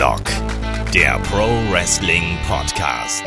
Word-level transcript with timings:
Headlock, 0.00 0.24
der 0.94 1.18
Pro 1.24 1.46
Wrestling 1.70 2.38
Podcast. 2.48 3.22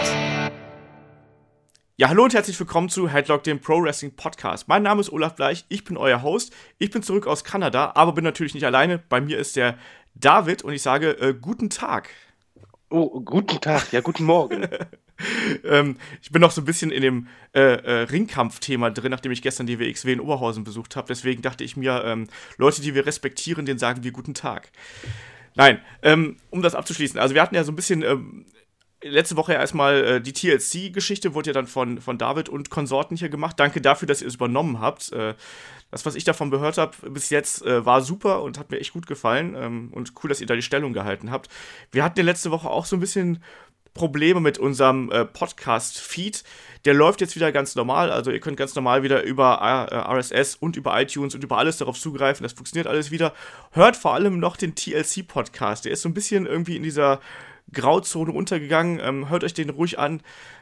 Ja, 1.98 2.10
hallo 2.10 2.24
und 2.24 2.34
herzlich 2.34 2.60
willkommen 2.60 2.90
zu 2.90 3.08
Headlock, 3.08 3.44
dem 3.44 3.62
Pro 3.62 3.84
Wrestling 3.84 4.16
Podcast. 4.16 4.68
Mein 4.68 4.82
Name 4.82 5.00
ist 5.00 5.12
Olaf 5.12 5.36
Bleich, 5.36 5.66
ich 5.70 5.84
bin 5.84 5.98
euer 5.98 6.24
Host. 6.24 6.52
Ich 6.80 6.89
bin 6.89 7.04
zurück 7.04 7.28
aus 7.28 7.44
Kanada, 7.44 7.92
aber 7.94 8.14
bin 8.14 8.24
natürlich 8.24 8.56
nicht 8.56 8.66
alleine. 8.66 8.98
Bei 8.98 9.21
mir 9.21 9.38
ist 9.38 9.56
der 9.56 9.78
David 10.16 10.64
und 10.64 10.74
ich 10.74 10.82
sage 10.82 11.12
äh, 11.20 11.36
guten 11.39 11.70
Tag. 11.70 12.10
Oh, 12.90 13.21
guten 13.21 13.62
Tag, 13.62 13.94
ja, 13.94 14.02
guten 14.02 14.24
Morgen. 14.24 14.68
ähm, 15.64 15.98
ich 16.24 16.32
bin 16.32 16.42
noch 16.42 16.50
so 16.50 16.62
ein 16.62 16.66
bisschen 16.66 16.90
in 16.90 17.04
dem 17.04 17.28
äh, 17.54 17.62
äh, 17.62 17.92
Ringkampf-Thema 18.05 18.90
drin, 18.90 19.12
nachdem 19.12 19.32
ich 19.32 19.44
gestern 19.44 19.68
die 19.68 19.80
WXW 19.80 20.14
in 20.14 20.19
Oberhausen 20.19 20.64
besucht 20.64 20.96
habe. 20.96 21.05
Deswegen 21.08 21.44
dachte 21.44 21.64
ich 21.64 21.78
mir, 21.78 22.04
ähm, 22.04 22.30
Leute, 22.58 22.82
die 22.82 22.96
wir 22.96 23.05
respektieren, 23.05 23.68
denen 23.68 23.78
sagen 23.78 24.04
wir 24.04 24.11
guten 24.11 24.33
Tag. 24.33 24.71
Nein, 25.56 25.80
ähm, 26.02 26.38
um 26.50 26.62
das 26.62 26.75
abzuschließen. 26.75 27.20
Also 27.20 27.36
wir 27.36 27.42
hatten 27.42 27.56
ja 27.56 27.64
so 27.64 27.71
ein 27.71 27.75
bisschen 27.75 28.02
ähm, 28.02 28.46
letzte 29.04 29.36
Woche 29.36 29.54
erstmal 29.54 30.04
äh, 30.04 30.21
die 30.21 30.34
TLC-Geschichte, 30.34 31.34
wurde 31.34 31.50
ja 31.50 31.54
dann 31.54 31.68
von, 31.68 32.02
von 32.02 32.17
David 32.17 32.50
und 32.50 32.70
Konsorten 32.70 33.17
hier 33.17 33.30
gemacht. 33.30 33.59
Danke 33.59 33.81
dafür, 33.81 34.08
dass 34.08 34.22
ihr 34.22 34.28
es 34.28 34.36
übernommen 34.36 34.80
habt. 34.80 35.11
Äh, 35.11 35.36
das, 35.92 36.06
was 36.06 36.16
ich 36.16 36.23
davon 36.23 36.50
gehört 36.50 36.78
habe 36.78 37.11
bis 37.11 37.30
jetzt, 37.30 37.64
äh, 37.66 37.86
war 37.86 38.02
super 38.02 38.42
und 38.42 38.58
hat 38.58 38.72
mir 38.72 38.80
echt 38.80 38.94
gut 38.94 39.08
gefallen. 39.08 39.56
Ähm, 39.56 39.89
und 39.94 40.14
cool, 40.23 40.30
dass 40.30 40.42
ihr 40.42 40.47
da 40.47 40.56
die 40.56 40.61
Stellung 40.61 40.94
gehalten 40.94 41.31
habt. 41.31 41.50
Wir 41.92 42.03
hatten 42.03 42.20
ja 42.20 42.25
letzte 42.25 42.52
Woche 42.52 42.70
auch 42.70 42.86
so 42.86 42.95
ein 42.95 43.02
bisschen 43.02 43.44
Probleme 43.94 44.39
mit 44.39 44.58
unserem 44.58 45.11
äh, 45.11 45.25
Podcast-Feed. 45.25 46.44
Der 46.86 46.94
läuft 46.94 47.22
jetzt 47.22 47.36
wieder 47.36 47.52
ganz 47.52 47.75
normal. 47.75 48.11
Also 48.11 48.31
ihr 48.31 48.39
könnt 48.39 48.58
ganz 48.58 48.75
normal 48.75 49.03
wieder 49.03 49.23
über 49.23 49.59
äh, 49.92 49.95
RSS 49.95 50.56
und 50.56 50.75
über 50.75 51.00
iTunes 51.00 51.36
und 51.36 51.44
über 51.44 51.58
alles 51.58 51.77
darauf 51.77 51.99
zugreifen. 51.99 52.44
Das 52.44 52.53
funktioniert 52.53 52.88
alles 52.88 53.11
wieder. 53.11 53.33
Hört 53.71 53.95
vor 53.95 54.14
allem 54.14 54.39
noch 54.39 54.58
den 54.58 54.75
TLC-Podcast. 54.75 55.86
Der 55.86 55.91
ist 55.91 56.02
so 56.02 56.09
ein 56.09 56.14
bisschen 56.14 56.45
irgendwie 56.45 56.75
in 56.75 56.83
dieser 56.83 57.19
Grauzone 57.71 58.31
untergegangen. 58.31 58.99
Ähm, 59.02 59.30
hört 59.30 59.44
euch 59.44 59.53
den 59.53 59.69
ruhig 59.69 59.99
an, 59.99 60.21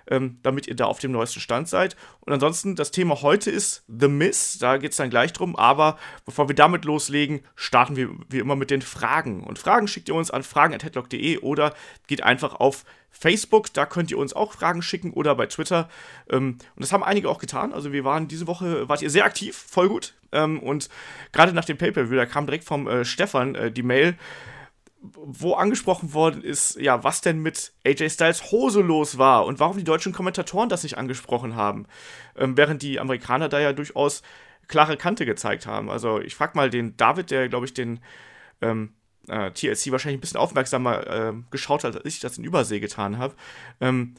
ähm, 0.10 0.40
damit 0.44 0.68
ihr 0.68 0.76
da 0.76 0.86
auf 0.86 1.00
dem 1.00 1.12
neuesten 1.12 1.40
Stand 1.40 1.68
seid. 1.68 1.96
Und 2.22 2.34
ansonsten, 2.34 2.76
das 2.76 2.92
Thema 2.92 3.22
heute 3.22 3.52
ist 3.52 3.84
The 3.88 4.08
Miss. 4.08 4.58
Da 4.60 4.78
geht 4.78 4.92
es 4.92 4.98
dann 4.98 5.10
gleich 5.10 5.34
drum. 5.34 5.56
Aber 5.56 5.98
bevor 6.26 6.48
wir 6.48 6.56
damit 6.56 6.86
loslegen, 6.86 7.42
starten 7.56 7.96
wir 7.96 8.10
wie 8.30 8.40
immer 8.40 8.56
mit 8.56 8.72
den 8.72 8.82
Fragen. 8.82 9.44
Und 9.44 9.60
Fragen 9.60 9.88
schickt 9.88 10.10
ihr 10.10 10.16
uns 10.16 10.32
an 10.32 10.44
fragen.headlock.de 10.44 11.40
oder 11.40 11.74
geht 12.08 12.24
einfach 12.24 12.56
auf 12.56 12.86
Facebook. 13.12 13.74
Da 13.74 13.86
könnt 13.86 14.10
ihr 14.10 14.18
uns 14.18 14.34
auch 14.34 14.54
Fragen 14.54 14.82
schicken 14.82 15.12
oder 15.12 15.36
bei 15.36 15.46
Twitter. 15.46 15.90
Ähm, 16.30 16.58
und 16.76 16.82
das 16.82 16.94
haben 16.94 17.04
einige 17.04 17.30
auch 17.30 17.40
getan. 17.40 17.74
Also 17.74 17.92
wir 17.92 18.04
waren 18.04 18.28
diese 18.28 18.48
Woche, 18.48 18.90
wart 18.90 19.02
ihr 19.02 19.10
sehr 19.10 19.26
aktiv, 19.26 19.56
voll 19.56 19.90
gut. 19.90 20.14
Ähm, 20.32 20.60
und 20.60 20.90
gerade 21.32 21.54
nach 21.54 21.66
dem 21.66 21.78
Pay-Per-View, 21.78 22.16
da 22.16 22.26
kam 22.26 22.46
direkt 22.46 22.64
vom 22.64 22.88
äh, 22.88 23.06
Stefan 23.06 23.56
äh, 23.56 23.72
die 23.72 23.84
Mail, 23.84 24.18
wo 25.02 25.54
angesprochen 25.54 26.14
worden 26.14 26.44
ist, 26.44 26.80
ja, 26.80 27.04
was 27.04 27.22
denn 27.22 27.40
mit 27.40 27.74
AJ 27.86 28.12
Styles 28.12 28.52
Hose 28.52 28.82
los 28.82 29.18
war 29.18 29.46
und 29.46 29.60
warum 29.60 29.78
die 29.78 29.84
deutschen 29.84 30.14
Kommentatoren 30.14 30.70
das 30.70 30.84
nicht 30.84 30.98
angesprochen 30.98 31.56
haben, 31.56 31.88
ähm, 32.38 32.56
während 32.56 32.82
die 32.84 33.00
Amerikaner 33.00 33.50
da 33.50 33.60
ja 33.60 33.74
durchaus 33.74 34.22
klare 34.68 34.98
Kante 34.98 35.26
gezeigt 35.26 35.66
haben. 35.66 35.90
Also 35.90 36.20
ich 36.22 36.36
frag 36.36 36.56
mal 36.56 36.70
den 36.70 36.96
David, 36.98 37.32
der, 37.32 37.50
glaube 37.50 37.66
ich, 37.66 37.74
den 37.74 38.00
ähm, 38.62 38.94
äh, 39.28 39.52
TLC 39.52 39.92
wahrscheinlich 39.92 40.18
ein 40.18 40.22
bisschen 40.22 40.40
aufmerksamer 40.40 41.08
äh, 41.08 41.34
geschaut 41.50 41.84
hat, 41.84 41.96
als 41.96 42.06
ich 42.06 42.20
das 42.20 42.38
in 42.38 42.44
Übersee 42.44 42.80
getan 42.80 43.18
habe. 43.18 43.36
Ähm, 43.80 44.16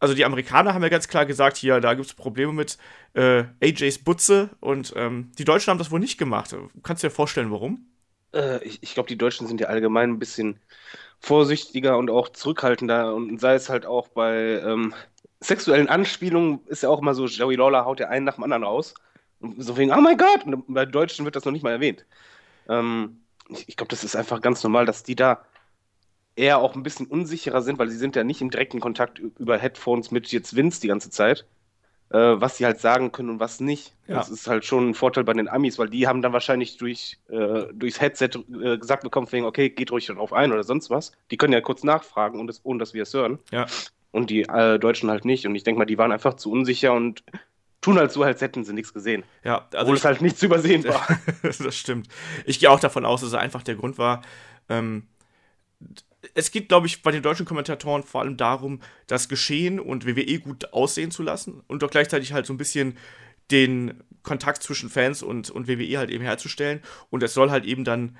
also 0.00 0.14
die 0.14 0.24
Amerikaner 0.24 0.74
haben 0.74 0.82
ja 0.82 0.88
ganz 0.88 1.08
klar 1.08 1.26
gesagt, 1.26 1.56
hier, 1.56 1.80
da 1.80 1.94
gibt 1.94 2.06
es 2.06 2.14
Probleme 2.14 2.52
mit 2.52 2.78
äh, 3.14 3.44
AJs 3.62 3.98
Butze 4.04 4.50
und 4.60 4.92
ähm, 4.96 5.32
die 5.38 5.44
Deutschen 5.44 5.70
haben 5.70 5.78
das 5.78 5.90
wohl 5.90 6.00
nicht 6.00 6.18
gemacht. 6.18 6.54
Kannst 6.82 7.02
du 7.02 7.08
dir 7.08 7.14
vorstellen, 7.14 7.50
warum? 7.50 7.87
Äh, 8.34 8.64
ich 8.64 8.82
ich 8.82 8.94
glaube, 8.94 9.08
die 9.08 9.18
Deutschen 9.18 9.46
sind 9.46 9.60
ja 9.60 9.68
allgemein 9.68 10.10
ein 10.10 10.18
bisschen 10.18 10.60
vorsichtiger 11.20 11.98
und 11.98 12.10
auch 12.10 12.28
zurückhaltender 12.30 13.14
und 13.14 13.40
sei 13.40 13.54
es 13.54 13.68
halt 13.68 13.86
auch 13.86 14.08
bei 14.08 14.60
ähm, 14.64 14.94
sexuellen 15.40 15.88
Anspielungen 15.88 16.60
ist 16.66 16.82
ja 16.82 16.88
auch 16.88 17.00
immer 17.00 17.14
so, 17.14 17.26
Joey 17.26 17.56
Lawler 17.56 17.84
haut 17.84 18.00
ja 18.00 18.08
einen 18.08 18.24
nach 18.24 18.34
dem 18.36 18.44
anderen 18.44 18.64
raus. 18.64 18.94
Und 19.40 19.62
so 19.62 19.76
wegen, 19.76 19.92
oh 19.92 20.00
mein 20.00 20.16
Gott! 20.18 20.44
Und 20.44 20.64
bei 20.74 20.84
Deutschen 20.86 21.24
wird 21.24 21.36
das 21.36 21.44
noch 21.44 21.52
nicht 21.52 21.62
mal 21.62 21.72
erwähnt. 21.72 22.06
Ähm, 22.68 23.24
ich 23.50 23.68
ich 23.68 23.76
glaube, 23.76 23.90
das 23.90 24.04
ist 24.04 24.16
einfach 24.16 24.40
ganz 24.42 24.62
normal, 24.64 24.86
dass 24.86 25.02
die 25.04 25.16
da 25.16 25.44
eher 26.36 26.58
auch 26.58 26.74
ein 26.76 26.82
bisschen 26.82 27.06
unsicherer 27.06 27.62
sind, 27.62 27.78
weil 27.78 27.88
sie 27.90 27.98
sind 27.98 28.16
ja 28.16 28.24
nicht 28.24 28.40
im 28.42 28.50
direkten 28.50 28.80
Kontakt 28.80 29.18
über 29.18 29.58
Headphones 29.58 30.10
mit 30.10 30.28
jetzt 30.32 30.56
Vince 30.56 30.80
die 30.80 30.88
ganze 30.88 31.10
Zeit 31.10 31.46
was 32.16 32.56
sie 32.56 32.64
halt 32.64 32.80
sagen 32.80 33.12
können 33.12 33.30
und 33.30 33.40
was 33.40 33.60
nicht. 33.60 33.94
Ja. 34.06 34.14
Das 34.14 34.30
ist 34.30 34.46
halt 34.46 34.64
schon 34.64 34.90
ein 34.90 34.94
Vorteil 34.94 35.24
bei 35.24 35.34
den 35.34 35.48
Amis, 35.48 35.78
weil 35.78 35.90
die 35.90 36.06
haben 36.06 36.22
dann 36.22 36.32
wahrscheinlich 36.32 36.78
durch, 36.78 37.18
äh, 37.28 37.64
durchs 37.72 38.00
Headset 38.00 38.30
äh, 38.62 38.78
gesagt 38.78 39.02
bekommen, 39.02 39.30
wegen, 39.30 39.44
okay, 39.44 39.68
geht 39.68 39.90
ruhig 39.90 40.06
darauf 40.06 40.32
ein 40.32 40.52
oder 40.52 40.64
sonst 40.64 40.88
was. 40.88 41.12
Die 41.30 41.36
können 41.36 41.52
ja 41.52 41.60
kurz 41.60 41.84
nachfragen, 41.84 42.40
und 42.40 42.46
das, 42.46 42.60
ohne 42.64 42.78
dass 42.78 42.94
wir 42.94 43.02
es 43.02 43.12
hören. 43.12 43.38
Ja. 43.50 43.66
Und 44.10 44.30
die 44.30 44.42
äh, 44.42 44.78
Deutschen 44.78 45.10
halt 45.10 45.26
nicht. 45.26 45.46
Und 45.46 45.54
ich 45.54 45.64
denke 45.64 45.78
mal, 45.78 45.84
die 45.84 45.98
waren 45.98 46.12
einfach 46.12 46.34
zu 46.34 46.50
unsicher 46.50 46.94
und 46.94 47.22
tun 47.82 47.98
halt 47.98 48.10
so, 48.10 48.22
als 48.22 48.40
hätten 48.40 48.64
sie 48.64 48.72
nichts 48.72 48.94
gesehen. 48.94 49.24
Ja, 49.44 49.66
also 49.72 49.78
Obwohl 49.82 49.96
ich, 49.96 50.00
es 50.00 50.04
halt 50.06 50.22
nicht 50.22 50.38
zu 50.38 50.46
übersehen 50.46 50.84
war. 50.84 51.06
das 51.42 51.76
stimmt. 51.76 52.08
Ich 52.46 52.58
gehe 52.58 52.70
auch 52.70 52.80
davon 52.80 53.04
aus, 53.04 53.20
dass 53.20 53.28
es 53.28 53.34
einfach 53.34 53.62
der 53.62 53.76
Grund 53.76 53.98
war, 53.98 54.22
ähm, 54.70 55.06
es 56.34 56.50
geht, 56.50 56.68
glaube 56.68 56.86
ich, 56.86 57.02
bei 57.02 57.10
den 57.10 57.22
deutschen 57.22 57.46
Kommentatoren 57.46 58.02
vor 58.02 58.22
allem 58.22 58.36
darum, 58.36 58.80
das 59.06 59.28
Geschehen 59.28 59.78
und 59.78 60.06
WWE 60.06 60.40
gut 60.40 60.72
aussehen 60.72 61.10
zu 61.10 61.22
lassen 61.22 61.62
und 61.66 61.82
doch 61.82 61.90
gleichzeitig 61.90 62.32
halt 62.32 62.46
so 62.46 62.52
ein 62.52 62.58
bisschen 62.58 62.96
den 63.50 64.02
Kontakt 64.22 64.62
zwischen 64.62 64.90
Fans 64.90 65.22
und, 65.22 65.50
und 65.50 65.68
WWE 65.68 65.98
halt 65.98 66.10
eben 66.10 66.24
herzustellen. 66.24 66.82
Und 67.10 67.22
es 67.22 67.34
soll 67.34 67.50
halt 67.50 67.64
eben 67.64 67.84
dann 67.84 68.16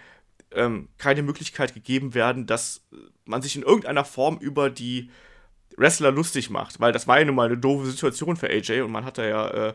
ähm, 0.52 0.88
keine 0.96 1.22
Möglichkeit 1.22 1.74
gegeben 1.74 2.14
werden, 2.14 2.46
dass 2.46 2.86
man 3.24 3.42
sich 3.42 3.56
in 3.56 3.62
irgendeiner 3.62 4.04
Form 4.04 4.38
über 4.38 4.70
die 4.70 5.10
Wrestler 5.76 6.10
lustig 6.10 6.50
macht, 6.50 6.80
weil 6.80 6.92
das 6.92 7.06
war 7.06 7.18
ja 7.18 7.24
nun 7.24 7.34
mal 7.34 7.46
eine 7.46 7.58
doofe 7.58 7.86
Situation 7.86 8.36
für 8.36 8.48
AJ 8.48 8.80
und 8.80 8.90
man 8.90 9.04
hat 9.04 9.18
da 9.18 9.26
ja 9.26 9.48
äh, 9.50 9.74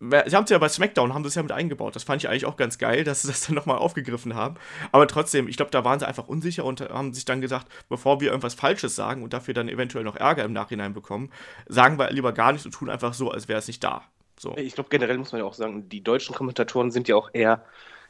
Sie 0.00 0.36
haben 0.36 0.44
es 0.44 0.50
ja 0.50 0.58
bei 0.58 0.68
SmackDown, 0.68 1.12
haben 1.12 1.24
es 1.24 1.34
ja 1.34 1.42
mit 1.42 1.50
eingebaut. 1.50 1.96
Das 1.96 2.04
fand 2.04 2.22
ich 2.22 2.28
eigentlich 2.28 2.46
auch 2.46 2.56
ganz 2.56 2.78
geil, 2.78 3.02
dass 3.02 3.22
sie 3.22 3.28
das 3.28 3.46
dann 3.46 3.56
nochmal 3.56 3.78
aufgegriffen 3.78 4.36
haben. 4.36 4.54
Aber 4.92 5.08
trotzdem, 5.08 5.48
ich 5.48 5.56
glaube, 5.56 5.72
da 5.72 5.84
waren 5.84 5.98
sie 5.98 6.06
einfach 6.06 6.28
unsicher 6.28 6.64
und 6.64 6.80
haben 6.80 7.12
sich 7.12 7.24
dann 7.24 7.40
gesagt, 7.40 7.66
bevor 7.88 8.20
wir 8.20 8.28
irgendwas 8.28 8.54
Falsches 8.54 8.94
sagen 8.94 9.24
und 9.24 9.32
dafür 9.32 9.54
dann 9.54 9.68
eventuell 9.68 10.04
noch 10.04 10.14
Ärger 10.14 10.44
im 10.44 10.52
Nachhinein 10.52 10.94
bekommen, 10.94 11.32
sagen 11.66 11.98
wir 11.98 12.10
lieber 12.12 12.32
gar 12.32 12.52
nichts 12.52 12.64
und 12.64 12.72
tun 12.72 12.90
einfach 12.90 13.12
so, 13.12 13.32
als 13.32 13.48
wäre 13.48 13.58
es 13.58 13.66
nicht 13.66 13.82
da. 13.82 14.04
So. 14.38 14.56
Ich 14.56 14.74
glaube, 14.74 14.88
generell 14.88 15.18
muss 15.18 15.32
man 15.32 15.40
ja 15.40 15.44
auch 15.44 15.54
sagen, 15.54 15.88
die 15.88 16.04
deutschen 16.04 16.32
Kommentatoren 16.32 16.92
sind 16.92 17.08
ja 17.08 17.16
auch 17.16 17.30
eher 17.32 17.64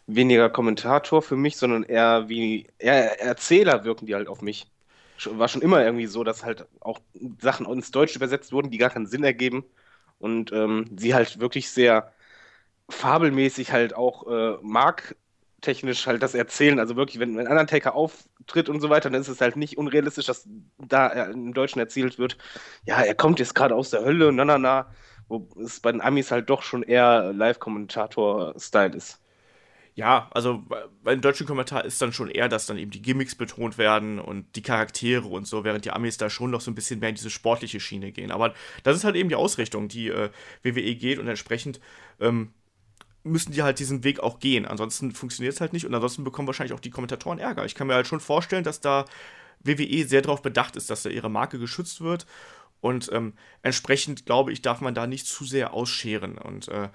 weniger 0.07 0.51
Kommentator 0.51 1.23
für 1.23 1.37
mich, 1.37 1.57
sondern 1.57 1.85
eher 1.85 2.29
wie 2.29 2.67
eher 2.79 3.19
Erzähler 3.19 3.85
wirken 3.85 4.05
die 4.05 4.15
halt 4.15 4.29
auf 4.29 4.43
mich. 4.43 4.67
War 5.25 5.49
schon 5.49 5.63
immer 5.63 5.83
irgendwie 5.83 6.07
so, 6.07 6.23
dass 6.23 6.45
halt 6.45 6.67
auch 6.81 7.01
Sachen 7.41 7.65
ins 7.67 7.91
Deutsche 7.91 8.17
übersetzt 8.17 8.53
wurden, 8.53 8.71
die 8.71 8.79
gar 8.79 8.91
keinen 8.91 9.07
Sinn 9.07 9.25
ergeben 9.25 9.65
und 10.19 10.53
ähm, 10.53 10.87
sie 10.97 11.15
halt 11.15 11.41
wirklich 11.41 11.71
sehr 11.71 12.13
fabelmäßig 12.91 13.73
halt 13.73 13.95
auch 13.95 14.27
äh, 14.27 14.59
marktechnisch 14.63 16.07
halt 16.07 16.23
das 16.23 16.35
erzählen. 16.35 16.79
Also 16.79 16.97
wirklich, 16.97 17.19
wenn, 17.21 17.37
wenn 17.37 17.47
Undertaker 17.49 17.95
auftritt 17.95 18.69
und 18.69 18.81
so 18.81 18.91
weiter, 18.91 19.11
dann 19.11 19.21
ist 19.21 19.29
es 19.29 19.41
halt 19.41 19.57
nicht 19.57 19.79
unrealistisch, 19.79 20.27
dass 20.27 20.49
da 20.79 21.09
im 21.25 21.55
Deutschen 21.55 21.81
erzählt 21.81 22.19
wird, 22.19 22.39
ja, 22.87 23.01
er 23.03 23.15
kommt 23.15 23.39
jetzt 23.41 23.55
gerade 23.55 23.75
aus 23.75 23.91
der 23.91 24.05
Hölle, 24.05 24.33
na, 24.33 24.45
na, 24.45 24.59
na, 24.59 24.95
wo 25.29 25.49
es 25.63 25.81
bei 25.81 25.93
den 25.93 26.01
Amis 26.01 26.31
halt 26.31 26.49
doch 26.51 26.63
schon 26.63 26.83
eher 26.83 27.33
Live-Kommentator-Style 27.33 28.97
ist. 28.97 29.21
Ja, 29.99 30.29
also 30.31 30.65
beim 31.03 31.21
deutschen 31.21 31.45
Kommentar 31.45 31.85
ist 31.85 32.01
dann 32.01 32.13
schon 32.13 32.31
eher, 32.31 32.49
dass 32.49 32.67
dann 32.67 32.79
eben 32.79 32.93
die 32.93 33.03
Gimmicks 33.03 33.35
betont 33.35 33.79
werden 33.79 34.21
und 34.21 34.47
die 34.55 34.63
Charaktere 34.63 35.27
und 35.27 35.45
so, 35.49 35.65
während 35.65 35.85
die 35.85 35.91
Amis 35.91 36.17
da 36.19 36.31
schon 36.31 36.53
noch 36.53 36.61
so 36.61 36.71
ein 36.71 36.77
bisschen 36.77 37.01
mehr 37.01 37.09
in 37.09 37.17
diese 37.17 37.31
sportliche 37.31 37.81
Schiene 37.81 38.13
gehen. 38.13 38.31
Aber 38.31 38.55
das 38.85 38.97
ist 38.97 39.03
halt 39.03 39.17
eben 39.17 39.29
die 39.29 39.35
Ausrichtung, 39.35 39.89
die 39.89 40.07
äh, 40.07 40.31
WWE 40.63 40.95
geht 40.95 41.19
und 41.19 41.27
entsprechend 41.27 41.81
ähm, 42.21 42.53
müssen 43.25 43.51
die 43.51 43.65
halt 43.65 43.81
diesen 43.81 44.05
Weg 44.05 44.21
auch 44.21 44.39
gehen. 44.39 44.67
Ansonsten 44.67 45.11
funktioniert 45.11 45.55
es 45.55 45.61
halt 45.61 45.73
nicht 45.73 45.85
und 45.85 45.93
ansonsten 45.93 46.23
bekommen 46.23 46.47
wahrscheinlich 46.47 46.75
auch 46.75 46.81
die 46.81 46.91
Kommentatoren 46.91 47.41
Ärger. 47.41 47.65
Ich 47.65 47.75
kann 47.75 47.89
mir 47.89 47.95
halt 47.95 48.07
schon 48.07 48.21
vorstellen, 48.21 48.63
dass 48.63 48.81
da 48.81 49.05
WWE 49.65 50.05
sehr 50.07 50.23
darauf 50.23 50.43
bedacht 50.43 50.77
ist, 50.77 50.91
dass 50.91 51.03
da 51.03 51.11
ihre 51.11 51.29
Marke 51.29 51.59
geschützt 51.59 52.03
wird 52.03 52.25
und 52.81 53.11
ähm, 53.13 53.35
entsprechend, 53.63 54.27
glaube 54.27 54.53
ich, 54.53 54.63
darf 54.63 54.81
man 54.81 54.95
da 54.95 55.07
nicht 55.07 55.27
zu 55.27 55.45
sehr 55.45 55.75
ausscheren. 55.75 56.39
Und, 56.39 56.69
äh, 56.69 56.89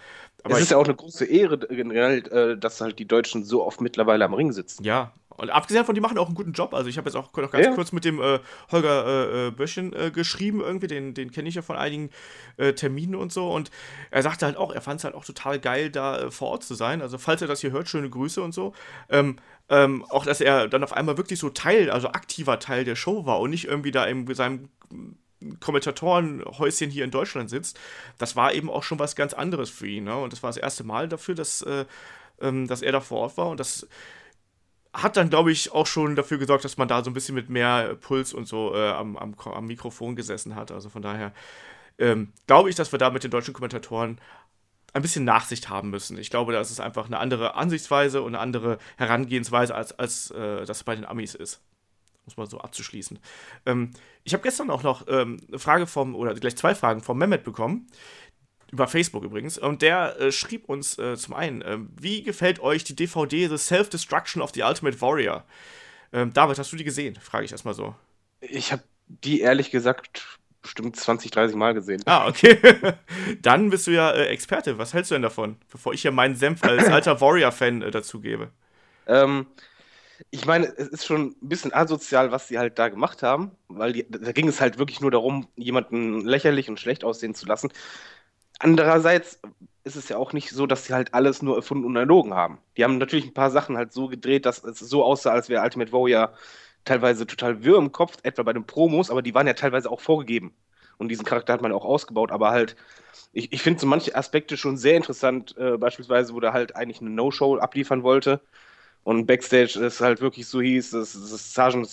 aber 0.44 0.56
es 0.56 0.62
ist 0.62 0.72
ja 0.72 0.78
auch 0.78 0.86
eine 0.86 0.96
große 0.96 1.26
Ehre, 1.26 1.58
generell, 1.58 2.28
äh, 2.32 2.58
dass 2.58 2.82
halt 2.82 3.00
die 3.00 3.08
Deutschen 3.08 3.44
so 3.44 3.66
oft 3.66 3.82
mittlerweile 3.82 4.26
am 4.26 4.34
Ring 4.34 4.52
sitzen. 4.52 4.84
Ja, 4.84 5.14
und 5.36 5.50
abgesehen 5.50 5.82
davon, 5.82 5.96
die 5.96 6.02
machen 6.02 6.18
auch 6.18 6.28
einen 6.28 6.36
guten 6.36 6.54
Job. 6.54 6.74
Also 6.74 6.90
ich 6.90 6.98
habe 6.98 7.10
jetzt 7.10 7.16
auch 7.16 7.34
noch 7.34 7.52
ganz 7.52 7.66
ja. 7.66 7.74
kurz 7.74 7.92
mit 7.92 8.06
dem 8.06 8.22
äh, 8.22 8.40
Holger 8.72 9.06
äh, 9.06 9.48
äh 9.48 9.52
Böschchen 9.52 9.94
äh, 9.94 10.12
geschrieben, 10.12 10.62
irgendwie, 10.62 10.88
den, 10.88 11.14
den 11.14 11.32
kenne 11.32 11.50
ich 11.50 11.56
ja 11.56 11.62
von 11.62 11.76
einigen 11.76 12.12
äh, 12.58 12.74
Terminen 12.74 13.16
und 13.16 13.34
so. 13.34 13.52
Und 13.52 13.72
er 14.12 14.22
sagte 14.22 14.46
halt 14.46 14.58
auch, 14.58 14.72
er 14.72 14.82
fand 14.82 15.00
es 15.00 15.04
halt 15.04 15.16
auch 15.16 15.26
total 15.26 15.60
geil, 15.60 15.90
da 15.90 16.30
vor 16.30 16.50
Ort 16.50 16.64
zu 16.64 16.76
sein. 16.76 17.02
Also 17.02 17.18
falls 17.18 17.42
er 17.42 17.48
das 17.48 17.62
hier 17.62 17.72
hört, 17.72 17.90
schöne 17.90 18.10
Grüße 18.10 18.42
und 18.42 18.54
so. 18.54 18.74
Ähm, 19.10 19.38
ähm, 19.70 20.06
auch, 20.10 20.26
dass 20.26 20.42
er 20.42 20.68
dann 20.68 20.84
auf 20.84 20.94
einmal 20.94 21.18
wirklich 21.18 21.40
so 21.40 21.50
Teil, 21.50 21.90
also 21.90 22.10
aktiver 22.10 22.60
Teil 22.60 22.84
der 22.84 22.96
Show 22.96 23.26
war 23.26 23.40
und 23.40 23.50
nicht 23.50 23.66
irgendwie 23.66 23.92
da 23.92 24.06
in 24.06 24.32
seinem 24.36 24.70
Kommentatorenhäuschen 25.60 26.90
hier 26.90 27.04
in 27.04 27.12
Deutschland 27.12 27.50
sitzt, 27.50 27.80
das 28.18 28.36
war 28.36 28.54
eben 28.54 28.70
auch 28.70 28.84
schon 28.84 29.00
was 29.00 29.16
ganz 29.16 29.34
anderes 29.34 29.70
für 29.70 29.88
ihn. 29.88 30.06
Ne? 30.06 30.16
Und 30.16 30.34
das 30.34 30.44
war 30.44 30.50
das 30.50 30.58
erste 30.58 30.84
Mal 30.84 31.08
dafür, 31.08 31.36
dass, 31.36 31.62
äh, 31.62 31.86
ähm, 32.42 32.68
dass 32.68 32.82
er 32.82 32.92
da 32.92 33.02
vor 33.02 33.20
Ort 33.20 33.38
war. 33.38 33.50
Und 33.50 33.60
das 33.60 33.88
hat 34.94 35.18
dann, 35.18 35.30
glaube 35.30 35.52
ich, 35.52 35.72
auch 35.72 35.88
schon 35.88 36.16
dafür 36.16 36.38
gesorgt, 36.38 36.66
dass 36.66 36.78
man 36.78 36.88
da 36.88 37.04
so 37.04 37.10
ein 37.10 37.14
bisschen 37.14 37.36
mit 37.36 37.50
mehr 37.50 37.96
Puls 37.96 38.34
und 38.34 38.48
so 38.48 38.76
äh, 38.76 38.90
am, 38.90 39.18
am, 39.18 39.36
am, 39.40 39.66
Mikrofon 39.66 40.16
gesessen 40.16 40.56
hat. 40.56 40.72
Also 40.72 40.90
von 40.90 41.02
daher 41.02 41.34
ähm, 41.98 42.32
glaube 42.48 42.70
ich, 42.70 42.76
dass 42.76 42.92
wir 42.92 43.00
da 43.00 43.10
mit 43.10 43.24
den 43.24 43.32
deutschen 43.32 43.54
Kommentatoren 43.54 44.20
ein 44.94 45.02
bisschen 45.02 45.26
Nachsicht 45.26 45.70
haben 45.70 45.90
müssen. 45.90 46.18
Ich 46.20 46.30
glaube, 46.30 46.54
das 46.54 46.70
ist 46.70 46.80
einfach 46.80 47.08
eine 47.08 47.18
andere 47.18 47.56
Ansichtsweise 47.56 48.22
und 48.22 48.36
eine 48.36 48.40
andere 48.40 48.78
Herangehensweise, 48.98 49.74
als, 49.74 49.98
als 49.98 50.30
äh, 50.32 50.66
das 50.66 50.84
bei 50.84 50.96
den 50.96 51.06
Amis 51.06 51.34
ist. 51.34 51.62
Muss 52.26 52.38
man 52.38 52.48
so 52.48 52.60
abzuschließen. 52.60 53.20
Ähm, 53.66 53.92
ich 54.24 54.34
habe 54.34 54.44
gestern 54.44 54.70
auch 54.70 54.84
noch 54.84 55.08
ähm, 55.08 55.40
eine 55.48 55.60
Frage 55.60 55.88
vom, 55.88 56.16
oder 56.16 56.34
gleich 56.36 56.56
zwei 56.56 56.74
Fragen 56.74 57.02
vom 57.02 57.18
Mehmet 57.18 57.44
bekommen. 57.44 57.88
Über 58.72 58.88
Facebook 58.88 59.24
übrigens. 59.24 59.58
Und 59.58 59.82
der 59.82 60.20
äh, 60.20 60.32
schrieb 60.32 60.68
uns 60.68 60.98
äh, 60.98 61.16
zum 61.16 61.36
einen, 61.36 61.62
äh, 61.62 61.78
wie 62.00 62.24
gefällt 62.24 62.60
euch 62.60 62.84
die 62.84 62.96
DVD 62.96 63.48
The 63.48 63.58
Self-Destruction 63.58 64.42
of 64.42 64.52
the 64.54 64.64
Ultimate 64.64 65.00
Warrior? 65.02 65.44
Ähm, 66.12 66.34
David, 66.34 66.58
hast 66.58 66.72
du 66.72 66.78
die 66.78 66.84
gesehen? 66.84 67.16
Frage 67.18 67.46
ich 67.46 67.52
erstmal 67.52 67.74
so. 67.74 67.94
Ich 68.42 68.72
habe 68.72 68.84
die 69.08 69.42
ehrlich 69.42 69.70
gesagt 69.70 70.40
bestimmt 70.64 70.96
20, 70.96 71.30
30 71.30 71.56
Mal 71.56 71.74
gesehen. 71.74 72.02
Ah, 72.06 72.28
okay. 72.28 72.58
Dann 73.42 73.70
bist 73.70 73.86
du 73.86 73.92
ja 73.92 74.12
äh, 74.12 74.28
Experte. 74.28 74.78
Was 74.80 74.94
hältst 74.94 75.12
du 75.12 75.16
denn 75.16 75.22
davon? 75.22 75.58
Bevor 75.70 75.94
ich 75.94 76.02
hier 76.02 76.12
meinen 76.12 76.36
Senf 76.36 76.64
als 76.64 76.88
alter 76.88 77.22
Warrior-Fan 77.22 77.84
äh, 77.84 77.92
dazugebe. 77.92 78.50
Ähm, 79.06 79.46
ich 80.32 80.46
meine, 80.46 80.66
es 80.78 80.88
ist 80.88 81.06
schon 81.06 81.36
ein 81.42 81.50
bisschen 81.50 81.74
asozial, 81.74 82.32
was 82.32 82.48
sie 82.48 82.58
halt 82.60 82.80
da 82.80 82.90
gemacht 82.90 83.24
haben, 83.24 83.52
weil 83.68 83.94
die, 83.94 84.06
da 84.10 84.32
ging 84.32 84.48
es 84.48 84.62
halt 84.62 84.78
wirklich 84.78 85.02
nur 85.02 85.12
darum, 85.12 85.48
jemanden 85.56 86.22
lächerlich 86.22 86.70
und 86.70 86.80
schlecht 86.80 87.04
aussehen 87.04 87.36
zu 87.36 87.46
lassen. 87.46 87.72
Andererseits 88.60 89.40
ist 89.84 89.96
es 89.98 90.10
ja 90.10 90.18
auch 90.18 90.34
nicht 90.34 90.50
so, 90.52 90.68
dass 90.68 90.86
sie 90.86 90.94
halt 90.94 91.14
alles 91.14 91.42
nur 91.42 91.56
erfunden 91.58 91.86
und 91.86 91.96
erlogen 91.96 92.34
haben. 92.34 92.60
Die 92.78 92.84
haben 92.84 92.98
natürlich 92.98 93.26
ein 93.26 93.34
paar 93.34 93.52
Sachen 93.52 93.78
halt 93.78 93.94
so 93.94 94.08
gedreht, 94.08 94.46
dass 94.46 94.64
es 94.64 94.80
so 94.80 95.04
aussah, 95.04 95.32
als 95.32 95.50
wäre 95.50 95.64
Ultimate 95.64 95.92
Warrior 95.92 96.34
teilweise 96.86 97.28
total 97.28 97.64
wirr 97.64 97.78
im 97.78 97.92
Kopf, 97.92 98.18
etwa 98.24 98.44
bei 98.44 98.54
den 98.54 98.66
Promos, 98.66 99.10
aber 99.12 99.22
die 99.22 99.34
waren 99.36 99.48
ja 99.48 99.54
teilweise 99.54 99.90
auch 99.92 100.02
vorgegeben. 100.02 100.56
Und 100.98 101.10
diesen 101.10 101.26
Charakter 101.26 101.54
hat 101.54 101.62
man 101.62 101.72
auch 101.74 101.86
ausgebaut, 101.86 102.32
aber 102.32 102.52
halt, 102.52 102.76
ich, 103.34 103.52
ich 103.54 103.62
finde 103.62 103.80
so 103.82 103.88
manche 103.88 104.16
Aspekte 104.16 104.58
schon 104.58 104.78
sehr 104.78 104.96
interessant, 104.98 105.56
äh, 105.58 105.78
beispielsweise, 105.78 106.34
wo 106.34 106.40
der 106.40 106.54
halt 106.54 106.76
eigentlich 106.76 107.02
eine 107.02 107.10
No-Show 107.12 107.58
abliefern 107.58 108.04
wollte. 108.04 108.42
Und 109.04 109.26
Backstage 109.26 109.80
ist 109.80 110.00
halt 110.00 110.22
wirklich 110.22 110.48
so 110.48 110.62
hieß, 110.62 110.92
dass, 110.92 111.14
dass 111.14 111.54
Sergeant 111.54 111.88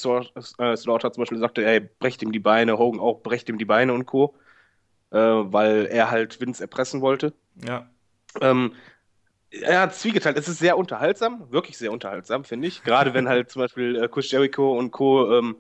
äh, 0.59 0.77
Slaughter 0.77 1.13
zum 1.13 1.23
Beispiel 1.23 1.39
sagte, 1.39 1.65
ey, 1.65 1.81
brecht 1.81 2.23
ihm 2.23 2.31
die 2.31 2.39
Beine, 2.39 2.79
Hogan 2.79 3.01
auch, 3.01 3.23
brecht 3.23 3.49
ihm 3.49 3.59
die 3.59 3.65
Beine 3.65 3.93
und 3.93 4.07
Co. 4.07 4.35
Äh, 5.11 5.19
weil 5.19 5.87
er 5.87 6.11
halt 6.13 6.41
Vince 6.41 6.63
erpressen 6.63 7.01
wollte. 7.01 7.33
Ja. 7.67 7.91
Ähm, 8.41 8.75
ja, 9.53 9.91
zwiegeteilt. 9.91 10.39
Es 10.39 10.47
ist 10.47 10.61
sehr 10.61 10.79
unterhaltsam, 10.79 11.51
wirklich 11.51 11.77
sehr 11.77 11.91
unterhaltsam, 11.91 12.45
finde 12.45 12.69
ich. 12.69 12.85
Gerade 12.85 13.13
wenn 13.13 13.29
halt 13.29 13.51
zum 13.51 13.63
Beispiel 13.63 13.97
äh, 13.97 14.09
Chris 14.09 14.31
Jericho 14.31 14.79
und 14.79 14.93
Co. 14.93 15.37
Ähm, 15.37 15.57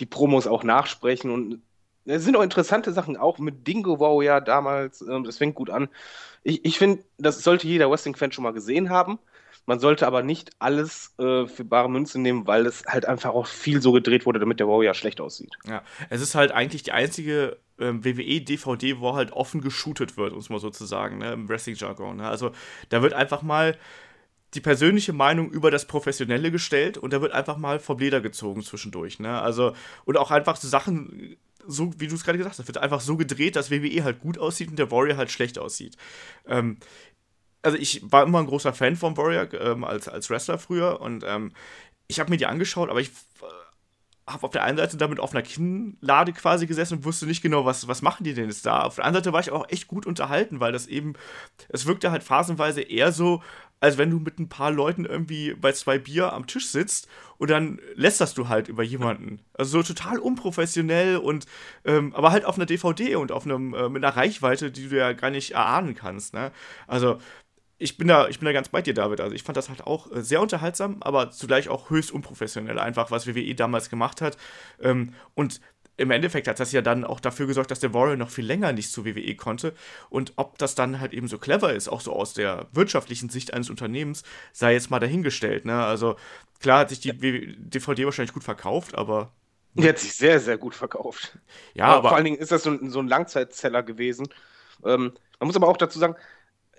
die 0.00 0.06
Promos 0.06 0.46
auch 0.46 0.64
nachsprechen 0.64 1.30
und 1.30 1.62
es 2.04 2.24
sind 2.24 2.36
auch 2.36 2.42
interessante 2.42 2.92
Sachen, 2.92 3.16
auch 3.16 3.38
mit 3.38 3.66
Dingo 3.66 4.00
Wow 4.00 4.22
ja 4.22 4.40
damals, 4.40 5.02
ähm, 5.02 5.24
das 5.24 5.38
fängt 5.38 5.54
gut 5.54 5.70
an. 5.70 5.88
Ich, 6.42 6.64
ich 6.64 6.78
finde, 6.78 7.04
das 7.18 7.42
sollte 7.42 7.68
jeder 7.68 7.90
Wrestling-Fan 7.90 8.32
schon 8.32 8.42
mal 8.42 8.52
gesehen 8.52 8.90
haben. 8.90 9.18
Man 9.66 9.78
sollte 9.78 10.06
aber 10.06 10.22
nicht 10.22 10.50
alles 10.58 11.14
äh, 11.18 11.46
für 11.46 11.64
bare 11.64 11.88
Münze 11.88 12.20
nehmen, 12.20 12.46
weil 12.46 12.66
es 12.66 12.84
halt 12.86 13.06
einfach 13.06 13.30
auch 13.30 13.46
viel 13.46 13.80
so 13.80 13.92
gedreht 13.92 14.26
wurde, 14.26 14.40
damit 14.40 14.58
der 14.58 14.68
Warrior 14.68 14.94
schlecht 14.94 15.20
aussieht. 15.20 15.54
Ja, 15.68 15.82
es 16.10 16.20
ist 16.20 16.34
halt 16.34 16.50
eigentlich 16.50 16.82
die 16.82 16.92
einzige 16.92 17.58
ähm, 17.78 18.04
WWE-DVD, 18.04 18.98
wo 19.00 19.14
halt 19.14 19.32
offen 19.32 19.60
geshootet 19.60 20.16
wird, 20.16 20.32
um 20.32 20.38
es 20.38 20.48
mal 20.50 20.58
so 20.58 20.70
zu 20.70 20.84
sagen, 20.84 21.18
ne, 21.18 21.32
im 21.32 21.48
Wrestling-Jargon. 21.48 22.16
Ne? 22.16 22.28
Also 22.28 22.52
da 22.88 23.02
wird 23.02 23.14
einfach 23.14 23.42
mal 23.42 23.76
die 24.54 24.60
persönliche 24.60 25.12
Meinung 25.12 25.50
über 25.50 25.70
das 25.70 25.86
Professionelle 25.86 26.50
gestellt 26.50 26.98
und 26.98 27.12
da 27.12 27.22
wird 27.22 27.32
einfach 27.32 27.56
mal 27.56 27.80
vom 27.80 27.98
Leder 27.98 28.20
gezogen 28.20 28.62
zwischendurch. 28.62 29.18
Ne? 29.18 29.40
Also, 29.40 29.74
und 30.04 30.18
auch 30.18 30.30
einfach 30.30 30.56
so 30.56 30.68
Sachen, 30.68 31.36
so 31.66 31.92
wie 31.98 32.08
du 32.08 32.14
es 32.14 32.24
gerade 32.24 32.38
gesagt 32.38 32.58
hast, 32.58 32.66
wird 32.66 32.78
einfach 32.78 33.00
so 33.00 33.16
gedreht, 33.16 33.56
dass 33.56 33.70
WWE 33.70 34.04
halt 34.04 34.20
gut 34.20 34.38
aussieht 34.38 34.68
und 34.68 34.78
der 34.78 34.90
Warrior 34.90 35.16
halt 35.16 35.30
schlecht 35.30 35.58
aussieht. 35.58 35.96
Ähm, 36.46 36.76
also 37.62 37.78
ich 37.78 38.02
war 38.04 38.24
immer 38.24 38.40
ein 38.40 38.46
großer 38.46 38.72
Fan 38.72 38.96
von 38.96 39.16
Warrior 39.16 39.52
ähm, 39.54 39.84
als, 39.84 40.08
als 40.08 40.30
Wrestler 40.30 40.58
früher 40.58 41.00
und 41.00 41.24
ähm, 41.26 41.52
ich 42.08 42.20
habe 42.20 42.30
mir 42.30 42.36
die 42.36 42.46
angeschaut, 42.46 42.90
aber 42.90 43.00
ich 43.00 43.08
äh, 43.08 44.30
habe 44.30 44.44
auf 44.44 44.50
der 44.50 44.64
einen 44.64 44.78
Seite 44.78 44.96
damit 44.96 45.20
auf 45.20 45.32
einer 45.32 45.42
Kinnlade 45.42 46.32
quasi 46.32 46.66
gesessen 46.66 46.98
und 46.98 47.04
wusste 47.04 47.26
nicht 47.26 47.42
genau, 47.42 47.64
was, 47.64 47.88
was 47.88 48.02
machen 48.02 48.24
die 48.24 48.34
denn 48.34 48.46
jetzt 48.46 48.66
da. 48.66 48.82
Auf 48.82 48.96
der 48.96 49.04
anderen 49.04 49.24
Seite 49.24 49.32
war 49.32 49.40
ich 49.40 49.50
auch 49.50 49.68
echt 49.68 49.88
gut 49.88 50.06
unterhalten, 50.06 50.60
weil 50.60 50.72
das 50.72 50.86
eben, 50.86 51.14
es 51.68 51.86
wirkte 51.86 52.10
halt 52.10 52.22
phasenweise 52.22 52.82
eher 52.82 53.12
so, 53.12 53.42
als 53.80 53.98
wenn 53.98 54.10
du 54.10 54.20
mit 54.20 54.38
ein 54.38 54.48
paar 54.48 54.70
Leuten 54.70 55.04
irgendwie 55.04 55.54
bei 55.54 55.72
zwei 55.72 55.98
Bier 55.98 56.32
am 56.32 56.46
Tisch 56.46 56.68
sitzt 56.68 57.08
und 57.36 57.50
dann 57.50 57.80
lästerst 57.94 58.38
du 58.38 58.48
halt 58.48 58.68
über 58.68 58.84
jemanden. 58.84 59.40
Also 59.54 59.82
so 59.82 59.82
total 59.82 60.20
unprofessionell 60.20 61.16
und 61.16 61.46
ähm, 61.84 62.14
aber 62.14 62.30
halt 62.30 62.44
auf 62.44 62.54
einer 62.54 62.66
DVD 62.66 63.16
und 63.16 63.32
auf 63.32 63.44
einem 63.44 63.74
äh, 63.74 63.88
mit 63.88 64.04
einer 64.04 64.16
Reichweite, 64.16 64.70
die 64.70 64.88
du 64.88 64.96
ja 64.96 65.12
gar 65.14 65.30
nicht 65.30 65.54
erahnen 65.54 65.96
kannst. 65.96 66.32
Ne? 66.32 66.52
Also 66.86 67.18
ich 67.82 67.98
bin 67.98 68.08
da, 68.08 68.28
ich 68.28 68.38
bin 68.38 68.46
da 68.46 68.52
ganz 68.52 68.68
bei 68.68 68.80
dir, 68.80 68.94
David. 68.94 69.20
Also 69.20 69.34
ich 69.34 69.42
fand 69.42 69.56
das 69.56 69.68
halt 69.68 69.86
auch 69.86 70.10
äh, 70.12 70.22
sehr 70.22 70.40
unterhaltsam, 70.40 70.98
aber 71.00 71.30
zugleich 71.30 71.68
auch 71.68 71.90
höchst 71.90 72.12
unprofessionell, 72.12 72.78
einfach 72.78 73.10
was 73.10 73.26
WWE 73.26 73.54
damals 73.54 73.90
gemacht 73.90 74.20
hat. 74.20 74.36
Ähm, 74.80 75.14
und 75.34 75.60
im 75.96 76.10
Endeffekt 76.10 76.48
hat 76.48 76.58
das 76.58 76.72
ja 76.72 76.80
dann 76.80 77.04
auch 77.04 77.20
dafür 77.20 77.46
gesorgt, 77.46 77.70
dass 77.70 77.80
der 77.80 77.92
Warrior 77.92 78.16
noch 78.16 78.30
viel 78.30 78.46
länger 78.46 78.72
nicht 78.72 78.90
zu 78.90 79.04
WWE 79.04 79.34
konnte. 79.34 79.74
Und 80.10 80.32
ob 80.36 80.58
das 80.58 80.74
dann 80.74 81.00
halt 81.00 81.12
eben 81.12 81.28
so 81.28 81.38
clever 81.38 81.74
ist, 81.74 81.88
auch 81.88 82.00
so 82.00 82.12
aus 82.12 82.34
der 82.34 82.68
wirtschaftlichen 82.72 83.28
Sicht 83.28 83.52
eines 83.52 83.68
Unternehmens, 83.68 84.22
sei 84.52 84.72
jetzt 84.72 84.90
mal 84.90 85.00
dahingestellt. 85.00 85.64
Ne? 85.64 85.84
Also 85.84 86.16
klar 86.60 86.80
hat 86.80 86.90
sich 86.90 87.00
die 87.00 87.12
DVD 87.12 88.04
wahrscheinlich 88.04 88.32
gut 88.32 88.44
verkauft, 88.44 88.94
aber. 88.94 89.32
Die 89.74 89.88
hat 89.88 89.98
sich 89.98 90.14
sehr, 90.14 90.38
sehr 90.38 90.56
gut 90.56 90.74
verkauft. 90.74 91.38
Ja, 91.74 91.86
aber. 91.86 91.96
aber 91.96 92.08
vor 92.10 92.16
allen 92.16 92.24
Dingen 92.24 92.38
ist 92.38 92.52
das 92.52 92.62
so 92.62 92.70
ein, 92.70 92.90
so 92.90 93.00
ein 93.00 93.08
Langzeitzeller 93.08 93.82
gewesen. 93.82 94.28
Ähm, 94.84 95.12
man 95.40 95.46
muss 95.46 95.56
aber 95.56 95.68
auch 95.68 95.76
dazu 95.76 95.98
sagen, 95.98 96.16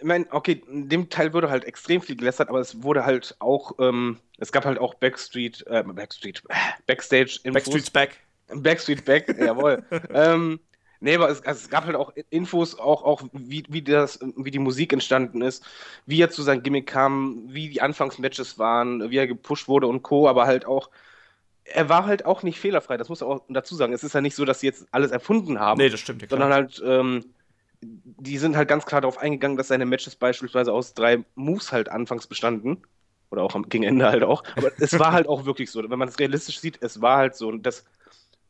ich 0.04 0.08
meine, 0.08 0.26
okay, 0.32 0.62
in 0.68 0.90
dem 0.90 1.10
Teil 1.10 1.32
wurde 1.32 1.50
halt 1.50 1.64
extrem 1.64 2.02
viel 2.02 2.18
gelästert, 2.18 2.50
aber 2.50 2.60
es 2.60 2.84
wurde 2.84 3.06
halt 3.06 3.38
auch, 3.40 3.72
ähm, 3.80 4.20
es 4.38 4.52
gab 4.52 4.66
halt 4.66 4.78
auch 4.78 4.96
Backstreet, 4.96 5.66
äh, 5.68 5.82
Backstreet, 5.82 6.44
äh, 6.50 6.54
Backstage-Infos. 6.88 7.54
Backstreet's 7.54 7.90
Back. 7.90 8.20
Backstreet 8.54 9.06
Back, 9.06 9.34
jawohl. 9.40 9.86
ähm, 10.14 10.60
nee, 11.00 11.16
aber 11.16 11.30
es, 11.30 11.42
also 11.46 11.58
es, 11.58 11.70
gab 11.70 11.86
halt 11.86 11.96
auch 11.96 12.12
Infos, 12.30 12.78
auch, 12.78 13.04
auch 13.04 13.24
wie, 13.32 13.64
wie, 13.70 13.82
das, 13.82 14.20
wie 14.36 14.52
die 14.52 14.60
Musik 14.60 14.92
entstanden 14.92 15.42
ist, 15.42 15.66
wie 16.06 16.22
er 16.22 16.30
zu 16.30 16.44
seinem 16.44 16.64
Gimmick 16.64 16.88
kam, 16.88 17.46
wie 17.48 17.70
die 17.70 17.82
Anfangsmatches 17.82 18.60
waren, 18.60 19.10
wie 19.10 19.18
er 19.18 19.28
gepusht 19.28 19.70
wurde 19.70 19.88
und 19.88 20.04
Co., 20.04 20.28
aber 20.28 20.48
halt 20.48 20.66
auch, 20.66 20.90
er 21.64 21.88
war 21.88 22.06
halt 22.06 22.26
auch 22.26 22.44
nicht 22.44 22.60
fehlerfrei, 22.60 22.98
das 22.98 23.08
muss 23.08 23.22
man 23.22 23.30
auch 23.30 23.46
dazu 23.48 23.74
sagen. 23.76 23.94
Es 23.94 24.04
ist 24.04 24.16
ja 24.16 24.20
nicht 24.20 24.36
so, 24.36 24.44
dass 24.44 24.60
sie 24.60 24.68
jetzt 24.68 24.86
alles 24.92 25.12
erfunden 25.12 25.62
haben. 25.62 25.78
Nee, 25.78 25.88
das 25.88 26.02
stimmt, 26.02 26.22
ja 26.22 26.28
klar. 26.28 26.42
Sondern 26.42 26.54
halt, 26.54 26.84
ähm, 26.86 27.34
die 27.86 28.38
sind 28.38 28.56
halt 28.56 28.68
ganz 28.68 28.86
klar 28.86 29.02
darauf 29.02 29.18
eingegangen, 29.18 29.58
dass 29.58 29.68
seine 29.70 29.86
Matches 29.86 30.16
beispielsweise 30.16 30.74
aus 30.74 30.94
drei 30.94 31.24
Moves 31.36 31.72
halt 31.72 31.90
anfangs 31.90 32.28
bestanden. 32.28 32.84
Oder 33.30 33.42
auch 33.42 33.56
am, 33.56 33.68
gegen 33.68 33.84
Ende 33.84 34.06
halt 34.06 34.24
auch. 34.24 34.44
Aber 34.56 34.72
es 34.78 34.98
war 35.00 35.12
halt 35.12 35.28
auch 35.28 35.46
wirklich 35.46 35.72
so. 35.72 35.82
Wenn 35.90 36.00
man 36.00 36.08
es 36.08 36.20
realistisch 36.20 36.60
sieht, 36.60 36.78
es 36.82 37.02
war 37.02 37.18
halt 37.18 37.36
so. 37.36 37.48
Und 37.48 37.66
das 37.66 37.86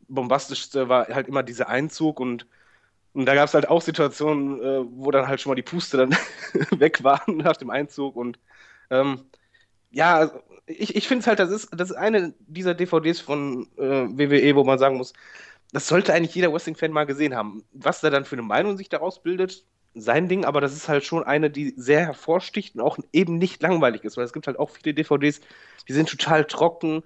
Bombastischste 0.09 0.89
war 0.89 1.07
halt 1.07 1.27
immer 1.27 1.43
dieser 1.43 1.69
Einzug 1.69 2.19
und, 2.19 2.45
und 3.13 3.25
da 3.25 3.35
gab 3.35 3.47
es 3.47 3.53
halt 3.53 3.69
auch 3.69 3.81
Situationen, 3.81 4.61
äh, 4.61 4.83
wo 4.91 5.11
dann 5.11 5.27
halt 5.27 5.39
schon 5.39 5.51
mal 5.51 5.55
die 5.55 5.61
Puste 5.61 5.97
dann 5.97 6.15
weg 6.79 7.03
waren 7.03 7.37
nach 7.37 7.57
dem 7.57 7.69
Einzug. 7.69 8.15
Und 8.15 8.39
ähm, 8.89 9.21
ja, 9.91 10.15
also 10.15 10.39
ich, 10.65 10.95
ich 10.95 11.07
finde 11.07 11.21
es 11.21 11.27
halt, 11.27 11.39
das 11.39 11.49
ist, 11.49 11.69
das 11.71 11.91
ist 11.91 11.95
eine 11.95 12.33
dieser 12.39 12.73
DVDs 12.73 13.19
von 13.19 13.67
äh, 13.77 14.07
WWE, 14.09 14.55
wo 14.55 14.63
man 14.63 14.79
sagen 14.79 14.97
muss, 14.97 15.13
das 15.73 15.87
sollte 15.87 16.13
eigentlich 16.13 16.35
jeder 16.35 16.53
Wrestling-Fan 16.53 16.91
mal 16.91 17.05
gesehen 17.05 17.35
haben. 17.35 17.63
Was 17.73 17.99
da 17.99 18.09
dann 18.11 18.25
für 18.25 18.35
eine 18.35 18.43
Meinung 18.43 18.77
sich 18.77 18.89
daraus 18.89 19.23
bildet, 19.23 19.65
sein 19.95 20.27
Ding, 20.29 20.45
aber 20.45 20.61
das 20.61 20.73
ist 20.73 20.87
halt 20.87 21.03
schon 21.03 21.23
eine, 21.23 21.49
die 21.49 21.73
sehr 21.75 21.99
hervorsticht 21.99 22.75
und 22.75 22.81
auch 22.81 22.97
eben 23.11 23.37
nicht 23.37 23.61
langweilig 23.61 24.03
ist, 24.03 24.15
weil 24.15 24.25
es 24.25 24.33
gibt 24.33 24.47
halt 24.47 24.57
auch 24.59 24.69
viele 24.69 24.93
DVDs, 24.93 25.41
die 25.87 25.93
sind 25.93 26.09
total 26.09 26.45
trocken, 26.45 27.03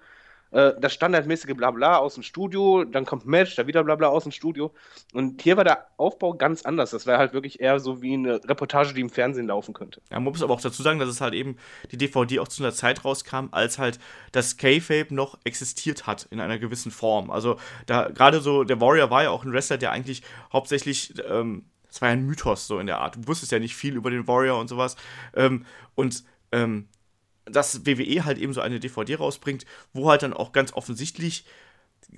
äh, 0.52 0.74
das 0.80 0.94
standardmäßige 0.94 1.56
Blabla 1.56 1.98
aus 1.98 2.16
dem 2.16 2.24
Studio, 2.24 2.84
dann 2.84 3.06
kommt 3.06 3.26
Match, 3.26 3.56
da 3.56 3.68
wieder 3.68 3.84
Blabla 3.84 4.08
aus 4.08 4.24
dem 4.24 4.32
Studio. 4.32 4.74
Und 5.14 5.42
hier 5.42 5.58
war 5.58 5.64
der 5.64 5.88
Aufbau 5.98 6.34
ganz 6.34 6.64
anders. 6.64 6.92
Das 6.92 7.06
wäre 7.06 7.18
halt 7.18 7.34
wirklich 7.34 7.60
eher 7.60 7.80
so 7.80 8.02
wie 8.02 8.14
eine 8.14 8.42
Reportage, 8.44 8.94
die 8.94 9.02
im 9.02 9.10
Fernsehen 9.10 9.48
laufen 9.48 9.74
könnte. 9.74 10.02
Ja, 10.10 10.20
man 10.20 10.32
muss 10.32 10.44
aber 10.44 10.54
auch 10.54 10.62
dazu 10.62 10.82
sagen, 10.84 11.00
dass 11.00 11.10
es 11.10 11.22
halt 11.22 11.34
eben 11.34 11.58
die 11.92 11.98
DVD 11.98 12.40
auch 12.40 12.48
zu 12.48 12.64
einer 12.64 12.74
Zeit 12.74 13.04
rauskam, 13.04 13.48
als 13.52 13.80
halt 13.80 14.00
das 14.32 14.58
K-Fape 14.58 15.14
noch 15.14 15.38
existiert 15.44 16.08
hat 16.08 16.28
in 16.32 16.40
einer 16.40 16.60
gewissen 16.60 16.92
Form. 16.92 17.30
Also 17.30 17.58
da 17.86 18.10
gerade 18.10 18.42
so, 18.42 18.64
der 18.64 18.80
Warrior 18.82 19.10
war 19.10 19.24
ja 19.24 19.30
auch 19.32 19.44
ein 19.44 19.54
Wrestler, 19.54 19.78
der 19.78 19.92
eigentlich 19.92 20.24
hauptsächlich 20.52 21.14
ähm, 21.28 21.66
das 21.88 22.02
war 22.02 22.10
ja 22.10 22.14
ein 22.14 22.26
Mythos 22.26 22.68
so 22.68 22.80
in 22.80 22.88
der 22.88 23.00
Art. 23.00 23.16
Du 23.16 23.28
wusstest 23.28 23.52
ja 23.52 23.60
nicht 23.60 23.76
viel 23.76 23.96
über 23.96 24.12
den 24.12 24.28
Warrior 24.28 24.60
und 24.60 24.68
sowas. 24.68 24.98
Ähm, 25.34 25.66
und 25.96 26.24
ähm, 26.52 26.90
dass 27.50 27.86
WWE 27.86 28.26
halt 28.26 28.38
eben 28.38 28.54
so 28.54 28.62
eine 28.62 28.80
DVD 28.80 29.16
rausbringt, 29.16 29.66
wo 29.94 30.10
halt 30.10 30.24
dann 30.24 30.34
auch 30.34 30.52
ganz 30.52 30.74
offensichtlich 30.74 31.46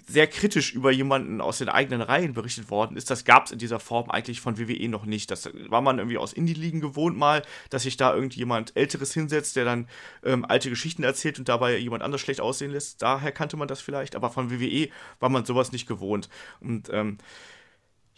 sehr 0.06 0.28
kritisch 0.28 0.74
über 0.74 0.92
jemanden 0.92 1.42
aus 1.42 1.58
den 1.58 1.70
eigenen 1.70 2.02
Reihen 2.02 2.34
berichtet 2.34 2.70
worden 2.70 2.96
ist, 2.96 3.10
das 3.10 3.26
gab 3.26 3.46
es 3.46 3.52
in 3.52 3.58
dieser 3.58 3.80
Form 3.80 4.10
eigentlich 4.10 4.40
von 4.40 4.60
WWE 4.60 4.88
noch 4.88 5.06
nicht. 5.06 5.32
Das 5.32 5.50
war 5.68 5.82
man 5.82 5.98
irgendwie 5.98 6.18
aus 6.18 6.34
Indie-Ligen 6.34 6.80
gewohnt 6.80 7.18
mal, 7.18 7.42
dass 7.70 7.84
sich 7.84 7.98
da 7.98 8.14
irgendjemand 8.14 8.76
Älteres 8.76 9.14
hinsetzt, 9.14 9.56
der 9.56 9.66
dann 9.66 9.88
ähm, 10.24 10.46
alte 10.46 10.70
Geschichten 10.70 11.04
erzählt 11.04 11.40
und 11.40 11.50
dabei 11.50 11.78
jemand 11.78 12.04
anders 12.04 12.22
schlecht 12.22 12.40
aussehen 12.40 12.72
lässt. 12.72 13.02
Daher 13.02 13.32
kannte 13.32 13.58
man 13.58 13.68
das 13.68 13.82
vielleicht, 13.82 14.16
aber 14.16 14.30
von 14.30 14.52
WWE 14.52 14.90
war 15.20 15.30
man 15.30 15.46
sowas 15.46 15.72
nicht 15.72 15.88
gewohnt. 15.88 16.30
Und 16.62 16.90
ähm, 16.92 17.18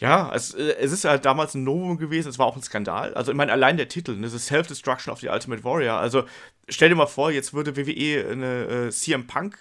ja, 0.01 0.31
es, 0.33 0.55
äh, 0.55 0.75
es 0.79 0.91
ist 0.91 1.05
halt 1.05 1.25
damals 1.25 1.53
ein 1.53 1.63
Novum 1.63 1.97
gewesen, 1.97 2.27
es 2.27 2.39
war 2.39 2.47
auch 2.47 2.55
ein 2.55 2.63
Skandal. 2.63 3.13
Also, 3.13 3.31
ich 3.31 3.37
meine, 3.37 3.51
allein 3.51 3.77
der 3.77 3.87
Titel, 3.87 4.19
das 4.19 4.33
ist 4.33 4.47
Self-Destruction 4.47 5.13
of 5.13 5.19
the 5.19 5.29
Ultimate 5.29 5.63
Warrior. 5.63 5.97
Also, 5.97 6.23
stell 6.67 6.89
dir 6.89 6.95
mal 6.95 7.05
vor, 7.05 7.31
jetzt 7.31 7.53
würde 7.53 7.77
WWE 7.77 8.27
eine 8.31 8.87
äh, 8.87 8.89
CM 8.89 9.27
Punk 9.27 9.57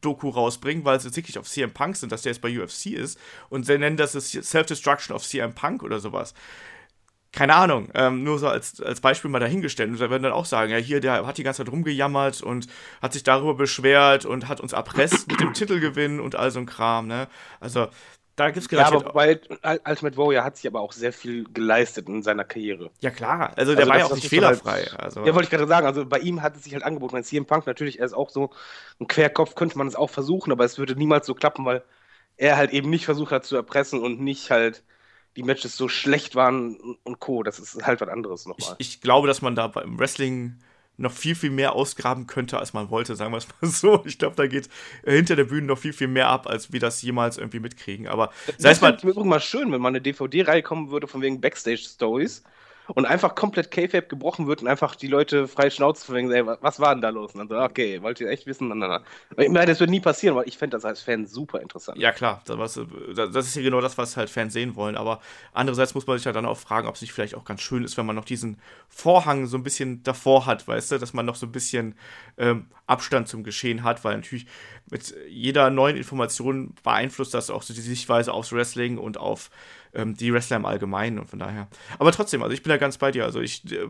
Doku 0.00 0.28
rausbringen, 0.30 0.84
weil 0.84 1.00
sie 1.00 1.14
wirklich 1.14 1.38
auf 1.38 1.48
CM 1.48 1.72
Punk 1.72 1.96
sind, 1.96 2.12
dass 2.12 2.22
der 2.22 2.30
jetzt 2.30 2.40
bei 2.40 2.56
UFC 2.56 2.86
ist 2.86 3.18
und 3.50 3.66
sie 3.66 3.76
nennen 3.76 3.96
das 3.96 4.12
Self-Destruction 4.12 5.14
of 5.14 5.26
CM 5.26 5.54
Punk 5.54 5.82
oder 5.82 5.98
sowas. 5.98 6.34
Keine 7.32 7.54
Ahnung, 7.54 7.90
ähm, 7.94 8.22
nur 8.22 8.38
so 8.38 8.48
als, 8.48 8.80
als 8.80 9.00
Beispiel 9.00 9.30
mal 9.30 9.38
dahingestellt. 9.38 9.90
Und 9.90 10.00
da 10.00 10.10
werden 10.10 10.22
dann 10.22 10.32
auch 10.32 10.46
sagen, 10.46 10.72
ja, 10.72 10.78
hier, 10.78 11.00
der 11.00 11.26
hat 11.26 11.38
die 11.38 11.44
ganze 11.44 11.64
Zeit 11.64 11.72
rumgejammert 11.72 12.42
und 12.42 12.66
hat 13.02 13.12
sich 13.12 13.22
darüber 13.22 13.54
beschwert 13.54 14.24
und 14.24 14.48
hat 14.48 14.60
uns 14.60 14.72
erpresst 14.72 15.28
mit 15.28 15.40
dem 15.40 15.52
Titelgewinn 15.54 16.18
und 16.18 16.34
all 16.34 16.50
so 16.50 16.60
ein 16.60 16.66
Kram, 16.66 17.06
ne? 17.06 17.28
Also, 17.60 17.88
da 18.36 18.50
gibt 18.50 18.64
es 18.64 18.70
Ja, 18.70 18.86
aber 18.86 19.12
bei 19.12 19.38
Ultimate 19.86 20.16
Warrior 20.16 20.44
hat 20.44 20.56
sich 20.56 20.66
aber 20.66 20.80
auch 20.80 20.92
sehr 20.92 21.12
viel 21.12 21.44
geleistet 21.52 22.08
in 22.08 22.22
seiner 22.22 22.44
Karriere. 22.44 22.90
Ja, 23.00 23.10
klar. 23.10 23.52
Also, 23.56 23.72
der 23.74 23.80
Also 23.80 23.90
war 23.90 23.98
ja 23.98 24.04
auch 24.06 24.14
nicht 24.14 24.22
halt- 24.22 24.30
fehlerfrei. 24.30 24.90
also, 24.96 25.20
Ja, 25.26 25.34
wollte 25.34 25.44
ich 25.44 25.50
gerade 25.50 25.66
sagen, 25.66 25.86
also 25.86 26.06
bei 26.06 26.18
ihm 26.20 26.40
hat 26.42 26.56
es 26.56 26.64
sich 26.64 26.72
halt 26.72 26.82
angeboten. 26.84 27.12
Bei 27.12 27.22
CM 27.22 27.44
Punk 27.46 27.66
natürlich, 27.66 27.98
er 27.98 28.06
ist 28.06 28.14
auch 28.14 28.30
so 28.30 28.50
ein 28.98 29.08
Querkopf, 29.08 29.54
könnte 29.54 29.76
man 29.76 29.86
es 29.86 29.94
auch 29.96 30.10
versuchen, 30.10 30.52
aber 30.52 30.64
es 30.64 30.78
würde 30.78 30.96
niemals 30.96 31.26
so 31.26 31.34
klappen, 31.34 31.64
weil 31.64 31.82
er 32.36 32.56
halt 32.56 32.72
eben 32.72 32.88
nicht 32.88 33.04
versucht 33.04 33.32
hat 33.32 33.44
zu 33.44 33.56
erpressen 33.56 34.00
und 34.00 34.20
nicht 34.20 34.50
halt 34.50 34.82
die 35.36 35.42
Matches 35.42 35.76
so 35.76 35.88
schlecht 35.88 36.34
waren 36.34 36.76
und- 37.04 37.20
Co. 37.20 37.42
Das 37.42 37.58
ist 37.58 37.86
halt 37.86 38.00
was 38.00 38.08
anderes 38.08 38.42
ich, 38.42 38.46
nochmal. 38.46 38.76
ich 38.78 39.00
glaube, 39.02 39.28
dass 39.28 39.42
man 39.42 39.54
da 39.54 39.66
beim 39.68 39.98
Wrestling 39.98 40.58
noch 41.00 41.12
viel, 41.12 41.34
viel 41.34 41.50
mehr 41.50 41.74
ausgraben 41.74 42.26
könnte, 42.26 42.58
als 42.58 42.72
man 42.72 42.90
wollte, 42.90 43.16
sagen 43.16 43.32
wir 43.32 43.38
es 43.38 43.48
mal 43.60 43.68
so. 43.68 44.02
Ich 44.04 44.18
glaube, 44.18 44.36
da 44.36 44.46
geht 44.46 44.68
äh, 45.02 45.16
hinter 45.16 45.34
der 45.34 45.44
Bühne 45.44 45.66
noch 45.66 45.78
viel, 45.78 45.92
viel 45.92 46.08
mehr 46.08 46.28
ab, 46.28 46.46
als 46.46 46.72
wir 46.72 46.80
das 46.80 47.00
jemals 47.02 47.38
irgendwie 47.38 47.60
mitkriegen. 47.60 48.06
Aber 48.06 48.30
sei 48.58 48.70
es 48.70 48.80
mal, 48.80 48.92
wäre 48.92 49.08
übrigens 49.08 49.28
mal 49.28 49.40
schön, 49.40 49.72
wenn 49.72 49.80
mal 49.80 49.88
eine 49.88 50.00
DVD-Reihe 50.00 50.62
kommen 50.62 50.90
würde 50.90 51.06
von 51.06 51.22
wegen 51.22 51.40
Backstage-Stories 51.40 52.44
und 52.94 53.06
einfach 53.06 53.34
komplett 53.34 53.70
K-Fape 53.70 54.06
gebrochen 54.08 54.46
wird 54.46 54.62
und 54.62 54.68
einfach 54.68 54.94
die 54.96 55.06
Leute 55.08 55.48
frei 55.48 55.70
Schnauze 55.70 56.04
von 56.06 56.14
wegen, 56.14 56.30
ey, 56.32 56.46
wa- 56.46 56.58
was 56.60 56.80
war 56.80 56.94
denn 56.94 57.02
da 57.02 57.08
los? 57.10 57.32
Und 57.34 57.38
dann 57.40 57.48
so, 57.48 57.58
okay, 57.58 58.02
wollt 58.02 58.20
ihr 58.20 58.28
echt 58.28 58.46
wissen? 58.46 58.68
Na, 58.68 58.74
na, 58.74 59.02
na. 59.36 59.66
Das 59.66 59.80
wird 59.80 59.90
nie 59.90 60.00
passieren, 60.00 60.36
weil 60.36 60.48
ich 60.48 60.58
fände 60.58 60.76
das 60.76 60.84
als 60.84 61.00
Fan 61.02 61.26
super 61.26 61.60
interessant. 61.60 61.98
ja 61.98 62.12
klar, 62.12 62.42
das, 62.46 62.58
was, 62.58 62.80
das 63.14 63.46
ist 63.46 63.56
ja 63.56 63.62
genau 63.62 63.80
das, 63.80 63.96
was 63.98 64.16
halt 64.16 64.30
Fans 64.30 64.52
sehen 64.52 64.76
wollen. 64.76 64.96
Aber 64.96 65.20
andererseits 65.52 65.94
muss 65.94 66.06
man 66.06 66.18
sich 66.18 66.24
ja 66.24 66.32
dann 66.32 66.46
auch 66.46 66.58
fragen, 66.58 66.88
ob 66.88 66.94
es 66.94 67.00
nicht 67.00 67.12
vielleicht 67.12 67.34
auch 67.34 67.44
ganz 67.44 67.60
schön 67.60 67.84
ist, 67.84 67.96
wenn 67.96 68.06
man 68.06 68.16
noch 68.16 68.24
diesen 68.24 68.58
Vorhang 68.88 69.46
so 69.46 69.56
ein 69.56 69.62
bisschen 69.62 70.02
davor 70.02 70.46
hat, 70.46 70.66
weißt 70.66 70.92
du, 70.92 70.98
dass 70.98 71.12
man 71.12 71.26
noch 71.26 71.36
so 71.36 71.46
ein 71.46 71.52
bisschen 71.52 71.94
ähm, 72.38 72.66
Abstand 72.86 73.28
zum 73.28 73.44
Geschehen 73.44 73.84
hat, 73.84 74.04
weil 74.04 74.16
natürlich 74.16 74.46
mit 74.90 75.14
jeder 75.28 75.70
neuen 75.70 75.96
Information 75.96 76.74
beeinflusst 76.82 77.34
das 77.34 77.50
auch 77.50 77.62
so 77.62 77.72
die 77.72 77.80
Sichtweise 77.80 78.32
aufs 78.32 78.52
Wrestling 78.52 78.98
und 78.98 79.18
auf 79.18 79.50
ähm, 79.94 80.14
die 80.16 80.32
Wrestler 80.32 80.56
im 80.56 80.66
Allgemeinen 80.66 81.18
und 81.18 81.28
von 81.28 81.38
daher. 81.38 81.68
Aber 81.98 82.12
trotzdem, 82.12 82.42
also 82.42 82.52
ich 82.54 82.62
bin 82.62 82.70
da 82.70 82.76
ganz 82.76 82.98
bei 82.98 83.10
dir. 83.10 83.24
Also 83.24 83.40
ich, 83.40 83.70
äh, 83.72 83.88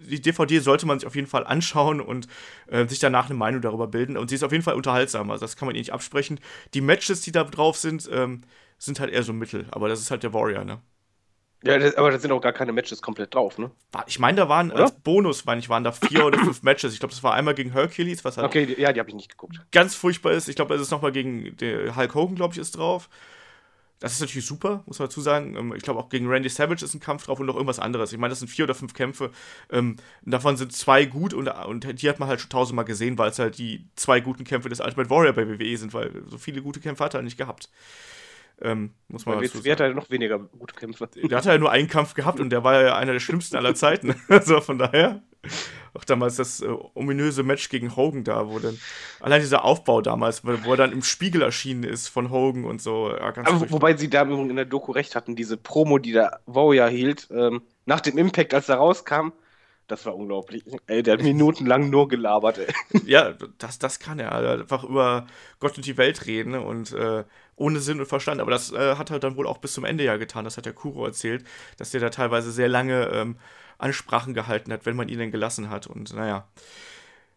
die 0.00 0.20
DVD 0.20 0.58
sollte 0.60 0.86
man 0.86 0.98
sich 0.98 1.06
auf 1.06 1.14
jeden 1.14 1.28
Fall 1.28 1.46
anschauen 1.46 2.00
und 2.00 2.26
äh, 2.66 2.86
sich 2.86 2.98
danach 2.98 3.26
eine 3.26 3.34
Meinung 3.38 3.60
darüber 3.60 3.86
bilden. 3.86 4.16
Und 4.16 4.28
sie 4.28 4.34
ist 4.34 4.42
auf 4.42 4.52
jeden 4.52 4.64
Fall 4.64 4.74
unterhaltsam. 4.74 5.30
Also 5.30 5.44
das 5.44 5.56
kann 5.56 5.66
man 5.66 5.74
ihr 5.74 5.80
nicht 5.80 5.92
absprechen. 5.92 6.40
Die 6.74 6.80
Matches, 6.80 7.20
die 7.20 7.32
da 7.32 7.44
drauf 7.44 7.76
sind, 7.76 8.08
ähm, 8.12 8.42
sind 8.78 8.98
halt 9.00 9.12
eher 9.12 9.22
so 9.22 9.32
Mittel. 9.32 9.66
Aber 9.70 9.88
das 9.88 10.00
ist 10.00 10.10
halt 10.10 10.22
der 10.22 10.32
Warrior, 10.34 10.64
ne? 10.64 10.80
Ja, 11.64 11.78
das, 11.78 11.94
aber 11.94 12.10
da 12.10 12.18
sind 12.18 12.32
auch 12.32 12.40
gar 12.40 12.52
keine 12.52 12.72
Matches 12.72 13.00
komplett 13.00 13.34
drauf, 13.34 13.56
ne? 13.56 13.70
Ich 14.08 14.18
meine, 14.18 14.36
da 14.36 14.48
waren 14.48 14.72
als 14.72 14.90
Bonus, 14.90 15.44
meine 15.44 15.60
ich, 15.60 15.68
waren 15.68 15.84
da 15.84 15.92
vier 15.92 16.26
oder 16.26 16.36
fünf 16.40 16.64
Matches. 16.64 16.92
Ich 16.92 16.98
glaube, 16.98 17.14
das 17.14 17.22
war 17.22 17.34
einmal 17.34 17.54
gegen 17.54 17.70
Hercules, 17.70 18.24
was 18.24 18.36
halt 18.36 18.48
Okay, 18.48 18.66
die, 18.66 18.80
ja, 18.80 18.92
die 18.92 18.98
habe 18.98 19.08
ich 19.10 19.14
nicht 19.14 19.30
geguckt. 19.30 19.60
ganz 19.70 19.94
furchtbar 19.94 20.32
ist. 20.32 20.48
Ich 20.48 20.56
glaube, 20.56 20.74
es 20.74 20.80
ist 20.80 20.90
nochmal 20.90 21.12
gegen 21.12 21.56
Hulk 21.94 22.14
Hogan, 22.16 22.34
glaube 22.34 22.54
ich, 22.54 22.58
ist 22.58 22.76
drauf. 22.76 23.08
Das 24.02 24.14
ist 24.14 24.20
natürlich 24.20 24.46
super, 24.46 24.82
muss 24.86 24.98
man 24.98 25.06
dazu 25.06 25.20
sagen. 25.20 25.54
Ähm, 25.56 25.74
Ich 25.76 25.82
glaube, 25.84 26.00
auch 26.00 26.08
gegen 26.08 26.26
Randy 26.26 26.48
Savage 26.48 26.84
ist 26.84 26.92
ein 26.92 26.98
Kampf 27.00 27.26
drauf 27.26 27.38
und 27.38 27.46
noch 27.46 27.54
irgendwas 27.54 27.78
anderes. 27.78 28.12
Ich 28.12 28.18
meine, 28.18 28.30
das 28.30 28.40
sind 28.40 28.48
vier 28.48 28.64
oder 28.64 28.74
fünf 28.74 28.94
Kämpfe. 28.94 29.30
Ähm, 29.70 29.96
davon 30.22 30.56
sind 30.56 30.72
zwei 30.72 31.04
gut 31.04 31.32
und, 31.32 31.46
und 31.46 32.02
die 32.02 32.08
hat 32.08 32.18
man 32.18 32.28
halt 32.28 32.40
schon 32.40 32.50
tausendmal 32.50 32.84
gesehen, 32.84 33.16
weil 33.16 33.30
es 33.30 33.38
halt 33.38 33.58
die 33.58 33.86
zwei 33.94 34.18
guten 34.18 34.42
Kämpfe 34.42 34.68
des 34.68 34.80
Ultimate 34.80 35.08
Warrior 35.08 35.32
bei 35.34 35.46
WWE 35.48 35.76
sind, 35.76 35.94
weil 35.94 36.10
so 36.26 36.36
viele 36.36 36.62
gute 36.62 36.80
Kämpfe 36.80 37.04
hat 37.04 37.14
er 37.14 37.22
nicht 37.22 37.38
gehabt. 37.38 37.70
Ähm, 38.60 38.92
muss 39.06 39.24
man 39.24 39.40
dazu 39.40 39.58
hat 39.58 39.64
sagen. 39.64 39.80
halt 39.80 39.96
noch 39.96 40.10
weniger 40.10 40.40
gute 40.40 40.74
Kämpfe. 40.74 41.08
Der 41.14 41.38
hatte 41.38 41.50
ja 41.50 41.58
nur 41.58 41.70
einen 41.70 41.88
Kampf 41.88 42.14
gehabt 42.14 42.40
und 42.40 42.50
der 42.50 42.64
war 42.64 42.82
ja 42.82 42.96
einer 42.96 43.12
der 43.12 43.20
schlimmsten 43.20 43.56
aller 43.56 43.74
Zeiten. 43.76 44.14
Also 44.28 44.60
von 44.60 44.78
daher. 44.78 45.22
Auch 45.94 46.04
damals 46.04 46.36
das 46.36 46.60
äh, 46.60 46.68
ominöse 46.94 47.42
Match 47.42 47.68
gegen 47.68 47.96
Hogan 47.96 48.24
da, 48.24 48.48
wo 48.48 48.58
dann 48.58 48.78
allein 49.20 49.40
dieser 49.40 49.64
Aufbau 49.64 50.00
damals, 50.00 50.44
wo, 50.44 50.52
wo 50.64 50.70
er 50.72 50.76
dann 50.76 50.92
im 50.92 51.02
Spiegel 51.02 51.42
erschienen 51.42 51.84
ist 51.84 52.08
von 52.08 52.30
Hogan 52.30 52.64
und 52.64 52.80
so. 52.80 53.10
Ja, 53.10 53.34
Aber 53.36 53.70
wobei 53.70 53.96
sie 53.96 54.08
da 54.08 54.22
in 54.22 54.56
der 54.56 54.64
Doku 54.64 54.92
recht 54.92 55.14
hatten, 55.14 55.36
diese 55.36 55.56
Promo, 55.56 55.98
die 55.98 56.12
der 56.12 56.40
Warrior 56.46 56.88
hielt, 56.88 57.28
ähm, 57.30 57.62
nach 57.84 58.00
dem 58.00 58.16
Impact, 58.16 58.54
als 58.54 58.68
er 58.68 58.76
rauskam, 58.76 59.32
das 59.88 60.06
war 60.06 60.16
unglaublich. 60.16 60.64
Ey, 60.86 61.02
der 61.02 61.14
hat 61.14 61.22
minutenlang 61.22 61.90
nur 61.90 62.08
gelabert, 62.08 62.58
ey. 62.58 62.66
ja, 63.04 63.34
das, 63.58 63.78
das 63.78 63.98
kann 63.98 64.18
er. 64.18 64.32
Also 64.32 64.62
einfach 64.62 64.84
über 64.84 65.26
Gott 65.60 65.76
und 65.76 65.84
die 65.84 65.98
Welt 65.98 66.26
reden 66.26 66.54
und 66.54 66.92
äh, 66.92 67.24
ohne 67.56 67.80
Sinn 67.80 68.00
und 68.00 68.06
Verstand. 68.06 68.40
Aber 68.40 68.50
das 68.50 68.72
äh, 68.72 68.96
hat 68.96 69.10
er 69.10 69.18
dann 69.18 69.36
wohl 69.36 69.46
auch 69.46 69.58
bis 69.58 69.74
zum 69.74 69.84
Ende 69.84 70.04
ja 70.04 70.16
getan. 70.16 70.44
Das 70.44 70.56
hat 70.56 70.64
der 70.64 70.72
Kuro 70.72 71.04
erzählt, 71.04 71.44
dass 71.76 71.90
der 71.90 72.00
da 72.00 72.10
teilweise 72.10 72.50
sehr 72.52 72.68
lange 72.68 73.08
ähm, 73.08 73.36
Ansprachen 73.82 74.34
gehalten 74.34 74.72
hat, 74.72 74.86
wenn 74.86 74.96
man 74.96 75.08
ihn 75.08 75.18
denn 75.18 75.30
gelassen 75.30 75.70
hat. 75.70 75.86
Und 75.86 76.14
naja. 76.14 76.46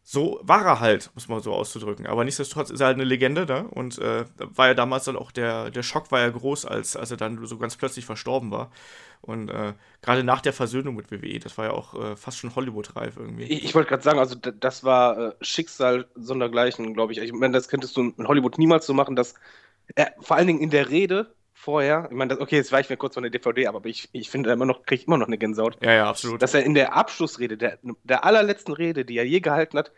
So 0.08 0.40
war 0.44 0.64
er 0.64 0.80
halt, 0.82 1.10
muss 1.16 1.28
man 1.28 1.42
so 1.42 1.52
auszudrücken. 1.52 2.06
Aber 2.06 2.24
nichtsdestotrotz 2.24 2.70
ist 2.70 2.80
er 2.80 2.86
halt 2.86 2.98
eine 2.98 3.06
Legende, 3.06 3.48
ne? 3.48 3.68
Und 3.68 3.98
äh, 3.98 4.26
war 4.38 4.68
ja 4.68 4.76
damals 4.76 5.06
dann 5.06 5.16
auch 5.16 5.32
der, 5.32 5.72
der 5.72 5.82
Schock 5.82 6.12
war 6.12 6.20
ja 6.20 6.30
groß, 6.30 6.66
als, 6.66 6.96
als 6.96 7.10
er 7.10 7.18
dann 7.18 7.44
so 7.48 7.58
ganz 7.58 7.76
plötzlich 7.76 8.06
verstorben 8.06 8.52
war. 8.52 8.70
Und 9.22 9.50
äh, 9.50 9.74
gerade 10.04 10.24
nach 10.24 10.42
der 10.42 10.54
Versöhnung 10.54 10.96
mit 10.96 11.10
WWE, 11.10 11.40
das 11.40 11.58
war 11.58 11.66
ja 11.66 11.72
auch 11.72 11.96
äh, 11.96 12.16
fast 12.16 12.38
schon 12.38 12.56
Hollywood-reif 12.56 13.18
irgendwie. 13.18 13.46
Ich, 13.46 13.64
ich 13.66 13.74
wollte 13.74 13.90
gerade 13.90 14.04
sagen, 14.04 14.20
also 14.20 14.36
das 14.36 14.84
war 14.84 15.18
äh, 15.18 15.32
Schicksal 15.42 16.08
sondergleichen, 16.14 16.94
glaube 16.94 17.12
ich. 17.12 17.18
Ich 17.18 17.34
meine, 17.34 17.54
das 17.54 17.68
könntest 17.68 17.98
du 17.98 18.14
in 18.16 18.28
Hollywood 18.28 18.60
niemals 18.60 18.86
so 18.86 18.94
machen, 18.94 19.16
dass 19.16 19.34
er 19.96 20.14
vor 20.20 20.38
allen 20.38 20.46
Dingen 20.46 20.60
in 20.60 20.70
der 20.70 20.92
Rede 20.92 21.34
vorher, 21.56 22.08
ich 22.12 22.16
meine, 22.16 22.30
das- 22.34 22.40
okay, 22.42 22.58
jetzt 22.58 22.72
weichen 22.72 22.90
wir 22.90 22.98
kurz 22.98 23.16
von 23.16 23.24
der 23.24 23.32
DVD 23.32 23.68
ab, 23.68 23.76
aber 23.76 23.88
ich, 23.90 24.10
ich 24.12 24.30
finde 24.30 24.52
immer 24.52 24.66
noch, 24.66 24.84
kriege 24.86 25.02
ich 25.02 25.08
immer 25.08 25.18
noch 25.18 25.28
eine 25.28 25.38
Gänsehaut. 25.38 25.78
Ja, 25.82 25.94
ja, 25.94 26.10
absolut. 26.10 26.42
dass 26.42 26.54
er 26.54 26.64
in 26.64 26.76
der 26.76 26.94
Abschlussrede, 26.96 27.58
der, 27.58 27.80
der 28.04 28.24
allerletzten 28.26 28.74
Rede, 28.74 29.06
die 29.06 29.18
er 29.18 29.26
je 29.26 29.40
gehalten 29.40 29.78
hat, 29.78 29.92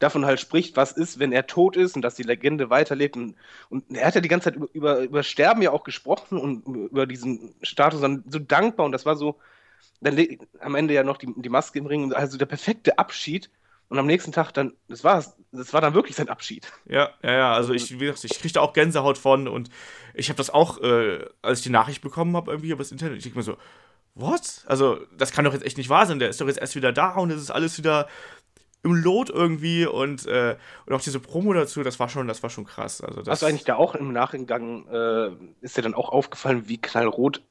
davon 0.00 0.26
halt 0.26 0.40
spricht, 0.40 0.76
was 0.76 0.92
ist, 0.92 1.20
wenn 1.20 1.32
er 1.32 1.46
tot 1.46 1.76
ist 1.76 1.94
und 1.96 2.02
dass 2.02 2.16
die 2.16 2.24
Legende 2.24 2.68
weiterlebt. 2.68 3.16
Und, 3.16 3.36
und 3.70 3.84
er 3.96 4.08
hat 4.08 4.16
ja 4.16 4.20
die 4.20 4.28
ganze 4.28 4.50
Zeit 4.52 4.56
über, 4.56 4.68
über, 4.74 4.98
über 5.00 5.22
Sterben 5.22 5.62
ja 5.62 5.70
auch 5.70 5.84
gesprochen 5.84 6.36
und 6.38 6.66
über 6.66 7.06
diesen 7.06 7.54
Status 7.62 8.00
dann 8.00 8.24
so 8.28 8.40
dankbar 8.40 8.86
und 8.86 8.92
das 8.92 9.06
war 9.06 9.16
so, 9.16 9.36
dann 10.00 10.18
am 10.60 10.74
Ende 10.74 10.94
ja 10.94 11.04
noch 11.04 11.16
die, 11.16 11.32
die 11.36 11.48
Maske 11.48 11.78
im 11.78 11.86
Ring, 11.86 12.12
also 12.12 12.38
der 12.38 12.46
perfekte 12.46 12.98
Abschied. 12.98 13.50
Und 13.94 14.00
am 14.00 14.06
nächsten 14.06 14.32
Tag 14.32 14.50
dann, 14.50 14.72
das 14.88 15.04
war 15.04 15.24
das 15.52 15.72
war 15.72 15.80
dann 15.80 15.94
wirklich 15.94 16.16
sein 16.16 16.28
Abschied. 16.28 16.66
Ja, 16.84 17.10
ja, 17.22 17.32
ja, 17.32 17.52
also 17.52 17.72
ich, 17.72 17.92
wie 17.92 18.06
gesagt, 18.06 18.24
ich 18.24 18.40
krieg 18.40 18.52
da 18.52 18.60
auch 18.60 18.72
Gänsehaut 18.72 19.16
von 19.16 19.46
und 19.46 19.70
ich 20.14 20.30
habe 20.30 20.36
das 20.36 20.50
auch, 20.50 20.80
äh, 20.80 21.24
als 21.42 21.60
ich 21.60 21.62
die 21.62 21.70
Nachricht 21.70 22.02
bekommen 22.02 22.36
habe, 22.36 22.50
irgendwie 22.50 22.70
über 22.70 22.82
das 22.82 22.90
Internet, 22.90 23.18
ich 23.18 23.22
denke 23.22 23.38
mir 23.38 23.44
so, 23.44 23.56
what? 24.16 24.64
Also, 24.66 24.98
das 25.16 25.30
kann 25.30 25.44
doch 25.44 25.52
jetzt 25.52 25.64
echt 25.64 25.78
nicht 25.78 25.90
wahr 25.90 26.06
sein, 26.06 26.18
der 26.18 26.28
ist 26.28 26.40
doch 26.40 26.48
jetzt 26.48 26.58
erst 26.58 26.74
wieder 26.74 26.92
da 26.92 27.14
und 27.14 27.30
es 27.30 27.40
ist 27.40 27.52
alles 27.52 27.78
wieder 27.78 28.08
im 28.82 28.96
Lot 28.96 29.30
irgendwie 29.30 29.86
und, 29.86 30.26
äh, 30.26 30.56
und 30.86 30.92
auch 30.92 31.00
diese 31.00 31.20
Promo 31.20 31.52
dazu, 31.52 31.84
das 31.84 32.00
war 32.00 32.08
schon, 32.08 32.26
das 32.26 32.42
war 32.42 32.50
schon 32.50 32.64
krass. 32.64 33.00
Also 33.00 33.22
das, 33.22 33.30
Hast 33.30 33.42
du 33.42 33.46
eigentlich 33.46 33.62
da 33.62 33.76
auch 33.76 33.94
im 33.94 34.12
Nachgang, 34.12 34.88
äh, 34.88 35.30
ist 35.60 35.76
dir 35.76 35.82
dann 35.82 35.94
auch 35.94 36.08
aufgefallen, 36.08 36.68
wie 36.68 36.78
knallrot 36.78 37.42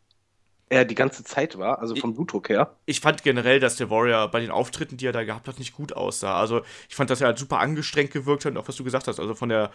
er 0.69 0.85
die 0.85 0.95
ganze 0.95 1.23
Zeit 1.23 1.57
war, 1.57 1.79
also 1.79 1.95
vom 1.95 2.13
Blutdruck 2.13 2.49
her? 2.49 2.75
ich 2.85 2.99
fand 2.99 3.23
generell, 3.23 3.59
dass 3.59 3.75
der 3.75 3.89
Warrior 3.89 4.29
bei 4.29 4.39
den 4.39 4.51
Auftritten, 4.51 4.97
die 4.97 5.05
er 5.05 5.11
da 5.11 5.23
gehabt 5.23 5.47
hat, 5.47 5.59
nicht 5.59 5.73
gut 5.73 5.93
aussah. 5.93 6.39
Also 6.39 6.61
ich 6.89 6.95
fand, 6.95 7.09
dass 7.09 7.21
er 7.21 7.27
halt 7.27 7.37
super 7.37 7.59
angestrengt 7.59 8.11
gewirkt 8.11 8.45
hat 8.45 8.53
und 8.53 8.57
auch 8.57 8.67
was 8.67 8.75
du 8.75 8.83
gesagt 8.83 9.07
hast, 9.07 9.19
also 9.19 9.35
von 9.35 9.49
der 9.49 9.71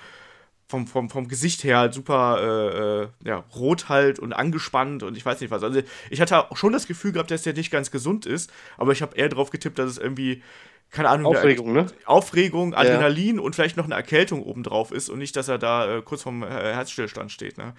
vom, 0.68 0.87
vom, 0.87 1.09
vom 1.09 1.28
Gesicht 1.28 1.64
her 1.64 1.78
halt 1.78 1.95
super 1.95 2.38
äh, 2.42 3.02
äh, 3.04 3.09
ja, 3.25 3.45
rot 3.57 3.88
halt 3.88 4.18
und 4.18 4.35
angespannt 4.35 5.02
und 5.02 5.16
ich 5.16 5.25
weiß 5.25 5.40
nicht 5.40 5.50
was. 5.50 5.62
Also 5.62 5.80
ich 6.11 6.21
hatte 6.21 6.50
auch 6.50 6.57
schon 6.57 6.73
das 6.73 6.87
Gefühl 6.87 7.12
gehabt, 7.12 7.30
dass 7.30 7.42
der 7.42 7.54
nicht 7.54 7.71
ganz 7.71 7.90
gesund 7.90 8.26
ist, 8.26 8.52
aber 8.76 8.92
ich 8.92 9.00
habe 9.00 9.16
eher 9.16 9.30
drauf 9.30 9.50
getippt, 9.50 9.78
dass 9.78 9.90
es 9.90 9.99
irgendwie, 9.99 10.42
keine 10.90 11.09
Ahnung, 11.09 11.35
Aufregung, 11.35 11.73
ne? 11.73 11.87
Aufregung, 12.04 12.75
Adrenalin 12.75 13.40
und 13.40 13.54
vielleicht 13.54 13.78
noch 13.78 13.87
eine 13.87 13.95
Erkältung 13.95 14.42
obendrauf 14.42 14.92
ist 14.92 15.09
und 15.09 15.18
nicht, 15.18 15.37
dass 15.37 15.49
er 15.49 15.57
da 15.57 15.97
äh, 15.97 16.02
kurz 16.02 16.23
vorm 16.23 16.42
äh, 16.42 16.47
Herzstillstand 16.47 17.33
steht. 17.33 17.57
Ne? 17.57 17.73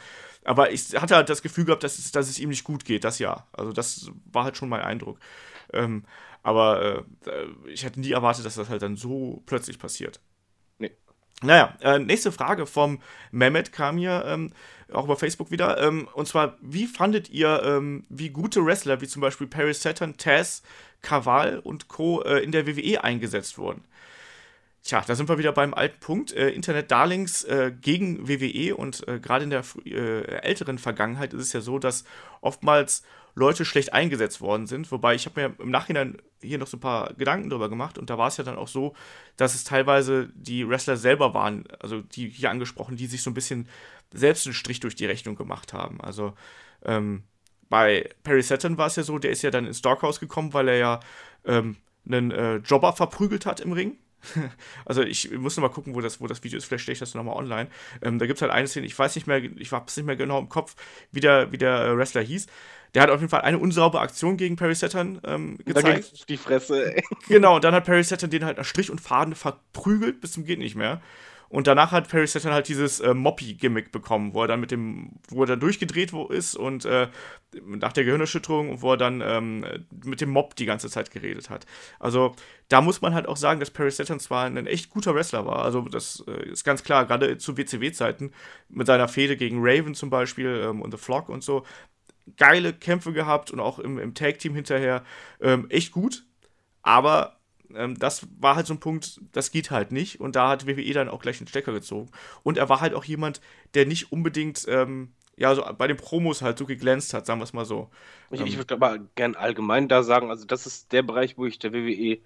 Aber 0.44 0.72
ich 0.72 0.96
hatte 0.96 1.16
halt 1.16 1.30
das 1.30 1.42
Gefühl 1.42 1.66
gehabt, 1.66 1.84
dass 1.84 2.00
es, 2.00 2.12
dass 2.12 2.30
es 2.30 2.40
ihm 2.40 2.50
nicht 2.50 2.64
gut 2.64 2.86
geht, 2.86 3.04
das 3.04 3.20
ja. 3.20 3.48
Also 3.52 3.72
das 3.72 4.12
war 4.32 4.46
halt 4.46 4.58
schon 4.58 4.70
mein 4.70 4.82
Eindruck. 4.82 5.20
Ähm, 5.74 6.06
aber 6.44 7.06
äh, 7.26 7.46
ich 7.70 7.84
hätte 7.84 8.00
nie 8.00 8.12
erwartet, 8.12 8.46
dass 8.46 8.56
das 8.56 8.70
halt 8.70 8.82
dann 8.82 8.96
so 8.96 9.44
plötzlich 9.46 9.78
passiert. 9.78 10.22
Nee. 10.78 10.92
Naja, 11.42 11.78
äh, 11.82 12.00
nächste 12.00 12.32
Frage 12.32 12.66
vom 12.66 13.02
Mehmet 13.32 13.72
kam 13.72 13.98
hier 13.98 14.24
ähm, 14.26 14.54
auch 14.92 15.06
über 15.06 15.18
Facebook 15.18 15.52
wieder. 15.52 15.80
Ähm, 15.82 16.08
und 16.14 16.28
zwar, 16.28 16.58
wie 16.62 16.88
fandet 16.88 17.30
ihr, 17.30 17.62
ähm, 17.64 18.06
wie 18.10 18.30
gute 18.30 18.66
Wrestler 18.66 19.02
wie 19.02 19.08
zum 19.08 19.22
Beispiel 19.22 19.48
Paris 19.48 19.82
Saturn, 19.82 20.18
Taz, 20.18 20.64
Kaval 21.02 21.60
und 21.60 21.88
Co. 21.88 22.22
Äh, 22.24 22.40
in 22.40 22.52
der 22.52 22.66
WWE 22.66 23.04
eingesetzt 23.04 23.58
wurden? 23.58 23.84
Tja, 24.90 25.04
da 25.06 25.14
sind 25.14 25.30
wir 25.30 25.38
wieder 25.38 25.52
beim 25.52 25.76
alten 25.76 26.00
Punkt. 26.00 26.34
Äh, 26.34 26.50
Internet-Darlings 26.50 27.44
äh, 27.44 27.72
gegen 27.80 28.28
WWE 28.28 28.76
und 28.76 29.08
äh, 29.08 29.20
gerade 29.20 29.44
in 29.44 29.52
der 29.52 29.64
äh, 29.86 30.24
älteren 30.42 30.80
Vergangenheit 30.80 31.32
ist 31.32 31.42
es 31.42 31.54
ja 31.54 31.62
so, 31.62 31.78
dass 31.78 32.06
oftmals 32.42 33.04
Leute 33.36 33.66
schlecht 33.66 33.94
eingesetzt 33.94 34.42
worden 34.42 34.66
sind. 34.66 34.92
Wobei 34.92 35.14
ich 35.14 35.28
habe 35.28 35.42
mir 35.42 35.54
im 35.60 35.70
Nachhinein 35.70 36.18
hier 36.42 36.58
noch 36.58 36.66
so 36.66 36.78
ein 36.78 36.80
paar 36.80 37.14
Gedanken 37.14 37.52
drüber 37.52 37.70
gemacht 37.70 38.00
und 38.00 38.10
da 38.10 38.18
war 38.18 38.30
es 38.30 38.38
ja 38.38 38.44
dann 38.44 38.58
auch 38.58 38.68
so, 38.68 38.96
dass 39.38 39.54
es 39.54 39.64
teilweise 39.64 40.32
die 40.34 40.68
Wrestler 40.68 40.98
selber 40.98 41.36
waren, 41.36 41.66
also 41.80 42.02
die 42.02 42.28
hier 42.28 42.50
angesprochen, 42.50 42.98
die 42.98 43.06
sich 43.06 43.22
so 43.22 43.30
ein 43.30 43.36
bisschen 43.36 43.70
selbst 44.12 44.48
einen 44.48 44.56
Strich 44.56 44.80
durch 44.80 44.96
die 44.96 45.06
Rechnung 45.06 45.36
gemacht 45.36 45.72
haben. 45.72 46.02
Also 46.02 46.34
ähm, 46.84 47.26
bei 47.70 48.10
Perry 48.24 48.42
Saturn 48.42 48.80
war 48.80 48.88
es 48.88 48.96
ja 48.96 49.04
so, 49.04 49.20
der 49.20 49.30
ist 49.30 49.44
ja 49.44 49.52
dann 49.52 49.68
ins 49.68 49.84
Darkhouse 49.84 50.20
gekommen, 50.20 50.56
weil 50.56 50.68
er 50.68 50.78
ja 50.78 51.00
ähm, 51.46 51.76
einen 52.08 52.32
äh, 52.32 52.56
Jobber 52.56 52.94
verprügelt 52.94 53.46
hat 53.46 53.60
im 53.60 53.74
Ring. 53.74 53.96
also 54.86 55.02
ich 55.02 55.32
muss 55.32 55.56
noch 55.58 55.64
mal 55.64 55.70
gucken, 55.70 55.96
wo 55.96 56.02
das, 56.02 56.22
wo 56.22 56.28
das 56.28 56.44
Video 56.44 56.58
ist. 56.58 56.66
Vielleicht 56.66 56.84
stelle 56.84 56.94
ich 56.94 57.00
das 57.00 57.14
noch 57.14 57.24
mal 57.24 57.34
online. 57.34 57.70
Ähm, 58.02 58.20
da 58.20 58.26
gibt 58.26 58.38
es 58.38 58.42
halt 58.42 58.52
eine 58.52 58.68
Szene, 58.68 58.86
ich 58.86 58.98
weiß 58.98 59.16
nicht 59.16 59.28
mehr, 59.28 59.42
ich 59.44 59.72
habe 59.72 59.86
es 59.88 59.98
nicht 59.98 60.06
mehr 60.06 60.16
genau 60.16 60.40
im 60.40 60.50
Kopf, 60.50 60.76
wie 61.12 61.20
der, 61.20 61.52
wie 61.52 61.58
der 61.58 61.98
Wrestler 61.98 62.22
hieß. 62.22 62.48
Der 62.94 63.04
hat 63.04 63.10
auf 63.12 63.20
jeden 63.20 63.30
Fall 63.30 63.42
eine 63.42 63.60
unsaubere 63.60 64.02
Aktion 64.02 64.38
gegen 64.38 64.56
Perry 64.56 64.74
Saturn 64.74 65.22
ähm, 65.24 65.58
gezeigt. 65.64 66.12
Da 66.12 66.26
die 66.28 66.38
Fresse, 66.38 66.96
ey. 66.96 67.04
Genau, 67.28 67.56
und 67.56 67.64
dann 67.64 67.74
hat 67.74 67.86
Perry 67.86 68.04
Saturn 68.04 68.32
den 68.32 68.46
halt 68.46 68.58
nach 68.58 68.66
Strich 68.66 68.90
und 68.90 69.00
Faden 69.00 69.36
verprügelt 69.36 70.22
bis 70.22 70.32
zum 70.32 70.46
geht 70.46 70.60
nicht 70.60 70.76
mehr. 70.76 71.02
Und 71.50 71.66
danach 71.66 71.92
hat 71.92 72.08
Perry 72.08 72.28
Saturn 72.28 72.54
halt 72.54 72.68
dieses 72.68 73.00
äh, 73.00 73.14
Moppy-Gimmick 73.16 73.92
bekommen, 73.92 74.34
wo 74.34 74.44
er 74.44 74.48
dann 74.48 74.60
mit 74.60 74.70
dem, 74.70 75.14
wo 75.30 75.42
er 75.42 75.48
dann 75.48 75.60
durchgedreht 75.60 76.14
wo 76.14 76.28
ist 76.28 76.56
und 76.56 76.86
äh, 76.86 77.08
nach 77.66 77.92
der 77.92 78.04
Gehirnerschütterung, 78.04 78.84
wo 78.84 78.92
er 78.92 78.98
dann 78.98 79.22
ähm, 79.22 79.66
mit 80.06 80.22
dem 80.22 80.30
Mob 80.30 80.56
die 80.56 80.66
ganze 80.66 80.90
Zeit 80.90 81.10
geredet 81.10 81.50
hat. 81.50 81.66
Also 82.00 82.36
da 82.68 82.82
muss 82.82 83.02
man 83.02 83.16
halt 83.16 83.28
auch 83.28 83.38
sagen, 83.38 83.60
dass 83.60 83.72
Perry 83.72 83.90
Saturn 83.90 84.20
zwar 84.20 84.46
ein 84.46 84.68
echt 84.68 84.92
guter 84.92 85.16
Wrestler 85.16 85.48
war, 85.48 85.66
also 85.66 85.82
das 85.82 86.24
äh, 86.28 86.50
ist 86.50 86.64
ganz 86.64 86.84
klar, 86.84 87.06
gerade 87.06 87.40
zu 87.40 87.58
WCW-Zeiten 87.58 88.32
mit 88.70 88.86
seiner 88.86 89.08
Fehde 89.08 89.36
gegen 89.36 89.58
Raven 89.60 89.96
zum 89.96 90.12
Beispiel 90.12 90.62
ähm, 90.64 90.84
und 90.84 90.92
The 90.92 90.98
Flock 90.98 91.30
und 91.30 91.44
so, 91.44 91.66
geile 92.38 92.74
Kämpfe 92.74 93.12
gehabt 93.12 93.50
und 93.50 93.60
auch 93.60 93.80
im, 93.80 93.98
im 93.98 94.14
Tag-Team 94.14 94.54
hinterher 94.54 95.04
ähm, 95.42 95.66
echt 95.70 95.92
gut. 95.92 96.26
Aber 96.84 97.39
das 97.70 98.28
war 98.40 98.56
halt 98.56 98.68
so 98.68 98.74
ein 98.74 98.80
Punkt, 98.80 99.22
das 99.32 99.52
geht 99.52 99.72
halt 99.72 99.92
nicht. 99.92 100.20
Und 100.20 100.36
da 100.36 100.50
hat 100.50 100.68
WWE 100.68 100.94
dann 100.94 101.10
auch 101.10 101.22
gleich 101.22 101.40
einen 101.40 101.48
Stecker 101.48 101.72
gezogen. 101.72 102.10
Und 102.44 102.58
er 102.58 102.70
war 102.70 102.82
halt 102.82 102.94
auch 102.94 103.04
jemand, 103.04 103.42
der 103.74 103.86
nicht 103.86 104.12
unbedingt, 104.12 104.66
ähm, 104.68 105.14
ja, 105.38 105.54
so 105.56 105.64
bei 105.78 105.88
den 105.88 105.98
Promos 105.98 106.42
halt 106.42 106.58
so 106.58 106.66
geglänzt 106.66 107.14
hat, 107.14 107.26
sagen 107.26 107.40
wir 107.40 107.46
es 107.46 107.54
mal 107.54 107.66
so. 107.66 107.90
Ich, 108.32 108.42
ich 108.42 108.58
würde 108.58 108.74
aber 108.76 109.00
gern 109.16 109.36
allgemein 109.36 109.88
da 109.88 110.04
sagen, 110.04 110.30
also 110.30 110.46
das 110.46 110.66
ist 110.66 110.92
der 110.92 111.04
Bereich, 111.04 111.38
wo 111.38 111.46
ich 111.46 111.60
der 111.60 111.74
WWE 111.74 112.20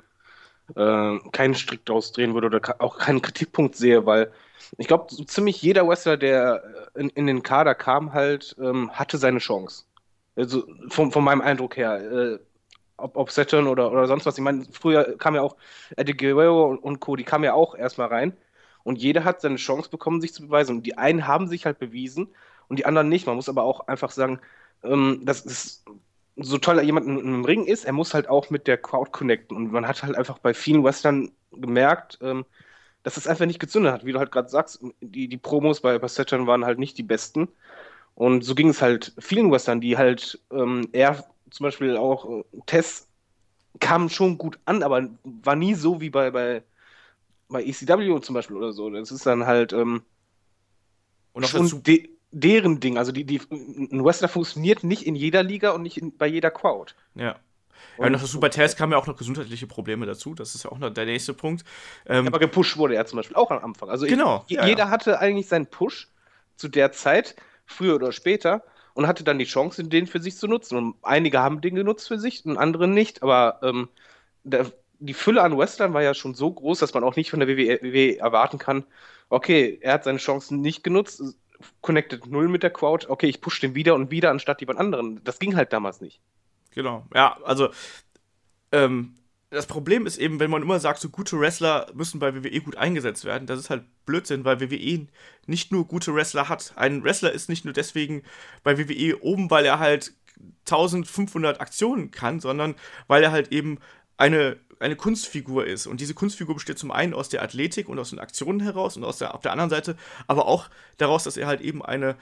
äh, 0.75 1.29
keinen 1.31 1.55
Strick 1.55 1.85
draus 1.85 2.12
drehen 2.12 2.33
würde 2.33 2.47
oder 2.47 2.81
auch 2.81 2.97
keinen 2.97 3.21
Kritikpunkt 3.21 3.75
sehe, 3.75 4.05
weil 4.05 4.31
ich 4.77 4.88
glaube, 4.88 5.13
so 5.13 5.23
ziemlich 5.23 5.62
jeder 5.62 5.88
Wrestler, 5.88 6.17
der 6.17 6.63
in, 6.95 7.09
in 7.09 7.27
den 7.27 7.43
Kader 7.43 7.75
kam, 7.75 8.13
halt, 8.13 8.55
ähm, 8.59 8.91
hatte 8.91 9.17
seine 9.17 9.39
Chance. 9.39 9.85
Also 10.35 10.65
von, 10.89 11.12
von 11.12 11.23
meinem 11.23 11.41
Eindruck 11.41 11.77
her. 11.77 12.00
Äh, 12.00 12.39
ob, 12.97 13.17
ob 13.17 13.31
Saturn 13.31 13.67
oder, 13.67 13.91
oder 13.91 14.07
sonst 14.07 14.25
was. 14.25 14.38
Ich 14.38 14.43
meine, 14.43 14.65
früher 14.71 15.17
kam 15.17 15.35
ja 15.35 15.41
auch 15.41 15.55
Eddie 15.97 16.15
Guerrero 16.15 16.73
und, 16.73 17.00
Co., 17.00 17.15
die 17.15 17.23
kamen 17.23 17.43
ja 17.43 17.53
auch 17.53 17.75
erstmal 17.75 18.07
rein. 18.07 18.38
Und 18.83 18.97
jeder 19.01 19.23
hat 19.23 19.41
seine 19.41 19.55
Chance 19.55 19.89
bekommen, 19.89 20.21
sich 20.21 20.33
zu 20.33 20.43
beweisen. 20.43 20.77
Und 20.77 20.85
die 20.85 20.97
einen 20.97 21.27
haben 21.27 21.47
sich 21.47 21.65
halt 21.65 21.79
bewiesen 21.79 22.29
und 22.67 22.79
die 22.79 22.85
anderen 22.85 23.09
nicht. 23.09 23.27
Man 23.27 23.35
muss 23.35 23.50
aber 23.50 23.63
auch 23.63 23.88
einfach 23.88 24.12
sagen, 24.12 24.39
ähm, 24.83 25.21
das 25.23 25.41
ist 25.41 25.85
so 26.35 26.57
toll 26.57 26.81
jemand 26.81 27.07
im 27.07 27.45
Ring 27.45 27.65
ist, 27.65 27.85
er 27.85 27.93
muss 27.93 28.13
halt 28.13 28.27
auch 28.27 28.50
mit 28.50 28.67
der 28.67 28.77
Crowd 28.77 29.12
connecten. 29.12 29.55
Und 29.55 29.71
man 29.71 29.88
hat 29.88 30.03
halt 30.03 30.15
einfach 30.17 30.39
bei 30.39 30.53
vielen 30.53 30.83
Western 30.83 31.31
gemerkt, 31.51 32.20
ähm, 32.22 32.46
dass 33.03 33.18
es 33.18 33.27
einfach 33.27 33.46
nicht 33.46 33.59
gezündet 33.59 33.94
hat. 33.94 34.05
Wie 34.05 34.11
du 34.11 34.20
halt 34.20 34.31
gerade 34.31 34.50
sagst, 34.50 34.83
die, 35.01 35.27
die 35.27 35.37
Promos 35.37 35.81
bei, 35.81 35.98
bei 36.00 36.07
Saturn 36.07 36.48
waren 36.48 36.65
halt 36.65 36.79
nicht 36.79 36.98
die 36.98 37.03
besten. 37.03 37.50
Und 38.15 38.44
so 38.44 38.55
ging 38.55 38.70
es 38.70 38.81
halt 38.81 39.13
vielen 39.20 39.51
Western, 39.51 39.81
die 39.81 39.98
halt 39.98 40.39
ähm, 40.51 40.89
eher 40.91 41.24
zum 41.53 41.66
Beispiel 41.66 41.96
auch 41.98 42.27
äh, 42.27 42.44
Tess 42.66 43.07
kam 43.79 44.09
schon 44.09 44.39
gut 44.39 44.57
an, 44.66 44.81
aber 44.81 45.07
war 45.24 45.55
nie 45.55 45.75
so 45.75 46.01
wie 46.01 46.09
bei, 46.09 46.31
bei, 46.31 46.63
bei 47.48 47.63
ECW 47.63 48.20
zum 48.22 48.33
Beispiel 48.33 48.57
oder 48.57 48.74
so. 48.74 48.89
Das 48.89 49.11
ist 49.11 49.25
dann 49.27 49.46
halt 49.46 49.72
ähm, 49.72 50.01
und 51.33 51.48
schon 51.48 51.83
de 51.83 52.09
deren 52.31 52.79
Ding. 52.79 52.98
Also 52.98 53.11
die, 53.11 53.24
die, 53.24 53.39
ein 53.51 54.03
Wrestler 54.03 54.27
funktioniert 54.27 54.83
nicht 54.83 55.05
in 55.05 55.16
jeder 55.16 55.44
Liga 55.44 55.70
und 55.72 55.83
nicht 55.83 55.98
in, 55.98 56.18
bei 56.18 56.25
jeder 56.25 56.50
Crowd. 56.50 56.94
Ja. 57.13 57.35
Ja, 58.00 58.05
und 58.05 58.13
nach 58.13 58.25
Super 58.25 58.50
Test 58.50 58.75
kamen 58.75 58.94
ja 58.94 58.98
auch 58.98 59.05
noch 59.05 59.16
gesundheitliche 59.18 59.68
Probleme 59.68 60.07
dazu. 60.07 60.33
Das 60.33 60.55
ist 60.55 60.63
ja 60.63 60.72
auch 60.72 60.79
noch 60.79 60.89
der 60.89 61.05
nächste 61.05 61.35
Punkt. 61.35 61.63
Ähm, 62.07 62.25
aber 62.25 62.39
gepusht 62.39 62.77
wurde 62.77 62.96
er 62.96 63.05
zum 63.05 63.18
Beispiel 63.18 63.35
auch 63.35 63.51
am 63.51 63.63
Anfang. 63.63 63.89
Also 63.89 64.07
genau. 64.07 64.44
Ich, 64.48 64.55
ja, 64.55 64.66
jeder 64.66 64.85
ja. 64.85 64.89
hatte 64.89 65.20
eigentlich 65.20 65.48
seinen 65.48 65.68
Push 65.68 66.07
zu 66.55 66.70
der 66.70 66.92
Zeit, 66.92 67.35
früher 67.68 67.94
oder 67.94 68.11
später 68.11 68.63
und 68.94 69.08
hatte 69.08 69.24
dann 69.24 69.40
die 69.40 69.46
Chance, 69.46 69.84
den 69.84 70.08
für 70.08 70.22
sich 70.22 70.38
zu 70.38 70.48
nutzen. 70.48 70.77
Und 70.77 70.96
einige 71.01 71.40
haben 71.40 71.62
den 71.62 71.75
genutzt 71.75 72.08
für 72.08 72.20
sich 72.20 72.46
und 72.46 72.58
andere 72.58 72.88
nicht. 72.88 73.24
Aber 73.24 73.60
ähm, 73.64 73.90
der, 74.44 74.72
die 75.00 75.14
Fülle 75.14 75.42
an 75.42 75.58
Western 75.58 75.94
war 75.94 76.03
ja 76.03 76.14
schon 76.14 76.36
so 76.36 76.51
groß, 76.51 76.79
dass 76.79 76.94
man 76.94 77.03
auch 77.03 77.16
nicht 77.16 77.29
von 77.29 77.40
der 77.40 77.50
WWE 77.50 78.18
erwarten 78.18 78.58
kann, 78.58 78.86
okay, 79.29 79.79
er 79.82 79.94
hat 79.94 80.03
seine 80.03 80.20
Chancen 80.20 80.62
nicht 80.62 80.84
genutzt, 80.84 81.22
connected 81.82 82.27
null 82.27 82.48
mit 82.48 82.64
der 82.64 82.70
Crowd, 82.70 83.08
okay, 83.10 83.27
ich 83.27 83.42
push 83.42 83.60
den 83.60 83.75
wieder 83.75 83.96
und 83.96 84.12
wieder 84.12 84.29
anstatt 84.29 84.62
jemand 84.62 84.79
anderen. 84.79 85.24
Das 85.24 85.40
ging 85.40 85.56
halt 85.56 85.74
damals 85.74 86.01
nicht. 86.01 86.22
Genau, 86.72 87.06
ja, 87.14 87.38
also 87.44 87.70
ähm, 88.72 89.16
das 89.53 89.68
Problem 89.68 90.05
ist 90.05 90.18
eben, 90.18 90.39
wenn 90.39 90.50
man 90.50 90.63
immer 90.63 90.79
sagt, 90.79 91.00
so 91.00 91.09
gute 91.09 91.39
Wrestler 91.39 91.87
müssen 91.94 92.20
bei 92.20 92.33
WWE 92.33 92.61
gut 92.61 92.75
eingesetzt 92.75 93.24
werden, 93.24 93.48
das 93.48 93.59
ist 93.59 93.70
halt 93.70 93.83
Blödsinn, 94.05 94.46
weil 94.46 94.59
WWE 94.59 95.07
nicht 95.46 95.72
nur 95.72 95.87
gute 95.87 96.13
Wrestler 96.13 96.50
hat. 96.50 96.74
Ein 96.75 97.03
Wrestler 97.03 97.31
ist 97.31 97.50
nicht 97.50 97.63
nur 97.63 97.74
deswegen 97.74 98.24
bei 98.63 98.77
WWE 98.77 99.22
oben, 99.22 99.51
weil 99.51 99.66
er 99.66 99.79
halt 99.79 100.13
1500 100.66 101.61
Aktionen 101.61 102.11
kann, 102.11 102.39
sondern 102.39 102.75
weil 103.07 103.24
er 103.24 103.31
halt 103.31 103.51
eben 103.51 103.79
eine, 104.18 104.57
eine 104.79 104.96
Kunstfigur 104.96 105.68
ist. 105.68 105.85
Und 105.85 106.01
diese 106.01 106.16
Kunstfigur 106.16 106.55
besteht 106.55 106.79
zum 106.79 106.92
einen 106.92 107.13
aus 107.13 107.29
der 107.29 107.44
Athletik 107.44 107.89
und 107.89 108.00
aus 108.00 108.09
den 108.09 108.20
Aktionen 108.20 108.59
heraus 108.59 108.98
und 108.98 109.03
aus 109.03 109.20
der, 109.20 109.35
auf 109.35 109.42
der 109.42 109.51
anderen 109.51 109.70
Seite 109.70 109.96
aber 110.27 110.48
auch 110.48 110.70
daraus, 110.98 111.24
dass 111.25 111.37
er 111.37 111.48
halt 111.48 111.61
eben 111.61 111.85
eine 111.85 112.18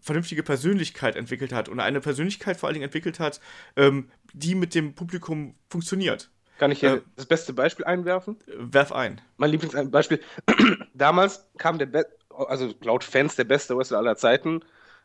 vernünftige 0.00 0.44
Persönlichkeit 0.44 1.16
entwickelt 1.16 1.52
hat 1.52 1.68
und 1.68 1.80
eine 1.80 2.00
Persönlichkeit 2.00 2.56
vor 2.56 2.68
allen 2.68 2.74
Dingen 2.74 2.84
entwickelt 2.84 3.18
hat, 3.18 3.40
ähm, 3.76 4.10
die 4.32 4.54
mit 4.54 4.76
dem 4.76 4.94
Publikum 4.94 5.56
funktioniert. 5.68 6.30
Kann 6.58 6.72
ich 6.72 6.80
hier 6.80 6.94
äh, 6.94 7.00
das 7.16 7.26
beste 7.26 7.52
Beispiel 7.52 7.84
einwerfen? 7.84 8.36
Werf 8.46 8.92
ein. 8.92 9.20
Mein 9.36 9.50
Lieblingsbeispiel. 9.50 10.20
Damals 10.94 11.48
kam 11.56 11.78
der, 11.78 11.86
Be 11.86 12.06
also 12.30 12.72
laut 12.82 13.02
Fans 13.02 13.36
der 13.36 13.44
beste 13.44 13.76
Wrestler 13.76 13.98
aller 13.98 14.16
Zeiten, 14.16 14.60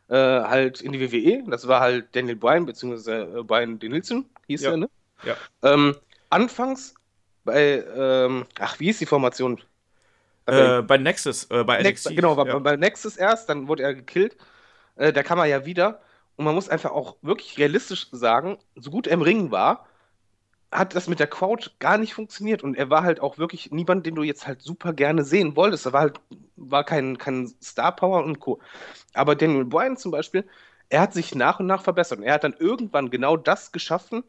äh, 0.08 0.14
halt 0.14 0.80
in 0.80 0.92
die 0.92 1.00
WWE. 1.00 1.48
Das 1.50 1.66
war 1.66 1.80
halt 1.80 2.14
Daniel 2.14 2.36
Bryan, 2.36 2.66
beziehungsweise 2.66 3.38
äh, 3.38 3.42
Bryan 3.42 3.78
Danielson, 3.78 4.26
hieß 4.46 4.62
ja. 4.62 4.70
er, 4.72 4.76
ne? 4.76 4.90
Ja. 5.24 5.36
Ähm, 5.62 5.96
anfangs 6.30 6.94
bei, 7.44 7.84
ähm, 7.96 8.46
ach, 8.58 8.78
wie 8.80 8.90
ist 8.90 9.00
die 9.00 9.06
Formation? 9.06 9.60
Äh, 10.46 10.82
bei 10.82 10.98
Nexus, 10.98 11.44
äh, 11.50 11.64
bei 11.64 11.82
NXT. 11.82 12.10
Genau, 12.16 12.44
ja. 12.44 12.58
bei 12.58 12.76
Nexus 12.76 13.16
erst, 13.16 13.48
dann 13.48 13.68
wurde 13.68 13.82
er 13.82 13.94
gekillt. 13.94 14.36
Äh, 14.96 15.12
da 15.12 15.22
kam 15.22 15.38
er 15.38 15.46
ja 15.46 15.64
wieder. 15.64 16.00
Und 16.36 16.44
man 16.44 16.54
muss 16.54 16.68
einfach 16.68 16.90
auch 16.90 17.16
wirklich 17.22 17.56
realistisch 17.58 18.08
sagen, 18.10 18.58
so 18.74 18.90
gut 18.90 19.06
er 19.06 19.14
im 19.14 19.22
Ring 19.22 19.50
war, 19.50 19.86
hat 20.74 20.96
das 20.96 21.08
mit 21.08 21.20
der 21.20 21.28
Crowd 21.28 21.70
gar 21.78 21.98
nicht 21.98 22.14
funktioniert 22.14 22.64
und 22.64 22.76
er 22.76 22.90
war 22.90 23.04
halt 23.04 23.20
auch 23.20 23.38
wirklich 23.38 23.70
niemand, 23.70 24.06
den 24.06 24.16
du 24.16 24.24
jetzt 24.24 24.46
halt 24.46 24.60
super 24.60 24.92
gerne 24.92 25.24
sehen 25.24 25.54
wolltest. 25.56 25.86
Er 25.86 25.92
war 25.92 26.00
halt, 26.00 26.20
war 26.56 26.84
kein, 26.84 27.16
kein 27.16 27.46
Star 27.62 27.94
Power 27.94 28.24
und 28.24 28.40
Co. 28.40 28.60
Aber 29.14 29.36
Daniel 29.36 29.64
Bryan 29.64 29.96
zum 29.96 30.10
Beispiel, 30.10 30.44
er 30.88 31.00
hat 31.02 31.14
sich 31.14 31.34
nach 31.34 31.60
und 31.60 31.66
nach 31.66 31.82
verbessert 31.84 32.18
und 32.18 32.24
er 32.24 32.34
hat 32.34 32.44
dann 32.44 32.54
irgendwann 32.58 33.10
genau 33.10 33.36
das 33.36 33.70
geschaffen, 33.70 34.24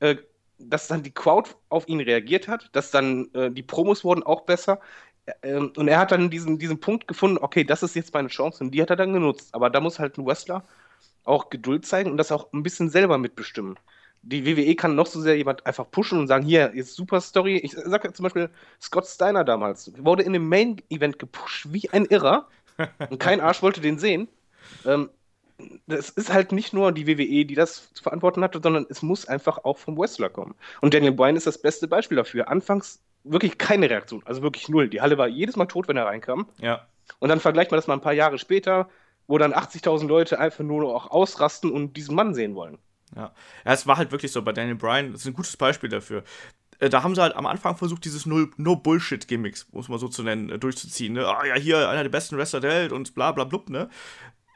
äh, 0.00 0.16
dass 0.58 0.88
dann 0.88 1.02
die 1.02 1.12
Crowd 1.12 1.50
auf 1.70 1.88
ihn 1.88 2.00
reagiert 2.00 2.46
hat, 2.48 2.68
dass 2.72 2.90
dann 2.90 3.32
äh, 3.34 3.50
die 3.50 3.62
Promos 3.62 4.04
wurden 4.04 4.22
auch 4.22 4.42
besser. 4.42 4.80
Äh, 5.42 5.56
und 5.56 5.88
er 5.88 5.98
hat 5.98 6.12
dann 6.12 6.30
diesen, 6.30 6.58
diesen 6.58 6.80
Punkt 6.80 7.08
gefunden, 7.08 7.38
okay, 7.40 7.64
das 7.64 7.82
ist 7.82 7.94
jetzt 7.96 8.14
meine 8.14 8.28
Chance 8.28 8.64
und 8.64 8.72
die 8.72 8.82
hat 8.82 8.90
er 8.90 8.96
dann 8.96 9.14
genutzt. 9.14 9.54
Aber 9.54 9.70
da 9.70 9.80
muss 9.80 9.98
halt 9.98 10.18
ein 10.18 10.26
Wrestler 10.26 10.64
auch 11.24 11.50
Geduld 11.50 11.86
zeigen 11.86 12.10
und 12.10 12.18
das 12.18 12.32
auch 12.32 12.52
ein 12.52 12.62
bisschen 12.62 12.90
selber 12.90 13.18
mitbestimmen 13.18 13.78
die 14.22 14.44
WWE 14.44 14.74
kann 14.74 14.94
noch 14.94 15.06
so 15.06 15.20
sehr 15.20 15.36
jemand 15.36 15.66
einfach 15.66 15.90
pushen 15.90 16.18
und 16.18 16.26
sagen, 16.26 16.44
hier, 16.44 16.72
ist 16.72 16.94
super 16.94 17.20
Story. 17.20 17.56
Ich 17.56 17.72
sag 17.72 18.04
ja 18.04 18.12
zum 18.12 18.24
Beispiel 18.24 18.50
Scott 18.80 19.06
Steiner 19.06 19.44
damals, 19.44 19.92
wurde 19.98 20.22
in 20.22 20.32
dem 20.32 20.48
Main-Event 20.48 21.18
gepusht 21.18 21.68
wie 21.70 21.88
ein 21.90 22.04
Irrer 22.04 22.48
und 23.08 23.18
kein 23.18 23.40
Arsch 23.40 23.62
wollte 23.62 23.80
den 23.80 23.98
sehen. 23.98 24.28
Ähm, 24.84 25.10
das 25.86 26.10
ist 26.10 26.32
halt 26.32 26.52
nicht 26.52 26.72
nur 26.72 26.92
die 26.92 27.06
WWE, 27.06 27.44
die 27.44 27.54
das 27.54 27.92
zu 27.92 28.02
verantworten 28.02 28.42
hatte, 28.42 28.60
sondern 28.62 28.86
es 28.88 29.02
muss 29.02 29.26
einfach 29.26 29.64
auch 29.64 29.78
vom 29.78 29.98
Wrestler 29.98 30.30
kommen. 30.30 30.54
Und 30.80 30.94
Daniel 30.94 31.12
Bryan 31.12 31.36
ist 31.36 31.46
das 31.46 31.60
beste 31.60 31.88
Beispiel 31.88 32.16
dafür. 32.16 32.48
Anfangs 32.48 33.02
wirklich 33.24 33.58
keine 33.58 33.90
Reaktion. 33.90 34.22
Also 34.24 34.42
wirklich 34.42 34.68
null. 34.68 34.88
Die 34.88 35.00
Halle 35.00 35.18
war 35.18 35.28
jedes 35.28 35.56
Mal 35.56 35.66
tot, 35.66 35.88
wenn 35.88 35.96
er 35.96 36.06
reinkam. 36.06 36.46
Ja. 36.58 36.86
Und 37.18 37.28
dann 37.28 37.40
vergleicht 37.40 37.70
man 37.70 37.78
das 37.78 37.86
mal 37.86 37.94
ein 37.94 38.00
paar 38.00 38.12
Jahre 38.14 38.38
später, 38.38 38.88
wo 39.26 39.36
dann 39.38 39.52
80.000 39.52 40.06
Leute 40.06 40.38
einfach 40.38 40.64
nur 40.64 40.94
auch 40.94 41.10
ausrasten 41.10 41.70
und 41.70 41.96
diesen 41.96 42.14
Mann 42.14 42.34
sehen 42.34 42.54
wollen. 42.54 42.78
Ja. 43.16 43.32
ja, 43.64 43.72
es 43.72 43.86
war 43.86 43.96
halt 43.96 44.12
wirklich 44.12 44.32
so 44.32 44.42
bei 44.42 44.52
Daniel 44.52 44.76
Bryan, 44.76 45.12
das 45.12 45.22
ist 45.22 45.26
ein 45.26 45.34
gutes 45.34 45.56
Beispiel 45.56 45.88
dafür. 45.88 46.22
Äh, 46.78 46.88
da 46.88 47.02
haben 47.02 47.14
sie 47.14 47.22
halt 47.22 47.36
am 47.36 47.46
Anfang 47.46 47.76
versucht, 47.76 48.04
dieses 48.04 48.26
No-Bullshit-Gimmicks, 48.26 49.68
muss 49.72 49.88
man 49.88 49.98
so 49.98 50.08
zu 50.08 50.22
nennen, 50.22 50.50
äh, 50.50 50.58
durchzuziehen. 50.58 51.12
Ne? 51.12 51.26
Ah 51.26 51.44
ja, 51.44 51.54
hier 51.54 51.88
einer 51.88 52.02
der 52.02 52.10
besten 52.10 52.36
Wrestler 52.36 52.60
der 52.60 52.70
Welt 52.70 52.92
und 52.92 53.14
bla 53.14 53.32
bla 53.32 53.44
blub, 53.44 53.68
ne? 53.68 53.88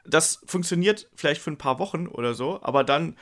Das 0.07 0.41
funktioniert 0.45 1.09
vielleicht 1.15 1.41
für 1.41 1.51
ein 1.51 1.57
paar 1.57 1.79
Wochen 1.79 2.07
oder 2.07 2.35
so, 2.35 2.59
aber 2.61 2.83
dann 2.83 3.15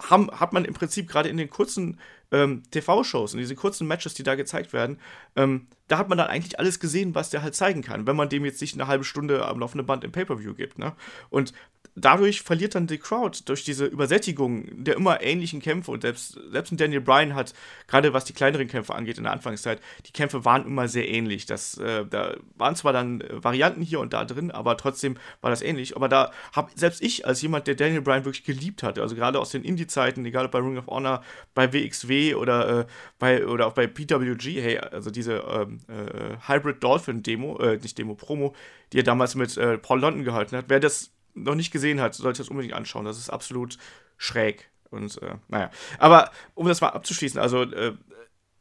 haben, 0.00 0.30
hat 0.30 0.52
man 0.52 0.64
im 0.64 0.74
Prinzip 0.74 1.08
gerade 1.08 1.28
in 1.28 1.36
den 1.36 1.50
kurzen 1.50 1.98
ähm, 2.30 2.62
TV-Shows, 2.70 3.34
in 3.34 3.40
diesen 3.40 3.56
kurzen 3.56 3.86
Matches, 3.86 4.14
die 4.14 4.22
da 4.22 4.34
gezeigt 4.34 4.72
werden, 4.72 4.98
ähm, 5.36 5.66
da 5.88 5.98
hat 5.98 6.08
man 6.08 6.18
dann 6.18 6.28
eigentlich 6.28 6.58
alles 6.58 6.80
gesehen, 6.80 7.14
was 7.14 7.30
der 7.30 7.42
halt 7.42 7.54
zeigen 7.54 7.82
kann, 7.82 8.06
wenn 8.06 8.16
man 8.16 8.28
dem 8.28 8.44
jetzt 8.44 8.60
nicht 8.60 8.74
eine 8.74 8.86
halbe 8.86 9.04
Stunde 9.04 9.46
am 9.46 9.58
laufenden 9.58 9.86
Band 9.86 10.04
im 10.04 10.12
Pay-Per-View 10.12 10.54
gibt. 10.54 10.78
Ne? 10.78 10.94
Und 11.30 11.52
dadurch 12.00 12.42
verliert 12.42 12.74
dann 12.74 12.86
die 12.86 12.98
Crowd 12.98 13.38
durch 13.46 13.64
diese 13.64 13.86
Übersättigung 13.86 14.84
der 14.84 14.96
immer 14.96 15.22
ähnlichen 15.22 15.60
Kämpfe 15.60 15.90
und 15.90 16.02
selbst, 16.02 16.38
selbst 16.50 16.72
ein 16.72 16.76
Daniel 16.76 17.00
Bryan 17.00 17.34
hat, 17.34 17.54
gerade 17.86 18.12
was 18.12 18.24
die 18.24 18.32
kleineren 18.32 18.68
Kämpfe 18.68 18.94
angeht 18.94 19.18
in 19.18 19.24
der 19.24 19.32
Anfangszeit, 19.32 19.80
die 20.06 20.12
Kämpfe 20.12 20.44
waren 20.44 20.66
immer 20.66 20.88
sehr 20.88 21.08
ähnlich. 21.08 21.46
Das, 21.46 21.78
äh, 21.78 22.04
da 22.06 22.36
waren 22.56 22.76
zwar 22.76 22.92
dann 22.92 23.22
Varianten 23.30 23.82
hier 23.82 24.00
und 24.00 24.12
da 24.12 24.24
drin, 24.24 24.50
aber 24.50 24.76
trotzdem 24.76 25.16
war 25.40 25.50
das 25.50 25.62
ähnlich. 25.62 25.96
Aber 25.96 26.08
da 26.08 26.32
habe 26.52 26.70
selbst 26.74 27.02
ich 27.02 27.26
als 27.26 27.42
jemand, 27.42 27.66
der 27.66 27.74
Daniel 27.74 28.02
Bryan 28.02 28.24
wirklich 28.24 28.44
geliebt 28.44 28.82
hat, 28.82 28.98
also 28.98 29.14
gerade 29.14 29.38
aus 29.38 29.50
den 29.50 29.64
Indie-Zeiten, 29.64 30.24
egal 30.24 30.46
ob 30.46 30.52
bei 30.52 30.58
Ring 30.58 30.78
of 30.78 30.86
Honor, 30.86 31.22
bei 31.54 31.72
WXW 31.72 32.34
oder, 32.34 32.80
äh, 32.80 32.86
bei, 33.18 33.46
oder 33.46 33.66
auch 33.66 33.72
bei 33.72 33.86
PWG, 33.86 34.60
hey, 34.60 34.78
also 34.78 35.10
diese 35.10 35.38
ähm, 35.38 35.78
äh, 35.88 36.36
Hybrid 36.46 36.82
Dolphin 36.82 37.22
Demo, 37.22 37.58
äh, 37.58 37.76
nicht 37.76 37.98
Demo, 37.98 38.14
Promo, 38.14 38.54
die 38.92 39.00
er 39.00 39.04
damals 39.04 39.34
mit 39.34 39.56
äh, 39.56 39.78
Paul 39.78 40.00
London 40.00 40.24
gehalten 40.24 40.56
hat, 40.56 40.66
wer 40.68 40.80
das 40.80 41.12
noch 41.34 41.54
nicht 41.54 41.70
gesehen 41.70 42.00
hat, 42.00 42.14
sollte 42.14 42.38
das 42.38 42.48
unbedingt 42.48 42.74
anschauen. 42.74 43.04
Das 43.04 43.18
ist 43.18 43.30
absolut 43.30 43.78
schräg. 44.16 44.70
Und 44.90 45.20
äh, 45.22 45.36
naja. 45.48 45.70
Aber 45.98 46.30
um 46.54 46.66
das 46.66 46.80
mal 46.80 46.88
abzuschließen, 46.88 47.40
also 47.40 47.62
äh, 47.62 47.94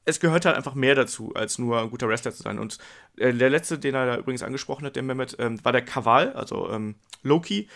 es 0.06 0.20
gehört 0.20 0.46
halt 0.46 0.56
einfach 0.56 0.74
mehr 0.74 0.96
dazu, 0.96 1.34
als 1.36 1.58
nur 1.58 1.82
ein 1.82 1.90
guter 1.90 2.08
Wrestler 2.08 2.32
zu 2.32 2.44
sein. 2.44 2.60
Und 2.60 2.78
äh, 3.18 3.34
der 3.34 3.50
letzte, 3.50 3.78
den 3.78 3.94
er 3.94 4.06
da 4.06 4.18
übrigens 4.18 4.44
angesprochen 4.44 4.86
hat, 4.86 4.96
der 4.96 5.04
Mehmet, 5.04 5.36
ähm, 5.40 5.64
war 5.64 5.74
der 5.74 5.84
Kaval, 5.84 6.32
also 6.34 6.70
ähm, 6.72 6.96
Loki. 7.24 7.68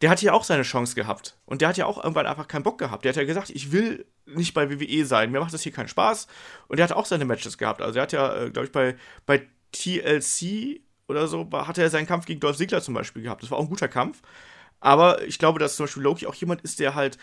Der 0.00 0.10
hat 0.10 0.22
ja 0.22 0.32
auch 0.32 0.44
seine 0.44 0.62
Chance 0.62 0.94
gehabt. 0.94 1.38
Und 1.46 1.62
der 1.62 1.68
hat 1.68 1.76
ja 1.76 1.86
auch 1.86 1.98
irgendwann 1.98 2.26
einfach 2.26 2.48
keinen 2.48 2.62
Bock 2.62 2.78
gehabt. 2.78 3.04
Der 3.04 3.10
hat 3.10 3.16
ja 3.16 3.24
gesagt, 3.24 3.50
ich 3.50 3.72
will 3.72 4.06
nicht 4.26 4.54
bei 4.54 4.70
WWE 4.70 5.04
sein. 5.06 5.32
Mir 5.32 5.40
macht 5.40 5.54
das 5.54 5.62
hier 5.62 5.72
keinen 5.72 5.88
Spaß. 5.88 6.28
Und 6.68 6.76
der 6.76 6.84
hat 6.84 6.92
auch 6.92 7.06
seine 7.06 7.24
Matches 7.24 7.58
gehabt. 7.58 7.80
Also 7.80 7.98
er 7.98 8.02
hat 8.02 8.12
ja, 8.12 8.42
äh, 8.42 8.50
glaube 8.50 8.66
ich, 8.66 8.72
bei, 8.72 8.96
bei 9.24 9.46
TLC 9.72 10.80
oder 11.08 11.26
so, 11.28 11.48
hatte 11.52 11.82
er 11.82 11.90
seinen 11.90 12.06
Kampf 12.06 12.26
gegen 12.26 12.40
Dolph 12.40 12.56
Ziggler 12.56 12.82
zum 12.82 12.94
Beispiel 12.94 13.22
gehabt. 13.22 13.42
Das 13.42 13.50
war 13.50 13.58
auch 13.58 13.62
ein 13.62 13.68
guter 13.68 13.88
Kampf. 13.88 14.22
Aber 14.80 15.22
ich 15.22 15.38
glaube, 15.38 15.58
dass 15.58 15.76
zum 15.76 15.84
Beispiel 15.84 16.02
Loki 16.02 16.26
auch 16.26 16.34
jemand 16.34 16.62
ist, 16.62 16.80
der 16.80 16.94
halt, 16.94 17.18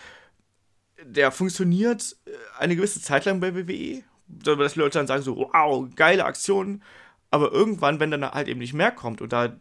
der 1.02 1.32
funktioniert 1.32 2.16
äh, 2.26 2.32
eine 2.60 2.76
gewisse 2.76 3.02
Zeit 3.02 3.26
lang 3.26 3.40
bei 3.40 3.56
WWE. 3.56 4.04
Dass 4.28 4.74
die 4.74 4.80
Leute 4.80 4.98
dann 4.98 5.08
sagen 5.08 5.22
so, 5.22 5.38
wow, 5.38 5.88
geile 5.96 6.26
Aktion. 6.26 6.82
Aber 7.30 7.52
irgendwann, 7.52 8.00
wenn 8.00 8.12
dann 8.12 8.30
halt 8.30 8.48
eben 8.48 8.60
nicht 8.60 8.74
mehr 8.74 8.92
kommt 8.92 9.22
und 9.22 9.34
da 9.34 9.56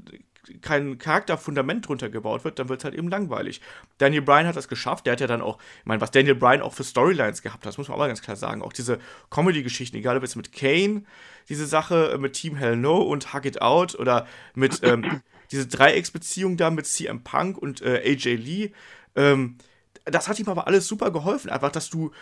kein 0.60 0.98
Charakterfundament 0.98 1.86
drunter 1.86 2.08
gebaut 2.08 2.44
wird, 2.44 2.58
dann 2.58 2.68
wird 2.68 2.80
es 2.80 2.84
halt 2.84 2.94
eben 2.94 3.08
langweilig. 3.08 3.60
Daniel 3.98 4.22
Bryan 4.22 4.46
hat 4.46 4.56
das 4.56 4.68
geschafft. 4.68 5.06
Der 5.06 5.12
hat 5.12 5.20
ja 5.20 5.26
dann 5.26 5.40
auch, 5.40 5.58
ich 5.80 5.86
meine, 5.86 6.00
was 6.00 6.10
Daniel 6.10 6.34
Bryan 6.34 6.62
auch 6.62 6.74
für 6.74 6.84
Storylines 6.84 7.42
gehabt 7.42 7.64
hat, 7.64 7.66
das 7.66 7.78
muss 7.78 7.88
man 7.88 7.98
mal 7.98 8.08
ganz 8.08 8.22
klar 8.22 8.36
sagen. 8.36 8.62
Auch 8.62 8.72
diese 8.72 8.98
Comedy-Geschichten, 9.30 9.96
egal 9.96 10.16
ob 10.16 10.22
jetzt 10.22 10.36
mit 10.36 10.52
Kane, 10.52 11.04
diese 11.48 11.66
Sache 11.66 12.16
mit 12.20 12.34
Team 12.34 12.56
Hell 12.56 12.76
No 12.76 12.98
und 12.98 13.32
Hug 13.32 13.44
It 13.44 13.62
Out 13.62 13.94
oder 13.94 14.26
mit 14.54 14.80
ähm, 14.82 15.22
diese 15.50 15.66
Dreiecksbeziehung 15.66 16.56
da 16.56 16.70
mit 16.70 16.86
CM 16.86 17.22
Punk 17.22 17.58
und 17.58 17.82
äh, 17.82 18.02
AJ 18.04 18.36
Lee. 18.36 18.72
Ähm, 19.14 19.58
das 20.04 20.28
hat 20.28 20.38
ihm 20.38 20.48
aber 20.48 20.66
alles 20.66 20.88
super 20.88 21.10
geholfen. 21.10 21.50
Einfach, 21.50 21.70
dass 21.70 21.90
du 21.90 22.12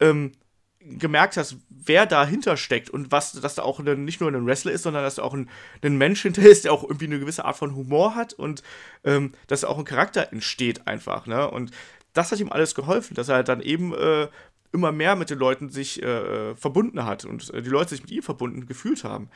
ähm, 0.00 0.32
gemerkt 0.80 1.36
hast, 1.36 1.56
wer 1.68 2.06
dahinter 2.06 2.56
steckt 2.56 2.90
und 2.90 3.10
was, 3.10 3.32
dass 3.32 3.56
da 3.56 3.62
auch 3.62 3.80
eine, 3.80 3.96
nicht 3.96 4.20
nur 4.20 4.30
ein 4.30 4.46
Wrestler 4.46 4.72
ist, 4.72 4.82
sondern 4.82 5.02
dass 5.02 5.16
da 5.16 5.22
auch 5.22 5.34
ein, 5.34 5.50
ein 5.82 5.96
Mensch 5.96 6.22
hinter 6.22 6.42
ist, 6.42 6.64
der 6.64 6.72
auch 6.72 6.84
irgendwie 6.84 7.06
eine 7.06 7.18
gewisse 7.18 7.44
Art 7.44 7.56
von 7.56 7.74
Humor 7.74 8.14
hat 8.14 8.32
und 8.34 8.62
ähm, 9.04 9.32
dass 9.48 9.64
auch 9.64 9.78
ein 9.78 9.84
Charakter 9.84 10.32
entsteht 10.32 10.86
einfach, 10.86 11.26
ne? 11.26 11.50
Und 11.50 11.72
das 12.12 12.32
hat 12.32 12.40
ihm 12.40 12.52
alles 12.52 12.74
geholfen, 12.74 13.14
dass 13.14 13.28
er 13.28 13.42
dann 13.42 13.60
eben 13.60 13.92
äh, 13.94 14.28
immer 14.72 14.92
mehr 14.92 15.16
mit 15.16 15.30
den 15.30 15.38
Leuten 15.38 15.70
sich 15.70 16.02
äh, 16.02 16.54
verbunden 16.54 17.04
hat 17.04 17.24
und 17.24 17.52
äh, 17.54 17.62
die 17.62 17.70
Leute 17.70 17.90
sich 17.90 18.02
mit 18.02 18.10
ihm 18.10 18.22
verbunden 18.22 18.66
gefühlt 18.66 19.04
haben. 19.04 19.28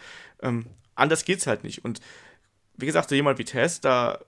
Ähm, 0.42 0.66
anders 0.94 1.24
geht's 1.24 1.46
halt 1.46 1.64
nicht. 1.64 1.84
Und 1.84 2.00
wie 2.76 2.86
gesagt, 2.86 3.08
so 3.08 3.14
jemand 3.14 3.38
wie 3.38 3.44
Tess, 3.44 3.80
da 3.80 4.18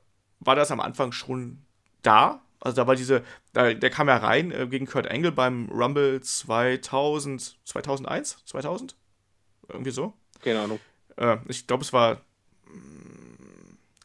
war 0.40 0.56
das 0.56 0.70
am 0.70 0.80
Anfang 0.80 1.12
schon 1.12 1.58
da, 2.02 2.42
also 2.60 2.76
da 2.76 2.86
war 2.86 2.94
diese, 2.94 3.24
da, 3.52 3.74
der 3.74 3.90
kam 3.90 4.08
ja 4.08 4.16
rein 4.16 4.52
äh, 4.52 4.66
gegen 4.68 4.86
Kurt 4.86 5.10
Angle 5.10 5.32
beim 5.32 5.68
Rumble 5.68 6.20
2000, 6.20 7.58
2001, 7.64 8.44
2000? 8.44 8.96
Irgendwie 9.68 9.90
so. 9.90 10.14
Keine 10.40 10.60
Ahnung. 10.60 10.80
Äh, 11.16 11.38
ich 11.48 11.66
glaube, 11.66 11.82
es 11.82 11.92
war, 11.92 12.22
mm, 12.66 13.21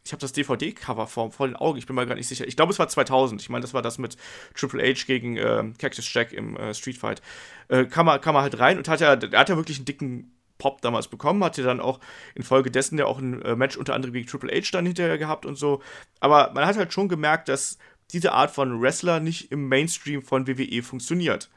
ich 0.07 0.13
habe 0.13 0.21
das 0.21 0.31
DVD-Cover 0.31 1.05
vor, 1.05 1.31
vor 1.31 1.47
den 1.47 1.57
Augen, 1.57 1.77
ich 1.77 1.85
bin 1.85 1.95
mal 1.95 2.05
gar 2.05 2.15
nicht 2.15 2.27
sicher. 2.27 2.47
Ich 2.47 2.55
glaube, 2.55 2.71
es 2.71 2.79
war 2.79 2.87
2000. 2.87 3.41
Ich 3.41 3.49
meine, 3.49 3.61
das 3.61 3.73
war 3.73 3.81
das 3.81 3.97
mit 3.97 4.15
Triple 4.55 4.81
H 4.81 5.03
gegen 5.05 5.35
äh, 5.35 5.63
Cactus 5.77 6.11
Jack 6.13 6.31
im 6.31 6.55
äh, 6.55 6.73
Street 6.73 6.97
Fight. 6.97 7.21
Äh, 7.67 7.85
kam, 7.85 8.07
er, 8.07 8.19
kam 8.19 8.35
er 8.35 8.41
halt 8.41 8.57
rein 8.57 8.77
und 8.77 8.87
hat 8.87 9.01
ja, 9.01 9.09
hat 9.09 9.49
ja 9.49 9.57
wirklich 9.57 9.77
einen 9.77 9.85
dicken 9.85 10.31
Pop 10.57 10.81
damals 10.81 11.09
bekommen, 11.09 11.43
hatte 11.43 11.61
dann 11.61 11.81
auch 11.81 11.99
infolgedessen 12.35 12.97
ja 12.97 13.05
auch 13.05 13.19
ein 13.19 13.41
äh, 13.41 13.55
Match 13.55 13.75
unter 13.75 13.93
anderem 13.93 14.13
gegen 14.13 14.27
Triple 14.27 14.51
H 14.51 14.69
dann 14.71 14.85
hinterher 14.85 15.17
gehabt 15.17 15.45
und 15.45 15.57
so. 15.57 15.81
Aber 16.21 16.51
man 16.53 16.65
hat 16.65 16.77
halt 16.77 16.93
schon 16.93 17.09
gemerkt, 17.09 17.49
dass 17.49 17.77
diese 18.11 18.31
Art 18.31 18.51
von 18.51 18.81
Wrestler 18.81 19.19
nicht 19.19 19.51
im 19.51 19.67
Mainstream 19.67 20.21
von 20.21 20.47
WWE 20.47 20.81
funktioniert. 20.83 21.49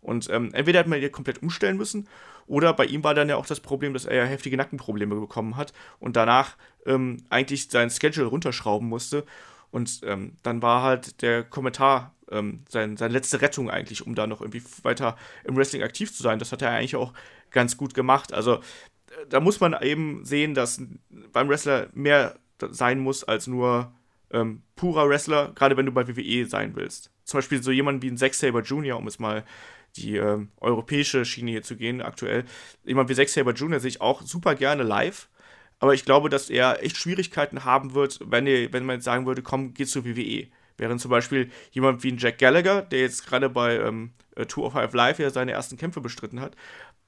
Und 0.00 0.30
ähm, 0.30 0.50
entweder 0.54 0.80
hat 0.80 0.88
man 0.88 1.00
ihn 1.00 1.12
komplett 1.12 1.42
umstellen 1.42 1.76
müssen, 1.76 2.08
oder 2.46 2.72
bei 2.72 2.86
ihm 2.86 3.04
war 3.04 3.14
dann 3.14 3.28
ja 3.28 3.36
auch 3.36 3.46
das 3.46 3.60
Problem, 3.60 3.94
dass 3.94 4.04
er 4.04 4.16
ja 4.16 4.24
heftige 4.24 4.56
Nackenprobleme 4.56 5.14
bekommen 5.14 5.56
hat 5.56 5.72
und 6.00 6.16
danach 6.16 6.56
ähm, 6.86 7.24
eigentlich 7.30 7.70
sein 7.70 7.90
Schedule 7.90 8.26
runterschrauben 8.26 8.88
musste. 8.88 9.24
Und 9.70 10.00
ähm, 10.04 10.36
dann 10.42 10.62
war 10.62 10.82
halt 10.82 11.22
der 11.22 11.44
Kommentar 11.44 12.14
ähm, 12.30 12.64
sein, 12.68 12.96
seine 12.96 13.14
letzte 13.14 13.40
Rettung 13.40 13.70
eigentlich, 13.70 14.06
um 14.06 14.14
da 14.14 14.26
noch 14.26 14.40
irgendwie 14.40 14.62
weiter 14.82 15.16
im 15.44 15.56
Wrestling 15.56 15.82
aktiv 15.82 16.14
zu 16.14 16.22
sein. 16.22 16.38
Das 16.38 16.52
hat 16.52 16.62
er 16.62 16.70
eigentlich 16.70 16.96
auch 16.96 17.12
ganz 17.50 17.76
gut 17.76 17.94
gemacht. 17.94 18.32
Also 18.32 18.60
da 19.28 19.40
muss 19.40 19.60
man 19.60 19.76
eben 19.80 20.24
sehen, 20.24 20.54
dass 20.54 20.80
beim 21.32 21.48
Wrestler 21.48 21.88
mehr 21.94 22.38
sein 22.70 23.00
muss 23.00 23.24
als 23.24 23.46
nur 23.46 23.92
ähm, 24.30 24.62
purer 24.76 25.08
Wrestler, 25.08 25.52
gerade 25.54 25.76
wenn 25.76 25.86
du 25.86 25.92
bei 25.92 26.06
WWE 26.06 26.46
sein 26.46 26.74
willst. 26.74 27.10
Zum 27.24 27.38
Beispiel 27.38 27.62
so 27.62 27.70
jemand 27.70 28.02
wie 28.02 28.10
ein 28.10 28.16
Zack 28.16 28.34
Saber 28.34 28.62
Jr., 28.62 28.96
um 28.96 29.06
es 29.06 29.18
mal 29.18 29.44
die 29.96 30.16
ähm, 30.16 30.48
europäische 30.58 31.24
Schiene 31.24 31.50
hier 31.50 31.62
zu 31.62 31.76
gehen 31.76 32.00
aktuell. 32.00 32.44
Jemand 32.84 33.08
wie 33.08 33.14
Zack 33.14 33.28
Saber 33.28 33.52
Jr. 33.52 33.80
sehe 33.80 33.90
ich 33.90 34.00
auch 34.00 34.22
super 34.22 34.54
gerne 34.54 34.82
live, 34.82 35.28
aber 35.82 35.94
ich 35.94 36.04
glaube, 36.04 36.28
dass 36.28 36.48
er 36.48 36.82
echt 36.84 36.96
Schwierigkeiten 36.96 37.64
haben 37.64 37.94
wird, 37.94 38.20
wenn, 38.24 38.46
er, 38.46 38.72
wenn 38.72 38.86
man 38.86 38.96
jetzt 38.96 39.04
sagen 39.04 39.26
würde, 39.26 39.42
komm, 39.42 39.74
geh 39.74 39.84
zu 39.84 40.04
WWE. 40.04 40.46
Während 40.78 41.00
zum 41.00 41.10
Beispiel 41.10 41.50
jemand 41.72 42.02
wie 42.02 42.12
ein 42.12 42.18
Jack 42.18 42.38
Gallagher, 42.38 42.82
der 42.82 43.00
jetzt 43.00 43.26
gerade 43.26 43.50
bei 43.50 43.76
ähm, 43.78 44.12
äh, 44.36 44.46
Tour 44.46 44.66
of 44.66 44.72
Five 44.74 44.94
Live 44.94 45.18
ja 45.18 45.30
seine 45.30 45.52
ersten 45.52 45.76
Kämpfe 45.76 46.00
bestritten 46.00 46.40
hat, 46.40 46.56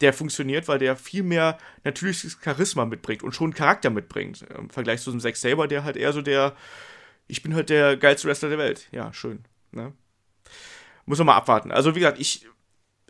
der 0.01 0.13
funktioniert, 0.13 0.69
weil 0.69 0.79
der 0.79 0.97
viel 0.97 1.23
mehr 1.23 1.57
natürliches 1.85 2.39
Charisma 2.43 2.85
mitbringt 2.85 3.23
und 3.23 3.33
schon 3.33 3.55
Charakter 3.55 3.91
mitbringt. 3.91 4.43
Im 4.59 4.69
Vergleich 4.69 5.01
zu 5.01 5.11
einem 5.11 5.21
Zack 5.21 5.37
Saber, 5.37 5.69
der 5.69 5.85
halt 5.85 5.97
eher 5.97 6.13
so 6.13 6.21
der 6.21 6.55
ich 7.27 7.43
bin 7.43 7.55
halt 7.55 7.71
der 7.71 7.97
geilste 7.97 8.29
Wrestler 8.29 8.51
der 8.51 8.59
Welt. 8.59 8.89
Ja, 8.93 9.13
schön. 9.13 9.45
Ne? 9.73 9.93
Muss 11.07 11.19
man 11.19 11.29
mal 11.29 11.37
abwarten. 11.37 11.71
Also, 11.71 11.95
wie 11.95 12.01
gesagt, 12.01 12.21
ich. 12.21 12.47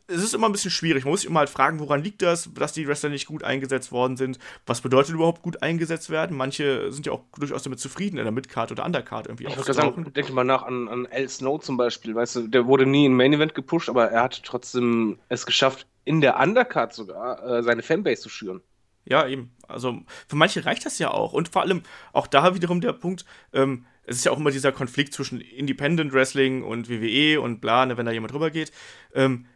Es 0.06 0.22
ist 0.22 0.34
immer 0.34 0.48
ein 0.48 0.52
bisschen 0.52 0.70
schwierig. 0.70 1.04
Man 1.04 1.12
muss 1.12 1.22
sich 1.22 1.30
immer 1.30 1.40
halt 1.40 1.48
fragen, 1.48 1.80
woran 1.80 2.02
liegt 2.02 2.20
das, 2.20 2.50
dass 2.54 2.72
die 2.72 2.86
Wrestler 2.86 3.08
nicht 3.08 3.26
gut 3.26 3.42
eingesetzt 3.42 3.90
worden 3.90 4.16
sind? 4.16 4.38
Was 4.66 4.82
bedeutet 4.82 5.14
überhaupt 5.14 5.42
gut 5.42 5.62
eingesetzt 5.62 6.10
werden? 6.10 6.36
Manche 6.36 6.92
sind 6.92 7.06
ja 7.06 7.12
auch 7.12 7.22
durchaus 7.38 7.62
damit 7.62 7.80
zufrieden, 7.80 8.18
in 8.18 8.24
der 8.24 8.32
Midcard 8.32 8.70
oder 8.70 8.84
Undercard 8.84 9.26
irgendwie 9.26 9.46
Ich 9.46 9.56
würde 9.56 9.72
sagen, 9.72 10.12
denke 10.12 10.32
mal 10.32 10.44
nach 10.44 10.62
an, 10.62 10.88
an 10.88 11.08
Al 11.10 11.28
Snow 11.28 11.58
zum 11.60 11.78
Beispiel. 11.78 12.14
Weißt 12.14 12.36
du, 12.36 12.48
der 12.48 12.66
wurde 12.66 12.84
nie 12.84 13.06
im 13.06 13.16
Main 13.16 13.32
Event 13.32 13.54
gepusht, 13.54 13.88
aber 13.88 14.10
er 14.10 14.24
hat 14.24 14.42
trotzdem 14.44 15.18
es 15.28 15.46
geschafft, 15.46 15.86
in 16.04 16.20
der 16.20 16.38
Undercard 16.38 16.92
sogar 16.92 17.42
äh, 17.42 17.62
seine 17.62 17.82
Fanbase 17.82 18.22
zu 18.22 18.28
schüren. 18.28 18.60
Ja, 19.06 19.26
eben. 19.26 19.54
Also 19.68 20.00
für 20.28 20.36
manche 20.36 20.64
reicht 20.64 20.86
das 20.86 20.98
ja 20.98 21.10
auch. 21.10 21.32
Und 21.32 21.48
vor 21.48 21.62
allem 21.62 21.82
auch 22.12 22.26
da 22.26 22.54
wiederum 22.54 22.80
der 22.80 22.92
Punkt, 22.92 23.24
ähm, 23.52 23.86
es 24.06 24.16
ist 24.16 24.24
ja 24.24 24.32
auch 24.32 24.38
immer 24.38 24.50
dieser 24.50 24.72
Konflikt 24.72 25.14
zwischen 25.14 25.40
Independent 25.40 26.12
Wrestling 26.12 26.62
und 26.62 26.88
WWE 26.88 27.40
und 27.40 27.60
bla, 27.60 27.86
ne, 27.86 27.96
wenn 27.96 28.06
da 28.06 28.12
jemand 28.12 28.32
drüber 28.32 28.50
geht. 28.50 28.72
Ähm, 29.14 29.46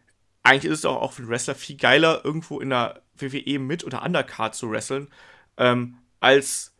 eigentlich 0.42 0.72
ist 0.72 0.80
es 0.80 0.84
auch, 0.84 1.00
auch 1.00 1.12
für 1.12 1.22
den 1.22 1.30
Wrestler 1.30 1.54
viel 1.54 1.76
geiler, 1.76 2.24
irgendwo 2.24 2.60
in 2.60 2.70
der 2.70 3.02
WWE 3.16 3.58
mit 3.58 3.84
oder 3.84 4.02
Undercard 4.02 4.54
zu 4.54 4.70
wresteln, 4.70 5.08
ähm, 5.56 5.98
als 6.20 6.72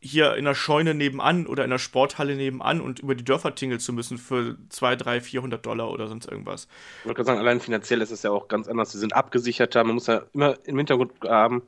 hier 0.00 0.36
in 0.36 0.44
der 0.44 0.54
Scheune 0.54 0.94
nebenan 0.94 1.46
oder 1.46 1.64
in 1.64 1.70
der 1.70 1.78
Sporthalle 1.78 2.36
nebenan 2.36 2.80
und 2.80 3.00
über 3.00 3.14
die 3.14 3.24
Dörfer 3.24 3.54
tingeln 3.54 3.80
zu 3.80 3.92
müssen 3.92 4.18
für 4.18 4.56
2, 4.68 4.96
3, 4.96 5.20
400 5.20 5.64
Dollar 5.64 5.90
oder 5.90 6.08
sonst 6.08 6.26
irgendwas. 6.26 6.68
Ich 7.00 7.06
wollte 7.06 7.16
gerade 7.16 7.26
sagen, 7.26 7.40
allein 7.40 7.60
finanziell 7.60 8.02
ist 8.02 8.10
es 8.10 8.22
ja 8.22 8.30
auch 8.30 8.48
ganz 8.48 8.68
anders. 8.68 8.92
Sie 8.92 8.98
sind 8.98 9.14
abgesicherter. 9.14 9.82
Man 9.84 9.94
muss 9.94 10.06
ja 10.06 10.22
immer 10.32 10.56
im 10.64 10.76
Hintergrund 10.76 11.12
haben, 11.24 11.62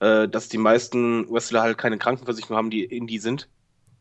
äh, 0.00 0.28
dass 0.28 0.48
die 0.48 0.58
meisten 0.58 1.30
Wrestler 1.30 1.62
halt 1.62 1.78
keine 1.78 1.98
Krankenversicherung 1.98 2.56
haben, 2.56 2.70
die 2.70 2.84
in 2.84 3.06
die 3.06 3.18
sind. 3.18 3.48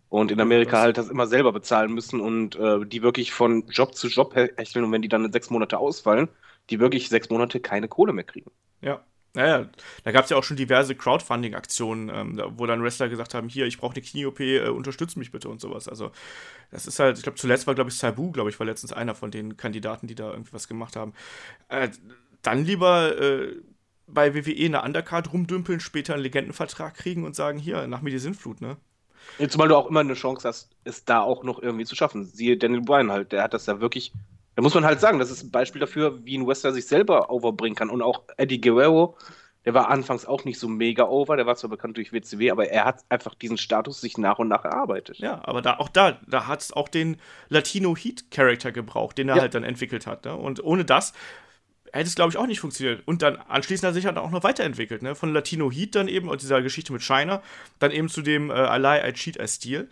Und 0.10 0.32
in 0.32 0.40
Amerika 0.40 0.80
halt 0.80 1.00
das 1.00 1.10
immer 1.10 1.26
selber 1.26 1.52
bezahlen 1.52 1.92
müssen 1.92 2.22
und 2.22 2.56
äh, 2.56 2.86
die 2.86 3.02
wirklich 3.02 3.34
von 3.34 3.68
Job 3.70 3.96
zu 3.96 4.08
Job 4.08 4.36
hecheln 4.36 4.86
und 4.86 4.92
wenn 4.92 5.02
die 5.02 5.08
dann 5.08 5.32
sechs 5.32 5.50
Monate 5.50 5.80
ausfallen, 5.80 6.30
die 6.70 6.80
wirklich 6.80 7.10
sechs 7.10 7.30
Monate 7.30 7.60
keine 7.60 7.88
Kohle 7.88 8.14
mehr 8.14 8.24
kriegen. 8.24 8.52
Ja. 8.82 9.04
Naja, 9.36 9.68
da 10.04 10.12
gab 10.12 10.26
es 10.26 10.30
ja 10.30 10.38
auch 10.38 10.44
schon 10.44 10.58
diverse 10.58 10.94
Crowdfunding-Aktionen, 10.94 12.10
ähm, 12.10 12.42
wo 12.56 12.68
dann 12.68 12.84
Wrestler 12.84 13.10
gesagt 13.10 13.34
haben, 13.34 13.50
hier, 13.50 13.66
ich 13.66 13.80
brauche 13.80 13.96
eine 13.96 14.04
Knie-OP, 14.04 14.40
äh, 14.40 14.70
unterstützt 14.70 15.18
mich 15.18 15.32
bitte 15.32 15.50
und 15.50 15.60
sowas. 15.60 15.88
Also 15.88 16.12
das 16.70 16.86
ist 16.86 17.00
halt, 17.00 17.18
ich 17.18 17.24
glaube, 17.24 17.40
zuletzt 17.40 17.66
war, 17.66 17.74
glaube 17.74 17.90
ich, 17.90 17.98
Sabu, 17.98 18.32
glaube 18.32 18.52
ich, 18.52 18.60
war 18.60 18.68
letztens 18.68 18.94
einer 18.94 19.16
von 19.16 19.32
den 19.32 19.58
Kandidaten, 19.58 20.06
die 20.06 20.14
da 20.14 20.30
irgendwie 20.30 20.54
was 20.54 20.68
gemacht 20.68 20.96
haben. 20.96 21.14
Äh, 21.68 21.90
dann 22.44 22.64
lieber 22.64 23.20
äh, 23.20 23.56
bei 24.06 24.36
WWE 24.36 24.66
eine 24.66 24.84
Undercard 24.84 25.34
rumdümpeln, 25.34 25.80
später 25.80 26.14
einen 26.14 26.22
Legendenvertrag 26.22 26.94
kriegen 26.94 27.24
und 27.24 27.36
sagen, 27.36 27.58
hier, 27.58 27.88
nach 27.88 28.02
mir 28.02 28.12
die 28.12 28.20
Sinnflut, 28.20 28.62
ne? 28.62 28.78
Zumal 29.50 29.70
du 29.70 29.76
auch 29.76 29.88
immer 29.88 30.02
eine 30.02 30.14
Chance 30.14 30.48
hast, 30.48 30.76
es 30.84 31.06
da 31.06 31.22
auch 31.22 31.44
noch 31.44 31.62
irgendwie 31.62 31.86
zu 31.86 31.96
schaffen. 31.96 32.26
Siehe 32.26 32.58
Daniel 32.58 32.82
Bryan 32.82 33.12
halt, 33.12 33.32
der 33.32 33.42
hat 33.44 33.54
das 33.54 33.66
ja 33.66 33.80
wirklich. 33.80 34.14
Da 34.56 34.62
muss 34.62 34.74
man 34.74 34.86
halt 34.86 35.00
sagen, 35.00 35.20
das 35.20 35.32
ist 35.32 35.44
ein 35.44 35.52
Beispiel 35.52 35.80
dafür, 35.80 36.24
wie 36.26 36.38
ein 36.38 36.46
Wrestler 36.46 36.74
sich 36.74 36.86
selber 36.86 37.30
overbringen 37.30 37.76
kann. 37.76 37.90
Und 37.90 38.02
auch 38.02 38.24
Eddie 38.38 38.62
Guerrero, 38.62 39.18
der 39.66 39.74
war 39.74 39.90
anfangs 39.90 40.26
auch 40.26 40.44
nicht 40.44 40.60
so 40.60 40.68
mega 40.68 41.08
over, 41.08 41.38
der 41.38 41.46
war 41.46 41.56
zwar 41.56 41.70
bekannt 41.70 41.98
durch 41.98 42.12
WCW, 42.12 42.52
aber 42.52 42.70
er 42.70 42.86
hat 42.86 43.04
einfach 43.10 43.34
diesen 43.34 43.58
Status 43.58 44.02
sich 44.02 44.18
nach 44.18 44.40
und 44.40 44.50
nach 44.50 44.66
erarbeitet. 44.66 45.20
Ja, 45.20 45.42
aber 45.44 45.62
da 45.62 45.78
auch 45.78 45.90
da, 45.90 46.20
da 46.28 46.48
hat 46.48 46.62
es 46.62 46.74
auch 46.74 46.90
den 46.90 47.18
Latino 47.50 47.96
Heat 47.96 48.30
Character 48.30 48.72
gebraucht, 48.72 49.18
den 49.18 49.30
er 49.30 49.38
ja. 49.38 49.42
halt 49.42 49.56
dann 49.56 49.64
entwickelt 49.64 50.06
hat. 50.06 50.26
Ne? 50.26 50.36
Und 50.36 50.64
ohne 50.64 50.86
das 50.86 51.14
hätte 51.94 52.08
es, 52.08 52.16
glaube 52.16 52.32
ich, 52.32 52.38
auch 52.38 52.48
nicht 52.48 52.60
funktioniert. 52.60 53.08
Und 53.08 53.22
dann 53.22 53.38
anschließend 53.38 53.86
hat 53.86 53.92
er 53.92 53.94
sich 53.94 54.06
halt 54.06 54.18
auch 54.18 54.32
noch 54.32 54.44
weiterentwickelt, 54.44 55.04
ne? 55.04 55.14
Von 55.16 55.32
Latino 55.32 55.72
Heat 55.72 55.96
dann 55.96 56.08
eben 56.08 56.28
und 56.28 56.42
dieser 56.42 56.62
Geschichte 56.62 56.92
mit 56.92 57.04
China, 57.04 57.42
dann 57.80 57.92
eben 57.92 58.10
zu 58.10 58.22
dem 58.22 58.50
äh, 58.50 58.76
I 58.76 58.80
Lie, 58.80 59.10
I 59.10 59.14
Cheat, 59.14 59.40
I 59.40 59.48
Steal. 59.48 59.88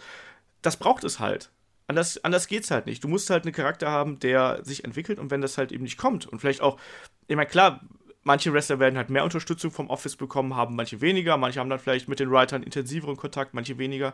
Das 0.63 0.77
braucht 0.77 1.03
es 1.03 1.19
halt. 1.19 1.51
Anders, 1.91 2.23
anders 2.23 2.47
geht's 2.47 2.71
halt 2.71 2.85
nicht. 2.85 3.03
Du 3.03 3.09
musst 3.09 3.29
halt 3.29 3.43
einen 3.43 3.53
Charakter 3.53 3.91
haben, 3.91 4.17
der 4.19 4.63
sich 4.63 4.85
entwickelt 4.85 5.19
und 5.19 5.29
wenn 5.29 5.41
das 5.41 5.57
halt 5.57 5.73
eben 5.73 5.83
nicht 5.83 5.97
kommt 5.97 6.25
und 6.25 6.39
vielleicht 6.39 6.61
auch, 6.61 6.79
ich 7.27 7.35
meine, 7.35 7.49
klar, 7.49 7.81
manche 8.23 8.53
Wrestler 8.53 8.79
werden 8.79 8.95
halt 8.95 9.09
mehr 9.09 9.25
Unterstützung 9.25 9.71
vom 9.71 9.89
Office 9.89 10.15
bekommen, 10.15 10.55
haben 10.55 10.75
manche 10.77 11.01
weniger, 11.01 11.35
manche 11.35 11.59
haben 11.59 11.69
dann 11.69 11.79
vielleicht 11.79 12.07
mit 12.07 12.21
den 12.21 12.31
Writern 12.31 12.63
intensiveren 12.63 13.17
Kontakt, 13.17 13.53
manche 13.53 13.77
weniger. 13.77 14.13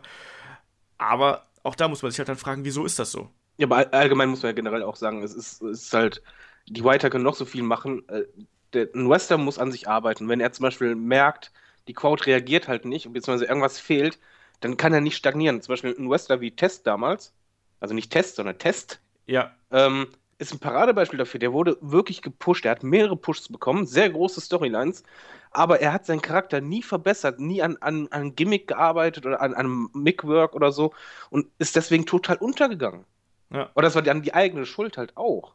Aber 0.98 1.46
auch 1.62 1.76
da 1.76 1.86
muss 1.86 2.02
man 2.02 2.10
sich 2.10 2.18
halt 2.18 2.28
dann 2.28 2.36
fragen, 2.36 2.64
wieso 2.64 2.84
ist 2.84 2.98
das 2.98 3.12
so? 3.12 3.30
Ja, 3.58 3.66
aber 3.66 3.92
allgemein 3.94 4.28
muss 4.28 4.42
man 4.42 4.50
ja 4.50 4.54
generell 4.54 4.82
auch 4.82 4.96
sagen, 4.96 5.22
es 5.22 5.34
ist, 5.34 5.62
es 5.62 5.84
ist 5.84 5.92
halt 5.92 6.20
die 6.68 6.84
Writer 6.84 7.10
können 7.10 7.24
noch 7.24 7.36
so 7.36 7.44
viel 7.44 7.62
machen. 7.62 8.08
Äh, 8.08 8.24
der, 8.72 8.88
ein 8.94 9.08
Wrestler 9.08 9.38
muss 9.38 9.58
an 9.58 9.72
sich 9.72 9.88
arbeiten. 9.88 10.28
Wenn 10.28 10.40
er 10.40 10.52
zum 10.52 10.64
Beispiel 10.64 10.94
merkt, 10.94 11.52
die 11.88 11.94
Crowd 11.94 12.26
reagiert 12.26 12.68
halt 12.68 12.84
nicht, 12.84 13.04
beziehungsweise 13.12 13.46
irgendwas 13.46 13.78
fehlt, 13.78 14.18
dann 14.60 14.76
kann 14.76 14.92
er 14.92 15.00
nicht 15.00 15.16
stagnieren. 15.16 15.62
Zum 15.62 15.72
Beispiel 15.72 15.94
ein 15.98 16.10
Wrestler 16.10 16.40
wie 16.40 16.54
Test 16.54 16.86
damals, 16.86 17.34
also 17.80 17.94
nicht 17.94 18.12
Test, 18.12 18.36
sondern 18.36 18.58
Test, 18.58 19.00
ja. 19.26 19.52
ähm, 19.70 20.08
ist 20.38 20.52
ein 20.52 20.60
Paradebeispiel 20.60 21.18
dafür. 21.18 21.40
Der 21.40 21.52
wurde 21.52 21.76
wirklich 21.80 22.22
gepusht. 22.22 22.64
Er 22.64 22.72
hat 22.72 22.82
mehrere 22.82 23.16
Pushs 23.16 23.48
bekommen, 23.48 23.86
sehr 23.86 24.08
große 24.10 24.40
Storylines, 24.40 25.02
aber 25.50 25.80
er 25.80 25.92
hat 25.92 26.06
seinen 26.06 26.22
Charakter 26.22 26.60
nie 26.60 26.82
verbessert, 26.82 27.40
nie 27.40 27.62
an, 27.62 27.76
an, 27.80 28.08
an 28.10 28.34
Gimmick 28.34 28.68
gearbeitet 28.68 29.26
oder 29.26 29.40
an, 29.40 29.54
einem 29.54 29.90
Mic-Work 29.92 30.54
oder 30.54 30.72
so 30.72 30.92
und 31.30 31.46
ist 31.58 31.76
deswegen 31.76 32.06
total 32.06 32.36
untergegangen. 32.36 33.04
Ja. 33.50 33.70
Oder 33.74 33.86
das 33.86 33.94
war 33.94 34.02
dann 34.02 34.22
die 34.22 34.34
eigene 34.34 34.66
Schuld 34.66 34.96
halt 34.96 35.16
auch. 35.16 35.54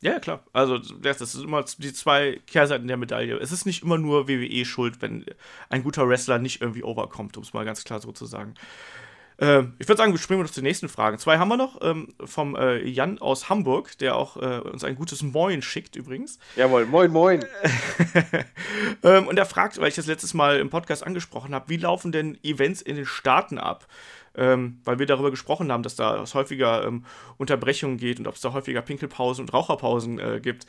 Ja, 0.00 0.20
klar. 0.20 0.44
Also, 0.52 0.78
das, 0.78 1.18
das 1.18 1.32
sind 1.32 1.44
immer 1.44 1.64
die 1.78 1.92
zwei 1.92 2.40
Kehrseiten 2.46 2.86
der 2.86 2.96
Medaille. 2.96 3.36
Es 3.38 3.50
ist 3.50 3.66
nicht 3.66 3.82
immer 3.82 3.98
nur 3.98 4.28
WWE 4.28 4.64
schuld, 4.64 5.02
wenn 5.02 5.26
ein 5.70 5.82
guter 5.82 6.08
Wrestler 6.08 6.38
nicht 6.38 6.60
irgendwie 6.60 6.84
overkommt, 6.84 7.36
um 7.36 7.42
es 7.42 7.52
mal 7.52 7.64
ganz 7.64 7.82
klar 7.82 8.00
so 8.00 8.12
zu 8.12 8.24
sagen. 8.24 8.54
Ähm, 9.40 9.74
ich 9.78 9.88
würde 9.88 9.98
sagen, 9.98 10.12
wir 10.12 10.18
springen 10.18 10.42
noch 10.42 10.50
zur 10.50 10.62
nächsten 10.62 10.88
Frage. 10.88 11.18
Zwei 11.18 11.38
haben 11.38 11.48
wir 11.48 11.56
noch 11.56 11.80
ähm, 11.82 12.14
vom 12.24 12.56
äh, 12.56 12.82
Jan 12.84 13.18
aus 13.18 13.48
Hamburg, 13.48 13.96
der 13.98 14.16
auch 14.16 14.36
äh, 14.36 14.60
uns 14.60 14.84
ein 14.84 14.96
gutes 14.96 15.22
Moin 15.22 15.62
schickt 15.62 15.96
übrigens. 15.96 16.38
Jawohl, 16.56 16.86
moin, 16.86 17.10
moin. 17.12 17.44
ähm, 19.02 19.28
und 19.28 19.38
er 19.38 19.46
fragt, 19.46 19.78
weil 19.78 19.88
ich 19.88 19.94
das 19.94 20.06
letztes 20.06 20.34
Mal 20.34 20.58
im 20.58 20.70
Podcast 20.70 21.06
angesprochen 21.06 21.54
habe, 21.54 21.68
wie 21.68 21.76
laufen 21.76 22.12
denn 22.12 22.36
Events 22.42 22.82
in 22.82 22.96
den 22.96 23.06
Staaten 23.06 23.58
ab? 23.58 23.86
ähm, 24.38 24.80
weil 24.84 24.98
wir 24.98 25.06
darüber 25.06 25.30
gesprochen 25.30 25.70
haben, 25.72 25.82
dass 25.82 25.96
da 25.96 26.22
es 26.22 26.34
häufiger 26.34 26.86
ähm, 26.86 27.04
Unterbrechungen 27.36 27.98
geht 27.98 28.18
und 28.20 28.26
ob 28.26 28.36
es 28.36 28.40
da 28.40 28.52
häufiger 28.52 28.82
Pinkelpausen 28.82 29.44
und 29.44 29.52
Raucherpausen 29.52 30.18
äh, 30.18 30.40
gibt. 30.40 30.66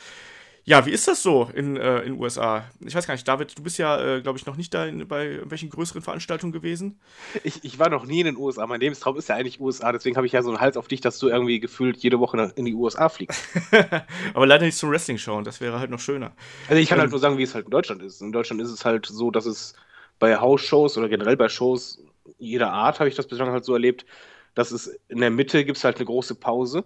Ja, 0.65 0.85
wie 0.85 0.91
ist 0.91 1.07
das 1.07 1.23
so 1.23 1.49
in 1.53 1.75
den 1.75 1.83
äh, 1.83 2.11
USA? 2.11 2.65
Ich 2.85 2.93
weiß 2.93 3.07
gar 3.07 3.13
nicht, 3.13 3.27
David, 3.27 3.57
du 3.57 3.63
bist 3.63 3.77
ja, 3.77 4.17
äh, 4.17 4.21
glaube 4.21 4.37
ich, 4.37 4.45
noch 4.45 4.55
nicht 4.55 4.73
da 4.73 4.85
in, 4.85 5.07
bei 5.07 5.25
irgendwelchen 5.25 5.69
größeren 5.69 6.01
Veranstaltungen 6.01 6.51
gewesen. 6.51 6.99
Ich, 7.43 7.63
ich 7.63 7.79
war 7.79 7.89
noch 7.89 8.05
nie 8.05 8.19
in 8.19 8.25
den 8.25 8.37
USA. 8.37 8.67
Mein 8.67 8.79
Lebenstraum 8.79 9.17
ist 9.17 9.29
ja 9.29 9.35
eigentlich 9.35 9.59
USA, 9.59 9.91
deswegen 9.91 10.15
habe 10.15 10.27
ich 10.27 10.33
ja 10.33 10.43
so 10.43 10.49
einen 10.49 10.59
Hals 10.59 10.77
auf 10.77 10.87
dich, 10.87 11.01
dass 11.01 11.17
du 11.19 11.29
irgendwie 11.29 11.59
gefühlt 11.59 11.97
jede 11.97 12.19
Woche 12.19 12.51
in 12.55 12.65
die 12.65 12.73
USA 12.73 13.09
fliegst. 13.09 13.43
Aber 14.33 14.45
leider 14.45 14.65
nicht 14.65 14.77
zum 14.77 14.91
Wrestling 14.91 15.17
schauen, 15.17 15.43
das 15.43 15.61
wäre 15.61 15.79
halt 15.79 15.89
noch 15.89 15.99
schöner. 15.99 16.33
Also 16.67 16.81
ich 16.81 16.89
kann 16.89 16.97
ähm, 16.97 17.03
halt 17.03 17.11
nur 17.11 17.19
sagen, 17.19 17.37
wie 17.37 17.43
es 17.43 17.55
halt 17.55 17.65
in 17.65 17.71
Deutschland 17.71 18.03
ist. 18.03 18.21
In 18.21 18.31
Deutschland 18.31 18.61
ist 18.61 18.71
es 18.71 18.85
halt 18.85 19.05
so, 19.05 19.31
dass 19.31 19.45
es 19.45 19.73
bei 20.19 20.37
House-Shows 20.37 20.97
oder 20.97 21.09
generell 21.09 21.37
bei 21.37 21.49
Shows 21.49 22.03
jeder 22.37 22.71
Art 22.71 22.99
habe 22.99 23.09
ich 23.09 23.15
das 23.15 23.27
bislang 23.27 23.51
halt 23.51 23.65
so 23.65 23.73
erlebt, 23.73 24.05
dass 24.53 24.71
es 24.71 24.87
in 25.07 25.19
der 25.19 25.29
Mitte 25.29 25.65
gibt 25.65 25.77
es 25.77 25.83
halt 25.83 25.97
eine 25.97 26.05
große 26.05 26.35
Pause. 26.35 26.83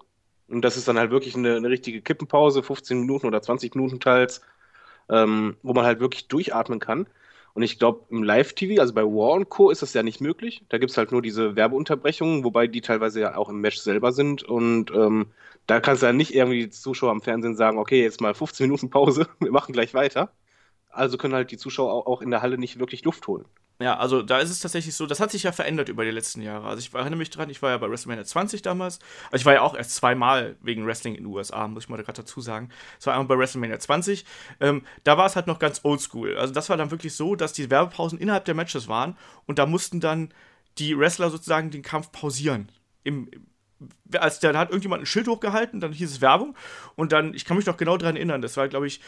Und 0.54 0.62
das 0.64 0.78
ist 0.78 0.88
dann 0.88 0.98
halt 0.98 1.12
wirklich 1.12 1.36
eine, 1.36 1.56
eine 1.56 1.70
richtige 1.70 2.02
Kippenpause, 2.02 2.64
15 2.64 3.00
Minuten 3.00 3.28
oder 3.28 3.42
20 3.42 3.76
Minuten 3.76 4.00
teils, 4.00 4.42
ähm, 5.10 5.58
wo 5.64 5.74
man 5.74 5.86
halt 5.86 6.00
wirklich 6.00 6.28
durchatmen 6.28 6.80
kann. 6.80 7.08
Und 7.54 7.62
ich 7.62 7.78
glaube, 7.78 8.06
im 8.10 8.24
Live-TV, 8.24 8.82
also 8.82 8.94
bei 8.94 9.04
War 9.04 9.34
und 9.34 9.50
Co., 9.50 9.70
ist 9.70 9.82
das 9.84 9.94
ja 9.94 10.02
nicht 10.04 10.22
möglich. 10.22 10.64
Da 10.70 10.80
gibt 10.80 10.92
es 10.92 10.98
halt 10.98 11.12
nur 11.12 11.22
diese 11.22 11.56
Werbeunterbrechungen, 11.56 12.44
wobei 12.44 12.68
die 12.68 12.82
teilweise 12.82 13.22
ja 13.22 13.36
auch 13.38 13.50
im 13.50 13.62
Mesh 13.62 13.80
selber 13.80 14.12
sind. 14.12 14.44
Und 14.44 14.92
ähm, 14.92 15.28
da 15.68 15.80
kannst 15.80 16.02
du 16.02 16.08
ja 16.08 16.14
nicht 16.14 16.34
irgendwie 16.34 16.62
die 16.62 16.70
Zuschauer 16.72 17.12
am 17.12 17.22
Fernsehen 17.22 17.56
sagen, 17.56 17.78
okay, 17.78 18.02
jetzt 18.02 18.22
mal 18.22 18.34
15 18.34 18.66
Minuten 18.66 18.90
Pause, 18.90 19.28
wir 19.40 19.52
machen 19.52 19.74
gleich 19.74 19.94
weiter. 19.94 20.32
Also 20.90 21.18
können 21.18 21.36
halt 21.36 21.52
die 21.52 21.58
Zuschauer 21.58 22.08
auch 22.08 22.22
in 22.22 22.32
der 22.32 22.42
Halle 22.42 22.58
nicht 22.58 22.80
wirklich 22.80 23.04
Luft 23.04 23.28
holen. 23.28 23.46
Ja, 23.80 23.98
also 23.98 24.22
da 24.22 24.40
ist 24.40 24.52
es 24.52 24.60
tatsächlich 24.60 24.96
so, 24.96 25.08
das 25.08 25.20
hat 25.20 25.32
sich 25.32 25.44
ja 25.44 25.52
verändert 25.52 25.90
über 25.90 26.06
die 26.06 26.12
letzten 26.12 26.42
Jahre. 26.42 26.68
Also 26.68 26.80
ich 26.80 26.94
erinnere 26.94 27.18
mich 27.18 27.32
dran, 27.32 27.50
ich 27.50 27.62
war 27.62 27.72
ja 27.72 27.78
bei 27.78 27.90
WrestleMania 27.90 28.24
20 28.24 28.62
damals. 28.62 29.00
Also 29.26 29.42
ich 29.42 29.46
war 29.46 29.54
ja 29.54 29.62
auch 29.62 29.76
erst 29.76 29.96
zweimal 29.96 30.56
wegen 30.62 30.86
Wrestling 30.86 31.16
in 31.16 31.24
den 31.24 31.34
USA, 31.34 31.68
muss 31.68 31.84
ich 31.84 31.90
mal 31.90 31.98
gerade 31.98 32.22
dazu 32.22 32.40
sagen. 32.40 32.70
Es 33.00 33.08
war 33.08 33.14
einmal 33.14 33.28
bei 33.28 33.38
WrestleMania 33.38 33.80
20. 33.80 34.26
Ähm, 34.60 34.84
da 35.04 35.18
war 35.18 35.26
es 35.26 35.36
halt 35.36 35.48
noch 35.48 35.60
ganz 35.60 35.82
oldschool. 35.84 36.38
Also 36.38 36.54
das 36.54 36.70
war 36.70 36.78
dann 36.78 36.92
wirklich 36.92 37.16
so, 37.16 37.36
dass 37.36 37.54
die 37.54 37.70
Werbepausen 37.70 38.20
innerhalb 38.20 38.46
der 38.46 38.56
Matches 38.56 38.88
waren 38.88 39.18
und 39.48 39.58
da 39.60 39.66
mussten 39.66 40.00
dann 40.00 40.34
die 40.78 40.98
Wrestler 40.98 41.30
sozusagen 41.30 41.72
den 41.72 41.82
Kampf 41.82 42.12
pausieren. 42.12 42.72
Im, 43.04 43.30
als 44.18 44.40
da 44.40 44.54
hat 44.58 44.70
irgendjemand 44.70 45.04
ein 45.04 45.08
Schild 45.08 45.28
hochgehalten, 45.28 45.80
dann 45.80 45.92
hieß 45.92 46.12
es 46.12 46.22
Werbung 46.22 46.56
und 46.96 47.12
dann, 47.12 47.34
ich 47.34 47.44
kann 47.46 47.58
mich 47.58 47.66
noch 47.66 47.78
genau 47.78 47.98
daran 47.98 48.16
erinnern, 48.16 48.42
das 48.42 48.56
war, 48.56 48.68
glaube 48.68 48.88
ich, 48.88 49.02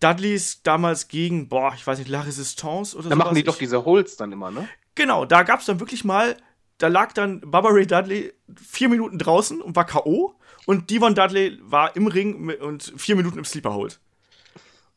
Dudleys 0.00 0.62
damals 0.62 1.08
gegen, 1.08 1.48
boah, 1.48 1.72
ich 1.74 1.86
weiß 1.86 1.98
nicht, 1.98 2.08
La 2.08 2.20
Resistance 2.20 2.94
oder 2.94 3.04
so. 3.04 3.10
Da 3.10 3.16
machen 3.16 3.34
die 3.34 3.44
doch 3.44 3.58
diese 3.58 3.84
Holds 3.84 4.16
dann 4.16 4.32
immer, 4.32 4.50
ne? 4.50 4.68
Genau, 4.94 5.24
da 5.24 5.42
gab 5.42 5.60
es 5.60 5.66
dann 5.66 5.80
wirklich 5.80 6.04
mal, 6.04 6.36
da 6.78 6.88
lag 6.88 7.12
dann 7.12 7.40
Baba 7.40 7.68
Ray 7.70 7.86
Dudley 7.86 8.32
vier 8.56 8.88
Minuten 8.88 9.18
draußen 9.18 9.60
und 9.60 9.76
war 9.76 9.86
K.O. 9.86 10.34
Und 10.66 10.90
Devon 10.90 11.14
Dudley 11.14 11.58
war 11.62 11.96
im 11.96 12.06
Ring 12.06 12.50
und 12.60 12.92
vier 12.96 13.16
Minuten 13.16 13.38
im 13.38 13.44
Sleeper 13.44 13.74
Hold. 13.74 14.00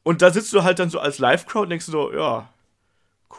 Und 0.04 0.22
da 0.22 0.32
sitzt 0.32 0.52
du 0.54 0.64
halt 0.64 0.80
dann 0.80 0.90
so 0.90 1.00
als 1.00 1.20
Live-Crowd 1.20 1.64
und 1.64 1.70
denkst 1.70 1.86
du 1.86 1.92
so, 1.92 2.14
ja, 2.14 2.50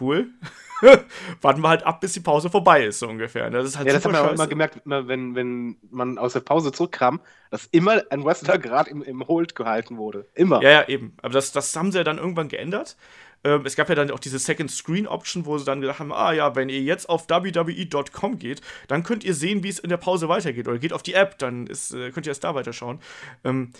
cool. 0.01 0.31
warten 1.40 1.61
wir 1.61 1.68
halt 1.68 1.85
ab, 1.85 2.01
bis 2.01 2.12
die 2.12 2.21
Pause 2.21 2.51
vorbei 2.51 2.85
ist, 2.85 2.99
so 2.99 3.09
ungefähr. 3.09 3.51
Das 3.51 3.66
ist 3.66 3.79
halt 3.79 3.87
ja, 3.87 3.95
das 3.95 4.05
haben 4.05 4.12
wir 4.12 4.23
auch 4.23 4.33
immer 4.33 4.47
gemerkt, 4.47 4.81
wenn, 4.85 5.35
wenn 5.35 5.77
man 5.90 6.18
aus 6.18 6.33
der 6.33 6.40
Pause 6.40 6.73
zurückkam, 6.73 7.21
dass 7.51 7.66
immer 7.66 8.03
ein 8.11 8.25
Wrestler 8.25 8.59
gerade 8.59 8.90
im, 8.90 9.03
im 9.03 9.27
Hold 9.27 9.55
gehalten 9.55 9.97
wurde. 9.97 10.27
Immer. 10.35 10.62
Ja, 10.62 10.71
ja, 10.71 10.88
eben. 10.88 11.14
Aber 11.23 11.33
das, 11.33 11.53
das 11.53 11.75
haben 11.77 11.92
sie 11.92 11.99
ja 11.99 12.05
dann 12.05 12.18
irgendwann 12.18 12.49
geändert. 12.49 12.97
Ähm, 13.45 13.62
es 13.64 13.77
gab 13.77 13.88
ja 13.88 13.95
dann 13.95 14.11
auch 14.11 14.21
diese 14.21 14.38
Second 14.38 14.71
Screen 14.71 15.07
Option, 15.07 15.47
wo 15.47 15.59
sie 15.59 15.64
dann 15.64 15.81
gesagt 15.81 16.01
haben, 16.01 16.12
ah 16.12 16.33
ja, 16.33 16.55
wenn 16.55 16.68
ihr 16.68 16.81
jetzt 16.81 17.09
auf 17.09 17.29
wwe.com 17.29 18.38
geht, 18.38 18.61
dann 18.88 19.03
könnt 19.03 19.25
ihr 19.25 19.35
sehen, 19.35 19.62
wie 19.62 19.68
es 19.68 19.79
in 19.79 19.90
der 19.90 19.97
Pause 19.97 20.29
weitergeht. 20.29 20.68
Oder 20.68 20.79
geht 20.79 20.92
auf 20.92 21.03
die 21.03 21.14
App, 21.14 21.38
dann 21.38 21.66
ist, 21.66 21.92
äh, 21.92 22.11
könnt 22.11 22.27
ihr 22.27 22.31
erst 22.31 22.45
da 22.45 22.55
weiterschauen. 22.55 23.01
Ähm, 23.45 23.73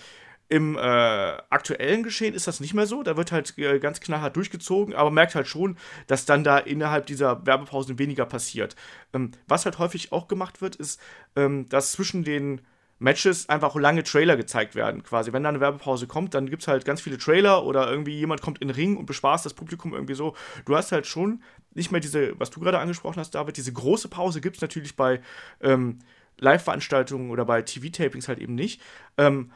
im 0.53 0.77
äh, 0.77 0.81
aktuellen 0.81 2.03
Geschehen 2.03 2.35
ist 2.35 2.47
das 2.47 2.61
nicht 2.61 2.75
mehr 2.75 2.87
so. 2.87 3.03
Da 3.03 3.17
wird 3.17 3.33
halt 3.33 3.57
äh, 3.57 3.79
ganz 3.79 4.01
knallhart 4.01 4.37
durchgezogen, 4.37 4.95
aber 4.95 5.11
merkt 5.11 5.35
halt 5.35 5.49
schon, 5.49 5.79
dass 6.09 6.27
dann 6.27 6.45
da 6.45 6.59
innerhalb 6.59 7.07
dieser 7.07 7.47
Werbepausen 7.47 7.99
weniger 7.99 8.27
passiert. 8.27 8.77
Ähm, 9.15 9.31
was 9.49 9.65
halt 9.65 9.79
häufig 9.79 10.13
auch 10.13 10.29
gemacht 10.29 10.61
wird, 10.61 10.77
ist, 10.77 11.01
ähm, 11.37 11.71
dass 11.71 11.93
zwischen 11.93 12.23
den 12.23 12.61
Matches 12.99 13.49
einfach 13.49 13.75
lange 13.77 14.03
Trailer 14.03 14.37
gezeigt 14.37 14.75
werden, 14.75 15.03
quasi. 15.03 15.33
Wenn 15.33 15.43
da 15.43 15.49
eine 15.49 15.61
Werbepause 15.61 16.07
kommt, 16.07 16.35
dann 16.35 16.51
gibt 16.51 16.61
es 16.61 16.69
halt 16.69 16.85
ganz 16.85 17.01
viele 17.01 17.17
Trailer 17.17 17.65
oder 17.65 17.91
irgendwie 17.91 18.19
jemand 18.19 18.43
kommt 18.43 18.59
in 18.59 18.69
den 18.69 18.75
Ring 18.75 18.99
und 18.99 19.07
bespaßt 19.07 19.47
das 19.47 19.55
Publikum 19.55 19.95
irgendwie 19.95 20.15
so. 20.15 20.37
Du 20.67 20.77
hast 20.77 20.93
halt 20.93 21.07
schon 21.07 21.43
nicht 21.73 21.91
mehr 21.91 22.03
diese, 22.03 22.39
was 22.39 22.51
du 22.51 22.61
gerade 22.61 22.79
angesprochen 22.79 23.21
hast, 23.21 23.31
David, 23.31 23.57
diese 23.57 23.73
große 23.73 24.09
Pause 24.09 24.43
gibt 24.43 24.57
es 24.57 24.63
natürlich 24.63 24.97
bei 24.97 25.23
ähm, 25.63 26.01
Live-Veranstaltungen 26.37 27.31
oder 27.31 27.47
bei 27.47 27.63
TV-Tapings 27.63 28.29
halt 28.29 28.39
eben 28.39 28.55
nicht. 28.55 28.83
Ähm, 29.17 29.51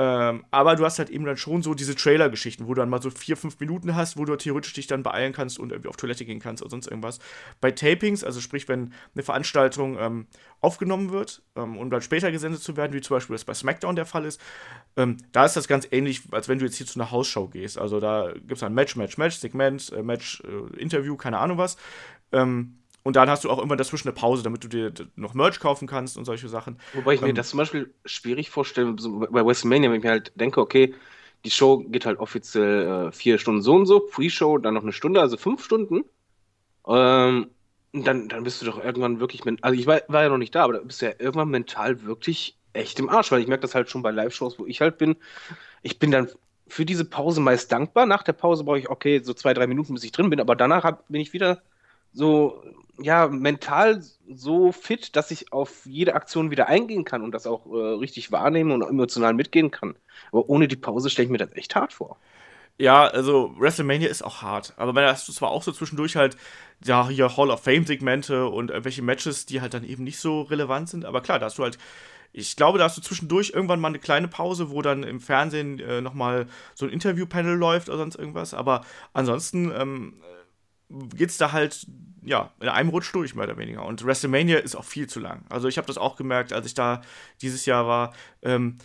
ähm, 0.00 0.46
aber 0.50 0.76
du 0.76 0.84
hast 0.86 0.98
halt 0.98 1.10
eben 1.10 1.26
dann 1.26 1.36
schon 1.36 1.60
so 1.60 1.74
diese 1.74 1.94
Trailer-Geschichten, 1.94 2.66
wo 2.66 2.72
du 2.72 2.80
dann 2.80 2.88
mal 2.88 3.02
so 3.02 3.10
vier, 3.10 3.36
fünf 3.36 3.60
Minuten 3.60 3.94
hast, 3.96 4.16
wo 4.16 4.24
du 4.24 4.34
theoretisch 4.34 4.72
dich 4.72 4.86
dann 4.86 5.02
beeilen 5.02 5.34
kannst 5.34 5.58
und 5.58 5.72
irgendwie 5.72 5.90
auf 5.90 5.98
Toilette 5.98 6.24
gehen 6.24 6.40
kannst 6.40 6.62
oder 6.62 6.70
sonst 6.70 6.86
irgendwas. 6.86 7.18
Bei 7.60 7.70
Tapings, 7.70 8.24
also 8.24 8.40
sprich, 8.40 8.66
wenn 8.66 8.94
eine 9.14 9.22
Veranstaltung 9.22 9.98
ähm, 10.00 10.26
aufgenommen 10.62 11.10
wird 11.10 11.42
ähm, 11.54 11.76
und 11.76 11.90
dann 11.90 12.00
später 12.00 12.32
gesendet 12.32 12.62
zu 12.62 12.78
werden, 12.78 12.94
wie 12.94 13.02
zum 13.02 13.16
Beispiel 13.16 13.34
das 13.34 13.44
bei 13.44 13.52
SmackDown 13.52 13.94
der 13.94 14.06
Fall 14.06 14.24
ist, 14.24 14.40
ähm, 14.96 15.18
da 15.32 15.44
ist 15.44 15.56
das 15.56 15.68
ganz 15.68 15.86
ähnlich, 15.90 16.22
als 16.30 16.48
wenn 16.48 16.58
du 16.58 16.64
jetzt 16.64 16.76
hier 16.76 16.86
zu 16.86 16.98
einer 16.98 17.10
Hausshow 17.10 17.48
gehst. 17.48 17.76
Also 17.76 18.00
da 18.00 18.32
gibt 18.32 18.52
es 18.52 18.62
ein 18.62 18.72
Match, 18.72 18.96
Match, 18.96 19.18
Match, 19.18 19.36
Segment, 19.36 19.92
äh, 19.92 20.02
Match, 20.02 20.42
äh, 20.46 20.80
Interview, 20.80 21.18
keine 21.18 21.36
Ahnung 21.36 21.58
was. 21.58 21.76
Ähm, 22.32 22.79
und 23.02 23.16
dann 23.16 23.30
hast 23.30 23.44
du 23.44 23.50
auch 23.50 23.62
immer 23.62 23.76
dazwischen 23.76 24.08
eine 24.08 24.14
Pause, 24.14 24.42
damit 24.42 24.62
du 24.62 24.68
dir 24.68 24.92
noch 25.16 25.34
Merch 25.34 25.58
kaufen 25.58 25.88
kannst 25.88 26.18
und 26.18 26.24
solche 26.24 26.48
Sachen. 26.48 26.78
Wobei 26.92 27.14
ich 27.14 27.20
mir 27.20 27.28
ähm, 27.28 27.34
das 27.34 27.50
zum 27.50 27.58
Beispiel 27.58 27.94
schwierig 28.04 28.50
vorstelle, 28.50 28.94
so 28.98 29.20
bei 29.20 29.44
WrestleMania, 29.44 29.90
wenn 29.90 29.98
ich 29.98 30.04
mir 30.04 30.10
halt 30.10 30.32
denke, 30.34 30.60
okay, 30.60 30.94
die 31.44 31.50
Show 31.50 31.78
geht 31.78 32.04
halt 32.04 32.18
offiziell 32.18 33.08
äh, 33.08 33.12
vier 33.12 33.38
Stunden 33.38 33.62
so 33.62 33.74
und 33.74 33.86
so, 33.86 34.00
Pre-Show 34.00 34.58
dann 34.58 34.74
noch 34.74 34.82
eine 34.82 34.92
Stunde, 34.92 35.20
also 35.20 35.38
fünf 35.38 35.64
Stunden. 35.64 36.04
Ähm, 36.86 37.48
dann, 37.92 38.28
dann 38.28 38.44
bist 38.44 38.60
du 38.60 38.66
doch 38.66 38.82
irgendwann 38.82 39.18
wirklich, 39.18 39.42
also 39.62 39.78
ich 39.78 39.86
war, 39.86 40.02
war 40.08 40.22
ja 40.22 40.28
noch 40.28 40.38
nicht 40.38 40.54
da, 40.54 40.64
aber 40.64 40.74
da 40.74 40.80
bist 40.80 41.00
du 41.00 41.06
ja 41.06 41.12
irgendwann 41.18 41.48
mental 41.48 42.02
wirklich 42.02 42.56
echt 42.72 42.98
im 43.00 43.08
Arsch, 43.08 43.32
weil 43.32 43.40
ich 43.40 43.48
merke 43.48 43.62
das 43.62 43.74
halt 43.74 43.90
schon 43.90 44.02
bei 44.02 44.10
Live-Shows, 44.10 44.58
wo 44.58 44.66
ich 44.66 44.80
halt 44.80 44.98
bin. 44.98 45.16
Ich 45.82 45.98
bin 45.98 46.10
dann 46.10 46.28
für 46.68 46.84
diese 46.84 47.04
Pause 47.04 47.40
meist 47.40 47.72
dankbar. 47.72 48.06
Nach 48.06 48.22
der 48.22 48.32
Pause 48.32 48.62
brauche 48.62 48.78
ich, 48.78 48.90
okay, 48.90 49.20
so 49.24 49.34
zwei, 49.34 49.54
drei 49.54 49.66
Minuten, 49.66 49.94
bis 49.94 50.04
ich 50.04 50.12
drin 50.12 50.30
bin, 50.30 50.40
aber 50.40 50.54
danach 50.54 50.84
hab, 50.84 51.08
bin 51.08 51.20
ich 51.20 51.32
wieder 51.32 51.62
so 52.12 52.62
ja, 53.02 53.28
mental 53.28 54.02
so 54.28 54.72
fit, 54.72 55.16
dass 55.16 55.30
ich 55.30 55.52
auf 55.52 55.86
jede 55.86 56.14
Aktion 56.14 56.50
wieder 56.50 56.68
eingehen 56.68 57.04
kann 57.04 57.22
und 57.22 57.32
das 57.32 57.46
auch 57.46 57.66
äh, 57.66 57.94
richtig 57.98 58.30
wahrnehmen 58.32 58.72
und 58.72 58.82
emotional 58.82 59.34
mitgehen 59.34 59.70
kann. 59.70 59.94
Aber 60.32 60.48
ohne 60.48 60.68
die 60.68 60.76
Pause 60.76 61.10
stelle 61.10 61.26
ich 61.26 61.32
mir 61.32 61.38
das 61.38 61.52
echt 61.54 61.74
hart 61.74 61.92
vor. 61.92 62.18
Ja, 62.78 63.06
also 63.06 63.54
WrestleMania 63.58 64.08
ist 64.08 64.22
auch 64.22 64.42
hart. 64.42 64.72
Aber 64.76 64.92
man 64.92 65.04
hast 65.04 65.28
du 65.28 65.32
zwar 65.32 65.50
auch 65.50 65.62
so 65.62 65.72
zwischendurch 65.72 66.16
halt, 66.16 66.36
ja, 66.82 67.08
hier 67.08 67.36
Hall 67.36 67.50
of 67.50 67.62
Fame-Segmente 67.62 68.46
und 68.46 68.70
irgendwelche 68.70 69.02
Matches, 69.02 69.44
die 69.44 69.60
halt 69.60 69.74
dann 69.74 69.84
eben 69.84 70.04
nicht 70.04 70.18
so 70.18 70.42
relevant 70.42 70.88
sind. 70.88 71.04
Aber 71.04 71.20
klar, 71.20 71.38
da 71.38 71.46
hast 71.46 71.58
du 71.58 71.62
halt, 71.62 71.78
ich 72.32 72.56
glaube, 72.56 72.78
da 72.78 72.84
hast 72.84 72.96
du 72.96 73.02
zwischendurch 73.02 73.50
irgendwann 73.54 73.80
mal 73.80 73.88
eine 73.88 73.98
kleine 73.98 74.28
Pause, 74.28 74.70
wo 74.70 74.80
dann 74.80 75.02
im 75.02 75.20
Fernsehen 75.20 75.78
äh, 75.78 76.00
nochmal 76.00 76.46
so 76.74 76.86
ein 76.86 76.92
Interview-Panel 76.92 77.56
läuft 77.56 77.88
oder 77.88 77.98
sonst 77.98 78.16
irgendwas. 78.16 78.54
Aber 78.54 78.82
ansonsten 79.12 79.72
ähm, 79.76 80.14
geht's 81.14 81.38
da 81.38 81.52
halt 81.52 81.86
ja, 82.22 82.50
in 82.60 82.68
einem 82.68 82.90
Rutsch 82.90 83.14
durch, 83.14 83.34
mehr 83.34 83.44
oder 83.44 83.56
weniger. 83.56 83.84
Und 83.84 84.04
WrestleMania 84.04 84.58
ist 84.58 84.76
auch 84.76 84.84
viel 84.84 85.08
zu 85.08 85.20
lang. 85.20 85.44
Also 85.48 85.68
ich 85.68 85.78
habe 85.78 85.86
das 85.86 85.98
auch 85.98 86.16
gemerkt, 86.16 86.52
als 86.52 86.66
ich 86.66 86.74
da 86.74 87.02
dieses 87.40 87.66
Jahr 87.66 87.86
war. 87.86 88.12
Ähm, 88.42 88.78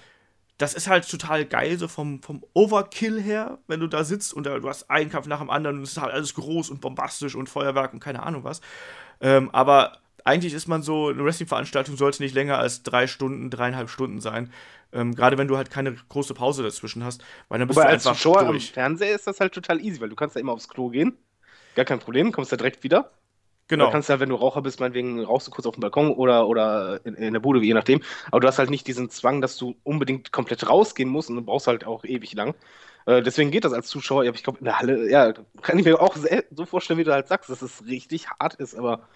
das 0.57 0.73
ist 0.73 0.87
halt 0.87 1.09
total 1.09 1.45
geil, 1.45 1.77
so 1.77 1.89
vom, 1.89 2.21
vom 2.21 2.43
Overkill 2.53 3.21
her, 3.21 3.59
wenn 3.67 3.81
du 3.81 3.87
da 3.87 4.05
sitzt 4.05 4.33
und 4.33 4.45
da, 4.45 4.57
du 4.57 4.69
hast 4.69 4.89
einen 4.89 5.09
Kampf 5.09 5.27
nach 5.27 5.39
dem 5.39 5.49
anderen 5.49 5.77
und 5.77 5.83
es 5.83 5.91
ist 5.91 6.01
halt 6.01 6.13
alles 6.13 6.33
groß 6.33 6.69
und 6.69 6.79
bombastisch 6.79 7.35
und 7.35 7.49
Feuerwerk 7.49 7.93
und 7.93 7.99
keine 7.99 8.23
Ahnung 8.23 8.45
was. 8.45 8.61
Ähm, 9.19 9.49
aber 9.51 9.97
eigentlich 10.23 10.53
ist 10.53 10.67
man 10.67 10.81
so, 10.81 11.09
eine 11.09 11.23
Wrestling-Veranstaltung 11.23 11.97
sollte 11.97 12.23
nicht 12.23 12.33
länger 12.33 12.57
als 12.57 12.83
drei 12.83 13.05
Stunden, 13.05 13.49
dreieinhalb 13.49 13.89
Stunden 13.89 14.21
sein. 14.21 14.51
Ähm, 14.93 15.13
Gerade 15.13 15.37
wenn 15.37 15.49
du 15.49 15.57
halt 15.57 15.69
keine 15.69 15.93
große 15.93 16.33
Pause 16.33 16.63
dazwischen 16.63 17.03
hast, 17.03 17.23
weil 17.49 17.59
dann 17.59 17.67
bist 17.67 17.77
Aber 17.77 17.87
du 17.87 17.91
als 17.91 18.07
einfach 18.07 18.19
Zuschauer 18.19 18.45
durch. 18.45 18.69
Am 18.69 18.73
Fernseher 18.73 19.15
ist 19.15 19.27
das 19.27 19.41
halt 19.41 19.53
total 19.53 19.81
easy, 19.81 19.99
weil 19.99 20.09
du 20.09 20.15
kannst 20.15 20.37
da 20.37 20.39
immer 20.39 20.53
aufs 20.53 20.69
Klo 20.69 20.89
gehen. 20.89 21.17
Gar 21.75 21.85
kein 21.85 21.99
Problem, 21.99 22.31
kommst 22.31 22.51
da 22.51 22.57
direkt 22.57 22.83
wieder. 22.83 23.11
Genau. 23.67 23.85
Du 23.85 23.91
kannst 23.91 24.09
ja, 24.09 24.19
wenn 24.19 24.29
du 24.29 24.35
Raucher 24.35 24.61
bist, 24.61 24.79
meinetwegen 24.79 25.23
rauchst 25.23 25.47
du 25.47 25.51
kurz 25.51 25.65
auf 25.65 25.75
dem 25.75 25.81
Balkon 25.81 26.11
oder, 26.11 26.47
oder 26.47 26.99
in, 27.03 27.15
in, 27.15 27.33
der 27.33 27.39
Bude, 27.39 27.59
je 27.61 27.73
nachdem. 27.73 28.01
Aber 28.27 28.39
du 28.39 28.47
hast 28.47 28.59
halt 28.59 28.69
nicht 28.69 28.87
diesen 28.87 29.09
Zwang, 29.09 29.41
dass 29.41 29.57
du 29.57 29.75
unbedingt 29.83 30.31
komplett 30.31 30.69
rausgehen 30.69 31.09
musst 31.09 31.29
und 31.29 31.35
du 31.35 31.41
brauchst 31.41 31.67
halt 31.67 31.85
auch 31.85 32.03
ewig 32.05 32.33
lang. 32.33 32.53
Äh, 33.07 33.23
deswegen 33.23 33.49
geht 33.49 33.65
das 33.65 33.73
als 33.73 33.87
Zuschauer. 33.87 34.23
Ich 34.25 34.43
glaube, 34.43 34.59
in 34.59 34.65
der 34.65 34.79
Halle, 34.79 35.09
ja, 35.09 35.33
kann 35.61 35.79
ich 35.79 35.85
mir 35.85 35.99
auch 35.99 36.15
so 36.51 36.65
vorstellen, 36.65 36.99
wie 36.99 37.03
du 37.03 37.13
halt 37.13 37.27
sagst, 37.27 37.49
dass 37.49 37.63
es 37.63 37.85
richtig 37.87 38.29
hart 38.29 38.53
ist, 38.55 38.75
aber 38.75 39.07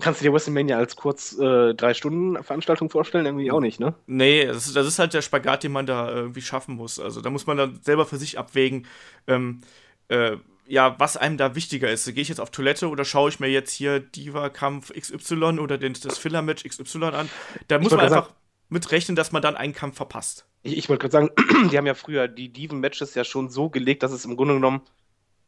kannst 0.00 0.20
du 0.20 0.24
dir 0.24 0.32
WrestleMania 0.32 0.76
als 0.76 0.96
kurz 0.96 1.38
äh, 1.38 1.74
drei 1.74 1.94
Stunden 1.94 2.42
Veranstaltung 2.42 2.90
vorstellen? 2.90 3.24
Irgendwie 3.24 3.50
auch 3.50 3.60
nicht, 3.60 3.80
ne? 3.80 3.94
Nee, 4.06 4.46
das 4.46 4.66
ist, 4.66 4.76
das 4.76 4.86
ist 4.86 4.98
halt 4.98 5.14
der 5.14 5.22
Spagat, 5.22 5.62
den 5.62 5.72
man 5.72 5.86
da 5.86 6.10
irgendwie 6.10 6.42
schaffen 6.42 6.76
muss. 6.76 6.98
Also 6.98 7.22
da 7.22 7.30
muss 7.30 7.46
man 7.46 7.56
dann 7.56 7.80
selber 7.82 8.04
für 8.04 8.16
sich 8.16 8.38
abwägen. 8.38 8.86
Ähm, 9.26 9.62
äh, 10.08 10.36
ja, 10.66 10.98
was 10.98 11.16
einem 11.16 11.36
da 11.36 11.54
wichtiger 11.54 11.90
ist. 11.90 12.06
Gehe 12.06 12.22
ich 12.22 12.28
jetzt 12.28 12.40
auf 12.40 12.50
Toilette 12.50 12.88
oder 12.88 13.04
schaue 13.04 13.28
ich 13.28 13.40
mir 13.40 13.48
jetzt 13.48 13.72
hier 13.72 14.00
Diva-Kampf 14.00 14.92
XY 14.92 15.58
oder 15.58 15.78
den, 15.78 15.94
das 15.94 16.18
Filler-Match 16.18 16.64
XY 16.64 17.04
an? 17.04 17.28
Da 17.68 17.78
muss 17.78 17.90
man 17.92 18.00
einfach 18.00 18.26
sagen, 18.26 18.36
mitrechnen, 18.68 19.16
dass 19.16 19.32
man 19.32 19.42
dann 19.42 19.56
einen 19.56 19.74
Kampf 19.74 19.96
verpasst. 19.96 20.46
Ich, 20.62 20.76
ich 20.76 20.88
wollte 20.88 21.08
gerade 21.08 21.12
sagen, 21.12 21.70
die 21.70 21.76
haben 21.76 21.86
ja 21.86 21.94
früher 21.94 22.28
die 22.28 22.48
Diven-Matches 22.52 23.14
ja 23.14 23.24
schon 23.24 23.50
so 23.50 23.70
gelegt, 23.70 24.02
dass 24.02 24.12
es 24.12 24.24
im 24.24 24.36
Grunde 24.36 24.54
genommen 24.54 24.82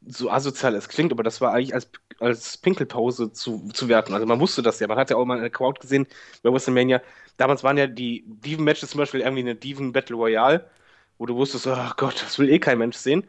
so 0.07 0.31
asozial 0.31 0.75
es 0.75 0.89
klingt, 0.89 1.13
aber 1.13 1.23
das 1.23 1.41
war 1.41 1.53
eigentlich 1.53 1.75
als, 1.75 1.89
als 2.19 2.59
Pinkelpause 2.59 3.33
zu, 3.33 3.71
zu 3.73 3.89
werten. 3.89 4.13
Also 4.13 4.27
man 4.27 4.39
wusste 4.41 4.63
das 4.63 4.79
ja. 4.81 4.87
Man 4.87 4.99
hat 4.99 5.11
ja 5.11 5.17
auch 5.17 5.25
mal 5.25 5.39
eine 5.39 5.51
Crowd 5.51 5.81
gesehen 5.81 6.07
bei 6.43 6.53
WrestleMania. 6.53 7.01
Damals 7.37 7.65
waren 7.65 7.79
ja 7.79 7.87
die 7.87 8.25
Diven-Matches 8.27 8.91
zum 8.91 8.99
Beispiel 8.99 9.21
irgendwie 9.21 9.43
eine 9.43 9.55
Diven-Battle 9.55 10.17
Royale, 10.17 10.69
wo 11.19 11.27
du 11.27 11.35
wusstest, 11.37 11.67
oh 11.67 11.91
Gott, 11.97 12.23
das 12.23 12.39
will 12.39 12.51
eh 12.51 12.59
kein 12.59 12.79
Mensch 12.79 12.97
sehen. 12.97 13.25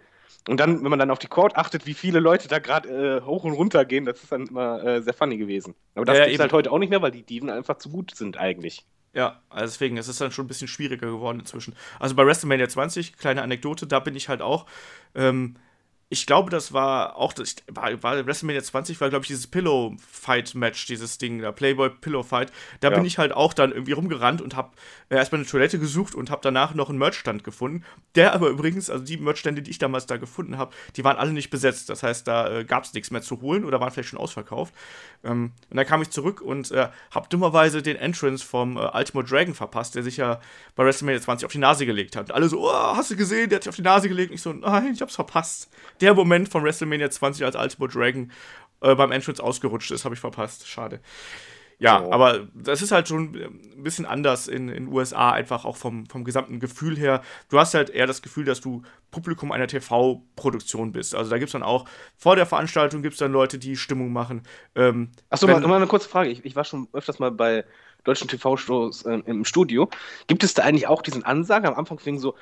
Und 0.48 0.60
dann, 0.60 0.84
wenn 0.84 0.90
man 0.90 1.00
dann 1.00 1.10
auf 1.10 1.20
die 1.20 1.28
Court 1.28 1.56
achtet, 1.56 1.88
wie 1.88 1.96
viele 1.96 2.20
Leute 2.20 2.48
da 2.48 2.60
gerade 2.60 3.18
äh, 3.18 3.22
hoch 3.26 3.44
und 3.44 3.54
runter 3.54 3.84
gehen, 3.84 4.06
das 4.06 4.22
ist 4.22 4.32
dann 4.32 4.48
immer 4.48 4.84
äh, 4.84 5.02
sehr 5.02 5.14
funny 5.14 5.38
gewesen. 5.38 5.74
Aber 5.96 6.06
das 6.06 6.18
ja, 6.18 6.26
ist 6.26 6.40
halt 6.40 6.54
heute 6.54 6.72
auch 6.72 6.78
nicht 6.78 6.90
mehr, 6.90 7.02
weil 7.02 7.12
die 7.12 7.24
Diven 7.24 7.50
einfach 7.50 7.78
zu 7.78 7.90
gut 7.90 8.16
sind 8.16 8.38
eigentlich. 8.38 8.86
Ja, 9.14 9.42
also 9.50 9.66
deswegen, 9.66 9.98
es 9.98 10.08
ist 10.08 10.20
dann 10.20 10.32
schon 10.32 10.46
ein 10.46 10.48
bisschen 10.50 10.68
schwieriger 10.68 11.08
geworden 11.08 11.40
inzwischen. 11.40 11.74
Also 12.00 12.16
bei 12.16 12.26
WrestleMania 12.26 12.68
20, 12.68 13.18
kleine 13.18 13.42
Anekdote, 13.42 13.88
da 13.88 14.00
bin 14.00 14.16
ich 14.16 14.30
halt 14.30 14.42
auch 14.42 14.66
ähm, 15.16 15.56
ich 16.10 16.28
glaube, 16.28 16.52
das 16.52 16.72
war 16.72 17.16
auch, 17.18 17.34
das 17.34 17.56
war, 17.68 18.04
war 18.04 18.26
WrestleMania 18.26 18.62
20, 18.62 19.02
war, 19.02 19.10
glaube 19.10 19.24
ich, 19.24 19.28
dieses 19.28 19.48
Pillow-Fight-Match, 19.48 20.86
dieses 20.86 21.18
Ding, 21.18 21.42
da 21.42 21.52
Playboy-Pillow-Fight. 21.52 22.52
Da 22.80 22.90
ja. 22.90 22.96
bin 22.96 23.06
ich 23.06 23.18
halt 23.18 23.34
auch 23.34 23.56
dann 23.56 23.72
irgendwie 23.72 23.94
rumgerannt 23.94 24.40
und 24.40 24.56
habe 24.56 24.72
äh, 25.10 25.16
erstmal 25.16 25.42
eine 25.42 25.50
Toilette 25.50 25.80
gesucht 25.80 26.14
und 26.14 26.30
habe 26.30 26.42
danach 26.44 26.76
noch 26.76 26.90
einen 26.90 27.00
Merchstand 27.00 27.44
gefunden. 27.44 27.84
Der 28.14 28.34
aber 28.34 28.50
übrigens, 28.50 28.92
also 28.92 29.04
die 29.04 29.18
Merchstände, 29.18 29.64
die 29.64 29.72
ich 29.72 29.80
damals 29.80 30.06
da 30.06 30.18
gefunden 30.18 30.60
habe, 30.60 30.76
die 30.96 31.04
waren 31.04 31.18
alle 31.18 31.34
nicht 31.34 31.50
besetzt. 31.50 31.90
Das 31.90 32.04
heißt, 32.04 32.28
da 32.28 32.60
äh, 32.60 32.66
gab 32.66 32.84
es 32.84 32.94
nichts 32.94 33.10
mehr 33.10 33.24
zu 33.24 33.42
holen 33.42 33.66
oder 33.66 33.80
waren 33.80 33.90
vielleicht 33.90 34.10
schon 34.10 34.20
ausverkauft. 34.20 34.76
Ähm, 35.24 35.54
und 35.72 35.78
dann 35.78 35.88
kam 35.88 36.04
ich 36.04 36.12
zurück 36.12 36.40
und 36.40 36.70
äh, 36.70 36.90
habe 37.10 37.30
dummerweise 37.30 37.82
den 37.82 37.96
Entrance 37.96 38.46
vom 38.46 38.78
äh, 38.78 38.82
Ultimate 38.94 39.28
Dragon 39.28 39.56
verpasst, 39.56 39.96
der 39.96 40.04
sich 40.04 40.18
ja 40.18 40.40
bei 40.76 40.86
WrestleMania 40.86 41.20
20 41.20 41.48
auf 41.48 41.52
die 41.52 41.58
Nase 41.58 41.88
gelegt 41.88 42.16
hat. 42.16 42.30
Und 42.30 42.36
alle 42.36 42.48
so, 42.48 42.70
oh, 42.70 42.96
hast 42.96 43.10
du 43.10 43.16
gesehen, 43.16 43.50
der 43.50 43.56
hat 43.56 43.64
sich 43.64 43.70
auf 43.70 43.76
die 43.76 43.82
Nase 43.82 44.08
gelegt. 44.08 44.30
Und 44.30 44.36
ich 44.36 44.42
so, 44.44 44.54
nein, 44.54 44.94
ich 44.94 45.02
hab's 45.02 45.16
verpasst 45.16 45.68
der 46.02 46.14
Moment 46.14 46.50
von 46.50 46.64
WrestleMania 46.64 47.10
20 47.10 47.46
als 47.46 47.56
Ultimate 47.56 47.98
Dragon 47.98 48.32
äh, 48.82 48.96
beim 48.96 49.12
Entrance 49.12 49.42
ausgerutscht 49.42 49.92
ist, 49.92 50.06
habe 50.06 50.16
ich 50.16 50.22
verpasst. 50.22 50.68
Schade. 50.68 51.00
Ja, 51.78 52.02
oh. 52.02 52.12
aber 52.12 52.48
das 52.54 52.82
ist 52.82 52.92
halt 52.92 53.08
schon 53.08 53.36
ein 53.36 53.84
bisschen 53.84 54.06
anders 54.06 54.48
in 54.48 54.68
den 54.68 54.88
USA, 54.88 55.32
einfach 55.32 55.66
auch 55.66 55.76
vom, 55.76 56.06
vom 56.06 56.24
gesamten 56.24 56.60
Gefühl 56.60 56.98
her. 56.98 57.22
Du 57.50 57.60
hast 57.60 57.74
halt 57.74 57.90
eher 57.90 58.08
das 58.08 58.22
Gefühl, 58.22 58.46
dass 58.46 58.62
du 58.62 58.84
Publikum 59.12 59.52
einer 59.52 59.68
TV-Produktion 59.68 60.94
bist. 60.94 61.16
Also 61.16 61.30
da 61.30 61.38
gibt 61.38 61.50
es 61.50 61.54
dann 61.54 61.64
auch, 61.64 61.86
vor 62.16 62.36
der 62.36 62.46
Veranstaltung 62.46 63.02
gibt 63.02 63.14
es 63.14 63.20
dann 63.20 63.32
Leute, 63.32 63.60
die 63.60 63.76
Stimmung 63.76 64.14
machen. 64.14 64.44
Ähm, 64.76 65.12
Achso, 65.30 65.48
mal, 65.48 65.60
mal 65.60 65.76
eine 65.76 65.88
kurze 65.88 66.08
Frage. 66.08 66.30
Ich, 66.30 66.46
ich 66.46 66.56
war 66.56 66.64
schon 66.64 66.88
öfters 66.94 67.20
mal 67.20 67.32
bei 67.32 67.66
deutschen 68.06 68.28
TV-Shows 68.28 69.06
äh, 69.06 69.22
im 69.26 69.44
Studio. 69.44 69.90
Gibt 70.28 70.44
es 70.44 70.54
da 70.54 70.64
eigentlich 70.64 70.88
auch 70.88 71.02
diesen 71.02 71.24
Ansagen? 71.24 71.68
Am 71.68 71.76
Anfang 71.76 72.00
fing 72.00 72.20
so, 72.20 72.36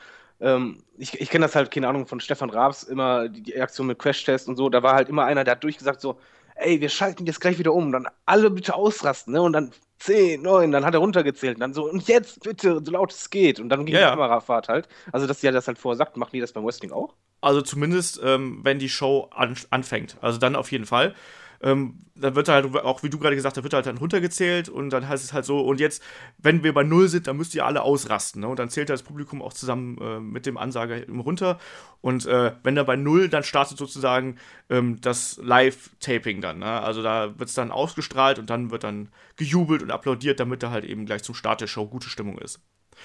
ähm, 0.44 0.84
ich, 0.98 1.20
ich 1.20 1.30
kenne 1.30 1.46
das 1.46 1.56
halt, 1.56 1.72
keine 1.72 1.88
Ahnung, 1.88 2.06
von 2.06 2.20
Stefan 2.20 2.50
Raabs, 2.50 2.84
immer 2.84 3.30
die, 3.30 3.42
die 3.42 3.60
Aktion 3.60 3.88
mit 3.88 3.98
Crash-Test 3.98 4.48
und 4.48 4.58
so, 4.58 4.70
da 4.70 4.84
war 4.84 4.94
halt 4.94 5.10
immer 5.10 5.26
einer, 5.26 5.44
der 5.44 5.54
hat 5.54 5.64
durchgesagt 5.64 6.02
so, 6.02 6.20
ey, 6.56 6.82
wir 6.82 6.90
schalten 6.90 7.26
jetzt 7.26 7.40
gleich 7.40 7.58
wieder 7.58 7.74
um, 7.74 7.92
dann 7.92 8.08
alle 8.26 8.52
bitte 8.52 8.76
ausrasten, 8.76 9.34
ne, 9.34 9.42
und 9.42 9.54
dann 9.54 9.72
10, 10.00 10.42
9, 10.42 10.72
dann 10.72 10.86
hat 10.86 10.94
er 10.94 11.00
runtergezählt. 11.00 11.56
Und 11.56 11.62
dann 11.62 11.74
so, 11.74 11.90
und 11.90 12.08
jetzt 12.10 12.44
bitte, 12.44 12.82
so 12.84 12.92
laut 12.92 13.14
es 13.14 13.30
geht, 13.30 13.60
und 13.62 13.70
dann 13.70 13.86
ging 13.86 13.96
ja, 13.96 14.02
die 14.02 14.10
Kamerafahrt 14.10 14.68
halt, 14.68 14.90
also 15.14 15.28
dass 15.28 15.40
die 15.40 15.46
ja 15.46 15.54
das 15.54 15.68
halt 15.68 15.78
vorher 15.78 15.98
sagt, 15.98 16.18
machen 16.18 16.32
die 16.34 16.42
das 16.42 16.52
beim 16.52 16.66
Wrestling 16.66 16.92
auch? 16.92 17.14
Also 17.40 17.62
zumindest, 17.62 18.20
ähm, 18.24 18.60
wenn 18.64 18.80
die 18.80 18.90
Show 18.90 19.30
an, 19.32 19.56
anfängt, 19.70 20.18
also 20.22 20.40
dann 20.40 20.56
auf 20.56 20.72
jeden 20.72 20.86
Fall 20.86 21.16
ähm, 21.64 22.00
dann 22.16 22.36
wird 22.36 22.48
halt 22.48 22.76
auch, 22.76 23.02
wie 23.02 23.10
du 23.10 23.18
gerade 23.18 23.36
gesagt 23.36 23.58
hast, 23.58 23.64
wird 23.64 23.74
halt 23.74 23.86
dann 23.86 23.98
runtergezählt 23.98 24.70
und 24.70 24.92
dann 24.92 25.08
heißt 25.08 25.24
es 25.24 25.34
halt 25.34 25.46
so, 25.46 25.62
und 25.62 25.80
jetzt, 25.80 26.04
wenn 26.38 26.64
wir 26.64 26.74
bei 26.74 26.84
Null 26.84 27.08
sind, 27.08 27.28
dann 27.28 27.38
müsst 27.38 27.56
ihr 27.56 27.66
alle 27.66 27.82
ausrasten. 27.82 28.42
Ne? 28.42 28.48
Und 28.48 28.60
dann 28.60 28.70
zählt 28.70 28.90
das 28.90 29.02
Publikum 29.02 29.42
auch 29.42 29.54
zusammen 29.54 29.98
äh, 30.00 30.20
mit 30.20 30.46
dem 30.46 30.58
Ansager 30.58 31.08
runter. 31.10 31.60
Und 32.02 32.26
äh, 32.26 32.52
wenn 32.64 32.78
er 32.78 32.84
bei 32.84 32.96
Null, 32.96 33.30
dann 33.30 33.44
startet 33.44 33.78
sozusagen 33.78 34.38
ähm, 34.70 35.02
das 35.02 35.40
Live-Taping 35.42 36.42
dann. 36.42 36.60
Ne? 36.60 36.66
Also 36.66 37.02
da 37.02 37.40
wird 37.40 37.50
es 37.50 37.56
dann 37.56 37.72
ausgestrahlt 37.72 38.38
und 38.38 38.50
dann 38.50 38.70
wird 38.70 38.84
dann 38.84 39.10
gejubelt 39.36 39.82
und 39.82 39.90
applaudiert, 39.90 40.40
damit 40.40 40.62
da 40.62 40.70
halt 40.70 40.86
eben 40.86 41.06
gleich 41.06 41.24
zum 41.24 41.36
Start 41.36 41.62
der 41.62 41.68
Show 41.68 41.88
gute 41.88 42.10
Stimmung 42.10 42.38
ist. 42.38 42.60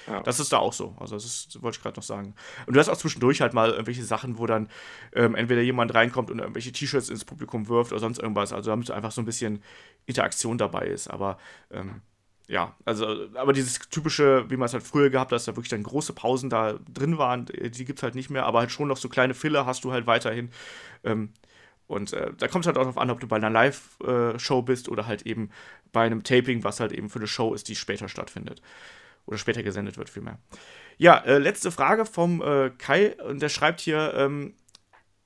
Ja. 0.07 0.21
Das 0.21 0.39
ist 0.39 0.51
da 0.51 0.57
auch 0.57 0.73
so. 0.73 0.95
Also, 0.99 1.15
das, 1.15 1.25
ist, 1.25 1.55
das 1.55 1.61
wollte 1.61 1.77
ich 1.77 1.83
gerade 1.83 1.97
noch 1.97 2.03
sagen. 2.03 2.35
Und 2.65 2.75
du 2.75 2.79
hast 2.79 2.89
auch 2.89 2.97
zwischendurch 2.97 3.41
halt 3.41 3.53
mal 3.53 3.71
irgendwelche 3.71 4.03
Sachen, 4.03 4.37
wo 4.37 4.45
dann 4.45 4.69
ähm, 5.13 5.35
entweder 5.35 5.61
jemand 5.61 5.93
reinkommt 5.93 6.31
und 6.31 6.39
irgendwelche 6.39 6.71
T-Shirts 6.71 7.09
ins 7.09 7.25
Publikum 7.25 7.67
wirft 7.67 7.91
oder 7.91 7.99
sonst 7.99 8.19
irgendwas. 8.19 8.53
Also, 8.53 8.71
damit 8.71 8.89
einfach 8.91 9.11
so 9.11 9.21
ein 9.21 9.25
bisschen 9.25 9.63
Interaktion 10.05 10.57
dabei 10.57 10.87
ist. 10.87 11.09
Aber 11.09 11.37
ähm, 11.71 12.01
ja, 12.49 12.75
also, 12.83 13.27
aber 13.35 13.53
dieses 13.53 13.77
typische, 13.89 14.49
wie 14.49 14.57
man 14.57 14.65
es 14.65 14.73
halt 14.73 14.81
früher 14.83 15.11
gehabt 15.11 15.31
hat, 15.31 15.35
dass 15.35 15.45
da 15.45 15.55
wirklich 15.55 15.69
dann 15.69 15.83
große 15.83 16.13
Pausen 16.13 16.49
da 16.49 16.79
drin 16.91 17.19
waren, 17.19 17.45
die 17.45 17.85
gibt 17.85 17.99
es 17.99 18.03
halt 18.03 18.15
nicht 18.15 18.31
mehr, 18.31 18.47
aber 18.47 18.59
halt 18.59 18.71
schon 18.71 18.87
noch 18.87 18.97
so 18.97 19.07
kleine 19.07 19.35
Filler 19.35 19.67
hast 19.67 19.83
du 19.83 19.91
halt 19.91 20.07
weiterhin. 20.07 20.49
Ähm, 21.03 21.29
und 21.85 22.13
äh, 22.13 22.31
da 22.35 22.47
kommt 22.47 22.65
es 22.65 22.67
halt 22.67 22.77
auch 22.77 22.83
darauf 22.83 22.97
an, 22.97 23.11
ob 23.11 23.19
du 23.19 23.27
bei 23.27 23.35
einer 23.35 23.51
Live-Show 23.51 24.63
bist 24.63 24.89
oder 24.89 25.05
halt 25.05 25.27
eben 25.27 25.51
bei 25.91 26.05
einem 26.05 26.23
Taping, 26.23 26.63
was 26.63 26.79
halt 26.79 26.91
eben 26.91 27.09
für 27.09 27.19
eine 27.19 27.27
Show 27.27 27.53
ist, 27.53 27.67
die 27.67 27.75
später 27.75 28.09
stattfindet. 28.09 28.61
Oder 29.29 29.37
später 29.37 29.61
gesendet 29.61 29.97
wird, 29.97 30.09
vielmehr. 30.09 30.39
Ja, 30.97 31.19
äh, 31.19 31.37
letzte 31.37 31.69
Frage 31.69 32.07
vom 32.07 32.41
äh, 32.41 32.71
Kai. 32.71 33.15
Und 33.21 33.43
der 33.43 33.49
schreibt 33.49 33.79
hier: 33.79 34.11
ähm, 34.15 34.55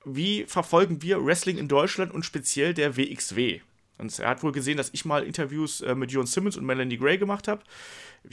Wie 0.04 0.44
verfolgen 0.44 1.00
wir 1.00 1.24
Wrestling 1.24 1.56
in 1.56 1.68
Deutschland 1.68 2.12
und 2.12 2.22
speziell 2.22 2.74
der 2.74 2.98
WXW? 2.98 3.62
Und 3.96 4.18
er 4.18 4.28
hat 4.28 4.42
wohl 4.42 4.52
gesehen, 4.52 4.76
dass 4.76 4.90
ich 4.92 5.06
mal 5.06 5.24
Interviews 5.24 5.80
äh, 5.80 5.94
mit 5.94 6.12
Jon 6.12 6.26
Simmons 6.26 6.58
und 6.58 6.66
Melanie 6.66 6.98
Gray 6.98 7.16
gemacht 7.16 7.48
habe. 7.48 7.62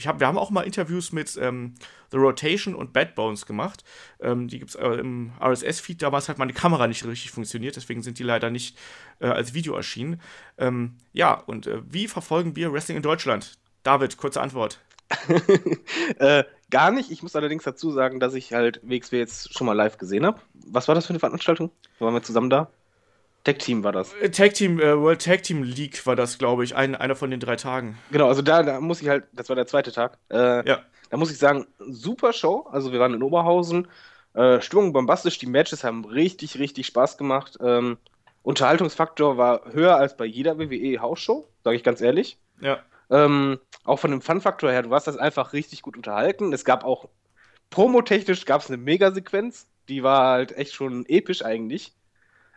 Hab, 0.04 0.20
wir 0.20 0.26
haben 0.26 0.36
auch 0.36 0.50
mal 0.50 0.60
Interviews 0.60 1.10
mit 1.10 1.38
ähm, 1.40 1.74
The 2.10 2.18
Rotation 2.18 2.74
und 2.74 2.92
Bad 2.92 3.14
Bones 3.14 3.46
gemacht. 3.46 3.82
Ähm, 4.20 4.48
die 4.48 4.58
gibt 4.58 4.72
es 4.72 4.74
äh, 4.74 4.88
im 4.88 5.32
RSS-Feed. 5.40 6.02
Damals 6.02 6.28
hat 6.28 6.36
meine 6.36 6.52
Kamera 6.52 6.86
nicht 6.86 7.02
richtig 7.06 7.30
funktioniert, 7.30 7.76
deswegen 7.76 8.02
sind 8.02 8.18
die 8.18 8.24
leider 8.24 8.50
nicht 8.50 8.76
äh, 9.20 9.28
als 9.28 9.54
Video 9.54 9.74
erschienen. 9.74 10.20
Ähm, 10.58 10.98
ja, 11.14 11.32
und 11.32 11.66
äh, 11.66 11.80
wie 11.88 12.08
verfolgen 12.08 12.56
wir 12.56 12.74
Wrestling 12.74 12.98
in 12.98 13.02
Deutschland? 13.02 13.58
David, 13.84 14.18
kurze 14.18 14.42
Antwort. 14.42 14.78
Äh, 16.18 16.44
gar 16.70 16.90
nicht. 16.90 17.10
Ich 17.10 17.22
muss 17.22 17.36
allerdings 17.36 17.64
dazu 17.64 17.90
sagen, 17.90 18.20
dass 18.20 18.34
ich 18.34 18.52
halt 18.52 18.80
WXW 18.82 19.18
jetzt 19.18 19.54
schon 19.54 19.66
mal 19.66 19.74
live 19.74 19.98
gesehen 19.98 20.24
habe. 20.24 20.40
Was 20.54 20.88
war 20.88 20.94
das 20.94 21.06
für 21.06 21.10
eine 21.10 21.18
Veranstaltung? 21.18 21.70
Waren 21.98 22.14
wir 22.14 22.22
zusammen 22.22 22.50
da? 22.50 22.70
Tag 23.44 23.58
Team 23.58 23.82
war 23.82 23.92
das. 23.92 24.12
Äh, 24.14 24.30
Tag 24.30 24.54
Team, 24.54 24.78
äh, 24.78 24.96
World 24.96 25.24
Tag 25.24 25.42
Team 25.42 25.62
League 25.62 26.06
war 26.06 26.16
das, 26.16 26.38
glaube 26.38 26.64
ich, 26.64 26.76
ein, 26.76 26.94
einer 26.94 27.16
von 27.16 27.30
den 27.30 27.40
drei 27.40 27.56
Tagen. 27.56 27.98
Genau, 28.10 28.28
also 28.28 28.42
da, 28.42 28.62
da 28.62 28.80
muss 28.80 29.02
ich 29.02 29.08
halt, 29.08 29.24
das 29.32 29.48
war 29.48 29.56
der 29.56 29.66
zweite 29.66 29.92
Tag. 29.92 30.18
Äh, 30.30 30.68
ja. 30.68 30.80
Da 31.10 31.16
muss 31.16 31.30
ich 31.30 31.38
sagen, 31.38 31.66
super 31.78 32.32
Show. 32.32 32.68
Also 32.70 32.92
wir 32.92 33.00
waren 33.00 33.14
in 33.14 33.22
Oberhausen. 33.22 33.88
Äh, 34.34 34.60
Stimmung 34.60 34.92
bombastisch, 34.92 35.38
die 35.38 35.46
Matches 35.46 35.84
haben 35.84 36.04
richtig, 36.04 36.58
richtig 36.58 36.86
Spaß 36.86 37.18
gemacht. 37.18 37.58
Ähm, 37.60 37.98
Unterhaltungsfaktor 38.42 39.36
war 39.36 39.72
höher 39.72 39.96
als 39.96 40.16
bei 40.16 40.24
jeder 40.24 40.58
WWE-Hausshow, 40.58 41.48
sage 41.62 41.76
ich 41.76 41.84
ganz 41.84 42.00
ehrlich. 42.00 42.38
Ja. 42.60 42.78
Ähm, 43.10 43.58
auch 43.84 43.98
von 43.98 44.10
dem 44.10 44.22
Fun-Faktor 44.22 44.70
her, 44.70 44.82
du 44.82 44.90
warst 44.90 45.06
das 45.06 45.16
einfach 45.16 45.52
richtig 45.52 45.82
gut 45.82 45.96
unterhalten. 45.96 46.52
Es 46.52 46.64
gab 46.64 46.84
auch, 46.84 47.08
promotechnisch 47.70 48.44
gab 48.44 48.62
es 48.62 48.68
eine 48.68 48.76
Megasequenz, 48.76 49.66
die 49.88 50.02
war 50.02 50.32
halt 50.32 50.52
echt 50.56 50.74
schon 50.74 51.06
episch 51.06 51.44
eigentlich. 51.44 51.92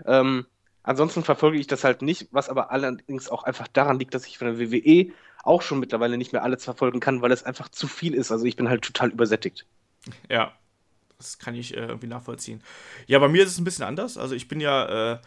Ähm, 0.06 0.46
Ansonsten 0.86 1.24
verfolge 1.24 1.58
ich 1.58 1.66
das 1.66 1.84
halt 1.84 2.04
nicht, 2.04 2.28
was 2.30 2.48
aber 2.48 2.70
allerdings 2.70 3.28
auch 3.28 3.44
einfach 3.44 3.68
daran 3.68 3.98
liegt, 3.98 4.14
dass 4.14 4.28
ich 4.28 4.38
von 4.38 4.48
der 4.48 4.60
WWE 4.60 5.12
auch 5.44 5.64
schon 5.64 5.80
mittlerweile 5.80 6.16
nicht 6.16 6.32
mehr 6.32 6.44
alles 6.44 6.64
verfolgen 6.64 7.00
kann, 7.00 7.24
weil 7.24 7.32
es 7.32 7.44
einfach 7.44 7.70
zu 7.70 7.88
viel 7.88 8.14
ist. 8.14 8.32
Also 8.32 8.46
ich 8.46 8.56
bin 8.56 8.70
halt 8.70 8.84
total 8.84 9.10
übersättigt. 9.10 9.66
Ja, 10.30 10.54
das 11.18 11.40
kann 11.40 11.56
ich 11.56 11.76
äh, 11.76 11.88
irgendwie 11.88 12.06
nachvollziehen. 12.06 12.62
Ja, 13.08 13.18
bei 13.18 13.28
mir 13.28 13.44
ist 13.44 13.50
es 13.50 13.58
ein 13.58 13.64
bisschen 13.64 13.86
anders. 13.86 14.16
Also 14.16 14.36
ich 14.36 14.48
bin 14.48 14.60
ja 14.60 15.14
äh, 15.14 15.20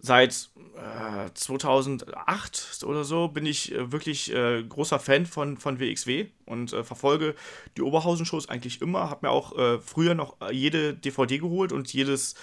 seit 0.00 0.50
äh, 0.76 1.30
2008 1.34 2.84
oder 2.84 3.04
so 3.04 3.28
bin 3.28 3.46
ich 3.46 3.72
äh, 3.72 3.92
wirklich 3.92 4.32
äh, 4.34 4.62
großer 4.62 4.98
Fan 4.98 5.26
von, 5.26 5.56
von 5.56 5.78
WXW 5.78 6.26
und 6.46 6.72
äh, 6.72 6.82
verfolge 6.84 7.34
die 7.76 7.82
Oberhausen-Shows 7.82 8.48
eigentlich 8.48 8.80
immer. 8.82 9.10
Habe 9.10 9.26
mir 9.26 9.32
auch 9.32 9.80
früher 9.80 10.14
noch 10.14 10.36
jede 10.50 10.94
DVD 10.94 11.38
geholt 11.38 11.72
und 11.72 11.92
jedes 11.92 12.34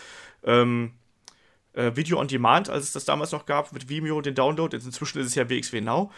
ähm, 0.43 0.93
äh, 1.78 1.95
Video 1.95 2.20
on 2.20 2.28
Demand, 2.28 2.70
als 2.70 2.86
es 2.86 2.91
das 2.93 3.05
damals 3.05 3.32
noch 3.32 3.45
gab, 3.45 3.72
mit 3.72 3.88
Vimeo, 3.88 4.20
den 4.22 4.36
Download. 4.36 4.76
Inzwischen 4.76 5.20
ist 5.20 5.28
es 5.28 5.36
ja 5.36 5.49
WXW 5.49 5.82
Now. 5.82 6.12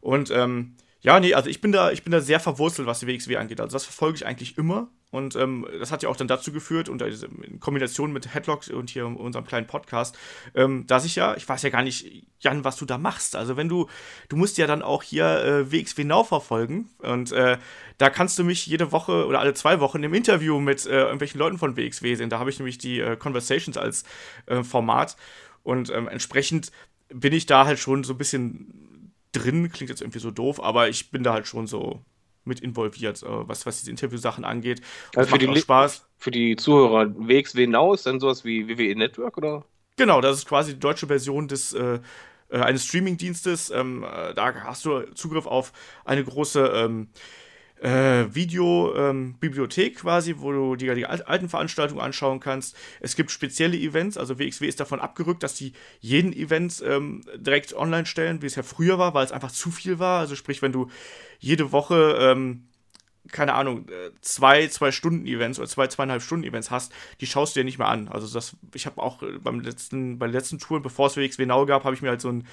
Und 0.00 0.30
ähm, 0.30 0.76
ja, 1.00 1.20
nee, 1.20 1.32
also 1.32 1.48
ich 1.48 1.60
bin 1.60 1.70
da, 1.70 1.92
ich 1.92 2.02
bin 2.02 2.10
da 2.10 2.20
sehr 2.20 2.40
verwurzelt, 2.40 2.88
was 2.88 2.98
die 2.98 3.06
WXW 3.06 3.36
angeht. 3.36 3.60
Also 3.60 3.74
das 3.74 3.84
verfolge 3.84 4.16
ich 4.16 4.26
eigentlich 4.26 4.58
immer. 4.58 4.88
Und 5.10 5.36
ähm, 5.36 5.66
das 5.78 5.90
hat 5.90 6.02
ja 6.02 6.08
auch 6.08 6.16
dann 6.16 6.28
dazu 6.28 6.52
geführt, 6.52 6.88
und 6.88 7.00
in 7.00 7.60
Kombination 7.60 8.12
mit 8.12 8.34
Headlock 8.34 8.66
und 8.68 8.90
hier 8.90 9.06
unserem 9.06 9.46
kleinen 9.46 9.66
Podcast, 9.66 10.18
ähm, 10.54 10.86
dass 10.86 11.04
ich 11.04 11.14
ja, 11.14 11.34
ich 11.36 11.48
weiß 11.48 11.62
ja 11.62 11.70
gar 11.70 11.82
nicht, 11.82 12.26
Jan, 12.40 12.64
was 12.64 12.76
du 12.76 12.84
da 12.84 12.98
machst. 12.98 13.36
Also 13.36 13.56
wenn 13.56 13.68
du, 13.68 13.86
du 14.28 14.36
musst 14.36 14.58
ja 14.58 14.66
dann 14.66 14.82
auch 14.82 15.02
hier 15.02 15.24
äh, 15.24 15.72
WXW 15.72 16.04
Now 16.04 16.24
verfolgen. 16.24 16.90
Und 16.98 17.32
äh, 17.32 17.58
da 17.96 18.10
kannst 18.10 18.38
du 18.38 18.44
mich 18.44 18.66
jede 18.66 18.90
Woche 18.92 19.24
oder 19.26 19.40
alle 19.40 19.54
zwei 19.54 19.80
Wochen 19.80 20.02
im 20.02 20.14
Interview 20.14 20.58
mit 20.58 20.84
äh, 20.84 21.02
irgendwelchen 21.02 21.38
Leuten 21.38 21.58
von 21.58 21.76
WXW 21.76 22.16
sehen. 22.16 22.28
Da 22.28 22.40
habe 22.40 22.50
ich 22.50 22.58
nämlich 22.58 22.78
die 22.78 23.00
äh, 23.00 23.16
Conversations 23.16 23.78
als 23.78 24.04
äh, 24.46 24.62
Format. 24.64 25.16
Und 25.62 25.90
ähm, 25.90 26.08
entsprechend 26.08 26.72
bin 27.08 27.32
ich 27.32 27.46
da 27.46 27.64
halt 27.64 27.78
schon 27.78 28.04
so 28.04 28.14
ein 28.14 28.18
bisschen 28.18 28.87
drin. 29.32 29.70
Klingt 29.70 29.90
jetzt 29.90 30.00
irgendwie 30.00 30.18
so 30.18 30.30
doof, 30.30 30.62
aber 30.62 30.88
ich 30.88 31.10
bin 31.10 31.22
da 31.22 31.32
halt 31.32 31.46
schon 31.46 31.66
so 31.66 32.02
mit 32.44 32.60
involviert, 32.60 33.22
äh, 33.22 33.26
was, 33.48 33.66
was 33.66 33.78
diese 33.78 33.90
Interviewsachen 33.90 34.44
angeht. 34.44 34.80
Und 35.14 35.18
also 35.18 35.30
für 35.30 35.38
die, 35.38 35.60
Spaß. 35.60 36.08
Für 36.16 36.30
die 36.30 36.56
Zuhörer, 36.56 37.14
WXW 37.16 37.64
ist 37.94 38.06
dann 38.06 38.18
sowas 38.18 38.44
wie 38.44 38.68
WWE 38.68 38.96
Network, 38.96 39.36
oder? 39.36 39.64
Genau, 39.96 40.20
das 40.20 40.38
ist 40.38 40.46
quasi 40.46 40.74
die 40.74 40.80
deutsche 40.80 41.06
Version 41.06 41.46
des 41.46 41.72
äh, 41.74 42.00
äh 42.50 42.58
eines 42.58 42.86
Streaming-Dienstes. 42.86 43.70
Ähm, 43.70 44.04
äh, 44.04 44.34
da 44.34 44.54
hast 44.64 44.84
du 44.84 45.02
Zugriff 45.14 45.46
auf 45.46 45.72
eine 46.04 46.24
große 46.24 46.66
ähm, 46.74 47.08
äh, 47.80 48.34
Videobibliothek 48.34 49.92
ähm, 49.92 49.98
quasi, 49.98 50.34
wo 50.38 50.52
du 50.52 50.76
dir 50.76 50.94
die 50.94 51.06
alten 51.06 51.48
Veranstaltungen 51.48 52.00
anschauen 52.00 52.40
kannst. 52.40 52.76
Es 53.00 53.16
gibt 53.16 53.30
spezielle 53.30 53.76
Events, 53.76 54.16
also 54.16 54.38
WXW 54.38 54.66
ist 54.66 54.80
davon 54.80 55.00
abgerückt, 55.00 55.42
dass 55.42 55.54
die 55.54 55.72
jeden 56.00 56.32
Event 56.32 56.82
ähm, 56.86 57.22
direkt 57.36 57.74
online 57.74 58.06
stellen, 58.06 58.42
wie 58.42 58.46
es 58.46 58.56
ja 58.56 58.62
früher 58.62 58.98
war, 58.98 59.14
weil 59.14 59.24
es 59.24 59.32
einfach 59.32 59.52
zu 59.52 59.70
viel 59.70 59.98
war. 59.98 60.20
Also 60.20 60.34
sprich, 60.34 60.62
wenn 60.62 60.72
du 60.72 60.88
jede 61.38 61.72
Woche 61.72 62.16
ähm, 62.20 62.64
keine 63.30 63.54
Ahnung, 63.54 63.88
äh, 63.88 64.10
zwei, 64.20 64.66
zwei 64.68 64.90
Stunden 64.90 65.26
Events 65.26 65.58
oder 65.58 65.68
zwei, 65.68 65.86
zweieinhalb 65.86 66.22
Stunden 66.22 66.46
Events 66.46 66.70
hast, 66.70 66.92
die 67.20 67.26
schaust 67.26 67.54
du 67.54 67.60
dir 67.60 67.64
nicht 67.64 67.78
mehr 67.78 67.88
an. 67.88 68.08
Also 68.08 68.32
das, 68.32 68.56
ich 68.74 68.86
habe 68.86 69.02
auch 69.02 69.22
äh, 69.22 69.38
beim 69.38 69.60
letzten, 69.60 70.18
bei 70.18 70.26
den 70.26 70.32
letzten 70.32 70.58
Touren, 70.58 70.82
bevor 70.82 71.08
es 71.08 71.16
WXW 71.16 71.46
Now 71.46 71.66
gab, 71.66 71.84
habe 71.84 71.94
ich 71.94 72.02
mir 72.02 72.08
halt 72.08 72.20
so 72.20 72.30
ein, 72.30 72.46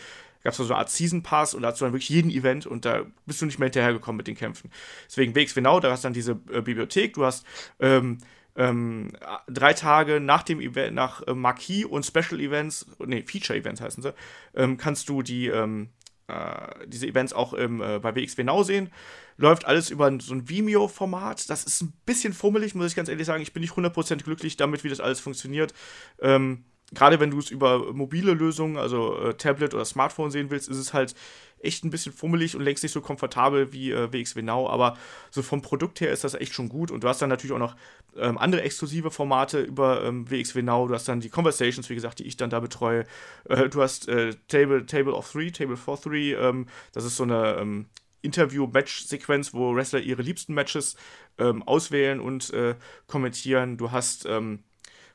gab 0.45 0.51
es 0.51 0.57
so 0.57 0.63
eine 0.63 0.77
Art 0.77 0.91
Season 0.91 1.23
Pass 1.23 1.53
und 1.53 1.63
da 1.63 1.69
hast 1.69 1.81
du 1.81 1.85
dann 1.85 1.93
wirklich 1.93 2.09
jeden 2.09 2.29
Event 2.29 2.67
und 2.67 2.85
da 2.85 3.01
bist 3.25 3.41
du 3.41 3.45
nicht 3.47 3.59
mehr 3.59 3.65
hinterhergekommen 3.65 4.17
mit 4.17 4.27
den 4.27 4.35
Kämpfen. 4.35 4.71
Deswegen 5.07 5.35
WXW 5.35 5.59
Now, 5.61 5.79
da 5.79 5.91
hast 5.91 6.03
du 6.03 6.05
dann 6.05 6.13
diese 6.13 6.33
äh, 6.51 6.61
Bibliothek, 6.61 7.15
du 7.15 7.25
hast 7.25 7.45
ähm, 7.79 8.19
ähm, 8.55 9.11
drei 9.47 9.73
Tage 9.73 10.19
nach 10.19 10.43
dem 10.43 10.61
Event, 10.61 10.93
nach 10.93 11.25
äh, 11.27 11.33
Marquis 11.33 11.85
und 11.85 12.05
Special 12.05 12.39
Events, 12.39 12.85
nee, 12.99 13.23
Feature 13.23 13.57
Events 13.57 13.81
heißen 13.81 14.03
sie, 14.03 14.13
ähm, 14.53 14.77
kannst 14.77 15.09
du 15.09 15.23
die, 15.23 15.47
ähm, 15.47 15.89
äh, 16.27 16.85
diese 16.85 17.07
Events 17.07 17.33
auch 17.33 17.53
im, 17.53 17.81
äh, 17.81 17.99
bei 17.99 18.15
WXW 18.15 18.43
Now 18.43 18.63
sehen. 18.63 18.91
Läuft 19.37 19.65
alles 19.65 19.89
über 19.89 20.15
so 20.21 20.33
ein 20.33 20.47
Vimeo-Format. 20.47 21.49
Das 21.49 21.63
ist 21.65 21.81
ein 21.81 21.93
bisschen 22.05 22.33
fummelig, 22.33 22.75
muss 22.75 22.87
ich 22.87 22.95
ganz 22.95 23.09
ehrlich 23.09 23.25
sagen. 23.25 23.41
Ich 23.41 23.51
bin 23.51 23.61
nicht 23.61 23.73
100% 23.73 24.23
glücklich 24.23 24.57
damit, 24.57 24.83
wie 24.83 24.89
das 24.89 25.01
alles 25.01 25.19
funktioniert. 25.19 25.73
Ähm, 26.21 26.63
Gerade 26.93 27.19
wenn 27.19 27.31
du 27.31 27.39
es 27.39 27.49
über 27.49 27.93
mobile 27.93 28.33
Lösungen, 28.33 28.77
also 28.77 29.17
äh, 29.17 29.33
Tablet 29.33 29.73
oder 29.73 29.85
Smartphone 29.85 30.31
sehen 30.31 30.51
willst, 30.51 30.69
ist 30.69 30.77
es 30.77 30.93
halt 30.93 31.15
echt 31.59 31.83
ein 31.83 31.89
bisschen 31.89 32.13
fummelig 32.13 32.55
und 32.55 32.61
längst 32.61 32.83
nicht 32.83 32.91
so 32.91 33.01
komfortabel 33.01 33.73
wie 33.73 33.91
äh, 33.91 34.11
WXW 34.11 34.41
Now, 34.41 34.69
aber 34.69 34.97
so 35.31 35.41
vom 35.41 35.61
Produkt 35.61 35.99
her 35.99 36.11
ist 36.11 36.23
das 36.23 36.35
echt 36.35 36.53
schon 36.53 36.69
gut. 36.69 36.91
Und 36.91 37.03
du 37.03 37.07
hast 37.07 37.21
dann 37.21 37.29
natürlich 37.29 37.53
auch 37.53 37.59
noch 37.59 37.75
ähm, 38.15 38.37
andere 38.37 38.61
exklusive 38.61 39.11
Formate 39.11 39.61
über 39.61 40.03
ähm, 40.03 40.29
WXW 40.29 40.61
Now, 40.61 40.87
du 40.87 40.93
hast 40.93 41.07
dann 41.07 41.19
die 41.19 41.29
Conversations, 41.29 41.89
wie 41.89 41.95
gesagt, 41.95 42.19
die 42.19 42.27
ich 42.27 42.37
dann 42.37 42.49
da 42.49 42.59
betreue, 42.59 43.05
äh, 43.49 43.67
du 43.67 43.81
hast 43.81 44.07
äh, 44.07 44.33
Table, 44.47 44.85
Table 44.85 45.13
of 45.13 45.31
Three, 45.31 45.51
Table 45.51 45.77
for 45.77 45.99
Three, 45.99 46.33
ähm, 46.33 46.67
das 46.93 47.03
ist 47.03 47.17
so 47.17 47.23
eine 47.23 47.57
ähm, 47.59 47.87
Interview-Match-Sequenz, 48.21 49.53
wo 49.53 49.75
Wrestler 49.75 49.99
ihre 49.99 50.21
liebsten 50.21 50.53
Matches 50.53 50.95
ähm, 51.37 51.63
auswählen 51.63 52.19
und 52.19 52.53
äh, 52.53 52.75
kommentieren, 53.07 53.77
du 53.77 53.91
hast 53.91 54.25
ähm, 54.25 54.63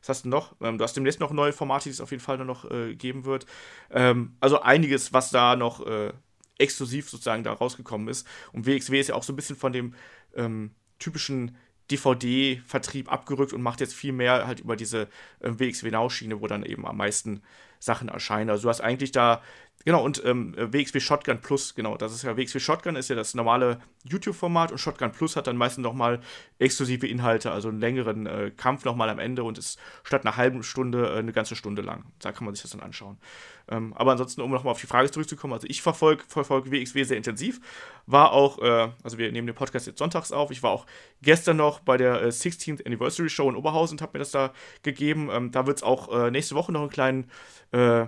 was 0.00 0.08
hast 0.08 0.24
du 0.24 0.28
noch? 0.28 0.54
Ähm, 0.60 0.78
du 0.78 0.84
hast 0.84 0.96
demnächst 0.96 1.20
noch 1.20 1.32
neue 1.32 1.52
Formate, 1.52 1.84
die 1.84 1.90
es 1.90 2.00
auf 2.00 2.10
jeden 2.10 2.22
Fall 2.22 2.38
noch 2.38 2.70
äh, 2.70 2.94
geben 2.94 3.24
wird. 3.24 3.46
Ähm, 3.90 4.36
also 4.40 4.60
einiges, 4.62 5.12
was 5.12 5.30
da 5.30 5.56
noch 5.56 5.86
äh, 5.86 6.12
exklusiv 6.58 7.08
sozusagen 7.08 7.44
da 7.44 7.52
rausgekommen 7.52 8.08
ist. 8.08 8.26
Und 8.52 8.66
WXW 8.66 9.00
ist 9.00 9.08
ja 9.08 9.14
auch 9.14 9.22
so 9.22 9.32
ein 9.32 9.36
bisschen 9.36 9.56
von 9.56 9.72
dem 9.72 9.94
ähm, 10.34 10.72
typischen 10.98 11.56
DVD-Vertrieb 11.90 13.10
abgerückt 13.10 13.52
und 13.52 13.62
macht 13.62 13.80
jetzt 13.80 13.94
viel 13.94 14.12
mehr 14.12 14.46
halt 14.46 14.60
über 14.60 14.76
diese 14.76 15.08
äh, 15.40 15.50
WXW 15.50 15.90
Now-Schiene, 15.90 16.40
wo 16.40 16.46
dann 16.46 16.64
eben 16.64 16.86
am 16.86 16.96
meisten 16.96 17.42
Sachen 17.78 18.08
erscheinen. 18.08 18.50
Also 18.50 18.64
du 18.64 18.68
hast 18.68 18.80
eigentlich 18.80 19.12
da 19.12 19.42
Genau, 19.86 20.04
und 20.04 20.22
ähm, 20.26 20.54
WXW 20.56 21.00
Shotgun 21.00 21.40
Plus, 21.40 21.74
genau, 21.74 21.96
das 21.96 22.12
ist 22.12 22.22
ja 22.22 22.36
WXW 22.36 22.60
Shotgun, 22.60 22.96
ist 22.96 23.08
ja 23.08 23.16
das 23.16 23.34
normale 23.34 23.80
YouTube-Format 24.04 24.72
und 24.72 24.78
Shotgun 24.78 25.10
Plus 25.10 25.36
hat 25.36 25.46
dann 25.46 25.56
meistens 25.56 25.82
nochmal 25.82 26.20
exklusive 26.58 27.06
Inhalte, 27.06 27.50
also 27.50 27.70
einen 27.70 27.80
längeren 27.80 28.26
äh, 28.26 28.50
Kampf 28.54 28.84
nochmal 28.84 29.08
am 29.08 29.18
Ende 29.18 29.42
und 29.42 29.56
ist 29.56 29.78
statt 30.02 30.26
einer 30.26 30.36
halben 30.36 30.62
Stunde 30.62 31.14
äh, 31.14 31.18
eine 31.18 31.32
ganze 31.32 31.56
Stunde 31.56 31.80
lang. 31.80 32.04
Da 32.18 32.30
kann 32.30 32.44
man 32.44 32.54
sich 32.54 32.62
das 32.62 32.72
dann 32.72 32.82
anschauen. 32.82 33.16
Ähm, 33.70 33.94
aber 33.94 34.12
ansonsten, 34.12 34.42
um 34.42 34.50
nochmal 34.50 34.72
auf 34.72 34.80
die 34.80 34.86
Frage 34.86 35.10
zurückzukommen, 35.10 35.54
also 35.54 35.66
ich 35.66 35.80
verfolge 35.80 36.24
verfolg 36.28 36.70
WXW 36.70 37.04
sehr 37.04 37.16
intensiv, 37.16 37.60
war 38.04 38.32
auch, 38.32 38.58
äh, 38.58 38.90
also 39.02 39.16
wir 39.16 39.32
nehmen 39.32 39.46
den 39.46 39.56
Podcast 39.56 39.86
jetzt 39.86 39.98
sonntags 39.98 40.30
auf, 40.30 40.50
ich 40.50 40.62
war 40.62 40.72
auch 40.72 40.84
gestern 41.22 41.56
noch 41.56 41.80
bei 41.80 41.96
der 41.96 42.30
16th 42.30 42.80
äh, 42.80 42.86
Anniversary 42.86 43.30
Show 43.30 43.48
in 43.48 43.56
Oberhausen 43.56 43.94
und 43.96 44.02
habe 44.02 44.18
mir 44.18 44.18
das 44.18 44.30
da 44.30 44.52
gegeben. 44.82 45.30
Ähm, 45.32 45.52
da 45.52 45.66
wird 45.66 45.78
es 45.78 45.82
auch 45.82 46.12
äh, 46.12 46.30
nächste 46.30 46.54
Woche 46.54 46.70
noch 46.70 46.82
einen 46.82 46.90
kleinen 46.90 47.30
äh, 47.72 48.06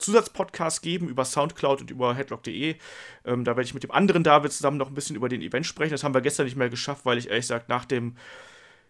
Zusatzpodcast 0.00 0.82
geben 0.82 1.08
über 1.08 1.24
Soundcloud 1.24 1.82
und 1.82 1.90
über 1.90 2.14
headlock.de. 2.14 2.76
Ähm, 3.24 3.44
da 3.44 3.52
werde 3.52 3.62
ich 3.62 3.74
mit 3.74 3.82
dem 3.82 3.90
anderen 3.90 4.24
David 4.24 4.52
zusammen 4.52 4.76
noch 4.76 4.88
ein 4.88 4.94
bisschen 4.94 5.16
über 5.16 5.28
den 5.28 5.42
Event 5.42 5.66
sprechen. 5.66 5.92
Das 5.92 6.04
haben 6.04 6.14
wir 6.14 6.20
gestern 6.20 6.46
nicht 6.46 6.56
mehr 6.56 6.70
geschafft, 6.70 7.04
weil 7.04 7.18
ich 7.18 7.28
ehrlich 7.28 7.44
gesagt 7.44 7.68
nach 7.68 7.84
dem 7.84 8.16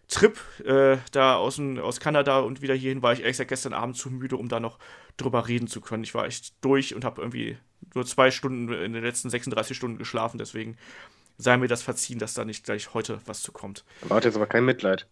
Trip 0.07 0.37
äh, 0.65 0.97
da 1.11 1.35
aus, 1.35 1.59
aus 1.59 1.99
Kanada 1.99 2.39
und 2.39 2.61
wieder 2.61 2.75
hierhin 2.75 3.01
war 3.01 3.13
ich 3.13 3.19
ehrlich 3.21 3.33
gesagt 3.33 3.49
gestern 3.49 3.73
Abend 3.73 3.95
zu 3.95 4.09
müde, 4.09 4.35
um 4.35 4.49
da 4.49 4.59
noch 4.59 4.77
drüber 5.17 5.47
reden 5.47 5.67
zu 5.67 5.79
können. 5.79 6.03
Ich 6.03 6.13
war 6.13 6.25
echt 6.25 6.53
durch 6.61 6.93
und 6.95 7.05
habe 7.05 7.21
irgendwie 7.21 7.57
nur 7.95 8.05
zwei 8.05 8.29
Stunden 8.29 8.71
in 8.73 8.93
den 8.93 9.03
letzten 9.03 9.29
36 9.29 9.75
Stunden 9.75 9.97
geschlafen. 9.97 10.37
Deswegen 10.37 10.77
sei 11.37 11.57
mir 11.57 11.67
das 11.67 11.81
verziehen, 11.81 12.19
dass 12.19 12.33
da 12.33 12.45
nicht 12.45 12.65
gleich 12.65 12.93
heute 12.93 13.19
was 13.25 13.41
zu 13.41 13.51
kommt. 13.51 13.85
Hat 14.09 14.25
jetzt 14.25 14.35
aber 14.35 14.47
kein 14.47 14.65
Mitleid. 14.65 15.07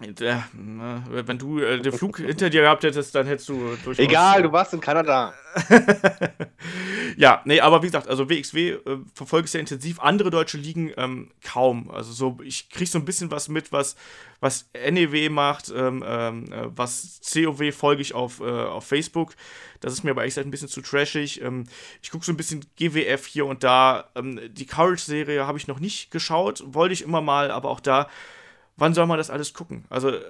Wenn 0.00 1.38
du 1.38 1.58
äh, 1.58 1.78
den 1.78 1.92
Flug 1.92 2.18
hinter 2.18 2.48
dir 2.48 2.62
gehabt 2.62 2.84
hättest, 2.84 3.14
dann 3.14 3.26
hättest 3.26 3.50
du 3.50 3.76
durchaus. 3.84 3.98
Egal, 3.98 4.42
du 4.42 4.50
warst 4.50 4.72
in 4.72 4.80
Kanada. 4.80 5.34
ja, 7.18 7.42
nee, 7.44 7.60
aber 7.60 7.82
wie 7.82 7.86
gesagt, 7.86 8.08
also 8.08 8.30
WXW 8.30 8.70
äh, 8.70 8.78
verfolge 9.14 9.44
ich 9.44 9.50
sehr 9.50 9.60
intensiv. 9.60 10.00
Andere 10.00 10.30
deutsche 10.30 10.56
Ligen 10.56 10.90
ähm, 10.96 11.30
kaum. 11.44 11.90
Also 11.90 12.12
so, 12.12 12.38
ich 12.42 12.70
kriege 12.70 12.88
so 12.88 12.98
ein 12.98 13.04
bisschen 13.04 13.30
was 13.30 13.48
mit, 13.48 13.72
was, 13.72 13.94
was 14.40 14.70
NEW 14.72 15.28
macht, 15.28 15.70
ähm, 15.74 16.02
ähm, 16.06 16.50
äh, 16.50 16.68
was 16.74 17.20
COW 17.30 17.70
folge 17.74 18.00
ich 18.00 18.14
auf, 18.14 18.40
äh, 18.40 18.44
auf 18.44 18.86
Facebook. 18.86 19.34
Das 19.80 19.92
ist 19.92 20.02
mir 20.02 20.12
aber 20.12 20.24
echt 20.24 20.38
ein 20.38 20.50
bisschen 20.50 20.68
zu 20.68 20.80
trashig. 20.80 21.42
Ähm, 21.42 21.64
ich 22.00 22.10
gucke 22.10 22.24
so 22.24 22.32
ein 22.32 22.38
bisschen 22.38 22.64
GWF 22.76 23.26
hier 23.26 23.44
und 23.44 23.64
da. 23.64 24.08
Ähm, 24.14 24.40
die 24.50 24.66
Courage-Serie 24.66 25.46
habe 25.46 25.58
ich 25.58 25.66
noch 25.66 25.78
nicht 25.78 26.10
geschaut, 26.10 26.62
wollte 26.66 26.94
ich 26.94 27.02
immer 27.02 27.20
mal, 27.20 27.50
aber 27.50 27.68
auch 27.68 27.80
da 27.80 28.08
wann 28.80 28.94
soll 28.94 29.06
man 29.06 29.18
das 29.18 29.30
alles 29.30 29.54
gucken? 29.54 29.84
Also 29.90 30.10
äh, 30.10 30.22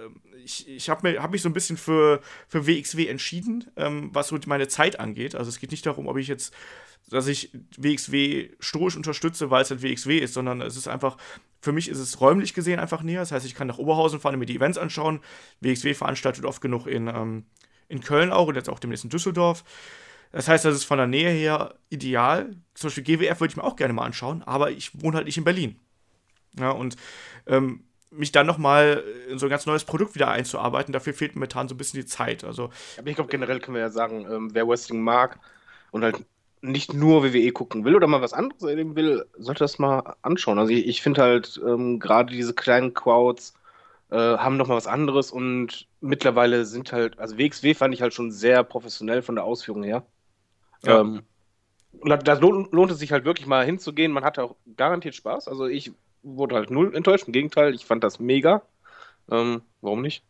ich, 0.44 0.68
ich 0.68 0.90
habe 0.90 1.22
hab 1.22 1.30
mich 1.30 1.42
so 1.42 1.48
ein 1.48 1.53
bisschen 1.53 1.76
für, 1.76 2.20
für 2.48 2.66
WXW 2.66 3.07
entschieden, 3.07 3.70
ähm, 3.76 4.11
was 4.12 4.28
so 4.28 4.38
meine 4.46 4.68
Zeit 4.68 4.98
angeht. 4.98 5.34
Also 5.34 5.48
es 5.48 5.61
geht 5.61 5.70
nicht 5.70 5.86
darum, 5.86 6.09
ob 6.09 6.16
ich 6.18 6.28
jetzt, 6.28 6.53
dass 7.09 7.28
ich 7.28 7.53
WXW 7.78 8.51
stoisch 8.59 8.96
unterstütze, 8.96 9.51
weil 9.51 9.62
es 9.62 9.70
halt 9.70 9.82
WXW 9.82 10.18
ist, 10.18 10.34
sondern 10.34 10.61
es 10.61 10.76
ist 10.76 10.88
einfach, 10.88 11.16
für 11.61 11.72
mich 11.72 11.88
ist 11.88 11.98
es 11.98 12.20
räumlich 12.20 12.53
gesehen 12.53 12.80
einfach 12.80 13.03
näher. 13.03 13.20
Das 13.20 13.32
heißt, 13.32 13.46
ich 13.46 13.55
kann 13.55 13.68
nach 13.68 13.78
Oberhausen 13.78 14.20
fahren 14.20 14.34
und 14.34 14.40
mir 14.40 14.46
die 14.46 14.57
Events 14.57 14.78
anschauen. 14.78 15.20
WXW 15.61 15.94
veranstaltet 15.94 16.44
oft 16.44 16.61
genug 16.61 16.86
in, 16.86 17.07
ähm, 17.07 17.44
in 17.88 18.01
Köln 18.01 18.32
auch 18.32 18.48
und 18.48 18.57
jetzt 18.57 18.68
auch 18.68 18.80
demnächst 18.80 19.05
in 19.05 19.11
Düsseldorf. 19.11 19.64
Das 20.32 20.48
heißt, 20.48 20.64
das 20.64 20.74
ist 20.74 20.84
von 20.84 20.98
der 20.98 21.09
Nähe 21.09 21.30
her 21.30 21.74
ideal. 21.88 22.57
Zum 22.74 22.88
Beispiel 22.88 23.05
GWF 23.05 23.40
würde 23.40 23.53
ich 23.53 23.57
mir 23.57 23.64
auch 23.64 23.76
gerne 23.76 23.92
mal 23.92 24.05
anschauen, 24.05 24.42
aber 24.42 24.70
ich 24.70 25.01
wohne 25.03 25.16
halt 25.16 25.26
nicht 25.26 25.38
in 25.38 25.44
Berlin. 25.44 25.76
Ja, 26.59 26.70
und 26.70 26.96
ähm, 27.46 27.84
mich 28.11 28.32
dann 28.32 28.46
nochmal 28.46 29.04
in 29.28 29.38
so 29.38 29.46
ein 29.46 29.50
ganz 29.50 29.66
neues 29.66 29.84
Produkt 29.84 30.14
wieder 30.14 30.28
einzuarbeiten. 30.28 30.92
Dafür 30.92 31.14
fehlt 31.14 31.34
momentan 31.34 31.68
so 31.68 31.74
ein 31.74 31.78
bisschen 31.78 32.00
die 32.00 32.06
Zeit. 32.06 32.44
Also, 32.44 32.70
Aber 32.98 33.08
ich 33.08 33.14
glaube, 33.14 33.30
generell 33.30 33.61
können 33.61 33.76
wir 33.76 33.82
ja 33.82 33.90
sagen, 33.90 34.26
ähm, 34.30 34.50
wer 34.52 34.66
Wrestling 34.66 35.00
mag 35.00 35.38
und 35.92 36.02
halt 36.02 36.24
nicht 36.62 36.92
nur 36.92 37.24
WWE 37.24 37.52
gucken 37.52 37.84
will 37.84 37.94
oder 37.96 38.06
mal 38.06 38.20
was 38.20 38.32
anderes 38.32 38.62
erleben 38.62 38.96
will, 38.96 39.24
sollte 39.38 39.64
das 39.64 39.78
mal 39.78 40.14
anschauen. 40.22 40.58
Also 40.58 40.72
ich, 40.72 40.86
ich 40.86 41.02
finde 41.02 41.22
halt, 41.22 41.61
ähm, 41.64 41.98
gerade 42.00 42.32
diese 42.32 42.52
kleinen 42.52 42.92
Crowds 42.92 43.54
äh, 44.11 44.16
haben 44.16 44.56
nochmal 44.56 44.76
was 44.76 44.86
anderes 44.86 45.30
und 45.30 45.86
mittlerweile 46.00 46.66
sind 46.66 46.92
halt, 46.92 47.18
also 47.18 47.38
WXW 47.38 47.74
fand 47.74 47.94
ich 47.94 48.02
halt 48.02 48.12
schon 48.12 48.30
sehr 48.30 48.62
professionell 48.62 49.22
von 49.22 49.36
der 49.36 49.44
Ausführung 49.44 49.84
her. 49.84 50.04
Ja. 50.84 51.00
Ähm, 51.00 51.22
da 52.04 52.34
lohnt, 52.34 52.72
lohnt 52.72 52.90
es 52.90 52.98
sich 52.98 53.12
halt 53.12 53.24
wirklich 53.24 53.46
mal 53.46 53.64
hinzugehen. 53.64 54.12
Man 54.12 54.24
hat 54.24 54.38
auch 54.38 54.56
garantiert 54.76 55.14
Spaß. 55.14 55.48
Also 55.48 55.66
ich 55.66 55.92
wurde 56.22 56.56
halt 56.56 56.70
null 56.70 56.94
enttäuscht. 56.94 57.26
Im 57.26 57.32
Gegenteil, 57.32 57.74
ich 57.74 57.86
fand 57.86 58.04
das 58.04 58.18
mega. 58.18 58.62
Ähm, 59.30 59.62
warum 59.80 60.02
nicht? 60.02 60.24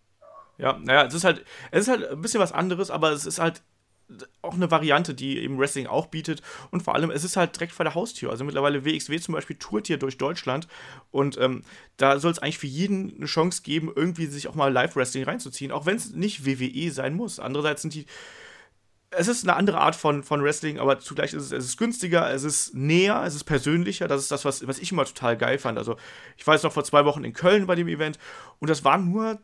Ja, 0.58 0.78
naja, 0.78 1.06
es 1.06 1.14
ist 1.14 1.24
halt, 1.24 1.44
es 1.70 1.82
ist 1.82 1.88
halt 1.88 2.06
ein 2.06 2.20
bisschen 2.20 2.40
was 2.40 2.52
anderes, 2.52 2.90
aber 2.90 3.12
es 3.12 3.24
ist 3.24 3.38
halt 3.38 3.62
auch 4.42 4.54
eine 4.54 4.70
Variante, 4.70 5.14
die 5.14 5.38
eben 5.38 5.58
Wrestling 5.58 5.86
auch 5.86 6.06
bietet. 6.06 6.42
Und 6.70 6.82
vor 6.82 6.94
allem, 6.94 7.10
es 7.10 7.24
ist 7.24 7.36
halt 7.36 7.56
direkt 7.56 7.72
vor 7.72 7.84
der 7.84 7.94
Haustür. 7.94 8.30
Also 8.30 8.44
mittlerweile 8.44 8.84
WXW 8.84 9.20
zum 9.20 9.34
Beispiel 9.34 9.56
tourt 9.56 9.86
hier 9.86 9.98
durch 9.98 10.18
Deutschland. 10.18 10.66
Und 11.10 11.38
ähm, 11.38 11.62
da 11.96 12.18
soll 12.18 12.32
es 12.32 12.38
eigentlich 12.38 12.58
für 12.58 12.66
jeden 12.66 13.16
eine 13.16 13.26
Chance 13.26 13.62
geben, 13.62 13.92
irgendwie 13.94 14.26
sich 14.26 14.48
auch 14.48 14.54
mal 14.54 14.72
Live-Wrestling 14.72 15.24
reinzuziehen. 15.24 15.72
Auch 15.72 15.86
wenn 15.86 15.96
es 15.96 16.12
nicht 16.12 16.44
WWE 16.44 16.90
sein 16.90 17.14
muss. 17.14 17.38
Andererseits 17.38 17.82
sind 17.82 17.94
die 17.94 18.06
es 19.10 19.28
ist 19.28 19.44
eine 19.44 19.56
andere 19.56 19.78
Art 19.78 19.96
von, 19.96 20.22
von 20.22 20.42
Wrestling, 20.42 20.78
aber 20.78 21.00
zugleich 21.00 21.32
ist 21.32 21.44
es, 21.44 21.52
es 21.52 21.64
ist 21.64 21.76
günstiger, 21.76 22.32
es 22.32 22.44
ist 22.44 22.74
näher, 22.74 23.22
es 23.26 23.34
ist 23.34 23.44
persönlicher. 23.44 24.06
Das 24.06 24.22
ist 24.22 24.30
das, 24.30 24.44
was, 24.44 24.66
was 24.66 24.78
ich 24.78 24.92
immer 24.92 25.04
total 25.04 25.36
geil 25.36 25.58
fand. 25.58 25.78
Also, 25.78 25.96
ich 26.36 26.46
war 26.46 26.54
jetzt 26.54 26.62
noch 26.62 26.72
vor 26.72 26.84
zwei 26.84 27.04
Wochen 27.04 27.24
in 27.24 27.32
Köln 27.32 27.66
bei 27.66 27.74
dem 27.74 27.88
Event 27.88 28.18
und 28.60 28.70
das 28.70 28.84
waren 28.84 29.10
nur, 29.10 29.40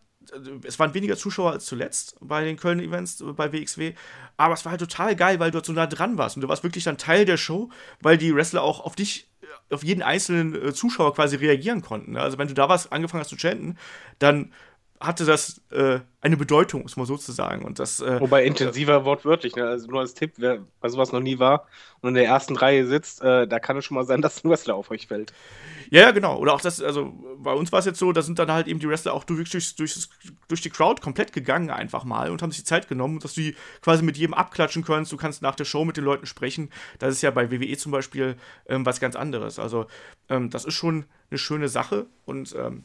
es 0.64 0.78
waren 0.78 0.94
weniger 0.94 1.16
Zuschauer 1.16 1.52
als 1.52 1.66
zuletzt 1.66 2.16
bei 2.20 2.44
den 2.44 2.56
Köln-Events 2.56 3.24
bei 3.36 3.52
WXW, 3.52 3.94
aber 4.36 4.54
es 4.54 4.64
war 4.64 4.70
halt 4.70 4.80
total 4.80 5.16
geil, 5.16 5.40
weil 5.40 5.50
du 5.50 5.60
so 5.62 5.72
nah 5.72 5.86
dran 5.86 6.16
warst 6.16 6.36
und 6.36 6.42
du 6.42 6.48
warst 6.48 6.62
wirklich 6.62 6.84
dann 6.84 6.98
Teil 6.98 7.24
der 7.24 7.36
Show, 7.36 7.70
weil 8.00 8.18
die 8.18 8.34
Wrestler 8.34 8.62
auch 8.62 8.80
auf 8.80 8.94
dich 8.94 9.28
auf 9.70 9.82
jeden 9.82 10.02
einzelnen 10.02 10.54
äh, 10.54 10.72
Zuschauer 10.72 11.14
quasi 11.14 11.36
reagieren 11.36 11.82
konnten. 11.82 12.12
Ne? 12.12 12.20
Also 12.20 12.38
wenn 12.38 12.48
du 12.48 12.54
da 12.54 12.68
was 12.68 12.92
angefangen 12.92 13.22
hast 13.22 13.30
zu 13.30 13.36
chanten, 13.36 13.76
dann 14.18 14.52
hatte 15.00 15.24
das 15.24 15.60
äh, 15.70 16.00
eine 16.20 16.36
Bedeutung, 16.36 16.82
muss 16.82 16.96
man 16.96 17.06
sozusagen. 17.06 17.64
Und 17.64 17.78
das, 17.78 18.00
äh, 18.00 18.20
Wobei 18.20 18.44
intensiver 18.44 19.04
wortwörtlich, 19.04 19.54
ne? 19.56 19.66
also 19.66 19.88
nur 19.88 20.00
als 20.00 20.14
Tipp, 20.14 20.34
wer 20.36 20.64
bei 20.80 20.88
sowas 20.88 21.12
noch 21.12 21.20
nie 21.20 21.38
war 21.38 21.66
und 22.00 22.10
in 22.10 22.14
der 22.14 22.26
ersten 22.26 22.56
Reihe 22.56 22.86
sitzt, 22.86 23.22
äh, 23.22 23.46
da 23.46 23.58
kann 23.58 23.76
es 23.76 23.84
schon 23.84 23.96
mal 23.96 24.04
sein, 24.04 24.22
dass 24.22 24.44
ein 24.44 24.50
Wrestler 24.50 24.74
auf 24.74 24.90
euch 24.90 25.06
fällt. 25.06 25.32
Ja, 25.90 26.02
ja, 26.02 26.10
genau. 26.10 26.38
Oder 26.38 26.54
auch 26.54 26.60
das, 26.60 26.82
also 26.82 27.12
bei 27.38 27.52
uns 27.52 27.70
war 27.70 27.78
es 27.78 27.84
jetzt 27.84 27.98
so, 27.98 28.12
da 28.12 28.22
sind 28.22 28.38
dann 28.38 28.50
halt 28.50 28.66
eben 28.66 28.80
die 28.80 28.88
Wrestler 28.88 29.12
auch 29.12 29.24
durch, 29.24 29.50
durch, 29.50 29.76
durch, 29.76 30.08
durch 30.48 30.60
die 30.60 30.70
Crowd 30.70 31.00
komplett 31.00 31.32
gegangen 31.32 31.70
einfach 31.70 32.04
mal 32.04 32.30
und 32.30 32.42
haben 32.42 32.50
sich 32.50 32.60
die 32.60 32.66
Zeit 32.66 32.88
genommen, 32.88 33.20
dass 33.20 33.34
du 33.34 33.42
die 33.42 33.56
quasi 33.82 34.02
mit 34.02 34.16
jedem 34.16 34.34
abklatschen 34.34 34.84
kannst. 34.84 35.12
Du 35.12 35.16
kannst 35.16 35.42
nach 35.42 35.54
der 35.54 35.64
Show 35.64 35.84
mit 35.84 35.96
den 35.96 36.04
Leuten 36.04 36.26
sprechen. 36.26 36.70
Das 36.98 37.12
ist 37.12 37.22
ja 37.22 37.30
bei 37.30 37.50
WWE 37.50 37.76
zum 37.76 37.92
Beispiel 37.92 38.36
ähm, 38.68 38.84
was 38.84 38.98
ganz 38.98 39.14
anderes. 39.14 39.58
Also 39.58 39.86
ähm, 40.28 40.50
das 40.50 40.64
ist 40.64 40.74
schon 40.74 41.04
eine 41.30 41.38
schöne 41.38 41.68
Sache 41.68 42.06
und 42.24 42.54
ähm, 42.56 42.84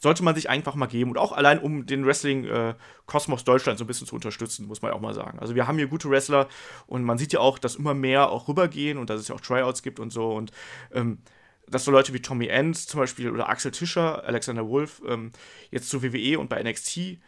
sollte 0.00 0.24
man 0.24 0.34
sich 0.34 0.48
einfach 0.48 0.74
mal 0.74 0.86
geben. 0.86 1.10
Und 1.10 1.18
auch 1.18 1.32
allein, 1.32 1.58
um 1.58 1.84
den 1.86 2.06
Wrestling-Kosmos 2.06 3.44
Deutschland 3.44 3.78
so 3.78 3.84
ein 3.84 3.86
bisschen 3.86 4.06
zu 4.06 4.14
unterstützen, 4.14 4.66
muss 4.66 4.80
man 4.82 4.92
auch 4.92 5.00
mal 5.00 5.14
sagen. 5.14 5.38
Also 5.38 5.54
wir 5.54 5.68
haben 5.68 5.76
hier 5.76 5.88
gute 5.88 6.08
Wrestler 6.08 6.48
und 6.86 7.04
man 7.04 7.18
sieht 7.18 7.34
ja 7.34 7.40
auch, 7.40 7.58
dass 7.58 7.76
immer 7.76 7.94
mehr 7.94 8.30
auch 8.30 8.48
rübergehen 8.48 8.98
und 8.98 9.10
dass 9.10 9.20
es 9.20 9.28
ja 9.28 9.34
auch 9.34 9.40
Tryouts 9.40 9.82
gibt 9.82 10.00
und 10.00 10.10
so. 10.10 10.32
Und 10.32 10.52
ähm, 10.92 11.18
dass 11.68 11.84
so 11.84 11.90
Leute 11.90 12.14
wie 12.14 12.22
Tommy 12.22 12.46
Enns 12.46 12.86
zum 12.86 12.98
Beispiel 12.98 13.30
oder 13.30 13.48
Axel 13.48 13.70
Tischer, 13.70 14.24
Alexander 14.24 14.66
Wolf 14.66 15.02
ähm, 15.06 15.32
jetzt 15.70 15.90
zu 15.90 16.02
WWE 16.02 16.38
und 16.38 16.48
bei 16.48 16.62
NXT 16.62 17.18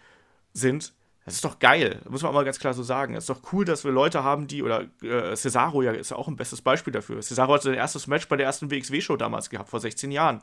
sind, 0.55 0.95
das 1.25 1.35
ist 1.35 1.45
doch 1.45 1.61
geil, 1.61 2.01
muss 2.09 2.23
man 2.23 2.31
auch 2.31 2.35
mal 2.35 2.45
ganz 2.45 2.59
klar 2.59 2.75
so 2.75 2.83
sagen. 2.83 3.15
Es 3.15 3.25
ist 3.25 3.31
doch 3.31 3.53
cool, 3.53 3.65
dass 3.65 3.85
wir 3.85 3.93
Leute 3.93 4.25
haben, 4.25 4.49
die, 4.49 4.63
oder 4.63 4.87
äh, 5.03 5.37
Cesaro 5.37 5.83
ja 5.83 5.93
ist 5.93 6.11
ja 6.11 6.17
auch 6.17 6.27
ein 6.27 6.35
bestes 6.35 6.63
Beispiel 6.63 6.93
dafür. 6.93 7.21
Cesaro 7.21 7.55
hat 7.55 7.63
sein 7.63 7.75
erstes 7.75 8.09
Match 8.09 8.27
bei 8.29 8.37
der 8.37 8.47
ersten 8.47 8.71
WXW-Show 8.71 9.17
damals 9.17 9.49
gehabt, 9.49 9.69
vor 9.69 9.79
16 9.79 10.11
Jahren 10.11 10.43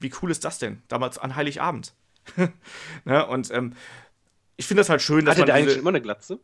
wie 0.00 0.12
cool 0.20 0.30
ist 0.30 0.44
das 0.44 0.58
denn? 0.58 0.82
Damals 0.88 1.18
an 1.18 1.36
Heiligabend. 1.36 1.94
ne? 3.04 3.26
Und 3.26 3.50
ähm, 3.50 3.74
ich 4.56 4.66
finde 4.66 4.80
das 4.80 4.90
halt 4.90 5.02
schön, 5.02 5.24
dass 5.24 5.36
Hatte 5.36 5.42
man. 5.42 5.48
Hatte 5.48 5.52
der 5.52 5.54
eigentlich 5.54 5.78
immer 5.78 5.90
eine 5.90 6.00
Glatze? 6.00 6.40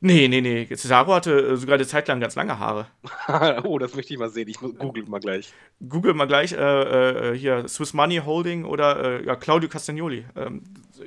Nee, 0.00 0.28
nee, 0.28 0.40
nee. 0.40 0.64
Cesaro 0.66 1.12
hatte 1.12 1.32
äh, 1.32 1.56
sogar 1.56 1.74
eine 1.74 1.86
Zeit 1.86 2.06
lang 2.06 2.20
ganz 2.20 2.36
lange 2.36 2.58
Haare. 2.58 2.86
oh, 3.64 3.78
das 3.78 3.96
möchte 3.96 4.14
ich 4.14 4.20
mal 4.20 4.30
sehen. 4.30 4.46
Ich 4.46 4.58
google 4.58 5.04
mal 5.06 5.18
gleich. 5.18 5.52
Google 5.86 6.14
mal 6.14 6.26
gleich 6.26 6.52
äh, 6.52 7.32
äh, 7.32 7.36
hier 7.36 7.66
Swiss 7.66 7.94
Money 7.94 8.18
Holding 8.24 8.64
oder 8.64 9.20
äh, 9.20 9.26
ja, 9.26 9.34
Claudio 9.34 9.68
Castagnoli. 9.68 10.24
Ähm, 10.36 10.62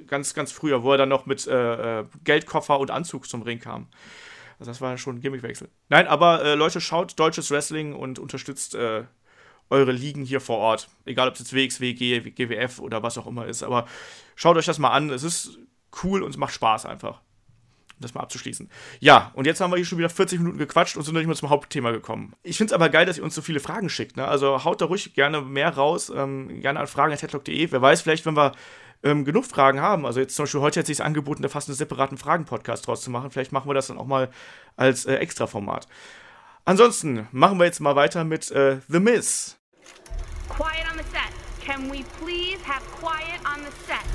ganz, 0.07 0.33
ganz 0.33 0.51
früher, 0.51 0.83
wo 0.83 0.91
er 0.91 0.97
dann 0.97 1.09
noch 1.09 1.25
mit 1.25 1.47
äh, 1.47 1.99
äh, 2.01 2.05
Geldkoffer 2.25 2.79
und 2.79 2.91
Anzug 2.91 3.29
zum 3.29 3.43
Ring 3.43 3.59
kam. 3.59 3.87
Also 4.59 4.71
das 4.71 4.81
war 4.81 4.97
schon 4.97 5.17
ein 5.17 5.21
Gimmickwechsel. 5.21 5.69
Nein, 5.89 6.05
aber 6.05 6.55
Leute, 6.55 6.81
schaut 6.81 7.17
deutsches 7.19 7.49
Wrestling 7.49 7.95
und 7.95 8.19
unterstützt 8.19 8.77
eure 9.71 9.91
Ligen 9.91 10.23
hier 10.23 10.41
vor 10.41 10.57
Ort. 10.57 10.89
Egal, 11.05 11.27
ob 11.27 11.33
es 11.33 11.39
jetzt 11.39 11.53
WXW, 11.53 11.93
GWF 11.93 12.79
oder 12.79 13.01
was 13.01 13.17
auch 13.17 13.25
immer 13.25 13.45
ist. 13.47 13.63
Aber 13.63 13.87
schaut 14.35 14.57
euch 14.57 14.65
das 14.65 14.79
mal 14.79 14.91
an. 14.91 15.09
Es 15.09 15.23
ist 15.23 15.57
cool 16.03 16.21
und 16.21 16.29
es 16.29 16.37
macht 16.37 16.53
Spaß 16.53 16.85
einfach. 16.85 17.21
Um 17.95 18.01
das 18.01 18.13
mal 18.13 18.21
abzuschließen. 18.21 18.69
Ja, 18.99 19.31
und 19.33 19.45
jetzt 19.45 19.61
haben 19.61 19.71
wir 19.71 19.77
hier 19.77 19.85
schon 19.85 19.97
wieder 19.97 20.09
40 20.09 20.39
Minuten 20.39 20.57
gequatscht 20.57 20.97
und 20.97 21.03
sind 21.03 21.13
noch 21.13 21.21
nicht 21.21 21.27
mal 21.27 21.35
zum 21.35 21.49
Hauptthema 21.49 21.91
gekommen. 21.91 22.33
Ich 22.43 22.57
finde 22.57 22.71
es 22.71 22.73
aber 22.73 22.89
geil, 22.89 23.05
dass 23.05 23.17
ihr 23.17 23.23
uns 23.23 23.35
so 23.35 23.41
viele 23.41 23.59
Fragen 23.59 23.89
schickt. 23.89 24.17
Ne? 24.17 24.27
Also 24.27 24.63
haut 24.63 24.81
da 24.81 24.85
ruhig 24.85 25.13
gerne 25.13 25.41
mehr 25.41 25.69
raus. 25.69 26.11
Ähm, 26.13 26.61
gerne 26.61 26.79
an 26.79 26.87
fragen.headlock.de. 26.87 27.71
Wer 27.71 27.81
weiß, 27.81 28.01
vielleicht, 28.01 28.25
wenn 28.25 28.35
wir 28.35 28.53
ähm, 29.03 29.25
genug 29.25 29.45
Fragen 29.45 29.81
haben, 29.81 30.05
also 30.05 30.19
jetzt 30.19 30.35
zum 30.35 30.43
Beispiel 30.43 30.61
heute 30.61 30.79
hat 30.79 30.87
sich 30.87 31.03
angeboten, 31.03 31.41
da 31.41 31.49
fast 31.49 31.69
einen 31.69 31.75
separaten 31.75 32.17
Fragen-Podcast 32.17 32.87
draus 32.87 33.01
zu 33.01 33.09
machen. 33.09 33.31
Vielleicht 33.31 33.51
machen 33.51 33.69
wir 33.69 33.73
das 33.73 33.87
dann 33.87 33.97
auch 33.97 34.05
mal 34.05 34.29
als 34.75 35.05
äh, 35.05 35.15
Extra-Format. 35.15 35.87
Ansonsten 36.65 37.27
machen 37.31 37.57
wir 37.59 37.65
jetzt 37.65 37.79
mal 37.79 37.95
weiter 37.95 38.23
mit 38.23 38.51
äh, 38.51 38.79
The 38.87 38.99
Miss. 38.99 39.60
Quiet 40.51 40.91
on 40.91 40.97
the 40.97 41.03
set. 41.05 41.31
Can 41.61 41.87
we 41.87 42.03
please 42.19 42.59
have 42.61 42.83
quiet 42.83 43.39
on 43.45 43.63
the 43.63 43.71
set? 43.71 44.05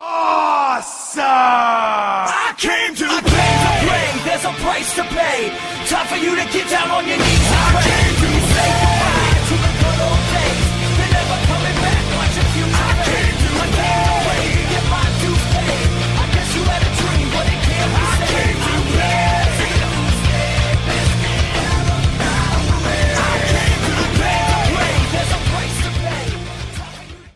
Awesome! 0.00 1.22
I 1.22 2.54
came 2.56 2.94
to 2.96 3.04
I 3.04 3.20
play. 3.20 3.30
Came 3.30 3.60
to 3.60 3.86
play. 3.86 4.08
There's 4.24 4.44
a 4.44 4.52
price 4.64 4.94
to 4.96 5.02
pay. 5.02 5.50
Time 5.86 6.06
for 6.06 6.16
you 6.16 6.30
to 6.34 6.52
get 6.52 6.70
down 6.70 6.90
on 6.90 7.06
your 7.06 7.18
knees 7.18 7.44
and 7.44 7.54
I 7.54 7.82
pray. 7.82 7.90
Came 8.20 8.40
to 8.40 8.46
say 8.54 8.99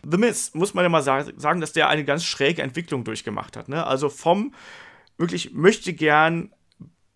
The 0.09 0.17
Miz, 0.17 0.53
muss 0.53 0.73
man 0.73 0.83
ja 0.83 0.89
mal 0.89 1.01
sagen, 1.01 1.61
dass 1.61 1.73
der 1.73 1.89
eine 1.89 2.05
ganz 2.05 2.23
schräge 2.23 2.61
Entwicklung 2.61 3.03
durchgemacht 3.03 3.57
hat. 3.57 3.69
Ne? 3.69 3.85
Also 3.85 4.09
vom 4.09 4.53
wirklich 5.17 5.53
möchte 5.53 5.93
gern 5.93 6.51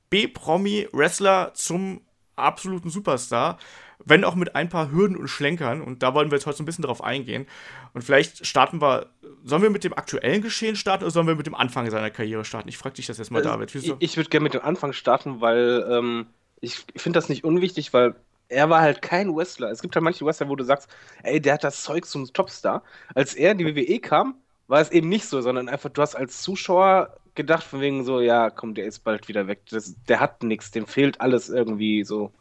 B-Promi-Wrestler 0.09 1.51
zum 1.53 2.01
absoluten 2.35 2.89
Superstar, 2.89 3.57
wenn 4.03 4.23
auch 4.23 4.35
mit 4.35 4.55
ein 4.55 4.69
paar 4.69 4.91
Hürden 4.91 5.17
und 5.17 5.27
Schlenkern. 5.27 5.81
Und 5.81 6.01
da 6.01 6.13
wollen 6.13 6.31
wir 6.31 6.37
jetzt 6.37 6.45
heute 6.45 6.57
so 6.57 6.63
ein 6.63 6.65
bisschen 6.65 6.85
drauf 6.85 7.03
eingehen. 7.03 7.45
Und 7.93 8.03
vielleicht 8.03 8.45
starten 8.47 8.81
wir, 8.81 9.07
sollen 9.43 9.61
wir 9.61 9.69
mit 9.69 9.83
dem 9.83 9.93
aktuellen 9.93 10.41
Geschehen 10.41 10.75
starten 10.75 11.03
oder 11.03 11.11
sollen 11.11 11.27
wir 11.27 11.35
mit 11.35 11.47
dem 11.47 11.55
Anfang 11.55 11.89
seiner 11.91 12.09
Karriere 12.09 12.45
starten? 12.45 12.69
Ich 12.69 12.77
frage 12.77 12.95
dich 12.95 13.07
das 13.07 13.17
jetzt 13.17 13.29
mal, 13.29 13.39
also, 13.39 13.49
David. 13.49 13.75
Ich, 13.75 13.93
ich 13.99 14.17
würde 14.17 14.29
gerne 14.29 14.45
mit 14.45 14.53
dem 14.53 14.61
Anfang 14.61 14.93
starten, 14.93 15.41
weil 15.41 15.85
ähm, 15.89 16.27
ich 16.61 16.85
finde 16.95 17.17
das 17.17 17.29
nicht 17.29 17.43
unwichtig, 17.43 17.93
weil 17.93 18.15
er 18.49 18.69
war 18.69 18.81
halt 18.81 19.01
kein 19.01 19.35
Wrestler. 19.35 19.69
Es 19.69 19.81
gibt 19.81 19.95
halt 19.95 20.03
manche 20.03 20.25
Wrestler, 20.25 20.49
wo 20.49 20.55
du 20.55 20.63
sagst, 20.63 20.89
ey, 21.23 21.39
der 21.39 21.53
hat 21.53 21.63
das 21.63 21.83
Zeug 21.83 22.05
zum 22.05 22.31
Topstar. 22.33 22.83
Als 23.13 23.35
er 23.35 23.51
in 23.51 23.59
die 23.59 23.65
WWE 23.65 23.99
kam, 23.99 24.35
war 24.67 24.81
es 24.81 24.91
eben 24.91 25.07
nicht 25.07 25.25
so, 25.25 25.41
sondern 25.41 25.69
einfach, 25.69 25.89
du 25.89 26.01
hast 26.01 26.15
als 26.15 26.41
Zuschauer 26.41 27.15
gedacht, 27.35 27.63
von 27.63 27.79
wegen 27.79 28.03
so, 28.03 28.19
ja, 28.19 28.49
komm, 28.49 28.73
der 28.73 28.85
ist 28.85 28.99
bald 28.99 29.27
wieder 29.27 29.47
weg. 29.47 29.61
Das, 29.69 29.95
der 30.07 30.19
hat 30.19 30.43
nichts, 30.43 30.71
dem 30.71 30.87
fehlt 30.87 31.21
alles 31.21 31.49
irgendwie 31.49 32.03
so. 32.03 32.31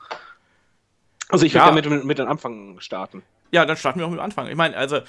Also 1.28 1.44
ich 1.44 1.54
würde 1.54 1.66
ja. 1.66 1.72
mit, 1.72 1.88
mit, 1.88 2.04
mit 2.04 2.18
dem 2.18 2.26
Anfang 2.26 2.80
starten. 2.80 3.22
Ja, 3.50 3.64
dann 3.64 3.76
starten 3.76 4.00
wir 4.00 4.06
auch 4.06 4.10
mit 4.10 4.18
dem 4.18 4.24
Anfang. 4.24 4.48
Ich 4.48 4.56
meine, 4.56 4.76
also, 4.76 5.00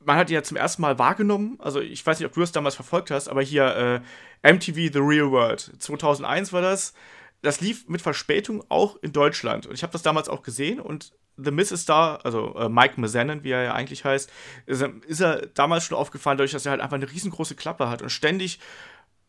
man 0.00 0.16
hat 0.16 0.30
ihn 0.30 0.34
ja 0.34 0.42
zum 0.42 0.56
ersten 0.56 0.82
Mal 0.82 0.98
wahrgenommen. 0.98 1.58
Also, 1.60 1.80
ich 1.80 2.04
weiß 2.04 2.18
nicht, 2.18 2.26
ob 2.26 2.34
du 2.34 2.42
es 2.42 2.52
damals 2.52 2.74
verfolgt 2.74 3.10
hast, 3.10 3.28
aber 3.28 3.42
hier 3.42 4.02
äh, 4.42 4.52
MTV 4.52 4.92
The 4.92 4.98
Real 4.98 5.30
World. 5.30 5.72
2001 5.78 6.52
war 6.52 6.62
das 6.62 6.94
das 7.42 7.60
lief 7.60 7.88
mit 7.88 8.00
Verspätung 8.00 8.64
auch 8.68 8.96
in 9.02 9.12
Deutschland. 9.12 9.66
Und 9.66 9.74
ich 9.74 9.82
habe 9.82 9.92
das 9.92 10.02
damals 10.02 10.28
auch 10.28 10.42
gesehen 10.42 10.80
und 10.80 11.12
The 11.36 11.50
Miz 11.50 11.70
ist 11.70 11.88
da, 11.88 12.16
also 12.16 12.54
äh, 12.56 12.68
Mike 12.68 13.00
Mazanin, 13.00 13.42
wie 13.42 13.50
er 13.50 13.62
ja 13.62 13.74
eigentlich 13.74 14.04
heißt, 14.04 14.30
ist, 14.66 14.82
ist, 15.06 15.20
er 15.20 15.46
damals 15.46 15.84
schon 15.84 15.96
aufgefallen, 15.96 16.36
dadurch, 16.36 16.52
dass 16.52 16.66
er 16.66 16.72
halt 16.72 16.82
einfach 16.82 16.96
eine 16.96 17.10
riesengroße 17.10 17.54
Klappe 17.54 17.88
hat 17.88 18.02
und 18.02 18.10
ständig 18.10 18.60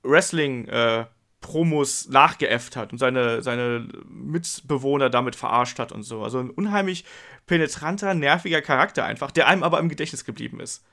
Wrestling 0.04 0.68
äh, 0.68 1.06
Promos 1.40 2.10
nachgeäfft 2.10 2.76
hat 2.76 2.92
und 2.92 2.98
seine, 2.98 3.42
seine 3.42 3.88
Mitbewohner 4.08 5.10
damit 5.10 5.36
verarscht 5.36 5.80
hat 5.80 5.92
und 5.92 6.04
so. 6.04 6.24
Also 6.24 6.40
ein 6.40 6.50
unheimlich 6.50 7.06
penetranter, 7.46 8.14
nerviger 8.14 8.62
Charakter 8.62 9.06
einfach, 9.06 9.32
der 9.32 9.48
einem 9.48 9.64
aber 9.64 9.80
im 9.80 9.90
Gedächtnis 9.90 10.26
geblieben 10.26 10.60
ist. 10.60 10.86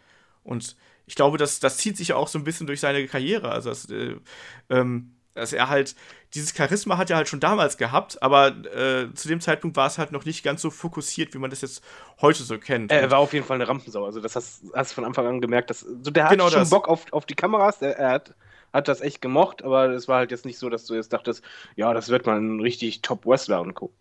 Und 0.43 0.77
ich 1.07 1.16
glaube, 1.16 1.39
das, 1.39 1.61
das 1.61 1.77
zieht 1.79 1.97
sich 1.97 2.09
ja 2.09 2.16
auch 2.16 2.29
so 2.29 2.39
ein 2.39 2.45
bisschen 2.45 2.66
durch 2.66 2.81
seine 2.81 3.07
Karriere. 3.07 3.51
Also 3.51 3.71
das, 3.71 3.91
äh, 3.91 4.16
ähm, 4.68 5.16
dass 5.35 5.53
er 5.53 5.68
halt, 5.68 5.95
dieses 6.35 6.55
Charisma 6.55 6.99
hat 6.99 7.11
er 7.11 7.16
halt 7.16 7.28
schon 7.28 7.41
damals 7.41 7.76
gehabt, 7.76 8.22
aber 8.22 8.49
äh, 8.49 9.12
zu 9.14 9.28
dem 9.28 9.41
Zeitpunkt 9.41 9.76
war 9.76 9.87
es 9.87 9.99
halt 9.99 10.12
noch 10.12 10.24
nicht 10.24 10.43
ganz 10.43 10.62
so 10.62 10.70
fokussiert, 10.70 11.35
wie 11.35 11.39
man 11.39 11.51
das 11.51 11.61
jetzt 11.61 11.83
heute 12.20 12.43
so 12.43 12.59
kennt. 12.59 12.93
Er 12.93 13.11
war 13.11 13.18
auf 13.18 13.33
jeden 13.33 13.47
Fall 13.47 13.57
eine 13.57 13.68
Rampensau, 13.68 14.05
also 14.05 14.20
das 14.20 14.37
hast, 14.37 14.62
du 14.62 14.85
von 14.85 15.05
Anfang 15.05 15.26
an 15.26 15.41
gemerkt, 15.41 15.70
dass, 15.70 15.81
so 15.81 16.11
der 16.11 16.24
hat 16.24 16.33
genau 16.33 16.51
schon 16.51 16.61
das. 16.61 16.70
Bock 16.70 16.89
auf, 16.89 17.12
auf 17.12 17.26
die 17.26 17.35
Kameras, 17.35 17.78
der, 17.78 17.99
er 17.99 18.11
hat, 18.11 18.35
hat 18.72 18.89
das 18.89 19.01
echt 19.01 19.20
gemocht, 19.20 19.62
aber 19.62 19.91
es 19.91 20.09
war 20.09 20.18
halt 20.18 20.31
jetzt 20.31 20.45
nicht 20.45 20.59
so, 20.59 20.68
dass 20.68 20.87
du 20.87 20.95
jetzt 20.95 21.12
dachtest, 21.12 21.43
ja, 21.76 21.93
das 21.95 22.09
wird 22.09 22.26
mal 22.26 22.39
ein 22.41 22.61
richtig 22.61 23.03
Top-Wrestler 23.03 23.61
und 23.61 23.74
Co. 23.74 23.93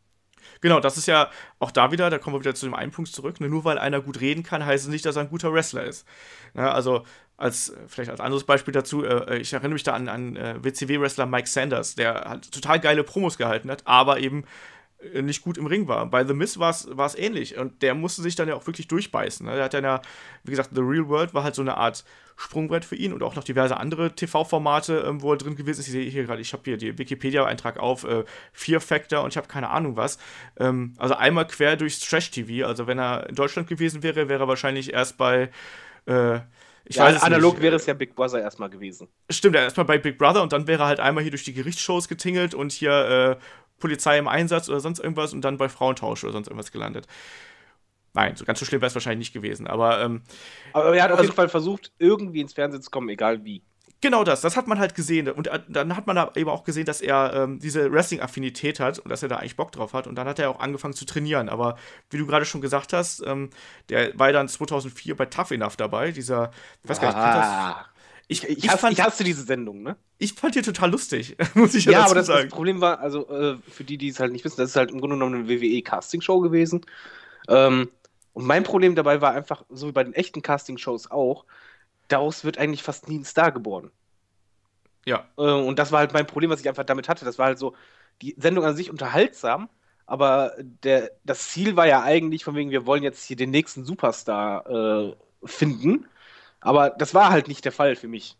Genau, 0.62 0.80
das 0.80 0.98
ist 0.98 1.08
ja 1.08 1.30
auch 1.60 1.72
da 1.72 1.92
wieder, 1.92 2.10
da 2.10 2.18
kommen 2.18 2.36
wir 2.36 2.42
wieder 2.42 2.56
zu 2.56 2.66
dem 2.66 2.74
einen 2.74 2.92
Punkt 2.92 3.12
zurück. 3.12 3.40
Ne? 3.40 3.50
Nur 3.50 3.64
weil 3.64 3.78
einer 3.78 4.02
gut 4.02 4.20
reden 4.20 4.44
kann, 4.44 4.66
heißt 4.66 4.86
es 4.86 4.90
nicht, 4.90 5.06
dass 5.06 5.16
er 5.16 5.24
ein 5.24 5.30
guter 5.30 5.54
Wrestler 5.54 5.84
ist. 5.84 6.06
Ja, 6.54 6.72
also 6.72 7.04
als 7.40 7.74
vielleicht 7.88 8.12
als 8.12 8.20
anderes 8.20 8.44
Beispiel 8.44 8.74
dazu, 8.74 9.04
äh, 9.04 9.38
ich 9.38 9.54
erinnere 9.54 9.74
mich 9.74 9.84
da 9.84 9.94
an, 9.94 10.10
an 10.10 10.36
äh, 10.36 10.56
WCW-Wrestler 10.62 11.26
Mike 11.26 11.48
Sanders, 11.48 11.96
der 11.96 12.26
halt 12.28 12.52
total 12.52 12.80
geile 12.80 13.04
Promos 13.04 13.38
gehalten 13.38 13.72
hat, 13.72 13.88
aber 13.88 14.20
eben 14.20 14.44
äh, 15.14 15.22
nicht 15.22 15.42
gut 15.42 15.58
im 15.58 15.66
Ring 15.66 15.88
war. 15.88 16.06
Bei 16.08 16.26
The 16.26 16.34
Miz 16.34 16.60
war 16.60 16.72
es 16.72 17.16
ähnlich 17.16 17.58
und 17.58 17.82
der 17.82 17.96
musste 17.96 18.22
sich 18.22 18.36
dann 18.36 18.50
ja 18.50 18.56
auch 18.56 18.68
wirklich 18.68 18.90
durchbeißen. 18.90 19.46
Ne? 19.46 19.56
Der 19.56 19.64
hat 19.64 19.74
ja, 19.74 20.02
wie 20.44 20.52
gesagt, 20.52 20.72
The 20.74 20.82
Real 20.82 21.08
World 21.08 21.34
war 21.34 21.44
halt 21.44 21.56
so 21.56 21.62
eine 21.62 21.78
Art 21.78 22.04
Sprungbrett 22.36 22.84
für 22.86 22.96
ihn 22.96 23.14
und 23.14 23.24
auch 23.24 23.36
noch 23.36 23.44
diverse 23.44 23.78
andere 23.78 24.16
TV-Formate, 24.16 25.06
ähm, 25.08 25.22
wo 25.22 25.32
er 25.32 25.38
drin 25.38 25.56
gewesen 25.56 25.80
ist. 25.80 25.88
Ich 25.88 25.94
sehe 25.94 26.10
hier 26.10 26.26
gerade, 26.26 26.42
ich 26.42 26.52
habe 26.52 26.64
hier 26.66 26.78
den 26.78 26.98
Wikipedia-Eintrag 26.98 27.80
auf, 27.80 28.04
äh, 28.04 28.26
Fear 28.52 28.82
Factor 28.82 29.24
und 29.24 29.30
ich 29.30 29.38
habe 29.38 29.48
keine 29.48 29.70
Ahnung 29.70 29.96
was. 29.96 30.20
Ähm, 30.58 30.94
also 30.98 31.16
einmal 31.16 31.48
quer 31.48 31.78
durchs 31.78 32.00
Trash-TV. 32.02 32.68
Also 32.68 32.88
wenn 32.88 33.00
er 33.00 33.30
in 33.30 33.36
Deutschland 33.36 33.70
gewesen 33.70 34.04
wäre, 34.04 34.28
wäre 34.28 34.44
er 34.44 34.48
wahrscheinlich 34.50 34.94
erst 34.94 35.18
bei 35.18 35.50
äh, 36.06 36.40
ich 36.90 36.96
ja, 36.96 37.04
weiß 37.04 37.22
analog 37.22 37.54
nicht. 37.54 37.62
wäre 37.62 37.76
es 37.76 37.86
ja 37.86 37.94
Big 37.94 38.16
Brother 38.16 38.42
erstmal 38.42 38.68
gewesen. 38.68 39.08
Stimmt, 39.30 39.56
ja, 39.56 39.62
erstmal 39.62 39.86
bei 39.86 40.00
Big 40.00 40.18
Brother 40.18 40.42
und 40.42 40.52
dann 40.52 40.66
wäre 40.66 40.84
er 40.84 40.88
halt 40.88 41.00
einmal 41.00 41.22
hier 41.22 41.30
durch 41.30 41.44
die 41.44 41.54
Gerichtsshows 41.54 42.08
getingelt 42.08 42.56
und 42.56 42.72
hier 42.72 43.38
äh, 43.40 43.44
Polizei 43.78 44.18
im 44.18 44.28
Einsatz 44.28 44.70
oder 44.70 44.80
sonst 44.80 44.98
irgendwas 44.98 45.32
und 45.32 45.42
dann 45.42 45.58
bei 45.58 45.70
Frauentausch 45.70 46.24
oder 46.24 46.34
sonst 46.34 46.48
irgendwas 46.48 46.72
gelandet. 46.72 47.06
Nein, 48.16 48.36
so 48.36 48.44
ganz 48.44 48.58
so 48.58 48.66
schlimm 48.66 48.82
wäre 48.82 48.88
es 48.88 48.96
wahrscheinlich 48.96 49.30
nicht 49.30 49.34
gewesen, 49.34 49.68
aber. 49.68 50.02
Ähm, 50.02 50.24
aber 50.74 50.96
er 50.96 51.04
hat 51.04 51.12
auf 51.12 51.20
also, 51.20 51.28
jeden 51.28 51.36
Fall 51.36 51.48
versucht, 51.48 51.92
irgendwie 52.00 52.42
ins 52.42 52.54
Fernsehen 52.54 52.82
zu 52.82 52.90
kommen, 52.90 53.10
egal 53.10 53.46
wie. 53.46 53.62
Genau 54.02 54.24
das, 54.24 54.40
das 54.40 54.56
hat 54.56 54.68
man 54.68 54.80
halt 54.80 54.96
gesehen. 54.96 55.30
Und 55.30 55.48
äh, 55.48 55.60
dann 55.68 55.96
hat 55.96 56.08
man 56.08 56.16
da 56.16 56.32
eben 56.36 56.50
auch 56.50 56.64
gesehen, 56.64 56.86
dass 56.86 57.02
er 57.02 57.34
ähm, 57.34 57.60
diese 57.60 57.92
Wrestling-Affinität 57.92 58.80
hat 58.80 59.00
und 59.00 59.10
dass 59.10 59.24
er 59.24 59.30
da 59.30 59.38
eigentlich 59.38 59.58
Bock 59.58 59.74
drauf 59.74 59.94
hat. 59.94 60.08
Und 60.08 60.16
dann 60.16 60.28
hat 60.28 60.40
er 60.40 60.50
auch 60.50 60.60
angefangen 60.60 60.94
zu 60.94 61.06
trainieren. 61.06 61.50
Aber 61.50 61.78
wie 62.10 62.18
du 62.18 62.26
gerade 62.26 62.46
schon 62.46 62.62
gesagt 62.62 62.94
hast, 62.94 63.22
ähm, 63.26 63.50
der 63.90 64.18
war 64.18 64.32
dann 64.32 64.48
2004 64.48 65.18
bei 65.18 65.26
Tough 65.26 65.52
Enough 65.52 65.76
dabei. 65.76 66.12
Dieser, 66.12 66.52
ich 66.84 66.90
weiß 66.90 67.02
gar 67.02 67.08
nicht, 67.10 67.18
ah. 67.18 67.86
Ich, 68.32 68.44
ich, 68.44 68.64
ich, 68.64 68.72
fand, 68.72 68.94
ich 68.94 69.02
hasste 69.02 69.24
diese 69.24 69.42
Sendung, 69.42 69.82
ne? 69.82 69.98
Ich 70.20 70.34
fand 70.34 70.54
die 70.54 70.62
total 70.62 70.92
lustig, 70.92 71.36
muss 71.56 71.74
ich 71.74 71.86
ja, 71.86 71.94
ja 71.94 72.06
aber 72.06 72.14
das, 72.14 72.28
das, 72.28 72.48
Problem 72.48 72.80
war, 72.80 73.00
also 73.00 73.28
äh, 73.28 73.58
für 73.68 73.84
die, 73.84 73.98
die 73.98 74.10
es 74.10 74.20
halt 74.20 74.32
nicht 74.32 74.46
wissen, 74.46 74.58
das 74.58 74.70
ist 74.70 74.76
halt 74.76 74.92
im 74.92 75.00
Grunde 75.00 75.16
genommen 75.16 75.34
eine 75.34 75.50
WWE-Casting-Show 75.50 76.40
gewesen. 76.40 76.86
Ähm, 77.48 77.90
und 78.34 78.46
mein 78.46 78.64
Problem 78.64 78.94
dabei 78.94 79.20
war 79.20 79.32
einfach, 79.34 79.66
so 79.70 79.88
wie 79.88 79.92
bei 79.92 80.04
den 80.04 80.14
echten 80.14 80.44
Casting-Shows 80.44 81.10
auch, 81.10 81.46
daraus 82.10 82.44
wird 82.44 82.58
eigentlich 82.58 82.84
fast 82.84 83.08
nie 83.08 83.20
ein 83.20 83.26
Star 83.26 83.52
geboren. 83.52 83.92
Ja. 85.06 85.28
Äh, 85.38 85.42
und 85.42 85.80
das 85.80 85.92
war 85.92 86.00
halt 86.00 86.14
mein 86.14 86.28
Problem, 86.28 86.50
was 86.50 86.60
ich 86.60 86.68
einfach 86.68 86.84
damit 86.84 87.10
hatte. 87.10 87.26
Das 87.26 87.40
war 87.40 87.48
halt 87.48 87.60
so, 87.60 87.76
die 88.22 88.36
Sendung 88.38 88.66
an 88.66 88.76
sich 88.76 88.90
unterhaltsam, 88.92 89.70
aber 90.06 90.54
der, 90.60 91.12
das 91.24 91.50
Ziel 91.50 91.76
war 91.76 91.88
ja 91.88 92.04
eigentlich 92.04 92.44
von 92.44 92.56
wegen, 92.56 92.72
wir 92.72 92.86
wollen 92.86 93.04
jetzt 93.04 93.24
hier 93.24 93.38
den 93.38 93.52
nächsten 93.52 93.86
Superstar 93.86 94.70
äh, 94.70 95.16
finden. 95.46 96.08
Aber 96.60 96.90
das 96.90 97.14
war 97.14 97.30
halt 97.30 97.48
nicht 97.48 97.64
der 97.64 97.72
Fall 97.72 97.96
für 97.96 98.08
mich. 98.08 98.36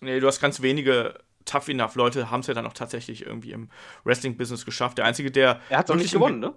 Nee, 0.00 0.20
du 0.20 0.26
hast 0.26 0.40
ganz 0.40 0.62
wenige 0.62 1.18
tough 1.44 1.68
enough 1.68 1.94
Leute, 1.96 2.30
haben 2.30 2.40
es 2.40 2.46
ja 2.46 2.54
dann 2.54 2.66
auch 2.66 2.72
tatsächlich 2.72 3.26
irgendwie 3.26 3.52
im 3.52 3.70
Wrestling-Business 4.04 4.64
geschafft. 4.64 4.98
Der 4.98 5.04
einzige, 5.04 5.30
der. 5.30 5.60
Er 5.68 5.78
hat 5.78 5.88
es 5.88 5.90
auch 5.90 5.96
nicht 5.96 6.12
gewonnen, 6.12 6.38
ne? 6.38 6.54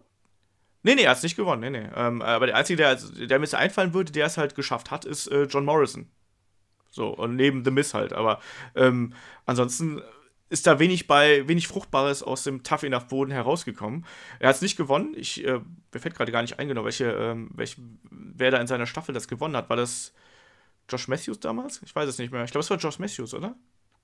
Nee, 0.84 0.96
nee, 0.96 1.04
er 1.04 1.12
hat 1.12 1.18
es 1.18 1.24
nicht 1.24 1.38
gewonnen, 1.38 1.62
nee, 1.62 1.70
nee. 1.70 1.89
Ähm, 1.96 2.22
aber 2.22 2.46
der 2.46 2.58
einzige, 2.58 2.78
der, 2.78 2.96
der 2.96 3.39
mir 3.39 3.46
jetzt 3.46 3.56
einfallen 3.56 3.94
würde, 3.94 4.12
der 4.12 4.26
es 4.26 4.38
halt 4.38 4.54
geschafft 4.54 4.91
hat, 4.91 5.06
ist 5.06 5.28
äh, 5.28 5.44
John 5.44 5.64
Morrison. 5.66 6.10
So, 6.94 7.08
und 7.08 7.36
neben 7.36 7.66
The 7.66 7.72
Miss 7.72 7.96
halt. 7.96 8.14
Aber 8.14 8.39
ähm, 8.76 9.14
ansonsten 9.48 10.00
ist 10.50 10.68
da 10.68 10.78
wenig 10.78 11.08
bei, 11.08 11.48
wenig 11.48 11.68
Fruchtbares 11.68 12.22
aus 12.22 12.44
dem 12.44 12.62
Tough 12.62 12.84
Enough 12.84 13.08
Boden 13.08 13.32
herausgekommen. 13.32 14.06
Er 14.38 14.50
hat 14.50 14.58
es 14.58 14.62
nicht 14.62 14.78
gewonnen. 14.78 15.16
Ich, 15.16 15.44
äh, 15.44 15.60
mir 15.91 16.00
fällt 16.00 16.14
gerade 16.14 16.32
gar 16.32 16.44
nicht 16.44 16.60
ein, 16.60 16.68
genau, 16.68 16.86
welche, 16.86 17.06
ähm, 17.06 17.50
welche, 17.56 17.82
wer 18.12 18.52
da 18.52 18.60
in 18.60 18.68
seiner 18.68 18.86
Staffel 18.86 19.12
das 19.12 19.28
gewonnen 19.28 19.58
hat. 19.58 19.72
War 19.72 19.76
das 19.76 20.14
Josh 20.88 21.08
Matthews 21.08 21.39
damals? 21.39 21.82
Ich 21.84 21.96
weiß 21.96 22.08
es 22.08 22.20
nicht 22.20 22.32
mehr. 22.32 22.44
Ich 22.44 22.52
glaube, 22.52 22.64
es 22.64 22.70
war 22.70 22.78
Josh 22.78 23.00
Matthews, 23.00 23.34
oder? 23.34 23.56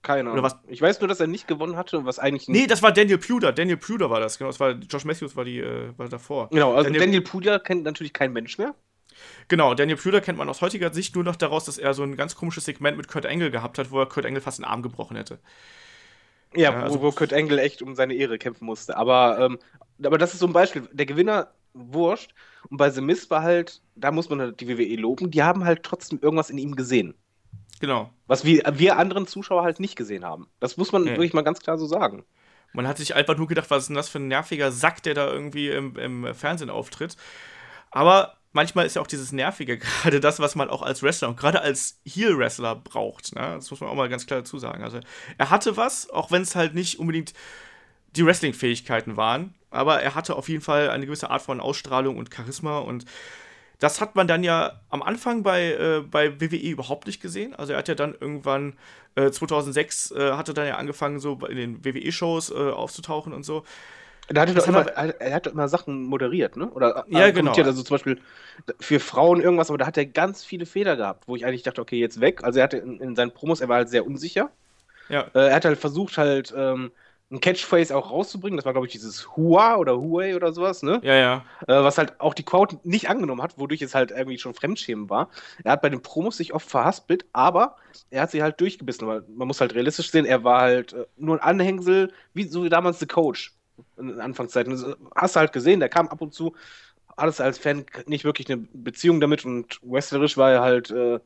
Keine 0.02 0.32
Ahnung. 0.32 0.52
Ich 0.68 0.82
weiß 0.82 1.00
nur, 1.00 1.08
dass 1.08 1.20
er 1.20 1.28
nicht 1.28 1.48
gewonnen 1.48 1.76
hatte 1.76 2.00
und 2.00 2.06
was 2.06 2.18
eigentlich 2.18 2.48
Nee, 2.48 2.66
das 2.66 2.82
war 2.82 2.92
Daniel 2.92 3.20
Puder. 3.20 3.52
Daniel 3.52 3.78
Puder 3.78 4.10
war 4.10 4.20
das, 4.20 4.40
genau. 4.40 4.50
Das 4.50 4.60
war, 4.60 4.72
Josh 4.72 5.06
Matthews 5.06 5.36
war, 5.36 5.46
die, 5.46 5.60
äh, 5.60 5.96
war 5.96 6.10
davor. 6.10 6.50
Genau, 6.50 6.74
also 6.74 6.86
Daniel, 6.86 7.02
Daniel 7.02 7.22
Puder 7.22 7.60
kennt 7.60 7.84
natürlich 7.84 8.14
kein 8.14 8.34
Mensch 8.34 8.58
mehr. 8.58 8.74
Genau, 9.48 9.74
Daniel 9.74 9.98
Plüder 9.98 10.22
kennt 10.22 10.38
man 10.38 10.50
aus 10.50 10.62
heutiger 10.62 10.94
Sicht 10.94 11.16
nur 11.16 11.24
noch 11.24 11.36
daraus, 11.36 11.66
dass 11.66 11.78
er 11.78 11.94
so 11.94 12.04
ein 12.04 12.16
ganz 12.16 12.36
komisches 12.36 12.66
Segment 12.66 12.98
mit 12.98 13.08
Kurt 13.08 13.26
Engel 13.26 13.52
gehabt 13.52 13.78
hat, 13.78 13.92
wo 13.92 14.00
er 14.00 14.06
Kurt 14.06 14.26
Engel 14.26 14.42
fast 14.42 14.60
den 14.60 14.66
Arm 14.66 14.82
gebrochen 14.82 15.18
hätte. 15.18 15.40
Ja, 16.56 16.72
ja 16.72 16.84
also, 16.84 17.00
wo, 17.00 17.08
wo 17.08 17.12
Kurt 17.12 17.32
Engel 17.32 17.60
echt 17.60 17.82
um 17.82 17.96
seine 17.96 18.14
Ehre 18.14 18.38
kämpfen 18.38 18.66
musste. 18.66 18.98
Aber, 18.98 19.40
ähm, 19.40 19.60
aber 20.04 20.18
das 20.18 20.34
ist 20.34 20.40
so 20.40 20.48
ein 20.48 20.54
Beispiel. 20.54 20.88
Der 20.92 21.06
Gewinner 21.06 21.52
wurscht. 21.74 22.34
Und 22.70 22.78
bei 22.78 22.90
The 22.90 23.02
Mist 23.02 23.30
war 23.30 23.42
halt, 23.42 23.82
da 23.96 24.12
muss 24.12 24.30
man 24.30 24.40
halt 24.42 24.60
die 24.60 24.68
WWE 24.68 24.96
loben, 24.96 25.32
die 25.32 25.44
haben 25.44 25.64
halt 25.66 25.84
trotzdem 25.84 26.20
irgendwas 26.22 26.50
in 26.50 26.58
ihm 26.58 26.76
gesehen. 26.76 27.14
Genau. 27.80 28.12
Was 28.28 28.44
wir, 28.44 28.64
wir 28.76 28.98
anderen 28.98 29.28
Zuschauer 29.28 29.64
halt 29.64 29.80
nicht 29.80 29.96
gesehen 29.96 30.26
haben. 30.26 30.48
Das 30.60 30.78
muss 30.78 30.92
man 30.92 31.04
nee. 31.04 31.12
wirklich 31.12 31.34
mal 31.34 31.44
ganz 31.44 31.60
klar 31.60 31.78
so 31.78 31.86
sagen. 31.86 32.24
Man 32.74 32.88
hat 32.88 32.98
sich 32.98 33.16
einfach 33.16 33.38
nur 33.38 33.48
gedacht, 33.48 33.72
was 33.72 33.84
ist 33.84 33.88
denn 33.88 33.96
das 33.96 34.10
für 34.10 34.20
ein 34.20 34.28
nerviger 34.28 34.72
Sack, 34.72 35.02
der 35.04 35.14
da 35.14 35.32
irgendwie 35.32 35.70
im, 35.70 35.96
im 35.96 36.36
Fernsehen 36.36 36.70
auftritt. 36.70 37.16
Aber 37.90 38.36
manchmal 38.52 38.86
ist 38.86 38.96
ja 38.96 39.02
auch 39.02 39.08
dieses 39.08 39.32
Nervige 39.32 39.78
gerade 40.04 40.20
das, 40.20 40.40
was 40.40 40.56
man 40.56 40.70
auch 40.70 40.82
als 40.82 41.04
Wrestler 41.04 41.30
und 41.30 41.38
gerade 41.38 41.62
als 41.62 42.00
Heel-Wrestler 42.06 42.76
braucht. 42.76 43.36
Ne? 43.36 43.42
Das 43.42 43.70
muss 43.72 43.82
man 43.82 43.90
auch 43.90 43.96
mal 43.96 44.10
ganz 44.10 44.26
klar 44.26 44.42
dazu 44.42 44.58
sagen. 44.58 44.84
Also 44.84 45.00
er 45.38 45.50
hatte 45.50 45.78
was, 45.78 46.10
auch 46.10 46.32
wenn 46.32 46.42
es 46.42 46.56
halt 46.56 46.74
nicht 46.74 47.00
unbedingt 47.00 47.34
die 48.16 48.26
Wrestling-Fähigkeiten 48.26 49.18
waren, 49.18 49.54
aber 49.70 50.02
er 50.02 50.16
hatte 50.16 50.36
auf 50.36 50.50
jeden 50.50 50.62
Fall 50.62 50.90
eine 50.90 51.06
gewisse 51.06 51.30
Art 51.30 51.44
von 51.44 51.60
Ausstrahlung 51.60 52.18
und 52.18 52.34
Charisma 52.34 52.80
und 52.80 53.06
das 53.80 54.02
hat 54.02 54.16
man 54.16 54.28
dann 54.28 54.44
ja 54.44 54.82
am 54.90 55.02
Anfang 55.02 55.42
bei, 55.42 55.72
äh, 55.72 56.02
bei 56.02 56.40
WWE 56.42 56.58
überhaupt 56.58 57.08
nicht 57.08 57.22
gesehen. 57.22 57.56
Also 57.56 57.72
er 57.72 57.80
hat 57.80 57.88
ja 57.88 57.96
dann 57.96 58.14
irgendwann 58.20 58.74
äh, 59.16 59.32
2006 59.32 60.12
äh, 60.12 60.34
hatte 60.34 60.54
dann 60.54 60.68
ja 60.68 60.76
angefangen, 60.76 61.20
so 61.20 61.40
in 61.48 61.56
den 61.56 61.86
WWE-Shows 61.86 62.52
äh, 62.52 62.72
aufzutauchen 62.72 63.32
und 63.32 63.44
so. 63.44 63.64
Da 64.30 64.42
hat 64.42 64.50
er, 64.56 64.68
immer, 64.68 64.86
er 64.88 65.34
hat 65.34 65.48
immer 65.48 65.68
Sachen 65.68 66.04
moderiert, 66.04 66.56
ne? 66.56 66.70
Oder 66.70 67.06
ja, 67.08 67.32
genau. 67.32 67.52
Also 67.52 67.82
zum 67.82 67.96
Beispiel 67.96 68.20
für 68.80 69.00
Frauen 69.00 69.42
irgendwas, 69.42 69.70
aber 69.70 69.80
da 69.80 69.88
hat 69.88 69.98
er 69.98 70.06
ganz 70.06 70.46
viele 70.46 70.66
Fehler 70.66 70.96
gehabt, 70.96 71.28
wo 71.28 71.36
ich 71.36 71.46
eigentlich 71.46 71.64
dachte, 71.64 71.82
okay, 71.82 72.00
jetzt 72.00 72.22
weg. 72.22 72.44
Also 72.44 72.60
er 72.60 72.64
hatte 72.64 72.78
in, 72.78 73.00
in 73.00 73.16
seinen 73.16 73.32
Promos, 73.32 73.60
er 73.60 73.70
war 73.70 73.78
halt 73.78 73.90
sehr 73.90 74.06
unsicher. 74.06 74.52
Ja. 75.10 75.22
Äh, 75.34 75.48
er 75.50 75.56
hat 75.56 75.66
halt 75.66 75.80
versucht, 75.80 76.18
halt 76.18 76.54
ähm, 76.56 76.92
ein 77.32 77.42
Catchphrase 77.42 77.96
auch 77.96 78.12
rauszubringen. 78.12 78.58
Das 78.58 78.66
war, 78.66 78.74
glaube 78.74 78.88
ich, 78.88 78.94
dieses 78.94 79.36
Hua 79.36 79.78
oder 79.78 79.98
Huawei 80.00 80.36
oder 80.36 80.52
sowas, 80.52 80.84
ne? 80.84 81.00
Ja, 81.04 81.16
ja. 81.16 81.46
Äh, 81.68 81.84
was 81.84 81.98
halt 81.98 82.20
auch 82.20 82.34
die 82.34 82.44
Crowd 82.44 82.78
nicht 82.84 83.10
angenommen 83.10 83.42
hat, 83.42 83.58
wodurch 83.58 83.82
es 83.82 83.96
halt 83.96 84.12
irgendwie 84.12 84.38
schon 84.38 84.54
Fremdschämen 84.54 85.10
war. 85.10 85.30
Er 85.64 85.74
hat 85.74 85.82
bei 85.82 85.90
den 85.90 86.02
Promos 86.02 86.38
sich 86.38 86.54
oft 86.54 86.70
verhaspelt, 86.70 87.26
aber 87.34 87.76
er 88.10 88.24
hat 88.24 88.32
sie 88.32 88.42
halt 88.42 88.60
durchgebissen. 88.62 89.08
Weil 89.08 89.24
man 89.28 89.48
muss 89.48 89.62
halt 89.62 89.76
realistisch 89.76 90.12
sehen, 90.12 90.26
er 90.26 90.44
war 90.44 90.62
halt 90.62 90.94
äh, 90.94 91.06
nur 91.18 91.36
ein 91.36 91.42
Anhängsel, 91.42 92.12
wie 92.34 92.46
so 92.46 92.64
wie 92.64 92.70
damals 92.70 93.00
The 93.00 93.08
Coach 93.08 93.54
in 93.98 94.20
Anfangszeiten. 94.20 94.72
Das 94.72 94.86
hast 95.16 95.36
du 95.36 95.40
halt 95.40 95.54
gesehen, 95.54 95.80
der 95.80 95.90
kam 95.90 96.08
ab 96.08 96.22
und 96.22 96.34
zu, 96.34 96.56
alles 97.16 97.42
als 97.42 97.58
Fan 97.58 97.86
nicht 98.06 98.24
wirklich 98.24 98.50
eine 98.50 98.66
Beziehung 98.74 99.20
damit 99.20 99.46
und 99.46 99.80
wrestlerisch 99.84 100.38
war 100.38 100.52
er 100.52 100.62
halt 100.62 100.90
äh, 100.92 101.20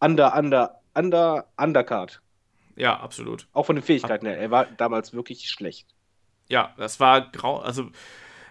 under, 0.00 0.36
under, 0.36 0.80
under, 0.94 1.46
undercard. 1.56 2.20
Ja, 2.76 2.98
absolut. 2.98 3.46
Auch 3.52 3.66
von 3.66 3.76
den 3.76 3.84
Fähigkeiten 3.84 4.26
her. 4.26 4.38
Er 4.38 4.50
war 4.50 4.66
damals 4.66 5.12
wirklich 5.12 5.48
schlecht. 5.48 5.86
Ja, 6.48 6.74
das 6.76 6.98
war 7.00 7.30
grau. 7.30 7.58
Also, 7.58 7.90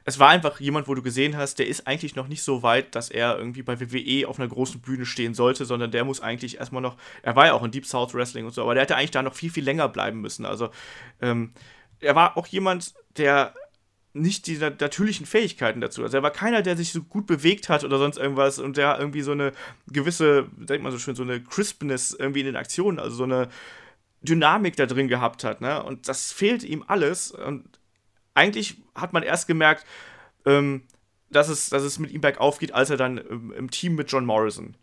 es 0.06 0.20
war 0.20 0.30
einfach 0.30 0.60
jemand, 0.60 0.88
wo 0.88 0.95
du 0.95 1.01
gesehen 1.01 1.38
hast, 1.38 1.60
der 1.60 1.68
ist 1.68 1.88
eigentlich 1.88 2.16
noch 2.16 2.28
nicht 2.28 2.43
so 2.43 2.64
weit, 2.64 2.95
dass 2.95 3.10
er 3.10 3.38
irgendwie 3.38 3.64
bei 3.64 3.80
WWE 3.80 4.28
auf 4.28 4.39
einer 4.39 4.49
großen 4.49 4.82
Bühne 4.82 5.06
stehen 5.06 5.34
sollte, 5.34 5.66
sondern 5.66 5.91
der 5.91 6.04
muss 6.04 6.22
eigentlich 6.22 6.58
erstmal 6.58 6.82
noch. 6.82 6.97
Er 7.22 7.36
war 7.36 7.45
ja 7.45 7.54
auch 7.54 7.64
in 7.64 7.72
Deep 7.72 7.86
South 7.86 8.14
Wrestling 8.14 8.45
und 8.45 8.54
so, 8.54 8.62
aber 8.62 8.74
der 8.74 8.84
hätte 8.84 8.95
eigentlich 8.95 9.12
da 9.12 9.22
noch 9.22 9.36
viel, 9.36 9.51
viel 9.51 9.64
länger 9.64 9.88
bleiben 9.89 10.22
müssen. 10.22 10.45
Also, 10.45 10.70
ähm, 11.22 11.54
er 11.99 12.16
war 12.16 12.38
auch 12.38 12.47
jemand, 12.47 12.93
der 13.18 13.53
nicht 14.14 14.45
die 14.45 14.57
natürlichen 14.57 15.26
Fähigkeiten 15.26 15.82
dazu. 15.82 16.03
Also 16.03 16.18
er 16.18 16.24
war 16.24 16.32
keiner, 16.32 16.61
der 16.61 16.78
sich 16.78 16.91
so 16.91 17.01
gut 17.01 17.26
bewegt 17.26 17.68
hat 17.68 17.84
oder 17.84 17.97
sonst 17.97 18.18
irgendwas 18.18 18.59
und 18.59 18.78
der 18.78 18.99
irgendwie 18.99 19.22
so 19.22 19.32
eine 19.32 19.53
gewisse, 19.88 20.47
denkt 20.55 20.84
man 20.84 20.91
so 20.91 20.99
schön, 20.99 21.16
so 21.16 21.24
eine 21.24 21.41
Crispness 21.41 22.11
irgendwie 22.11 22.41
in 22.41 22.45
den 22.45 22.55
Aktionen, 22.55 22.99
also 22.99 23.16
so 23.16 23.24
eine 23.24 23.49
Dynamik 24.22 24.76
da 24.76 24.86
drin 24.86 25.07
gehabt 25.07 25.43
hat, 25.43 25.61
ne? 25.61 25.84
Und 25.84 26.07
das 26.07 26.32
fehlt 26.32 26.64
ihm 26.64 26.84
alles. 26.88 27.32
Und 27.32 27.80
eigentlich 28.34 28.78
hat 28.95 29.14
man 29.14 29.24
erst 29.24 29.47
gemerkt, 29.47 29.86
ähm, 30.45 30.84
dass, 31.30 31.49
es, 31.49 31.70
dass 31.70 31.84
es 31.84 31.99
mit 31.99 32.11
ihm 32.11 32.22
bergauf 32.22 32.59
geht, 32.59 32.74
als 32.74 32.89
er 32.89 32.97
dann 32.97 33.18
im, 33.18 33.51
im 33.51 33.72
Team 33.72 33.95
mit 33.95 34.11
John 34.11 34.26
Morrison. 34.26 34.78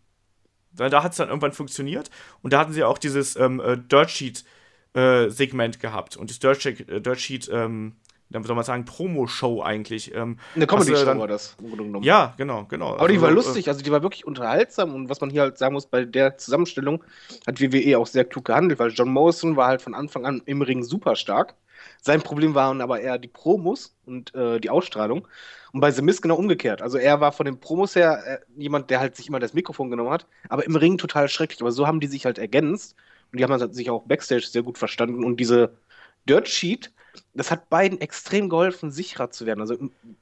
Da, 0.73 0.89
da 0.89 1.03
hat 1.03 1.11
es 1.11 1.17
dann 1.17 1.29
irgendwann 1.29 1.53
funktioniert. 1.53 2.11
Und 2.41 2.53
da 2.53 2.59
hatten 2.59 2.73
sie 2.73 2.83
auch 2.83 2.97
dieses 2.97 3.35
ähm, 3.35 3.59
äh, 3.59 3.77
Dirt 3.77 4.11
Sheet 4.11 4.45
äh, 4.93 5.29
Segment 5.29 5.79
gehabt. 5.79 6.17
Und 6.17 6.29
das 6.29 6.39
Dirt, 6.39 6.61
Sheet, 6.61 6.87
äh, 6.87 7.01
Dirt 7.01 7.19
Sheet 7.19 7.49
ähm, 7.51 7.95
dann 8.31 8.43
soll 8.43 8.55
man 8.55 8.65
sagen, 8.65 8.85
Promo-Show 8.85 9.61
eigentlich. 9.61 10.13
Ähm, 10.15 10.37
Eine 10.55 10.67
Comedy-Show 10.67 11.17
war 11.17 11.27
das. 11.27 11.55
Ja, 12.01 12.33
genau, 12.37 12.65
genau. 12.65 12.93
Aber 12.93 13.01
also, 13.01 13.13
die 13.13 13.21
war 13.21 13.31
lustig, 13.31 13.67
also 13.67 13.81
die 13.81 13.91
war 13.91 14.03
wirklich 14.03 14.25
unterhaltsam 14.25 14.93
und 14.93 15.09
was 15.09 15.21
man 15.21 15.29
hier 15.29 15.41
halt 15.41 15.57
sagen 15.57 15.73
muss, 15.73 15.85
bei 15.85 16.05
der 16.05 16.37
Zusammenstellung 16.37 17.03
hat 17.47 17.59
WWE 17.59 17.97
auch 17.97 18.07
sehr 18.07 18.25
klug 18.25 18.45
gehandelt, 18.45 18.79
weil 18.79 18.91
John 18.91 19.09
Morrison 19.09 19.55
war 19.55 19.67
halt 19.67 19.81
von 19.81 19.93
Anfang 19.93 20.25
an 20.25 20.41
im 20.45 20.61
Ring 20.61 20.83
super 20.83 21.15
stark. 21.15 21.55
Sein 22.01 22.21
Problem 22.21 22.55
waren 22.55 22.81
aber 22.81 22.99
eher 22.99 23.17
die 23.17 23.27
Promos 23.27 23.95
und 24.05 24.33
äh, 24.35 24.59
die 24.59 24.69
Ausstrahlung. 24.69 25.27
Und 25.71 25.79
bei 25.79 25.91
The 25.91 26.01
Miz 26.01 26.21
genau 26.21 26.35
umgekehrt. 26.35 26.81
Also 26.81 26.97
er 26.97 27.21
war 27.21 27.31
von 27.31 27.45
den 27.45 27.59
Promos 27.59 27.95
her 27.95 28.21
äh, 28.25 28.37
jemand, 28.61 28.89
der 28.89 28.99
halt 28.99 29.15
sich 29.15 29.27
immer 29.27 29.39
das 29.39 29.53
Mikrofon 29.53 29.89
genommen 29.89 30.09
hat, 30.09 30.25
aber 30.49 30.65
im 30.65 30.75
Ring 30.75 30.97
total 30.97 31.29
schrecklich. 31.29 31.61
Aber 31.61 31.71
so 31.71 31.87
haben 31.87 31.99
die 31.99 32.07
sich 32.07 32.25
halt 32.25 32.37
ergänzt 32.37 32.95
und 33.31 33.39
die 33.39 33.43
haben 33.43 33.51
halt 33.51 33.73
sich 33.73 33.89
auch 33.89 34.03
Backstage 34.03 34.47
sehr 34.47 34.63
gut 34.63 34.77
verstanden 34.77 35.23
und 35.23 35.39
diese 35.39 35.73
Dirt 36.27 36.47
Sheet 36.47 36.91
das 37.33 37.51
hat 37.51 37.69
beiden 37.69 38.01
extrem 38.01 38.49
geholfen, 38.49 38.91
sicherer 38.91 39.29
zu 39.31 39.45
werden. 39.45 39.61
Also 39.61 39.77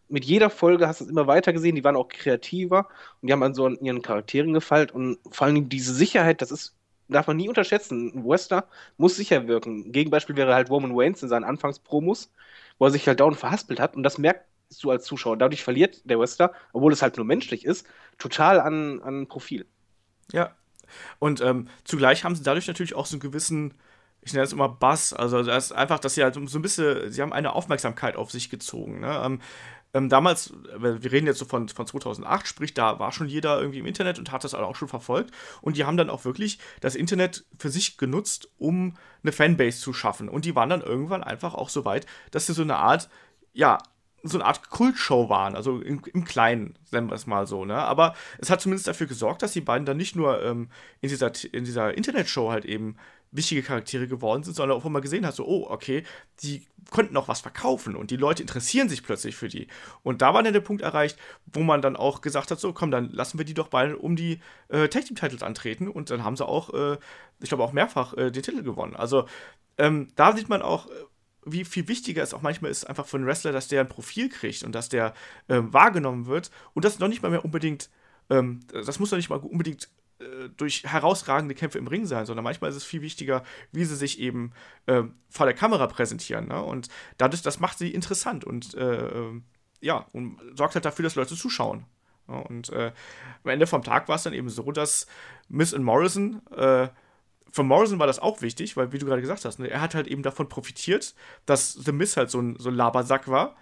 mit 0.08 0.26
jeder 0.26 0.50
Folge 0.50 0.88
hast 0.88 1.02
du 1.02 1.06
es 1.06 1.10
immer 1.10 1.28
weiter 1.28 1.54
gesehen, 1.54 1.76
die 1.76 1.84
waren 1.84 1.96
auch 1.96 2.08
kreativer 2.08 2.88
und 3.22 3.28
die 3.28 3.34
haben 3.34 3.44
an 3.44 3.56
so 3.56 3.66
an 3.66 3.80
ihren 3.82 4.02
Charakteren 4.02 4.54
gefeilt 4.54 4.92
und 4.92 5.18
vor 5.32 5.48
allem 5.48 5.70
diese 5.70 5.94
Sicherheit, 5.94 6.42
das 6.42 6.52
ist, 6.52 6.76
darf 7.08 7.28
man 7.28 7.38
nie 7.38 7.50
unterschätzen. 7.50 8.12
Ein 8.14 8.28
Wester 8.28 8.68
muss 8.98 9.16
sicher 9.16 9.48
wirken. 9.48 9.92
Gegenbeispiel 9.92 10.36
wäre 10.36 10.54
halt 10.54 10.70
Roman 10.70 10.92
Reigns 10.94 11.24
in 11.24 11.30
seinen 11.30 11.46
Anfangspromos, 11.46 12.32
wo 12.78 12.86
er 12.86 12.92
sich 12.92 13.08
halt 13.08 13.20
dauernd 13.20 13.38
verhaspelt 13.38 13.80
hat 13.80 13.96
und 13.96 14.04
das 14.04 14.20
merkst 14.20 14.46
du 14.82 14.92
als 14.92 15.06
Zuschauer. 15.06 15.38
Dadurch 15.38 15.64
verliert 15.64 16.02
der 16.04 16.20
Wester, 16.20 16.54
obwohl 16.74 16.94
es 16.94 17.02
halt 17.02 17.18
nur 17.18 17.26
menschlich 17.26 17.66
ist, 17.66 17.88
total 18.20 18.60
an, 18.60 19.02
an 19.02 19.28
Profil. 19.28 19.66
Ja. 20.32 20.56
Und 21.20 21.42
ähm, 21.42 21.68
zugleich 21.84 22.24
haben 22.24 22.36
sie 22.36 22.44
dadurch 22.44 22.68
natürlich 22.68 22.96
auch 22.96 23.06
so 23.06 23.16
einen 23.16 23.22
gewissen 23.22 23.74
ich 24.22 24.34
nenne 24.34 24.44
es 24.44 24.54
immer 24.54 24.70
Bass, 24.70 25.14
also 25.14 25.42
das 25.44 25.66
ist 25.66 25.72
einfach, 25.72 26.00
dass 26.00 26.16
sie 26.16 26.24
halt 26.24 26.36
so 26.36 26.60
ein 26.60 26.62
bisschen, 26.62 27.12
sie 27.12 27.22
haben 27.22 27.34
eine 27.34 27.54
Aufmerksamkeit 27.54 28.16
auf 28.16 28.32
sich 28.32 28.50
gezogen. 28.50 29.00
Ne? 29.00 29.22
Ähm, 29.24 29.40
ähm, 29.94 30.08
damals, 30.08 30.54
wir 30.78 31.12
reden 31.12 31.26
jetzt 31.26 31.40
so 31.40 31.46
von, 31.46 31.68
von 31.68 31.88
2008, 31.88 32.48
sprich, 32.48 32.74
da 32.76 33.00
war 33.00 33.12
schon 33.12 33.28
jeder 33.28 33.60
irgendwie 33.60 33.80
im 33.80 33.88
Internet 33.88 34.20
und 34.20 34.32
hat 34.32 34.44
das 34.44 34.54
auch 34.54 34.76
schon 34.76 34.88
verfolgt. 34.88 35.34
Und 35.62 35.78
die 35.78 35.86
haben 35.86 35.98
dann 35.98 36.12
auch 36.12 36.26
wirklich 36.26 36.60
das 36.80 36.96
Internet 36.96 37.46
für 37.58 37.70
sich 37.70 37.98
genutzt, 37.98 38.50
um 38.58 38.98
eine 39.24 39.32
Fanbase 39.32 39.80
zu 39.80 39.94
schaffen. 39.94 40.30
Und 40.30 40.46
die 40.46 40.56
waren 40.56 40.70
dann 40.70 40.82
irgendwann 40.82 41.24
einfach 41.24 41.56
auch 41.56 41.70
so 41.70 41.86
weit, 41.86 42.06
dass 42.30 42.46
sie 42.46 42.54
so 42.54 42.62
eine 42.62 42.76
Art, 42.76 43.10
ja, 43.54 43.80
so 44.22 44.38
eine 44.38 44.46
Art 44.46 44.70
Kultshow 44.70 45.30
waren, 45.30 45.56
also 45.56 45.80
im, 45.80 46.02
im 46.14 46.26
Kleinen, 46.26 46.78
nennen 46.92 47.10
wir 47.10 47.16
es 47.16 47.26
mal 47.26 47.48
so, 47.48 47.64
ne? 47.64 47.76
Aber 47.76 48.16
es 48.38 48.50
hat 48.50 48.60
zumindest 48.60 48.88
dafür 48.88 49.08
gesorgt, 49.08 49.42
dass 49.42 49.54
die 49.54 49.62
beiden 49.62 49.86
dann 49.86 49.96
nicht 49.96 50.16
nur 50.16 50.44
ähm, 50.44 50.70
in 51.00 51.08
dieser, 51.08 51.32
in 51.54 51.64
dieser 51.64 51.96
Internetshow 51.96 52.52
halt 52.52 52.66
eben 52.66 52.98
wichtige 53.32 53.62
Charaktere 53.62 54.08
geworden 54.08 54.44
sind, 54.44 54.56
sondern 54.56 54.78
auch 54.78 54.84
wo 54.84 54.90
man 54.90 55.02
gesehen 55.02 55.26
hat, 55.26 55.36
so, 55.36 55.46
oh, 55.46 55.68
okay, 55.70 56.04
die 56.42 56.66
konnten 56.90 57.16
auch 57.18 57.28
was 57.28 57.42
verkaufen 57.42 57.96
und 57.96 58.12
die 58.12 58.18
Leute 58.18 58.42
interessieren 58.42 58.90
sich 58.90 59.04
plötzlich 59.04 59.36
für 59.36 59.48
die. 59.48 59.68
Und 60.02 60.22
da 60.22 60.34
war 60.34 60.42
dann 60.42 60.54
der 60.54 60.62
Punkt 60.62 60.82
erreicht, 60.82 61.18
wo 61.54 61.62
man 61.62 61.82
dann 61.82 61.96
auch 61.96 62.22
gesagt 62.22 62.50
hat, 62.50 62.60
so, 62.60 62.74
komm, 62.74 62.92
dann 62.92 63.10
lassen 63.12 63.38
wir 63.38 63.46
die 63.46 63.54
doch 63.54 63.68
beide 63.68 63.98
um 63.98 64.16
die 64.16 64.40
äh, 64.70 64.88
Tag 64.88 65.06
Team 65.06 65.16
Titles 65.16 65.44
antreten 65.44 65.88
und 65.88 66.10
dann 66.10 66.24
haben 66.24 66.36
sie 66.36 66.48
auch, 66.48 66.74
äh, 66.74 66.98
ich 67.40 67.50
glaube 67.50 67.64
auch 67.64 67.74
mehrfach 67.74 68.14
äh, 68.16 68.32
den 68.32 68.44
Titel 68.44 68.64
gewonnen. 68.64 68.96
Also 68.96 69.26
ähm, 69.78 70.08
da 70.16 70.36
sieht 70.36 70.50
man 70.50 70.62
auch, 70.62 70.88
äh, 70.88 70.92
wie 71.46 71.66
viel 71.66 71.88
wichtiger 71.88 72.24
es 72.24 72.34
auch 72.34 72.42
manchmal 72.42 72.72
ist, 72.72 72.86
einfach 72.86 73.06
für 73.06 73.18
einen 73.18 73.26
Wrestler, 73.28 73.52
dass 73.52 73.68
der 73.68 73.82
ein 73.82 73.90
Profil 73.90 74.30
kriegt 74.30 74.64
und 74.64 74.74
dass 74.74 74.90
der 74.90 75.14
ähm, 75.48 75.72
wahrgenommen 75.72 76.26
wird 76.26 76.50
und 76.74 76.84
das 76.84 77.00
noch 77.00 77.08
nicht 77.08 77.22
mal 77.22 77.30
mehr 77.30 77.46
unbedingt 77.46 77.90
ähm, 78.30 78.60
das 78.72 79.00
muss 79.00 79.10
doch 79.10 79.18
nicht 79.18 79.30
mal 79.30 79.40
unbedingt 79.40 79.90
durch 80.58 80.84
herausragende 80.84 81.56
Kämpfe 81.56 81.78
im 81.78 81.88
Ring 81.88 82.06
sein, 82.06 82.26
sondern 82.26 82.44
manchmal 82.44 82.70
ist 82.70 82.76
es 82.76 82.84
viel 82.84 83.02
wichtiger, 83.02 83.44
wie 83.72 83.86
sie 83.86 83.96
sich 83.96 84.20
eben 84.20 84.52
äh, 84.86 85.04
vor 85.30 85.46
der 85.46 85.56
Kamera 85.56 85.88
präsentieren. 85.88 86.48
Ne? 86.48 86.62
Und 86.62 86.90
dadurch, 87.18 87.42
das 87.42 87.60
macht 87.60 87.78
sie 87.78 87.94
interessant 87.94 88.44
und 88.44 88.74
äh, 88.76 89.08
ähm, 89.08 89.44
ja, 89.82 90.08
und 90.12 90.38
sorgt 90.56 90.76
halt 90.76 90.86
dafür, 90.86 91.04
dass 91.04 91.16
Leute 91.16 91.36
zuschauen. 91.36 91.86
Ja, 92.28 92.36
und 92.36 92.70
äh, 92.70 92.92
am 93.44 93.50
Ende 93.50 93.66
vom 93.66 93.84
Tag 93.84 94.08
war 94.08 94.16
es 94.16 94.24
dann 94.24 94.34
eben 94.34 94.50
so, 94.50 94.72
dass 94.72 95.08
Miss 95.48 95.74
und 95.74 95.84
Morrison, 95.84 96.42
äh, 96.52 96.90
für 97.52 97.64
Morrison 97.64 97.98
war 97.98 98.08
das 98.08 98.20
auch 98.20 98.42
wichtig, 98.42 98.78
weil, 98.78 98.92
wie 98.92 99.00
du 99.00 99.06
gerade 99.06 99.22
gesagt 99.22 99.46
hast, 99.46 99.60
ne, 99.60 99.70
er 99.70 99.82
hat 99.82 99.96
halt 99.96 100.08
eben 100.08 100.22
davon 100.22 100.50
profitiert, 100.50 101.16
dass 101.46 101.74
The 101.74 101.92
Miss 101.92 102.18
halt 102.18 102.30
so 102.30 102.40
ein, 102.40 102.58
so 102.60 102.70
ein 102.70 102.76
Labersack 102.76 103.28
war. 103.28 103.56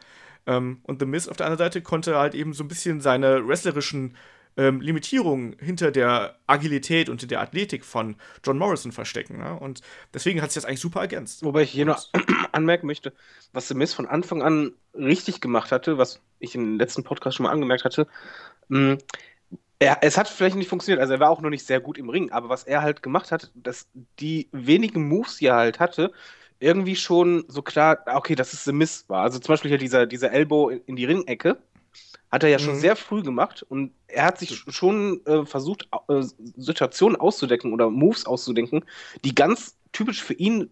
Ähm, 0.46 0.82
und 0.84 1.00
The 1.00 1.06
Miss 1.06 1.30
auf 1.30 1.38
der 1.38 1.46
anderen 1.46 1.66
Seite 1.66 1.82
konnte 1.82 2.18
halt 2.18 2.34
eben 2.34 2.54
so 2.54 2.64
ein 2.64 2.68
bisschen 2.68 3.00
seine 3.00 3.48
wrestlerischen 3.48 4.18
ähm, 4.58 4.82
Limitierungen 4.82 5.56
hinter 5.60 5.92
der 5.92 6.36
Agilität 6.48 7.10
und 7.10 7.30
der 7.30 7.42
Athletik 7.42 7.86
von 7.86 8.16
John 8.44 8.58
Morrison 8.58 8.92
verstecken. 8.92 9.38
Ne? 9.38 9.58
Und 9.58 9.82
deswegen 10.14 10.42
hat 10.42 10.52
sich 10.52 10.62
das 10.62 10.66
eigentlich 10.66 10.82
super 10.82 11.02
ergänzt. 11.02 11.44
Wobei 11.44 11.62
ich 11.62 11.72
hier 11.72 11.86
noch 11.86 12.08
anmerken 12.52 12.88
möchte, 12.88 13.14
was 13.54 13.68
The 13.68 13.76
Miz 13.76 13.94
von 13.94 14.08
Anfang 14.08 14.42
an 14.42 14.74
richtig 14.94 15.42
gemacht 15.42 15.72
hatte, 15.72 15.98
was 15.98 16.22
ich 16.40 16.56
im 16.56 16.78
letzten 16.78 17.04
Podcast 17.04 17.38
schon 17.38 17.46
mal 17.46 17.52
angemerkt 17.52 17.86
hatte, 17.86 18.08
mh, 18.70 18.96
mm, 18.96 18.98
er, 19.80 20.00
es 20.02 20.18
hat 20.18 20.28
vielleicht 20.28 20.56
nicht 20.56 20.70
funktioniert, 20.70 21.00
also 21.00 21.14
er 21.14 21.20
war 21.20 21.30
auch 21.30 21.42
noch 21.42 21.52
nicht 21.52 21.64
sehr 21.64 21.80
gut 21.80 22.00
im 22.00 22.10
Ring, 22.10 22.32
aber 22.32 22.50
was 22.50 22.64
er 22.64 22.82
halt 22.82 23.04
gemacht 23.04 23.32
hat, 23.32 23.52
dass 23.54 23.88
die 24.20 24.50
wenigen 24.52 25.08
Moves, 25.08 25.38
die 25.38 25.46
er 25.46 25.56
halt 25.56 25.80
hatte, 25.80 26.12
irgendwie 26.60 26.96
schon 26.96 27.46
so 27.48 27.62
klar, 27.62 28.00
okay, 28.08 28.34
dass 28.34 28.54
es 28.54 28.64
The 28.64 28.72
Miss 28.72 29.06
war. 29.08 29.22
Also 29.22 29.38
zum 29.38 29.54
Beispiel 29.54 29.70
hier 29.70 29.78
dieser, 29.78 30.08
dieser 30.08 30.32
Elbow 30.32 30.70
in, 30.70 30.82
in 30.88 30.96
die 30.96 31.06
Ringecke 31.06 31.58
hat 32.32 32.44
er 32.44 32.50
ja 32.50 32.60
schon 32.60 32.76
Mhm. 32.76 32.80
sehr 32.80 32.96
früh 32.96 33.24
gemacht 33.24 33.64
und 33.70 33.94
er 34.08 34.26
hat 34.26 34.40
sich 34.40 34.56
schon 34.70 35.26
äh, 35.26 35.46
versucht, 35.46 35.88
äh, 36.10 36.22
Situationen 36.58 37.16
auszudecken 37.20 37.74
oder 37.74 37.90
Moves 37.90 38.26
auszudenken, 38.26 38.86
die 39.24 39.36
ganz 39.36 39.78
typisch 39.94 40.24
für 40.24 40.34
ihn 40.34 40.72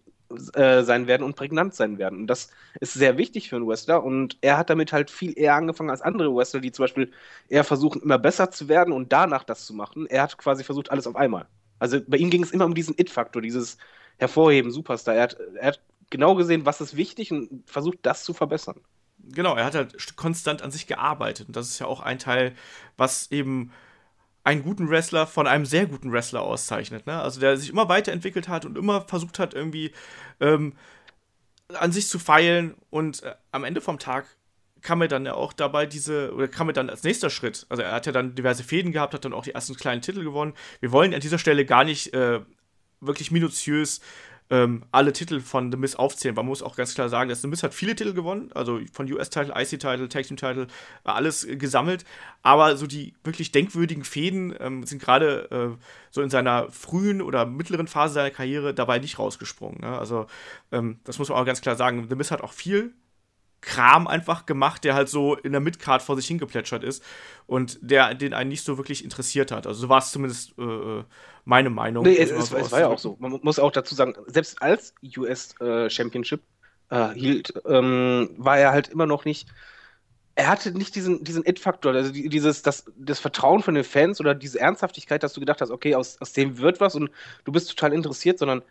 äh, 0.54 0.82
sein 0.82 1.06
werden 1.06 1.22
und 1.22 1.36
prägnant 1.36 1.74
sein 1.74 1.98
werden. 1.98 2.20
Und 2.20 2.26
das 2.26 2.50
ist 2.80 2.94
sehr 2.94 3.16
wichtig 3.18 3.48
für 3.48 3.56
einen 3.56 3.66
Wrestler 3.68 4.02
und 4.04 4.36
er 4.40 4.58
hat 4.58 4.70
damit 4.70 4.92
halt 4.92 5.10
viel 5.10 5.38
eher 5.38 5.54
angefangen 5.54 5.90
als 5.90 6.02
andere 6.02 6.34
Wrestler, 6.34 6.60
die 6.60 6.72
zum 6.72 6.82
Beispiel 6.84 7.12
eher 7.48 7.64
versuchen, 7.64 8.02
immer 8.02 8.18
besser 8.18 8.50
zu 8.50 8.68
werden 8.68 8.92
und 8.92 9.12
danach 9.12 9.44
das 9.44 9.64
zu 9.66 9.74
machen. 9.74 10.06
Er 10.06 10.22
hat 10.22 10.36
quasi 10.38 10.64
versucht, 10.64 10.90
alles 10.90 11.06
auf 11.06 11.16
einmal. 11.16 11.46
Also 11.78 12.00
bei 12.06 12.16
ihm 12.16 12.30
ging 12.30 12.42
es 12.42 12.50
immer 12.50 12.64
um 12.64 12.74
diesen 12.74 12.94
It-Faktor, 12.98 13.42
dieses 13.42 13.78
Hervorheben, 14.18 14.70
Superstar. 14.70 15.14
Er 15.14 15.22
hat, 15.24 15.36
er 15.54 15.66
hat 15.68 15.80
genau 16.10 16.34
gesehen, 16.34 16.64
was 16.66 16.80
ist 16.80 16.96
wichtig 16.96 17.32
und 17.32 17.62
versucht, 17.70 17.98
das 18.02 18.24
zu 18.24 18.32
verbessern. 18.34 18.80
Genau, 19.32 19.56
er 19.56 19.64
hat 19.64 19.74
halt 19.74 19.96
st- 19.96 20.16
konstant 20.16 20.62
an 20.62 20.70
sich 20.70 20.86
gearbeitet. 20.86 21.48
Und 21.48 21.56
das 21.56 21.68
ist 21.68 21.78
ja 21.78 21.86
auch 21.86 22.00
ein 22.00 22.18
Teil, 22.18 22.54
was 22.96 23.30
eben 23.30 23.72
einen 24.44 24.62
guten 24.62 24.88
Wrestler 24.88 25.26
von 25.26 25.46
einem 25.46 25.66
sehr 25.66 25.86
guten 25.86 26.12
Wrestler 26.12 26.42
auszeichnet. 26.42 27.06
Ne? 27.06 27.20
Also 27.20 27.40
der 27.40 27.56
sich 27.56 27.68
immer 27.70 27.88
weiterentwickelt 27.88 28.48
hat 28.48 28.64
und 28.64 28.78
immer 28.78 29.00
versucht 29.02 29.38
hat, 29.38 29.54
irgendwie 29.54 29.92
ähm, 30.40 30.74
an 31.74 31.90
sich 31.90 32.06
zu 32.06 32.18
feilen. 32.18 32.74
Und 32.90 33.24
äh, 33.24 33.34
am 33.50 33.64
Ende 33.64 33.80
vom 33.80 33.98
Tag 33.98 34.26
kam 34.82 35.02
er 35.02 35.08
dann 35.08 35.26
ja 35.26 35.34
auch 35.34 35.52
dabei 35.52 35.84
diese, 35.86 36.32
oder 36.32 36.46
kam 36.46 36.68
er 36.68 36.74
dann 36.74 36.90
als 36.90 37.02
nächster 37.02 37.28
Schritt. 37.28 37.66
Also 37.68 37.82
er 37.82 37.90
hat 37.90 38.06
ja 38.06 38.12
dann 38.12 38.36
diverse 38.36 38.62
Fäden 38.62 38.92
gehabt, 38.92 39.14
hat 39.14 39.24
dann 39.24 39.32
auch 39.32 39.42
die 39.42 39.50
ersten 39.52 39.74
kleinen 39.74 40.02
Titel 40.02 40.22
gewonnen. 40.22 40.54
Wir 40.78 40.92
wollen 40.92 41.12
an 41.12 41.20
dieser 41.20 41.38
Stelle 41.38 41.64
gar 41.64 41.82
nicht 41.82 42.14
äh, 42.14 42.40
wirklich 43.00 43.32
minutiös 43.32 44.00
ähm, 44.50 44.84
alle 44.92 45.12
Titel 45.12 45.40
von 45.40 45.72
The 45.72 45.78
Miz 45.78 45.94
aufzählen. 45.94 46.34
Man 46.34 46.46
muss 46.46 46.62
auch 46.62 46.76
ganz 46.76 46.94
klar 46.94 47.08
sagen, 47.08 47.28
dass 47.28 47.42
The 47.42 47.48
Miz 47.48 47.62
hat 47.62 47.74
viele 47.74 47.96
Titel 47.96 48.12
gewonnen, 48.14 48.50
also 48.54 48.80
von 48.92 49.10
US-Titel, 49.12 49.52
IC-Titel, 49.56 50.08
Tag 50.08 50.24
Team-Titel, 50.24 50.66
alles 51.04 51.44
äh, 51.44 51.56
gesammelt. 51.56 52.04
Aber 52.42 52.76
so 52.76 52.86
die 52.86 53.14
wirklich 53.24 53.52
denkwürdigen 53.52 54.04
Fäden 54.04 54.54
ähm, 54.60 54.84
sind 54.84 55.02
gerade 55.02 55.50
äh, 55.50 55.82
so 56.10 56.22
in 56.22 56.30
seiner 56.30 56.70
frühen 56.70 57.22
oder 57.22 57.44
mittleren 57.46 57.88
Phase 57.88 58.14
seiner 58.14 58.30
Karriere 58.30 58.72
dabei 58.72 58.98
nicht 58.98 59.18
rausgesprungen. 59.18 59.80
Ne? 59.80 59.98
Also 59.98 60.26
ähm, 60.70 61.00
das 61.04 61.18
muss 61.18 61.28
man 61.28 61.38
auch 61.38 61.44
ganz 61.46 61.60
klar 61.60 61.76
sagen. 61.76 62.06
The 62.08 62.16
Miz 62.16 62.30
hat 62.30 62.42
auch 62.42 62.52
viel 62.52 62.92
Kram 63.60 64.06
einfach 64.06 64.46
gemacht, 64.46 64.84
der 64.84 64.94
halt 64.94 65.08
so 65.08 65.34
in 65.34 65.52
der 65.52 65.60
Midcard 65.60 66.02
vor 66.02 66.16
sich 66.16 66.26
hingeplätschert 66.26 66.84
ist 66.84 67.02
und 67.46 67.78
der 67.82 68.14
den 68.14 68.32
einen 68.34 68.50
nicht 68.50 68.64
so 68.64 68.76
wirklich 68.78 69.02
interessiert 69.02 69.50
hat. 69.50 69.66
Also 69.66 69.80
so 69.82 69.88
war 69.88 69.98
es 69.98 70.10
zumindest 70.12 70.56
äh, 70.58 70.62
äh, 70.62 71.04
meine 71.44 71.70
Meinung. 71.70 72.04
Nee, 72.04 72.16
es, 72.16 72.30
es, 72.30 72.52
es 72.52 72.72
war 72.72 72.80
ja 72.80 72.88
auch 72.88 72.98
so. 72.98 73.16
Man 73.18 73.40
muss 73.42 73.58
auch 73.58 73.72
dazu 73.72 73.94
sagen, 73.94 74.14
selbst 74.26 74.62
als 74.62 74.94
US 75.16 75.54
äh, 75.60 75.90
Championship 75.90 76.42
äh, 76.90 77.08
hielt, 77.14 77.52
ähm, 77.66 78.30
war 78.36 78.58
er 78.58 78.72
halt 78.72 78.88
immer 78.88 79.06
noch 79.06 79.24
nicht. 79.24 79.48
Er 80.34 80.48
hatte 80.48 80.70
nicht 80.72 80.94
diesen, 80.94 81.24
diesen 81.24 81.46
It-Faktor, 81.46 81.94
also 81.94 82.12
die- 82.12 82.28
dieses, 82.28 82.60
das, 82.62 82.84
das 82.96 83.18
Vertrauen 83.20 83.62
von 83.62 83.74
den 83.74 83.84
Fans 83.84 84.20
oder 84.20 84.34
diese 84.34 84.60
Ernsthaftigkeit, 84.60 85.22
dass 85.22 85.32
du 85.32 85.40
gedacht 85.40 85.62
hast, 85.62 85.70
okay, 85.70 85.94
aus, 85.94 86.20
aus 86.20 86.32
dem 86.34 86.58
wird 86.58 86.78
was 86.80 86.94
und 86.94 87.10
du 87.44 87.52
bist 87.52 87.70
total 87.70 87.94
interessiert, 87.94 88.38
sondern 88.38 88.62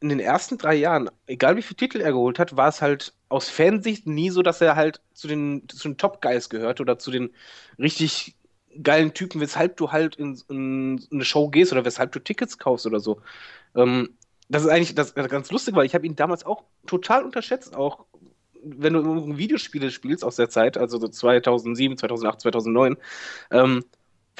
in 0.00 0.08
den 0.08 0.20
ersten 0.20 0.56
drei 0.56 0.74
Jahren, 0.74 1.10
egal 1.26 1.56
wie 1.56 1.62
viele 1.62 1.76
Titel 1.76 2.00
er 2.00 2.12
geholt 2.12 2.38
hat, 2.38 2.56
war 2.56 2.68
es 2.68 2.80
halt 2.80 3.14
aus 3.28 3.48
Fansicht 3.48 4.06
nie 4.06 4.30
so, 4.30 4.42
dass 4.42 4.60
er 4.60 4.76
halt 4.76 5.00
zu 5.12 5.28
den, 5.28 5.68
zu 5.68 5.88
den 5.88 5.98
Top-Guys 5.98 6.48
gehört 6.48 6.80
oder 6.80 6.98
zu 6.98 7.10
den 7.10 7.30
richtig 7.78 8.36
geilen 8.82 9.12
Typen, 9.12 9.40
weshalb 9.40 9.76
du 9.76 9.92
halt 9.92 10.16
in, 10.16 10.40
in 10.48 11.06
eine 11.12 11.24
Show 11.24 11.48
gehst 11.48 11.72
oder 11.72 11.84
weshalb 11.84 12.12
du 12.12 12.20
Tickets 12.20 12.58
kaufst 12.58 12.86
oder 12.86 13.00
so. 13.00 13.20
Ähm, 13.74 14.16
das 14.48 14.62
ist 14.62 14.68
eigentlich 14.68 14.94
das, 14.94 15.14
das 15.14 15.28
ganz 15.28 15.50
lustig, 15.50 15.74
weil 15.74 15.86
ich 15.86 15.94
habe 15.94 16.06
ihn 16.06 16.16
damals 16.16 16.44
auch 16.44 16.64
total 16.86 17.24
unterschätzt, 17.24 17.76
auch 17.76 18.06
wenn 18.62 18.92
du 18.92 19.36
Videospiele 19.38 19.90
spielst 19.90 20.24
aus 20.24 20.36
der 20.36 20.50
Zeit, 20.50 20.76
also 20.76 20.98
so 20.98 21.08
2007, 21.08 21.96
2008, 21.96 22.40
2009. 22.40 22.96
Ähm, 23.50 23.84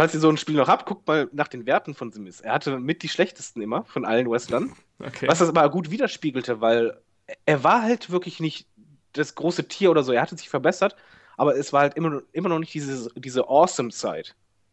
falls 0.01 0.15
ihr 0.15 0.21
so 0.21 0.31
ein 0.31 0.39
Spiel 0.39 0.57
noch 0.57 0.69
habt, 0.69 0.87
guckt 0.87 1.07
mal 1.07 1.29
nach 1.33 1.49
den 1.49 1.67
Werten 1.67 1.95
von 1.95 2.11
Miz. 2.17 2.41
Er 2.41 2.55
hatte 2.55 2.79
mit 2.79 3.03
die 3.03 3.09
schlechtesten 3.11 3.61
immer 3.61 3.85
von 3.85 4.07
allen 4.07 4.31
Wrestlern. 4.31 4.73
Okay. 4.99 5.29
Was 5.29 5.41
das 5.41 5.51
aber 5.51 5.69
gut 5.69 5.91
widerspiegelte, 5.91 6.63
weil 6.63 6.99
er 7.45 7.65
war 7.65 7.83
halt 7.83 8.09
wirklich 8.09 8.41
nicht 8.41 8.67
das 9.13 9.35
große 9.35 9.69
Tier 9.69 9.91
oder 9.91 10.03
so. 10.03 10.13
Er 10.13 10.23
hatte 10.23 10.39
sich 10.39 10.49
verbessert, 10.49 10.97
aber 11.37 11.55
es 11.55 11.75
war 11.75 11.83
halt 11.83 11.99
immer, 11.99 12.23
immer 12.33 12.49
noch 12.49 12.61
nicht 12.61 12.73
diese, 12.73 13.11
diese 13.15 13.47
awesome 13.49 13.91
Side. 13.91 14.31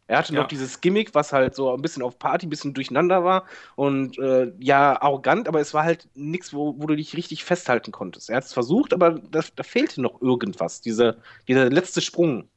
Er 0.08 0.20
hatte 0.20 0.34
Ja. 0.34 0.40
noch 0.40 0.48
dieses 0.48 0.80
Gimmick, 0.80 1.14
was 1.14 1.34
halt 1.34 1.56
so 1.56 1.74
ein 1.74 1.82
bisschen 1.82 2.04
auf 2.04 2.18
Party, 2.18 2.46
ein 2.46 2.50
bisschen 2.50 2.74
durcheinander 2.74 3.26
war 3.26 3.44
und 3.76 4.18
äh, 4.20 4.54
ja, 4.60 5.02
arrogant, 5.02 5.50
aber 5.50 5.60
es 5.60 5.74
war 5.74 5.84
halt 5.84 6.08
nichts, 6.16 6.54
wo, 6.54 6.76
wo 6.78 6.88
du 6.88 6.96
dich 6.96 7.18
richtig 7.18 7.44
festhalten 7.44 7.92
konntest. 7.92 8.30
Er 8.30 8.38
hat 8.38 8.46
es 8.46 8.54
versucht, 8.54 8.94
aber 8.94 9.12
da, 9.12 9.42
da 9.54 9.64
fehlte 9.64 10.02
noch 10.02 10.22
irgendwas, 10.22 10.80
diese, 10.80 11.18
dieser 11.50 11.70
letzte 11.70 12.00
Sprung. 12.00 12.48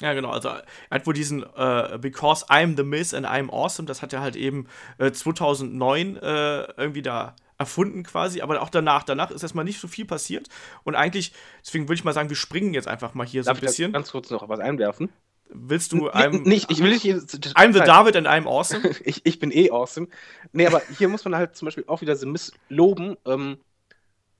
Ja, 0.00 0.12
genau. 0.12 0.30
Also 0.30 0.48
er 0.48 0.64
hat 0.90 1.06
wohl 1.06 1.14
diesen 1.14 1.42
äh, 1.42 1.98
Because 2.00 2.46
I'm 2.46 2.76
the 2.76 2.82
Miz 2.82 3.14
and 3.14 3.26
I'm 3.26 3.50
Awesome, 3.50 3.86
das 3.86 4.02
hat 4.02 4.12
er 4.12 4.20
halt 4.20 4.36
eben 4.36 4.66
äh, 4.98 5.12
2009 5.12 6.16
äh, 6.16 6.62
irgendwie 6.76 7.02
da 7.02 7.36
erfunden 7.56 8.02
quasi, 8.02 8.40
aber 8.40 8.60
auch 8.60 8.70
danach, 8.70 9.04
danach 9.04 9.30
ist 9.30 9.42
erstmal 9.42 9.64
nicht 9.64 9.80
so 9.80 9.86
viel 9.86 10.04
passiert 10.04 10.48
und 10.82 10.96
eigentlich, 10.96 11.32
deswegen 11.64 11.84
würde 11.84 11.94
ich 11.94 12.04
mal 12.04 12.12
sagen, 12.12 12.28
wir 12.28 12.36
springen 12.36 12.74
jetzt 12.74 12.88
einfach 12.88 13.14
mal 13.14 13.26
hier 13.26 13.44
so 13.44 13.50
Darf 13.50 13.58
ein 13.58 13.58
ich 13.58 13.62
da 13.62 13.66
bisschen. 13.66 13.92
ganz 13.92 14.10
kurz 14.10 14.30
noch 14.30 14.48
was 14.48 14.58
einwerfen? 14.58 15.10
Willst 15.50 15.92
du 15.92 16.10
I'm, 16.10 16.48
nicht, 16.48 16.70
ich 16.72 16.82
will 16.82 16.90
nicht. 16.90 17.04
I'm 17.04 17.72
the 17.72 17.80
David 17.80 18.16
and 18.16 18.26
I'm 18.26 18.46
Awesome? 18.46 18.88
ich, 19.04 19.24
ich 19.24 19.38
bin 19.38 19.52
eh 19.52 19.70
awesome. 19.70 20.08
Nee, 20.52 20.66
aber 20.66 20.82
hier 20.98 21.08
muss 21.08 21.24
man 21.24 21.36
halt 21.36 21.54
zum 21.54 21.66
Beispiel 21.66 21.84
auch 21.86 22.00
wieder 22.00 22.16
so 22.16 22.26
Miss 22.26 22.52
loben. 22.68 23.16
Ähm, 23.24 23.58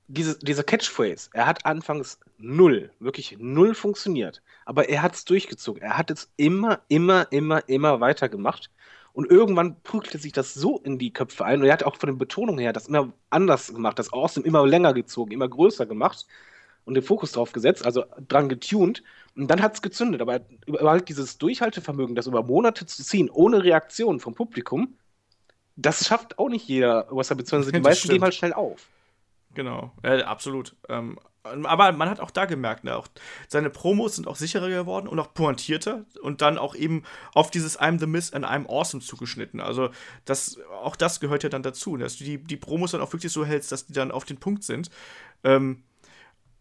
diese, 0.07 0.37
diese 0.39 0.63
Catchphrase, 0.63 1.29
er 1.33 1.47
hat 1.47 1.65
anfangs 1.65 2.19
null, 2.37 2.91
wirklich 2.99 3.37
null 3.39 3.73
funktioniert. 3.73 4.41
Aber 4.65 4.89
er 4.89 5.01
hat 5.01 5.15
es 5.15 5.25
durchgezogen. 5.25 5.81
Er 5.81 5.97
hat 5.97 6.11
es 6.11 6.29
immer, 6.37 6.81
immer, 6.87 7.27
immer, 7.31 7.67
immer 7.67 7.99
weitergemacht. 7.99 8.69
Und 9.13 9.31
irgendwann 9.31 9.79
prügelte 9.81 10.17
sich 10.17 10.33
das 10.33 10.53
so 10.53 10.79
in 10.79 10.99
die 10.99 11.13
Köpfe 11.13 11.45
ein. 11.45 11.61
Und 11.61 11.67
er 11.67 11.73
hat 11.73 11.83
auch 11.83 11.95
von 11.95 12.07
der 12.07 12.15
Betonung 12.15 12.57
her 12.59 12.73
das 12.73 12.87
immer 12.87 13.13
anders 13.29 13.73
gemacht, 13.73 13.97
das 13.97 14.11
Awesome 14.11 14.45
immer 14.45 14.67
länger 14.67 14.93
gezogen, 14.93 15.31
immer 15.31 15.47
größer 15.47 15.85
gemacht 15.85 16.25
und 16.83 16.95
den 16.95 17.03
Fokus 17.03 17.31
drauf 17.31 17.51
gesetzt, 17.51 17.85
also 17.85 18.03
dran 18.27 18.49
getuned. 18.49 19.03
Und 19.35 19.49
dann 19.49 19.61
hat 19.61 19.75
es 19.75 19.81
gezündet. 19.81 20.21
Aber 20.21 20.41
über 20.65 20.89
halt 20.89 21.07
dieses 21.09 21.37
Durchhaltevermögen, 21.37 22.15
das 22.15 22.27
über 22.27 22.43
Monate 22.43 22.85
zu 22.85 23.03
ziehen, 23.03 23.29
ohne 23.29 23.63
Reaktion 23.63 24.19
vom 24.19 24.35
Publikum, 24.35 24.95
das 25.77 26.05
schafft 26.05 26.37
auch 26.37 26.49
nicht 26.49 26.67
jeder 26.67 27.07
Wrestler, 27.09 27.37
beziehungsweise 27.37 27.71
die 27.71 27.79
meisten 27.79 27.99
stimmt. 27.99 28.13
geben 28.13 28.23
halt 28.23 28.35
schnell 28.35 28.53
auf. 28.53 28.87
Genau, 29.55 29.91
äh, 30.03 30.21
absolut. 30.21 30.75
Ähm, 30.89 31.17
aber 31.43 31.91
man 31.91 32.09
hat 32.09 32.19
auch 32.19 32.31
da 32.31 32.45
gemerkt, 32.45 32.83
ne, 32.83 32.95
auch 32.95 33.07
seine 33.47 33.69
Promos 33.69 34.15
sind 34.15 34.27
auch 34.27 34.35
sicherer 34.35 34.67
geworden 34.69 35.07
und 35.07 35.19
auch 35.19 35.33
pointierter 35.33 36.03
und 36.21 36.41
dann 36.41 36.57
auch 36.57 36.75
eben 36.75 37.03
auf 37.33 37.51
dieses 37.51 37.79
I'm 37.79 37.99
the 37.99 38.07
Miss 38.07 38.33
and 38.33 38.45
I'm 38.45 38.67
Awesome 38.67 39.01
zugeschnitten. 39.03 39.59
Also 39.61 39.89
das, 40.25 40.59
auch 40.83 40.95
das 40.95 41.19
gehört 41.19 41.43
ja 41.43 41.49
dann 41.49 41.63
dazu, 41.63 41.95
ne, 41.97 42.03
dass 42.03 42.17
du 42.17 42.23
die, 42.23 42.37
die 42.43 42.57
Promos 42.57 42.91
dann 42.91 43.01
auch 43.01 43.13
wirklich 43.13 43.31
so 43.31 43.45
hältst, 43.45 43.71
dass 43.71 43.85
die 43.85 43.93
dann 43.93 44.11
auf 44.11 44.25
den 44.25 44.37
Punkt 44.37 44.63
sind. 44.63 44.89
Ähm, 45.43 45.83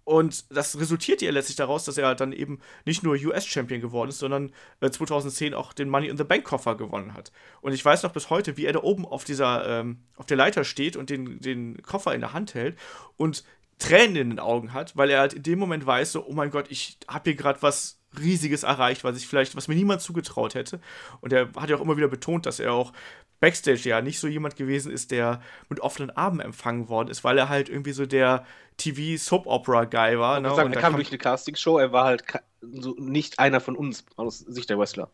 und 0.05 0.55
das 0.55 0.79
resultiert 0.79 1.23
ja 1.23 1.31
letztlich 1.31 1.57
daraus, 1.57 1.85
dass 1.85 1.97
er 1.97 2.15
dann 2.15 2.33
eben 2.33 2.61
nicht 2.85 3.03
nur 3.03 3.15
US-Champion 3.15 3.81
geworden 3.81 4.11
ist, 4.11 4.19
sondern 4.19 4.53
äh, 4.81 4.91
2010 4.91 5.55
auch 5.55 5.73
den 5.73 5.89
Money 5.89 6.09
in 6.09 6.19
the 6.19 6.25
Bank-Koffer 6.25 6.77
gewonnen 6.77 7.15
hat. 7.15 7.33
Und 7.63 7.73
ich 7.73 7.85
weiß 7.85 8.03
noch 8.03 8.13
bis 8.13 8.29
heute, 8.29 8.57
wie 8.57 8.67
er 8.67 8.75
da 8.75 8.83
oben 8.83 9.07
auf 9.07 9.25
dieser, 9.25 9.67
ähm, 9.67 9.99
auf 10.17 10.27
der 10.27 10.37
Leiter 10.37 10.65
steht 10.65 10.97
und 10.97 11.09
den, 11.09 11.41
den 11.41 11.81
Koffer 11.83 12.15
in 12.15 12.21
der 12.21 12.35
Hand 12.35 12.55
hält 12.55 12.77
und 13.17 13.45
Tränen 13.79 14.17
in 14.17 14.31
den 14.31 14.39
Augen 14.39 14.73
hat, 14.73 14.97
weil 14.97 15.11
er 15.11 15.21
halt 15.21 15.33
in 15.33 15.43
dem 15.43 15.59
Moment 15.59 15.85
weiß, 15.85 16.13
so, 16.13 16.27
oh 16.27 16.33
mein 16.33 16.51
Gott, 16.51 16.67
ich 16.69 16.99
habe 17.09 17.31
hier 17.31 17.35
gerade 17.35 17.63
was 17.63 17.99
Riesiges 18.19 18.63
erreicht, 18.63 19.05
was 19.05 19.17
ich 19.17 19.27
vielleicht, 19.27 19.57
was 19.57 19.69
mir 19.69 19.75
niemand 19.75 20.01
zugetraut 20.01 20.55
hätte. 20.55 20.81
Und 21.21 21.33
er 21.33 21.51
hat 21.57 21.71
ja 21.71 21.77
auch 21.77 21.81
immer 21.81 21.97
wieder 21.97 22.09
betont, 22.09 22.47
dass 22.47 22.61
er 22.61 22.73
auch 22.73 22.93
Backstage 23.41 23.89
ja 23.89 24.01
nicht 24.01 24.21
so 24.21 24.29
jemand 24.29 24.57
gewesen 24.57 24.93
ist, 24.93 25.11
der 25.11 25.43
mit 25.69 25.81
offenen 25.81 26.11
Armen 26.11 26.41
empfangen 26.41 26.89
worden 26.89 27.09
ist, 27.09 27.25
weil 27.25 27.37
er 27.37 27.49
halt 27.49 27.69
irgendwie 27.69 27.93
so 27.93 28.07
der 28.07 28.47
TV-Soap-Opera-Guy 28.77 30.19
war. 30.19 30.41
Ne? 30.41 30.55
Sagen, 30.55 30.73
er 30.73 30.81
kam 30.81 30.95
durch 30.95 31.09
eine 31.09 31.19
Castingshow, 31.19 31.79
er 31.79 31.93
war 31.93 32.05
halt 32.05 32.25
so 32.61 32.95
nicht 32.99 33.39
einer 33.39 33.61
von 33.61 33.77
uns 33.77 34.05
aus 34.17 34.39
Sicht 34.39 34.71
der 34.71 34.79
Wrestler. 34.79 35.11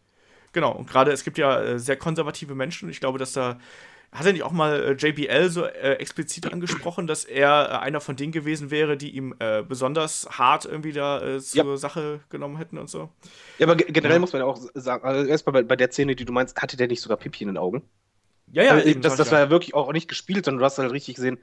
Genau, 0.52 0.72
und 0.72 0.88
gerade 0.90 1.12
es 1.12 1.22
gibt 1.24 1.38
ja 1.38 1.60
äh, 1.62 1.78
sehr 1.78 1.96
konservative 1.96 2.54
Menschen 2.54 2.86
und 2.86 2.90
ich 2.90 3.00
glaube, 3.00 3.18
dass 3.18 3.32
da. 3.32 3.58
Hat 4.12 4.26
er 4.26 4.32
nicht 4.32 4.42
auch 4.42 4.50
mal 4.50 4.82
äh, 4.82 4.92
JBL 4.94 5.50
so 5.50 5.64
äh, 5.64 5.92
explizit 5.92 6.52
angesprochen, 6.52 7.06
dass 7.06 7.24
er 7.24 7.68
äh, 7.70 7.76
einer 7.76 8.00
von 8.00 8.16
denen 8.16 8.32
gewesen 8.32 8.72
wäre, 8.72 8.96
die 8.96 9.10
ihm 9.10 9.36
äh, 9.38 9.62
besonders 9.62 10.28
hart 10.36 10.64
irgendwie 10.64 10.90
da 10.92 11.22
äh, 11.22 11.38
zur 11.38 11.78
Sache 11.78 12.18
genommen 12.28 12.56
hätten 12.56 12.76
und 12.76 12.90
so? 12.90 13.08
Ja, 13.58 13.66
aber 13.66 13.76
ge- 13.76 13.92
generell 13.92 14.14
Ja. 14.16 14.18
muss 14.18 14.32
man 14.32 14.42
ja 14.42 14.46
auch 14.48 14.58
sagen, 14.74 15.04
also 15.04 15.24
erstmal 15.30 15.52
bei, 15.52 15.62
bei 15.62 15.76
der 15.76 15.92
Szene, 15.92 16.16
die 16.16 16.24
du 16.24 16.32
meinst, 16.32 16.60
hatte 16.60 16.76
der 16.76 16.88
nicht 16.88 17.00
sogar 17.02 17.18
Pipi 17.18 17.44
in 17.44 17.50
den 17.50 17.56
Augen? 17.56 17.82
Ja, 18.52 18.64
ja, 18.64 18.72
Also, 18.72 18.94
das, 18.94 19.14
das 19.16 19.30
war 19.30 19.38
ja. 19.38 19.44
ja 19.44 19.50
wirklich 19.50 19.74
auch 19.74 19.92
nicht 19.92 20.08
gespielt, 20.08 20.44
sondern 20.44 20.58
du 20.58 20.64
hast 20.64 20.78
halt 20.78 20.90
richtig 20.90 21.14
gesehen, 21.14 21.38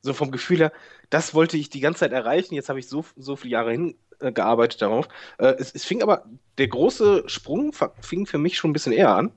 so 0.00 0.12
vom 0.12 0.30
Gefühl 0.30 0.58
her, 0.58 0.72
das 1.10 1.34
wollte 1.34 1.56
ich 1.56 1.70
die 1.70 1.80
ganze 1.80 2.00
Zeit 2.00 2.12
erreichen, 2.12 2.54
jetzt 2.54 2.68
habe 2.68 2.78
ich 2.78 2.88
so, 2.88 3.04
so 3.16 3.36
viele 3.36 3.52
Jahre 3.52 3.72
hingearbeitet 3.72 4.82
darauf. 4.82 5.08
Äh, 5.38 5.54
es, 5.58 5.74
es 5.74 5.84
fing 5.84 6.02
aber, 6.02 6.24
der 6.58 6.68
große 6.68 7.24
Sprung 7.26 7.72
fing 8.00 8.26
für 8.26 8.38
mich 8.38 8.56
schon 8.56 8.70
ein 8.70 8.74
bisschen 8.74 8.92
eher 8.92 9.14
an, 9.14 9.32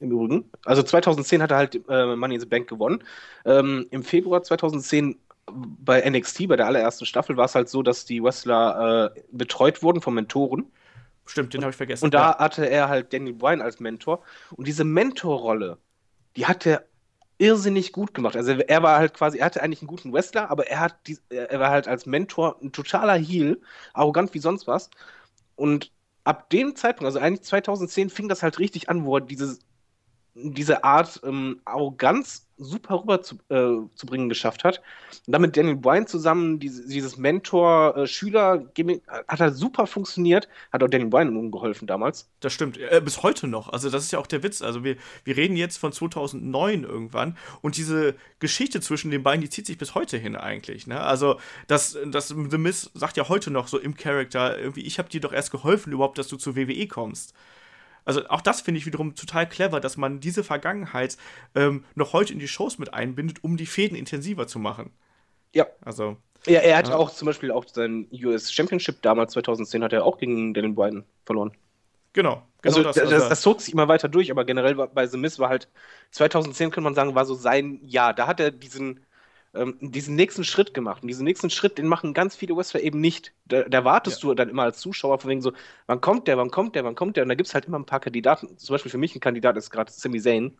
im 0.00 0.10
Übrigen. 0.10 0.50
Also 0.64 0.82
2010 0.82 1.42
hat 1.42 1.50
er 1.50 1.56
halt 1.56 1.80
äh, 1.88 2.16
Money 2.16 2.34
in 2.34 2.40
the 2.40 2.46
Bank 2.46 2.68
gewonnen. 2.68 3.02
Ähm, 3.44 3.86
Im 3.90 4.02
Februar 4.02 4.42
2010 4.42 5.18
bei 5.46 6.08
NXT, 6.08 6.48
bei 6.48 6.56
der 6.56 6.66
allerersten 6.66 7.06
Staffel, 7.06 7.36
war 7.36 7.46
es 7.46 7.54
halt 7.54 7.68
so, 7.68 7.82
dass 7.82 8.04
die 8.04 8.22
Wrestler 8.22 9.12
äh, 9.14 9.20
betreut 9.32 9.82
wurden 9.82 10.00
von 10.00 10.14
Mentoren. 10.14 10.70
Stimmt, 11.24 11.54
den 11.54 11.62
habe 11.62 11.70
ich 11.70 11.76
vergessen. 11.76 12.04
Und 12.04 12.14
da 12.14 12.38
hatte 12.38 12.68
er 12.68 12.88
halt 12.88 13.12
Danny 13.12 13.32
Bryan 13.32 13.60
als 13.60 13.80
Mentor. 13.80 14.22
Und 14.50 14.66
diese 14.66 14.84
Mentorrolle, 14.84 15.78
die 16.36 16.46
hat 16.46 16.66
er 16.66 16.84
irrsinnig 17.42 17.92
gut 17.92 18.14
gemacht. 18.14 18.36
Also 18.36 18.52
er 18.52 18.82
war 18.84 18.98
halt 18.98 19.14
quasi, 19.14 19.38
er 19.38 19.46
hatte 19.46 19.62
eigentlich 19.62 19.82
einen 19.82 19.88
guten 19.88 20.12
Wrestler, 20.12 20.50
aber 20.50 20.68
er 20.68 20.80
hat 20.80 21.06
die, 21.08 21.18
er 21.30 21.58
war 21.60 21.70
halt 21.70 21.88
als 21.88 22.06
Mentor 22.06 22.56
ein 22.62 22.72
totaler 22.72 23.14
Heel, 23.16 23.60
arrogant 23.94 24.32
wie 24.34 24.38
sonst 24.38 24.68
was. 24.68 24.90
Und 25.56 25.92
ab 26.24 26.50
dem 26.50 26.76
Zeitpunkt, 26.76 27.06
also 27.06 27.18
eigentlich 27.20 27.42
2010, 27.42 28.10
fing 28.10 28.28
das 28.28 28.42
halt 28.44 28.58
richtig 28.60 28.88
an, 28.90 29.04
wo 29.04 29.16
er 29.16 29.22
dieses, 29.22 29.60
diese 30.34 30.84
Art 30.84 31.20
ähm, 31.24 31.60
Arroganz 31.64 32.46
super 32.56 33.00
rüber 33.00 33.22
zu, 33.22 33.36
äh, 33.48 33.86
zu 33.94 34.06
bringen 34.06 34.28
geschafft 34.28 34.64
hat. 34.64 34.82
Und 35.26 35.32
dann 35.32 35.42
mit 35.42 35.56
Daniel 35.56 35.76
Bryan 35.76 36.06
zusammen, 36.06 36.58
diese, 36.58 36.86
dieses 36.86 37.16
Mentor-Schüler-Gimmick 37.16 39.02
hat 39.28 39.40
halt 39.40 39.56
super 39.56 39.86
funktioniert. 39.86 40.48
Hat 40.72 40.82
auch 40.82 40.88
Daniel 40.88 41.10
Bryan 41.10 41.36
umgeholfen 41.36 41.86
damals. 41.86 42.30
Das 42.40 42.52
stimmt. 42.52 42.78
Äh, 42.78 43.00
bis 43.04 43.22
heute 43.22 43.46
noch. 43.46 43.72
Also, 43.72 43.90
das 43.90 44.04
ist 44.04 44.12
ja 44.12 44.18
auch 44.18 44.26
der 44.26 44.42
Witz. 44.42 44.62
Also, 44.62 44.84
wir, 44.84 44.96
wir 45.24 45.36
reden 45.36 45.56
jetzt 45.56 45.78
von 45.78 45.92
2009 45.92 46.84
irgendwann. 46.84 47.36
Und 47.60 47.76
diese 47.76 48.14
Geschichte 48.38 48.80
zwischen 48.80 49.10
den 49.10 49.22
beiden, 49.22 49.42
die 49.42 49.50
zieht 49.50 49.66
sich 49.66 49.78
bis 49.78 49.94
heute 49.94 50.16
hin 50.16 50.36
eigentlich. 50.36 50.86
Ne? 50.86 51.00
Also, 51.00 51.38
das, 51.66 51.98
das 52.06 52.28
The 52.28 52.58
Miz 52.58 52.90
sagt 52.94 53.16
ja 53.16 53.28
heute 53.28 53.50
noch 53.50 53.68
so 53.68 53.78
im 53.78 53.96
Charakter, 53.96 54.58
irgendwie, 54.58 54.82
ich 54.82 54.98
habe 54.98 55.08
dir 55.08 55.20
doch 55.20 55.32
erst 55.32 55.50
geholfen 55.50 55.92
überhaupt, 55.92 56.18
dass 56.18 56.28
du 56.28 56.36
zur 56.36 56.56
WWE 56.56 56.86
kommst. 56.86 57.34
Also 58.04 58.26
auch 58.28 58.40
das 58.40 58.60
finde 58.60 58.78
ich 58.78 58.86
wiederum 58.86 59.14
total 59.14 59.48
clever, 59.48 59.80
dass 59.80 59.96
man 59.96 60.20
diese 60.20 60.44
Vergangenheit 60.44 61.16
ähm, 61.54 61.84
noch 61.94 62.12
heute 62.12 62.32
in 62.32 62.38
die 62.38 62.48
Shows 62.48 62.78
mit 62.78 62.92
einbindet, 62.94 63.44
um 63.44 63.56
die 63.56 63.66
Fäden 63.66 63.96
intensiver 63.96 64.46
zu 64.46 64.58
machen. 64.58 64.90
Ja. 65.54 65.66
Also. 65.84 66.16
Ja, 66.46 66.60
er 66.60 66.76
hat 66.76 66.88
ja. 66.88 66.96
auch 66.96 67.10
zum 67.10 67.26
Beispiel 67.26 67.52
auch 67.52 67.64
sein 67.68 68.08
US 68.12 68.52
Championship 68.52 69.00
damals 69.02 69.32
2010 69.34 69.84
hat 69.84 69.92
er 69.92 70.04
auch 70.04 70.18
gegen 70.18 70.54
Daniel 70.54 70.72
Bryan 70.72 71.04
verloren. 71.24 71.52
Genau. 72.14 72.42
genau 72.60 72.76
also 72.76 72.82
das, 72.82 72.96
das, 72.96 73.10
das, 73.10 73.28
das 73.28 73.40
zog 73.42 73.60
sich 73.60 73.72
immer 73.72 73.86
weiter 73.88 74.08
durch, 74.08 74.30
aber 74.30 74.44
generell 74.44 74.74
bei 74.74 75.06
The 75.06 75.16
Miz 75.16 75.38
war 75.38 75.48
halt 75.48 75.68
2010 76.10 76.70
könnte 76.70 76.80
man 76.80 76.94
sagen 76.94 77.14
war 77.14 77.24
so 77.24 77.34
sein 77.34 77.80
Jahr. 77.84 78.12
Da 78.12 78.26
hat 78.26 78.40
er 78.40 78.50
diesen 78.50 79.00
ähm, 79.54 79.76
diesen 79.80 80.14
nächsten 80.14 80.44
Schritt 80.44 80.74
gemacht. 80.74 81.02
Und 81.02 81.08
diesen 81.08 81.24
nächsten 81.24 81.50
Schritt, 81.50 81.78
den 81.78 81.86
machen 81.86 82.14
ganz 82.14 82.36
viele 82.36 82.56
Wrestler 82.56 82.80
eben 82.80 83.00
nicht. 83.00 83.32
Da, 83.46 83.62
da 83.64 83.84
wartest 83.84 84.22
ja. 84.22 84.28
du 84.28 84.34
dann 84.34 84.48
immer 84.48 84.62
als 84.62 84.78
Zuschauer 84.78 85.18
von 85.18 85.30
wegen 85.30 85.42
so, 85.42 85.52
wann 85.86 86.00
kommt 86.00 86.28
der, 86.28 86.38
wann 86.38 86.50
kommt 86.50 86.74
der, 86.74 86.84
wann 86.84 86.94
kommt 86.94 87.16
der? 87.16 87.24
Und 87.24 87.28
da 87.28 87.34
gibt 87.34 87.48
es 87.48 87.54
halt 87.54 87.66
immer 87.66 87.78
ein 87.78 87.86
paar 87.86 88.00
Kandidaten. 88.00 88.56
Zum 88.58 88.74
Beispiel 88.74 88.90
für 88.90 88.98
mich 88.98 89.14
ein 89.14 89.20
Kandidat 89.20 89.56
ist 89.56 89.70
gerade 89.70 89.92
Sami 89.92 90.20
Zayn. 90.20 90.56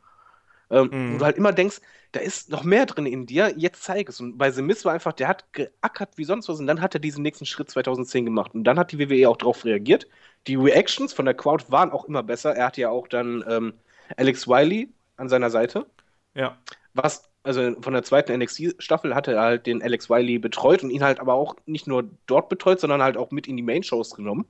Ähm, 0.70 0.88
mhm. 0.90 1.14
Wo 1.14 1.18
du 1.18 1.24
halt 1.24 1.36
immer 1.36 1.52
denkst, 1.52 1.80
da 2.12 2.20
ist 2.20 2.50
noch 2.50 2.64
mehr 2.64 2.86
drin 2.86 3.06
in 3.06 3.26
dir, 3.26 3.52
jetzt 3.56 3.82
zeig 3.82 4.08
es. 4.08 4.20
Und 4.20 4.38
bei 4.38 4.50
The 4.50 4.62
Miz 4.62 4.84
war 4.84 4.92
einfach, 4.92 5.12
der 5.12 5.28
hat 5.28 5.52
geackert 5.52 6.16
wie 6.16 6.24
sonst 6.24 6.48
was 6.48 6.60
und 6.60 6.66
dann 6.66 6.80
hat 6.80 6.94
er 6.94 7.00
diesen 7.00 7.22
nächsten 7.22 7.46
Schritt 7.46 7.70
2010 7.70 8.24
gemacht. 8.24 8.54
Und 8.54 8.64
dann 8.64 8.78
hat 8.78 8.92
die 8.92 8.98
WWE 8.98 9.28
auch 9.28 9.36
darauf 9.36 9.64
reagiert. 9.64 10.06
Die 10.46 10.56
Reactions 10.56 11.12
von 11.12 11.24
der 11.24 11.34
Crowd 11.34 11.66
waren 11.68 11.90
auch 11.90 12.06
immer 12.06 12.22
besser. 12.22 12.54
Er 12.54 12.66
hatte 12.66 12.80
ja 12.82 12.90
auch 12.90 13.08
dann 13.08 13.44
ähm, 13.48 13.74
Alex 14.16 14.46
Wiley 14.48 14.92
an 15.16 15.28
seiner 15.28 15.50
Seite. 15.50 15.86
Ja. 16.34 16.58
Was 16.94 17.31
also 17.42 17.74
von 17.80 17.92
der 17.92 18.02
zweiten 18.02 18.36
NXT-Staffel 18.38 19.14
hatte 19.14 19.32
er 19.32 19.42
halt 19.42 19.66
den 19.66 19.82
Alex 19.82 20.08
Wiley 20.08 20.38
betreut 20.38 20.82
und 20.82 20.90
ihn 20.90 21.02
halt 21.02 21.20
aber 21.20 21.34
auch 21.34 21.56
nicht 21.66 21.86
nur 21.86 22.08
dort 22.26 22.48
betreut, 22.48 22.80
sondern 22.80 23.02
halt 23.02 23.16
auch 23.16 23.30
mit 23.30 23.46
in 23.46 23.56
die 23.56 23.62
Main-Shows 23.62 24.14
genommen. 24.14 24.46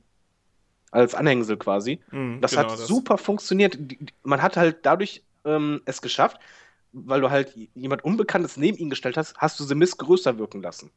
Als 0.91 1.15
Anhängsel 1.15 1.57
quasi. 1.57 2.01
Mm, 2.11 2.41
das 2.41 2.51
genau 2.51 2.65
hat 2.65 2.73
das. 2.73 2.87
super 2.87 3.17
funktioniert. 3.17 3.79
Man 4.25 4.43
hat 4.43 4.59
halt 4.59 4.81
dadurch 4.83 5.23
ähm, 5.47 5.81
es 5.87 6.03
geschafft, 6.03 6.39
weil 6.93 7.23
du 7.23 7.31
halt 7.31 7.55
jemand 7.75 8.05
Unbekanntes 8.05 8.59
neben 8.59 8.77
ihn 8.77 8.91
gestellt 8.91 9.17
hast, 9.17 9.37
hast 9.39 9.59
du 9.59 9.65
The 9.65 9.75
Miz 9.75 9.97
größer 9.97 10.39
wirken 10.39 10.61
lassen. 10.61 10.91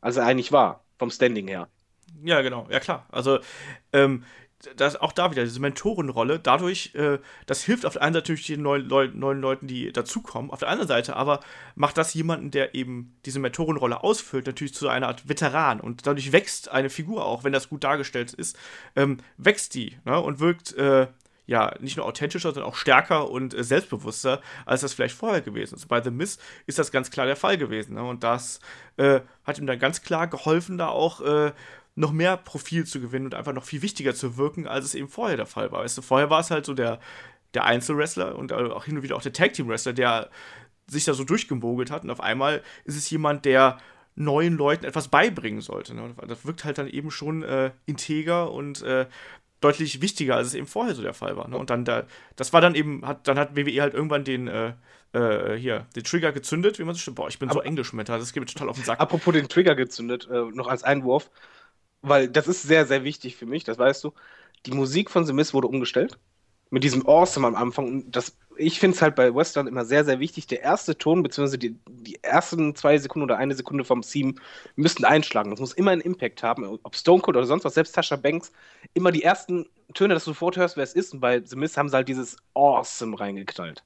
Als 0.00 0.16
er 0.16 0.24
eigentlich 0.24 0.52
war, 0.52 0.84
vom 0.98 1.10
Standing 1.10 1.48
her. 1.48 1.68
Ja, 2.22 2.42
genau, 2.42 2.68
ja 2.70 2.78
klar. 2.78 3.06
Also, 3.10 3.40
ähm, 3.92 4.24
das, 4.76 4.96
auch 4.96 5.12
da 5.12 5.30
wieder, 5.30 5.44
diese 5.44 5.60
Mentorenrolle, 5.60 6.38
dadurch, 6.38 6.94
äh, 6.94 7.18
das 7.46 7.62
hilft 7.62 7.86
auf 7.86 7.94
der 7.94 8.02
einen 8.02 8.14
Seite 8.14 8.32
natürlich 8.32 8.46
den 8.46 8.62
neuen, 8.62 8.88
Leu 8.88 9.08
neuen 9.12 9.40
Leuten, 9.40 9.66
die 9.66 9.92
dazukommen, 9.92 10.50
auf 10.50 10.60
der 10.60 10.68
anderen 10.68 10.88
Seite 10.88 11.16
aber 11.16 11.40
macht 11.74 11.96
das 11.96 12.12
jemanden, 12.14 12.50
der 12.50 12.74
eben 12.74 13.16
diese 13.24 13.38
Mentorenrolle 13.38 14.02
ausfüllt, 14.02 14.46
natürlich 14.46 14.74
zu 14.74 14.88
einer 14.88 15.08
Art 15.08 15.28
Veteran 15.28 15.80
und 15.80 16.06
dadurch 16.06 16.32
wächst 16.32 16.70
eine 16.70 16.90
Figur 16.90 17.24
auch, 17.24 17.44
wenn 17.44 17.52
das 17.52 17.68
gut 17.68 17.84
dargestellt 17.84 18.34
ist, 18.34 18.58
ähm, 18.96 19.18
wächst 19.38 19.74
die 19.74 19.96
ne, 20.04 20.20
und 20.20 20.40
wirkt, 20.40 20.74
äh, 20.74 21.06
ja, 21.50 21.74
nicht 21.80 21.96
nur 21.96 22.06
authentischer, 22.06 22.52
sondern 22.52 22.70
auch 22.70 22.76
stärker 22.76 23.28
und 23.28 23.54
äh, 23.54 23.64
selbstbewusster, 23.64 24.40
als 24.66 24.82
das 24.82 24.92
vielleicht 24.92 25.16
vorher 25.16 25.40
gewesen 25.40 25.74
ist. 25.74 25.88
Bei 25.88 26.00
The 26.00 26.12
Miss 26.12 26.38
ist 26.66 26.78
das 26.78 26.92
ganz 26.92 27.10
klar 27.10 27.26
der 27.26 27.34
Fall 27.34 27.58
gewesen. 27.58 27.94
Ne? 27.94 28.04
Und 28.04 28.22
das 28.22 28.60
äh, 28.98 29.18
hat 29.44 29.58
ihm 29.58 29.66
dann 29.66 29.80
ganz 29.80 30.02
klar 30.02 30.28
geholfen, 30.28 30.78
da 30.78 30.86
auch 30.86 31.20
äh, 31.22 31.50
noch 31.94 32.12
mehr 32.12 32.36
Profil 32.36 32.86
zu 32.86 33.00
gewinnen 33.00 33.26
und 33.26 33.34
einfach 33.34 33.52
noch 33.52 33.64
viel 33.64 33.82
wichtiger 33.82 34.14
zu 34.14 34.36
wirken, 34.36 34.66
als 34.66 34.84
es 34.84 34.94
eben 34.94 35.08
vorher 35.08 35.36
der 35.36 35.46
Fall 35.46 35.72
war. 35.72 35.82
Weißt 35.82 35.98
du, 35.98 36.02
vorher 36.02 36.30
war 36.30 36.40
es 36.40 36.50
halt 36.50 36.64
so 36.64 36.74
der, 36.74 37.00
der 37.54 37.64
Einzelwrestler 37.64 38.36
und 38.36 38.52
auch 38.52 38.84
hin 38.84 38.96
und 38.96 39.02
wieder 39.02 39.16
auch 39.16 39.22
der 39.22 39.32
Tag 39.32 39.52
Team 39.54 39.68
Wrestler, 39.68 39.92
der 39.92 40.30
sich 40.86 41.04
da 41.04 41.14
so 41.14 41.24
durchgemogelt 41.24 41.90
hat 41.90 42.04
und 42.04 42.10
auf 42.10 42.20
einmal 42.20 42.62
ist 42.84 42.96
es 42.96 43.10
jemand, 43.10 43.44
der 43.44 43.78
neuen 44.16 44.56
Leuten 44.56 44.84
etwas 44.84 45.08
beibringen 45.08 45.60
sollte. 45.60 45.94
Ne? 45.94 46.14
Das 46.26 46.44
wirkt 46.44 46.64
halt 46.64 46.78
dann 46.78 46.88
eben 46.88 47.10
schon 47.10 47.42
äh, 47.42 47.70
integer 47.86 48.50
und 48.50 48.82
äh, 48.82 49.06
deutlich 49.60 50.02
wichtiger, 50.02 50.36
als 50.36 50.48
es 50.48 50.54
eben 50.54 50.66
vorher 50.66 50.94
so 50.94 51.02
der 51.02 51.14
Fall 51.14 51.36
war. 51.36 51.48
Ne? 51.48 51.56
Und 51.56 51.70
dann 51.70 51.84
da, 51.84 52.04
das 52.36 52.52
war 52.52 52.60
dann 52.60 52.74
eben, 52.74 53.06
hat, 53.06 53.28
dann 53.28 53.38
hat 53.38 53.56
WWE 53.56 53.80
halt 53.80 53.94
irgendwann 53.94 54.24
den, 54.24 54.48
äh, 54.48 54.72
äh, 55.12 55.56
hier, 55.56 55.86
den 55.96 56.04
Trigger 56.04 56.32
gezündet, 56.32 56.78
wie 56.78 56.84
man 56.84 56.94
so 56.94 57.00
stimmt. 57.00 57.16
Boah, 57.16 57.28
ich 57.28 57.38
bin 57.38 57.48
Aber, 57.48 57.60
so 57.60 57.62
englisch 57.62 57.92
mental, 57.92 58.18
das 58.18 58.32
geht 58.32 58.42
mir 58.42 58.46
total 58.46 58.68
auf 58.68 58.76
den 58.76 58.84
Sack. 58.84 59.00
Apropos 59.00 59.34
den 59.34 59.48
Trigger 59.48 59.74
gezündet, 59.74 60.28
äh, 60.30 60.42
noch 60.52 60.66
als 60.66 60.82
Einwurf 60.82 61.30
weil 62.02 62.28
das 62.28 62.48
ist 62.48 62.62
sehr, 62.62 62.86
sehr 62.86 63.04
wichtig 63.04 63.36
für 63.36 63.46
mich, 63.46 63.64
das 63.64 63.78
weißt 63.78 64.04
du. 64.04 64.12
Die 64.66 64.72
Musik 64.72 65.10
von 65.10 65.24
The 65.24 65.32
Mist 65.32 65.54
wurde 65.54 65.68
umgestellt. 65.68 66.18
Mit 66.72 66.84
diesem 66.84 67.06
Awesome 67.06 67.48
am 67.48 67.56
Anfang. 67.56 67.88
Und 67.88 68.14
das, 68.14 68.36
ich 68.56 68.78
finde 68.78 68.94
es 68.94 69.02
halt 69.02 69.16
bei 69.16 69.34
Western 69.34 69.66
immer 69.66 69.84
sehr, 69.84 70.04
sehr 70.04 70.20
wichtig. 70.20 70.46
Der 70.46 70.62
erste 70.62 70.96
Ton, 70.96 71.22
beziehungsweise 71.22 71.58
die, 71.58 71.76
die 71.88 72.22
ersten 72.22 72.76
zwei 72.76 72.96
Sekunden 72.96 73.24
oder 73.24 73.38
eine 73.38 73.56
Sekunde 73.56 73.84
vom 73.84 74.02
Theme 74.02 74.34
müssten 74.76 75.04
einschlagen. 75.04 75.50
Das 75.50 75.58
muss 75.58 75.72
immer 75.72 75.90
einen 75.90 76.00
Impact 76.00 76.44
haben. 76.44 76.64
Ob 76.64 76.94
Stone 76.94 77.22
Cold 77.22 77.36
oder 77.36 77.46
sonst 77.46 77.64
was, 77.64 77.74
selbst 77.74 77.96
Tasha 77.96 78.14
Banks, 78.14 78.52
immer 78.94 79.10
die 79.10 79.24
ersten 79.24 79.66
Töne, 79.94 80.14
dass 80.14 80.24
du 80.24 80.30
sofort 80.30 80.56
hörst, 80.56 80.76
wer 80.76 80.84
es 80.84 80.94
ist. 80.94 81.12
Und 81.12 81.20
bei 81.20 81.42
The 81.44 81.56
Mist 81.56 81.76
haben 81.76 81.88
sie 81.88 81.96
halt 81.96 82.08
dieses 82.08 82.36
Awesome 82.54 83.18
reingeknallt. 83.18 83.82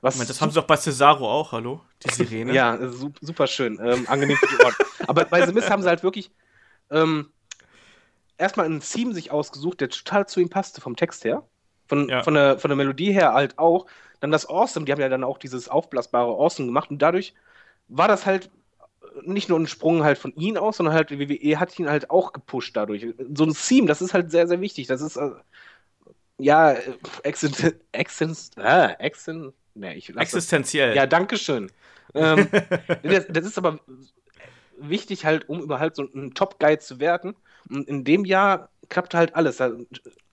Was 0.00 0.16
Moment, 0.16 0.30
das 0.30 0.40
haben 0.40 0.50
sie 0.50 0.56
doch 0.56 0.66
bei 0.66 0.76
Cesaro 0.76 1.30
auch, 1.30 1.52
hallo? 1.52 1.82
Die 2.04 2.12
Sirene. 2.12 2.52
ja, 2.52 2.78
super 3.20 3.46
schön. 3.46 3.78
Ähm, 3.80 4.06
angenehm 4.08 4.36
für 4.36 4.48
die 4.48 4.62
Ohren. 4.62 4.74
Aber 5.06 5.24
bei 5.24 5.46
The 5.46 5.52
Mist 5.52 5.70
haben 5.70 5.82
sie 5.82 5.88
halt 5.88 6.02
wirklich. 6.02 6.32
Ähm, 6.90 7.30
erstmal 8.38 8.66
ein 8.66 8.80
Theme 8.80 9.14
sich 9.14 9.30
ausgesucht, 9.30 9.80
der 9.80 9.90
total 9.90 10.26
zu 10.26 10.40
ihm 10.40 10.48
passte 10.48 10.80
vom 10.80 10.96
Text 10.96 11.24
her. 11.24 11.42
Von, 11.86 12.08
ja. 12.08 12.22
von, 12.22 12.34
der, 12.34 12.58
von 12.58 12.70
der 12.70 12.76
Melodie 12.76 13.12
her 13.12 13.34
halt 13.34 13.58
auch. 13.58 13.86
Dann 14.20 14.30
das 14.30 14.48
Awesome, 14.48 14.86
die 14.86 14.92
haben 14.92 15.00
ja 15.00 15.08
dann 15.08 15.24
auch 15.24 15.38
dieses 15.38 15.68
aufblasbare 15.68 16.32
Awesome 16.32 16.66
gemacht 16.66 16.90
und 16.90 17.02
dadurch 17.02 17.34
war 17.88 18.08
das 18.08 18.24
halt 18.24 18.50
nicht 19.22 19.48
nur 19.48 19.58
ein 19.58 19.66
Sprung 19.66 20.02
halt 20.02 20.18
von 20.18 20.34
ihnen 20.34 20.56
aus, 20.56 20.78
sondern 20.78 20.94
halt 20.94 21.10
WWE 21.10 21.60
hat 21.60 21.78
ihn 21.78 21.88
halt 21.88 22.10
auch 22.10 22.32
gepusht 22.32 22.76
dadurch. 22.76 23.06
So 23.34 23.44
ein 23.44 23.54
Theme, 23.54 23.86
das 23.86 24.02
ist 24.02 24.14
halt 24.14 24.30
sehr, 24.30 24.48
sehr 24.48 24.60
wichtig. 24.60 24.86
Das 24.86 25.00
ist, 25.00 25.16
äh, 25.16 25.30
ja, 26.38 26.76
existen, 27.22 27.74
existen, 27.92 28.62
äh, 28.62 28.94
existen, 28.98 29.52
nee, 29.74 29.94
ich 29.94 30.16
existenziell. 30.16 30.96
Ja, 30.96 31.06
danke 31.06 31.36
schön. 31.36 31.70
ähm, 32.14 32.48
das, 33.02 33.26
das, 33.28 33.46
ist 33.46 33.58
aber 33.58 33.78
wichtig 34.78 35.24
halt, 35.24 35.48
um 35.48 35.60
überhaupt 35.60 35.96
so 35.96 36.02
ein 36.02 36.34
Top-Guide 36.34 36.80
zu 36.80 36.98
werden. 36.98 37.36
Und 37.68 37.88
in 37.88 38.04
dem 38.04 38.24
Jahr 38.24 38.70
klappte 38.88 39.18
halt 39.18 39.34
alles. 39.34 39.60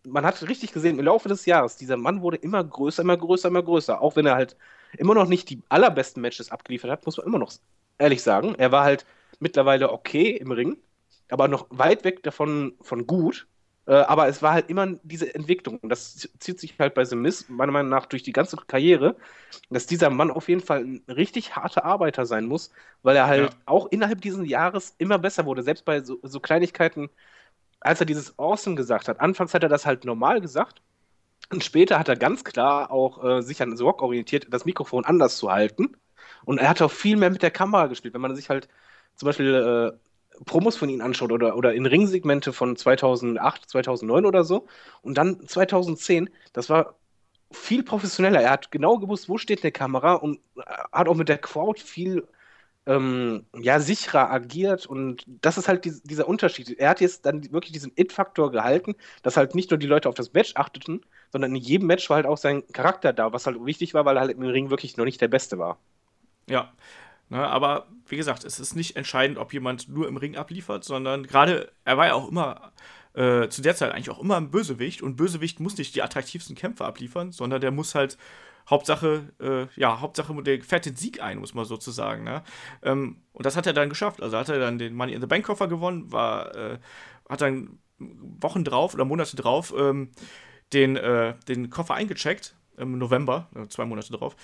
Man 0.03 0.25
hat 0.25 0.41
richtig 0.47 0.73
gesehen, 0.73 0.99
im 0.99 1.05
Laufe 1.05 1.29
des 1.29 1.45
Jahres, 1.45 1.77
dieser 1.77 1.97
Mann 1.97 2.21
wurde 2.21 2.37
immer 2.37 2.63
größer, 2.63 3.03
immer 3.03 3.17
größer, 3.17 3.49
immer 3.49 3.63
größer. 3.63 4.01
Auch 4.01 4.15
wenn 4.15 4.25
er 4.25 4.35
halt 4.35 4.57
immer 4.97 5.13
noch 5.15 5.27
nicht 5.27 5.49
die 5.49 5.61
allerbesten 5.69 6.21
Matches 6.21 6.51
abgeliefert 6.51 6.91
hat, 6.91 7.05
muss 7.05 7.17
man 7.17 7.27
immer 7.27 7.39
noch 7.39 7.53
ehrlich 7.97 8.23
sagen. 8.23 8.55
Er 8.55 8.71
war 8.71 8.83
halt 8.83 9.05
mittlerweile 9.39 9.91
okay 9.91 10.31
im 10.31 10.51
Ring, 10.51 10.77
aber 11.29 11.47
noch 11.47 11.67
weit 11.69 12.03
weg 12.03 12.23
davon 12.23 12.75
von 12.81 13.07
gut. 13.07 13.47
Äh, 13.91 14.05
aber 14.05 14.29
es 14.29 14.41
war 14.41 14.53
halt 14.53 14.69
immer 14.69 14.87
diese 15.03 15.35
Entwicklung. 15.35 15.77
Und 15.79 15.89
das 15.89 16.29
zieht 16.39 16.61
sich 16.61 16.75
halt 16.79 16.93
bei 16.93 17.03
The 17.03 17.17
Miz, 17.17 17.49
meiner 17.49 17.73
Meinung 17.73 17.89
nach, 17.89 18.05
durch 18.05 18.23
die 18.23 18.31
ganze 18.31 18.55
Karriere, 18.55 19.17
dass 19.69 19.85
dieser 19.85 20.09
Mann 20.09 20.31
auf 20.31 20.47
jeden 20.47 20.61
Fall 20.61 20.85
ein 20.85 21.03
richtig 21.09 21.57
harter 21.57 21.83
Arbeiter 21.83 22.25
sein 22.25 22.45
muss, 22.45 22.71
weil 23.03 23.17
er 23.17 23.27
halt 23.27 23.51
ja. 23.51 23.57
auch 23.65 23.87
innerhalb 23.91 24.21
dieses 24.21 24.47
Jahres 24.47 24.95
immer 24.97 25.19
besser 25.19 25.45
wurde. 25.45 25.61
Selbst 25.61 25.83
bei 25.83 26.01
so, 26.01 26.19
so 26.23 26.39
Kleinigkeiten, 26.39 27.09
als 27.81 27.99
er 27.99 28.05
dieses 28.05 28.39
Awesome 28.39 28.77
gesagt 28.77 29.09
hat. 29.09 29.19
Anfangs 29.19 29.53
hat 29.53 29.63
er 29.63 29.69
das 29.69 29.85
halt 29.85 30.05
normal 30.05 30.39
gesagt. 30.39 30.81
Und 31.51 31.63
später 31.63 31.99
hat 31.99 32.07
er 32.07 32.15
ganz 32.15 32.45
klar 32.45 32.91
auch 32.91 33.21
äh, 33.25 33.41
sich 33.41 33.61
an 33.61 33.75
The 33.75 33.83
Rock 33.83 34.01
orientiert, 34.01 34.47
das 34.51 34.63
Mikrofon 34.63 35.03
anders 35.03 35.35
zu 35.37 35.51
halten. 35.51 35.97
Und 36.45 36.59
er 36.59 36.69
hat 36.69 36.81
auch 36.81 36.91
viel 36.91 37.17
mehr 37.17 37.29
mit 37.29 37.41
der 37.43 37.51
Kamera 37.51 37.87
gespielt. 37.87 38.13
Wenn 38.13 38.21
man 38.21 38.35
sich 38.37 38.49
halt 38.49 38.69
zum 39.15 39.27
Beispiel 39.27 39.53
äh, 39.93 40.10
Promos 40.45 40.77
von 40.77 40.89
ihnen 40.89 41.01
anschaut 41.01 41.31
oder, 41.31 41.55
oder 41.55 41.73
in 41.73 41.85
Ringsegmente 41.85 42.53
von 42.53 42.75
2008, 42.75 43.69
2009 43.69 44.25
oder 44.25 44.43
so 44.43 44.67
und 45.01 45.17
dann 45.17 45.47
2010, 45.47 46.29
das 46.53 46.69
war 46.69 46.95
viel 47.51 47.83
professioneller. 47.83 48.41
Er 48.41 48.51
hat 48.51 48.71
genau 48.71 48.97
gewusst, 48.97 49.29
wo 49.29 49.37
steht 49.37 49.63
eine 49.63 49.71
Kamera 49.71 50.13
und 50.15 50.39
hat 50.91 51.07
auch 51.07 51.15
mit 51.15 51.29
der 51.29 51.37
Crowd 51.37 51.81
viel 51.81 52.27
ähm, 52.87 53.45
ja, 53.55 53.79
sicherer 53.79 54.31
agiert 54.31 54.87
und 54.87 55.23
das 55.27 55.57
ist 55.57 55.67
halt 55.67 55.85
die, 55.85 55.93
dieser 56.03 56.27
Unterschied. 56.27 56.79
Er 56.79 56.89
hat 56.89 57.01
jetzt 57.01 57.25
dann 57.25 57.51
wirklich 57.51 57.73
diesen 57.73 57.91
It-Faktor 57.95 58.51
gehalten, 58.51 58.95
dass 59.21 59.37
halt 59.37 59.53
nicht 59.53 59.69
nur 59.69 59.77
die 59.77 59.87
Leute 59.87 60.09
auf 60.09 60.15
das 60.15 60.33
Match 60.33 60.55
achteten, 60.55 61.01
sondern 61.31 61.55
in 61.55 61.61
jedem 61.61 61.87
Match 61.87 62.09
war 62.09 62.15
halt 62.15 62.25
auch 62.25 62.37
sein 62.37 62.63
Charakter 62.73 63.13
da, 63.13 63.33
was 63.33 63.45
halt 63.45 63.63
wichtig 63.63 63.93
war, 63.93 64.05
weil 64.05 64.17
er 64.17 64.21
halt 64.21 64.31
im 64.31 64.41
Ring 64.41 64.69
wirklich 64.71 64.97
noch 64.97 65.05
nicht 65.05 65.21
der 65.21 65.27
Beste 65.27 65.59
war. 65.59 65.77
Ja, 66.49 66.73
Ne, 67.31 67.47
aber 67.47 67.87
wie 68.07 68.17
gesagt, 68.17 68.43
es 68.43 68.59
ist 68.59 68.75
nicht 68.75 68.97
entscheidend, 68.97 69.37
ob 69.37 69.53
jemand 69.53 69.87
nur 69.87 70.05
im 70.09 70.17
Ring 70.17 70.35
abliefert, 70.35 70.83
sondern 70.83 71.25
gerade, 71.25 71.71
er 71.85 71.95
war 71.95 72.07
ja 72.07 72.13
auch 72.13 72.27
immer, 72.27 72.73
äh, 73.13 73.47
zu 73.47 73.61
der 73.61 73.73
Zeit 73.73 73.93
eigentlich 73.93 74.09
auch 74.09 74.19
immer 74.19 74.35
ein 74.35 74.51
Bösewicht 74.51 75.01
und 75.01 75.15
Bösewicht 75.15 75.61
muss 75.61 75.77
nicht 75.77 75.95
die 75.95 76.03
attraktivsten 76.03 76.57
Kämpfe 76.57 76.83
abliefern, 76.83 77.31
sondern 77.31 77.61
der 77.61 77.71
muss 77.71 77.95
halt 77.95 78.17
Hauptsache, 78.69 79.29
äh, 79.39 79.79
ja, 79.79 80.01
Hauptsache, 80.01 80.43
der 80.43 80.61
fährt 80.61 80.85
den 80.85 80.97
Sieg 80.97 81.23
ein, 81.23 81.39
muss 81.39 81.53
man 81.53 81.63
sozusagen. 81.63 82.25
Ne? 82.25 82.43
Ähm, 82.83 83.21
und 83.31 83.45
das 83.45 83.55
hat 83.55 83.65
er 83.65 83.71
dann 83.71 83.87
geschafft. 83.87 84.21
Also 84.21 84.37
hat 84.37 84.49
er 84.49 84.59
dann 84.59 84.77
den 84.77 84.93
Money 84.93 85.13
in 85.13 85.21
the 85.21 85.27
Bank 85.27 85.45
Koffer 85.45 85.69
gewonnen, 85.69 86.11
war, 86.11 86.53
äh, 86.53 86.79
hat 87.29 87.39
dann 87.39 87.79
Wochen 87.97 88.65
drauf 88.65 88.93
oder 88.93 89.05
Monate 89.05 89.37
drauf 89.37 89.73
ähm, 89.77 90.11
den, 90.73 90.97
äh, 90.97 91.35
den 91.47 91.69
Koffer 91.69 91.93
eingecheckt, 91.93 92.55
im 92.75 92.97
November, 92.97 93.47
äh, 93.55 93.69
zwei 93.69 93.85
Monate 93.85 94.11
drauf. 94.11 94.35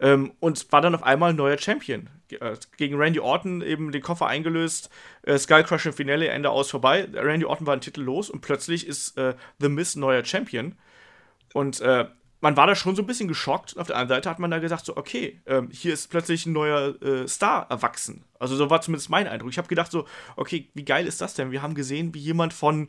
Ähm, 0.00 0.32
und 0.40 0.72
war 0.72 0.80
dann 0.80 0.94
auf 0.94 1.02
einmal 1.02 1.34
neuer 1.34 1.58
Champion. 1.58 2.08
Äh, 2.30 2.56
gegen 2.76 2.96
Randy 2.96 3.20
Orton 3.20 3.60
eben 3.60 3.92
den 3.92 4.02
Koffer 4.02 4.26
eingelöst, 4.26 4.90
äh, 5.22 5.36
Skullcrusher 5.38 5.92
Finale, 5.92 6.28
Ende 6.28 6.50
aus 6.50 6.70
vorbei. 6.70 7.08
Randy 7.12 7.44
Orton 7.44 7.66
war 7.66 7.74
ein 7.74 7.80
Titel 7.80 8.02
los 8.02 8.30
und 8.30 8.40
plötzlich 8.40 8.86
ist 8.86 9.16
äh, 9.18 9.34
The 9.58 9.68
Miz 9.68 9.96
neuer 9.96 10.24
Champion. 10.24 10.74
Und 11.52 11.80
äh, 11.80 12.06
man 12.40 12.56
war 12.56 12.66
da 12.66 12.74
schon 12.74 12.96
so 12.96 13.02
ein 13.02 13.06
bisschen 13.06 13.28
geschockt. 13.28 13.76
Auf 13.76 13.88
der 13.88 13.96
anderen 13.96 14.18
Seite 14.18 14.30
hat 14.30 14.38
man 14.38 14.50
da 14.50 14.58
gesagt, 14.58 14.86
so, 14.86 14.96
okay, 14.96 15.40
ähm, 15.46 15.68
hier 15.70 15.92
ist 15.92 16.08
plötzlich 16.08 16.46
ein 16.46 16.52
neuer 16.52 17.00
äh, 17.02 17.28
Star 17.28 17.66
erwachsen. 17.70 18.24
Also 18.38 18.56
so 18.56 18.70
war 18.70 18.80
zumindest 18.80 19.10
mein 19.10 19.26
Eindruck. 19.26 19.50
Ich 19.50 19.58
habe 19.58 19.68
gedacht 19.68 19.90
so, 19.90 20.06
okay, 20.36 20.70
wie 20.74 20.84
geil 20.84 21.06
ist 21.06 21.20
das 21.20 21.34
denn? 21.34 21.50
Wir 21.50 21.62
haben 21.62 21.74
gesehen, 21.74 22.14
wie 22.14 22.20
jemand 22.20 22.54
von 22.54 22.88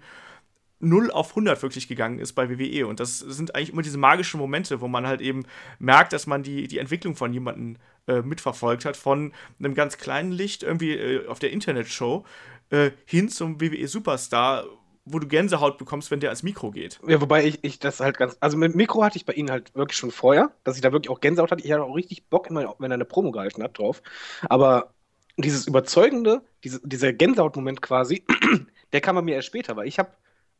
0 0.82 1.12
auf 1.12 1.30
100 1.30 1.62
wirklich 1.62 1.88
gegangen 1.88 2.20
ist 2.20 2.34
bei 2.34 2.50
WWE. 2.50 2.88
Und 2.88 3.00
das 3.00 3.20
sind 3.20 3.56
eigentlich 3.56 3.72
immer 3.72 3.82
diese 3.82 3.98
magischen 3.98 4.40
Momente, 4.40 4.82
wo 4.82 4.88
man 4.88 5.08
halt 5.08 5.22
eben 5.22 5.46
merkt, 5.80 6.14
dass 6.14 6.28
man 6.28 6.44
die, 6.44 6.68
die 6.68 6.80
Entwicklung 6.80 7.16
von 7.16 7.34
jemandem 7.34 7.78
äh, 8.08 8.22
mitverfolgt 8.22 8.86
hat, 8.86 8.98
von 8.98 9.32
einem 9.60 9.76
ganz 9.76 9.98
kleinen 9.98 10.32
Licht 10.32 10.64
irgendwie 10.64 10.92
äh, 10.92 11.28
auf 11.28 11.40
der 11.40 11.52
Internetshow 11.52 12.26
äh, 12.72 12.92
hin 13.06 13.30
zum 13.30 13.62
WWE 13.62 13.88
Superstar, 13.88 14.66
wo 15.06 15.20
du 15.20 15.28
Gänsehaut 15.28 15.78
bekommst, 15.78 16.12
wenn 16.12 16.20
der 16.20 16.30
ans 16.30 16.44
Mikro 16.44 16.72
geht. 16.72 17.00
Ja, 17.08 17.22
wobei 17.22 17.46
ich, 17.46 17.64
ich 17.64 17.80
das 17.80 18.00
halt 18.00 18.18
ganz. 18.18 18.38
Also 18.40 18.58
mit 18.58 18.76
Mikro 18.76 19.04
hatte 19.04 19.18
ich 19.18 19.26
bei 19.26 19.34
Ihnen 19.34 19.52
halt 19.52 19.74
wirklich 19.76 19.98
schon 19.98 20.12
vorher, 20.12 20.52
dass 20.64 20.76
ich 20.76 20.82
da 20.82 20.92
wirklich 20.92 21.10
auch 21.10 21.20
Gänsehaut 21.20 21.52
hatte. 21.52 21.64
Ich 21.64 21.72
hatte 21.72 21.84
auch 21.84 21.96
richtig 21.96 22.28
Bock, 22.30 22.50
immer, 22.50 22.76
wenn 22.80 22.92
er 22.92 22.96
eine 22.96 23.06
Promo 23.06 23.32
gehalten 23.32 23.64
hat, 23.64 23.78
drauf. 23.78 24.02
Aber 24.48 24.94
dieses 25.38 25.68
Überzeugende, 25.68 26.42
diese, 26.64 26.82
dieser 26.84 27.14
Gänsehaut-Moment 27.14 27.82
quasi, 27.82 28.26
der 28.94 29.02
kam 29.02 29.16
bei 29.16 29.22
mir 29.22 29.36
erst 29.36 29.48
später, 29.48 29.76
weil 29.76 29.88
ich 29.88 30.00
habe 30.00 30.12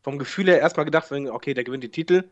vom 0.02 0.18
Gefühl 0.18 0.48
her 0.48 0.60
erstmal 0.60 0.86
gedacht, 0.86 1.12
okay, 1.12 1.54
der 1.54 1.64
gewinnt 1.64 1.84
den 1.84 1.92
Titel, 1.92 2.24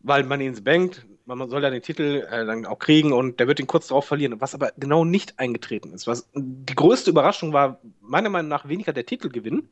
weil 0.00 0.24
man 0.24 0.40
ihn 0.40 0.62
bankt, 0.64 1.06
man 1.26 1.50
soll 1.50 1.62
ja 1.62 1.70
den 1.70 1.82
Titel 1.82 2.26
äh, 2.30 2.44
dann 2.44 2.66
auch 2.66 2.78
kriegen 2.78 3.12
und 3.12 3.38
der 3.38 3.46
wird 3.46 3.60
ihn 3.60 3.66
kurz 3.66 3.88
darauf 3.88 4.06
verlieren, 4.06 4.40
was 4.40 4.54
aber 4.54 4.72
genau 4.76 5.04
nicht 5.04 5.38
eingetreten 5.38 5.92
ist. 5.92 6.06
Was, 6.06 6.28
die 6.34 6.74
größte 6.74 7.10
Überraschung 7.10 7.52
war 7.52 7.80
meiner 8.00 8.30
Meinung 8.30 8.48
nach 8.48 8.68
weniger 8.68 8.92
der 8.92 9.06
Titelgewinn, 9.06 9.68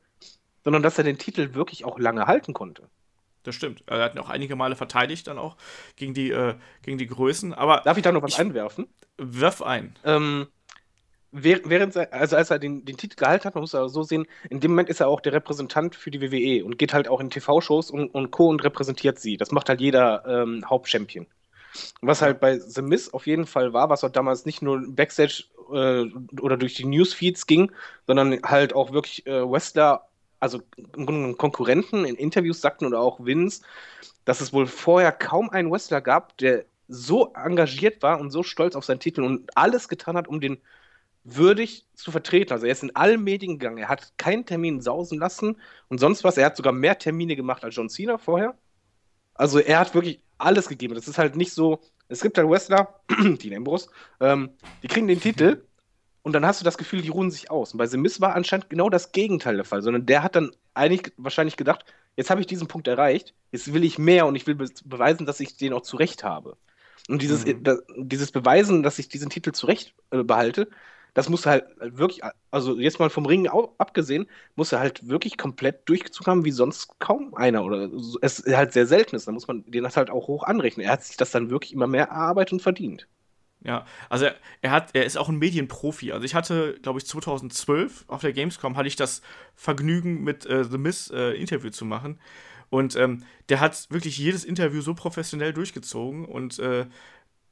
sondern 0.65 0.83
dass 0.83 0.99
er 0.99 1.05
den 1.05 1.19
Titel 1.19 1.55
wirklich 1.55 1.85
auch 1.85 1.99
lange 1.99 2.27
halten 2.27 2.53
konnte. 2.53 2.89
Das 3.43 3.55
stimmt. 3.55 3.83
Er 3.87 4.03
hat 4.03 4.15
ihn 4.15 4.21
auch 4.21 4.29
einige 4.29 4.57
Male 4.57 4.77
verteidigt, 4.77 5.27
dann 5.27 5.39
auch 5.39 5.57
gegen 5.97 6.13
die, 6.13 6.31
äh, 6.31 6.55
gegen 6.83 6.99
die 6.99 7.07
Größen. 7.07 7.55
Aber 7.55 7.81
Darf 7.85 7.97
ich 7.97 8.03
da 8.03 8.13
noch 8.13 8.23
was 8.23 8.39
einwerfen? 8.39 8.89
Wirf 9.17 9.63
ein. 9.63 9.97
Ähm, 10.05 10.49
während 11.33 11.97
also 11.97 12.37
als 12.37 12.51
er 12.51 12.59
den, 12.59 12.85
den 12.85 12.97
Titel 12.97 13.17
gehalten 13.17 13.45
hat, 13.45 13.55
man 13.55 13.63
muss 13.63 13.75
er 13.75 13.89
so 13.89 14.03
sehen, 14.03 14.27
in 14.49 14.61
dem 14.61 14.71
Moment 14.71 14.89
ist 14.89 15.01
er 15.01 15.09
auch 15.09 15.21
der 15.21 15.33
Repräsentant 15.33 15.95
für 15.95 16.11
die 16.11 16.21
WWE 16.21 16.65
und 16.65 16.79
geht 16.79 16.95
halt 16.95 17.09
auch 17.09 17.21
in 17.21 17.31
TV-Shows 17.31 17.91
und, 17.91 18.09
und 18.15 18.31
Co. 18.31 18.49
und 18.49 18.65
repräsentiert 18.65 19.19
sie. 19.19 19.37
Das 19.37 19.53
macht 19.53 19.69
halt 19.69 19.81
jeder 19.81 20.25
ähm, 20.27 20.65
Hauptchampion. 20.69 21.27
Was 22.01 22.23
halt 22.23 22.41
bei 22.41 22.59
The 22.59 22.83
Miz 22.83 23.11
auf 23.11 23.27
jeden 23.27 23.47
Fall 23.47 23.73
war, 23.73 23.91
was 23.91 24.03
auch 24.05 24.11
damals 24.11 24.47
nicht 24.47 24.63
nur 24.63 24.83
Backstage 24.89 25.45
äh, 25.71 26.07
oder 26.41 26.57
durch 26.57 26.75
die 26.75 26.87
Newsfeeds 26.87 27.47
ging, 27.47 27.71
sondern 28.07 28.41
halt 28.43 28.75
auch 28.75 28.93
wirklich 28.93 29.27
äh, 29.27 29.43
Wrestler, 29.49 30.09
also 30.41 30.63
im 30.97 31.05
Grunde 31.07 31.35
Konkurrenten 31.37 32.05
in 32.07 32.15
Interviews 32.15 32.61
sagten 32.61 32.87
oder 32.87 33.01
auch 33.01 33.25
Vince, 33.25 33.63
dass 34.25 34.41
es 34.41 34.53
wohl 34.53 34.67
vorher 34.67 35.13
kaum 35.13 35.51
einen 35.51 35.71
Wrestler 35.71 36.01
gab, 36.01 36.37
der 36.39 36.65
so 36.89 37.33
engagiert 37.35 38.03
war 38.03 38.19
und 38.19 38.31
so 38.31 38.43
stolz 38.43 38.75
auf 38.75 38.85
seinen 38.85 39.01
Titel 39.01 39.23
und 39.23 39.57
alles 39.57 39.89
getan 39.89 40.17
hat, 40.17 40.27
um 40.27 40.41
den 40.41 40.59
würdig 41.37 41.87
zu 41.95 42.11
vertreten. 42.11 42.53
Also 42.53 42.67
er 42.67 42.73
ist 42.73 42.83
in 42.83 42.95
allen 42.97 43.23
Medien 43.23 43.59
gegangen. 43.59 43.79
Er 43.79 43.89
hat 43.89 44.13
keinen 44.17 44.47
Termin 44.47 44.81
sausen 44.81 45.19
lassen 45.19 45.57
und 45.89 45.99
sonst 45.99 46.25
was. 46.25 46.37
Er 46.37 46.47
hat 46.47 46.57
sogar 46.57 46.73
mehr 46.73 46.99
Termine 46.99 47.37
gemacht 47.37 47.65
als 47.65 47.77
John 47.77 47.89
Cena 47.89 48.19
vorher. 48.19 48.57
Also 49.35 49.59
er 49.59 49.79
hat 49.79 49.95
wirklich 49.95 50.21
alles 50.39 50.69
gegeben. 50.69 50.95
Das 50.95 51.09
ist 51.09 51.19
halt 51.19 51.37
nicht 51.37 51.53
so. 51.53 51.81
Es 52.09 52.23
gibt 52.23 52.39
halt 52.39 52.49
Wrestler, 52.49 53.01
die 53.21 53.55
Ambrose, 53.55 53.91
ähm, 54.21 54.51
die 54.83 54.89
kriegen 54.89 55.09
den 55.09 55.21
Titel 55.21 55.63
und 56.23 56.33
dann 56.33 56.47
hast 56.47 56.61
du 56.61 56.65
das 56.65 56.79
Gefühl, 56.79 57.03
die 57.03 57.11
ruhen 57.11 57.31
sich 57.31 57.51
aus. 57.51 57.73
Und 57.73 57.79
bei 57.79 57.87
The 57.87 57.99
Miz 57.99 58.21
war 58.21 58.35
anscheinend 58.35 58.71
genau 58.71 58.89
das 58.89 59.13
Gegenteil 59.13 59.57
der 59.57 59.65
Fall, 59.65 59.83
sondern 59.83 60.07
der 60.07 60.23
hat 60.23 60.35
dann 60.35 60.53
eigentlich 60.75 61.13
wahrscheinlich 61.19 61.57
gedacht, 61.57 61.85
jetzt 62.17 62.31
habe 62.31 62.41
ich 62.41 62.47
diesen 62.47 62.67
Punkt 62.67 62.89
erreicht, 62.89 63.35
jetzt 63.53 63.73
will 63.73 63.85
ich 63.85 63.99
mehr 63.99 64.27
und 64.27 64.37
ich 64.37 64.47
will 64.47 64.55
be 64.55 64.69
beweisen, 64.85 65.27
dass 65.27 65.41
ich 65.41 65.57
den 65.57 65.73
auch 65.75 65.83
zurecht 65.83 66.25
habe. 66.25 66.57
Und 67.09 67.23
dieses, 67.23 67.45
mhm. 67.45 67.63
da, 67.63 67.77
dieses 67.97 68.33
Beweisen, 68.33 68.83
dass 68.83 68.99
ich 68.99 69.09
diesen 69.09 69.31
Titel 69.31 69.53
zurecht 69.53 69.95
äh, 70.11 70.23
behalte, 70.23 70.69
das 71.19 71.29
musste 71.29 71.51
halt 71.51 71.65
wirklich, 71.81 72.21
also 72.53 72.79
jetzt 72.79 73.01
mal 73.01 73.11
vom 73.11 73.27
Ring 73.27 73.49
abgesehen, 73.49 74.29
muss 74.55 74.71
er 74.71 74.79
halt 74.79 75.09
wirklich 75.09 75.37
komplett 75.37 75.89
durchgezogen 75.89 76.31
haben, 76.31 76.45
wie 76.45 76.53
sonst 76.53 77.01
kaum 77.01 77.35
einer. 77.35 77.65
Oder 77.65 77.91
es 78.23 78.45
halt 78.47 78.73
sehr 78.73 78.87
selten 78.87 79.17
ist. 79.17 79.27
Da 79.27 79.33
muss 79.33 79.49
man 79.49 79.65
den 79.69 79.83
das 79.83 79.97
halt 79.97 80.11
auch 80.11 80.29
hoch 80.29 80.45
anrechnen. 80.45 80.87
Er 80.87 80.93
hat 80.93 81.03
sich 81.03 81.17
das 81.17 81.33
dann 81.33 81.51
wirklich 81.51 81.73
immer 81.73 81.89
mehr 81.89 82.05
erarbeitet 82.05 82.53
und 82.53 82.63
verdient. 82.63 83.09
Ja, 83.65 83.85
also 84.09 84.27
er, 84.27 84.37
er, 84.63 84.71
hat, 84.71 84.91
er 84.95 85.07
ist 85.07 85.19
auch 85.19 85.29
ein 85.29 85.39
Medienprofi. 85.39 86.13
Also 86.13 86.25
ich 86.25 86.37
hatte, 86.37 86.79
glaube 86.83 87.01
ich, 87.01 87.07
2012 87.07 88.05
auf 88.07 88.21
der 88.21 88.33
Gamescom 88.33 88.77
hatte 88.77 88.87
ich 88.87 88.95
das 88.95 89.21
Vergnügen, 89.57 90.23
mit 90.23 90.47
äh, 90.47 90.63
The 90.63 90.79
Miss 90.79 91.11
äh, 91.11 91.33
Interview 91.33 91.71
zu 91.71 91.85
machen. 91.85 92.21
Und 92.71 92.95
ähm, 92.95 93.25
der 93.49 93.59
hat 93.59 93.91
wirklich 93.91 94.19
jedes 94.19 94.45
Interview 94.45 94.83
so 94.83 94.95
professionell 94.95 95.53
durchgezogen 95.53 96.27
und 96.27 96.61
äh, 96.61 96.87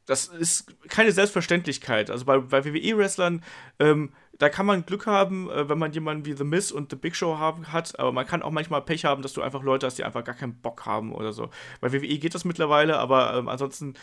das 0.07 0.29
ist 0.29 0.73
keine 0.89 1.13
Selbstverständlichkeit. 1.13 2.11
Also 2.11 2.25
bei, 2.25 2.39
bei 2.39 2.65
WWE-Wrestlern, 2.65 3.43
ähm, 3.79 4.13
da 4.39 4.49
kann 4.49 4.67
man 4.67 4.87
Glück 4.87 5.07
haben, 5.07 5.51
äh, 5.51 5.69
wenn 5.69 5.79
man 5.79 5.93
jemanden 5.93 6.25
wie 6.25 6.35
The 6.35 6.45
Miz 6.45 6.71
und 6.71 6.91
The 6.91 6.97
Big 6.97 7.17
Show 7.17 7.39
haben, 7.39 7.73
hat, 7.73 7.99
aber 7.99 8.13
man 8.13 8.27
kann 8.27 8.43
auch 8.43 8.51
manchmal 8.51 8.83
Pech 8.83 9.05
haben, 9.05 9.23
dass 9.23 9.33
du 9.33 9.43
einfach 9.43 9.63
Leute 9.63 9.87
hast, 9.87 9.99
die 9.99 10.05
einfach 10.05 10.25
gar 10.25 10.35
keinen 10.35 10.61
Bock 10.61 10.87
haben 10.87 11.13
oder 11.13 11.33
so. 11.33 11.51
Bei 11.81 11.93
WWE 11.93 12.19
geht 12.19 12.35
das 12.35 12.45
mittlerweile, 12.45 12.99
aber 12.99 13.35
ähm, 13.35 13.49
ansonsten 13.49 13.95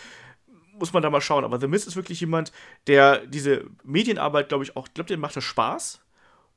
muss 0.74 0.92
man 0.92 1.04
da 1.04 1.10
mal 1.10 1.22
schauen. 1.22 1.46
Aber 1.46 1.60
The 1.60 1.68
Miz 1.68 1.86
ist 1.86 1.96
wirklich 1.96 2.20
jemand, 2.20 2.52
der 2.88 3.26
diese 3.26 3.66
Medienarbeit, 3.84 4.50
glaube 4.50 4.64
ich, 4.64 4.76
auch, 4.76 4.88
glaube, 4.94 5.08
dem 5.08 5.20
macht 5.20 5.36
das 5.38 5.44
Spaß. 5.44 6.02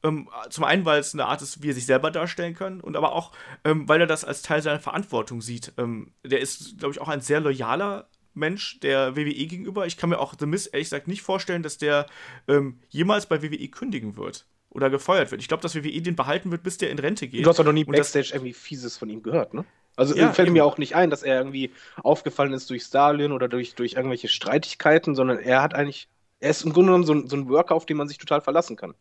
Ähm, 0.03 0.29
zum 0.51 0.65
einen, 0.65 0.85
weil 0.85 1.01
es 1.01 1.15
eine 1.15 1.27
Art 1.27 1.43
ist, 1.43 1.63
wie 1.63 1.71
er 1.71 1.75
sich 1.75 1.87
selber 1.87 2.11
darstellen 2.11 2.55
kann, 2.55 2.81
und 2.81 2.97
aber 2.97 3.13
auch, 3.13 3.33
ähm, 3.65 3.89
weil 3.89 4.01
er 4.01 4.07
das 4.07 4.25
als 4.25 4.43
Teil 4.43 4.63
seiner 4.63 4.81
Verantwortung 4.81 5.41
sieht. 5.41 5.73
Ähm, 5.79 6.13
der 6.25 6.41
ist, 6.41 6.79
glaube 6.79 6.93
ich, 6.93 7.01
auch 7.01 7.09
ein 7.09 7.21
sehr 7.21 7.41
loyaler 7.41 8.09
Mensch 8.37 8.79
der 8.81 9.17
WWE 9.17 9.47
gegenüber. 9.47 9.87
Ich 9.87 9.97
kann 9.97 10.11
mir 10.11 10.19
auch 10.19 10.35
The 10.39 10.47
Miz 10.47 10.69
ehrlich 10.73 10.87
gesagt 10.87 11.09
nicht 11.09 11.23
vorstellen, 11.23 11.63
dass 11.63 11.79
der 11.79 12.07
ähm, 12.49 12.79
jemals 12.89 13.27
bei 13.27 13.43
WWE 13.43 13.69
kündigen 13.69 14.17
wird 14.17 14.47
oder 14.71 14.91
gefeuert 14.91 15.31
wird. 15.31 15.41
Ich 15.41 15.49
glaube, 15.49 15.63
dass 15.63 15.75
WWE 15.75 16.03
den 16.03 16.17
behalten 16.17 16.51
wird, 16.51 16.63
bis 16.63 16.79
der 16.79 16.91
in 16.91 16.99
Rente 16.99 17.29
geht. 17.29 17.45
Du 17.45 17.49
hast 17.49 17.59
doch 17.59 17.65
noch 17.65 17.73
nie 17.73 17.85
Backstage 17.85 18.31
irgendwie 18.33 18.53
Fieses 18.53 18.97
von 18.99 19.09
ihm 19.09 19.23
gehört, 19.23 19.55
ne? 19.55 19.65
Also 19.97 20.15
ja, 20.15 20.31
fällt 20.33 20.49
eben. 20.49 20.53
mir 20.53 20.65
auch 20.65 20.77
nicht 20.77 20.95
ein, 20.95 21.09
dass 21.09 21.23
er 21.23 21.39
irgendwie 21.39 21.73
aufgefallen 22.03 22.53
ist 22.53 22.69
durch 22.69 22.83
Stalin 22.83 23.33
oder 23.33 23.49
durch, 23.49 23.75
durch 23.75 23.95
irgendwelche 23.95 24.29
Streitigkeiten, 24.29 25.15
sondern 25.15 25.39
er 25.39 25.63
hat 25.63 25.75
eigentlich, 25.75 26.09
er 26.39 26.51
ist 26.51 26.65
im 26.65 26.73
Grunde 26.75 26.89
genommen 26.89 27.05
so 27.05 27.15
ein, 27.15 27.29
so 27.29 27.37
ein 27.37 27.49
Worker, 27.49 27.75
auf 27.75 27.87
den 27.87 27.97
man 27.97 28.07
sich 28.07 28.19
total 28.19 28.43
verlassen 28.43 28.77
kann. 28.77 28.95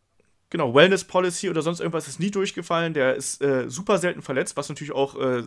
Genau, 0.50 0.74
Wellness 0.74 1.04
Policy 1.04 1.50
oder 1.50 1.62
sonst 1.62 1.80
irgendwas 1.80 2.06
ist 2.06 2.20
nie 2.20 2.30
durchgefallen. 2.30 2.94
Der 2.94 3.16
ist 3.16 3.42
äh, 3.42 3.68
super 3.68 3.98
selten 3.98 4.22
verletzt, 4.22 4.56
was 4.56 4.68
natürlich 4.68 4.92
auch 4.92 5.18
äh, 5.20 5.42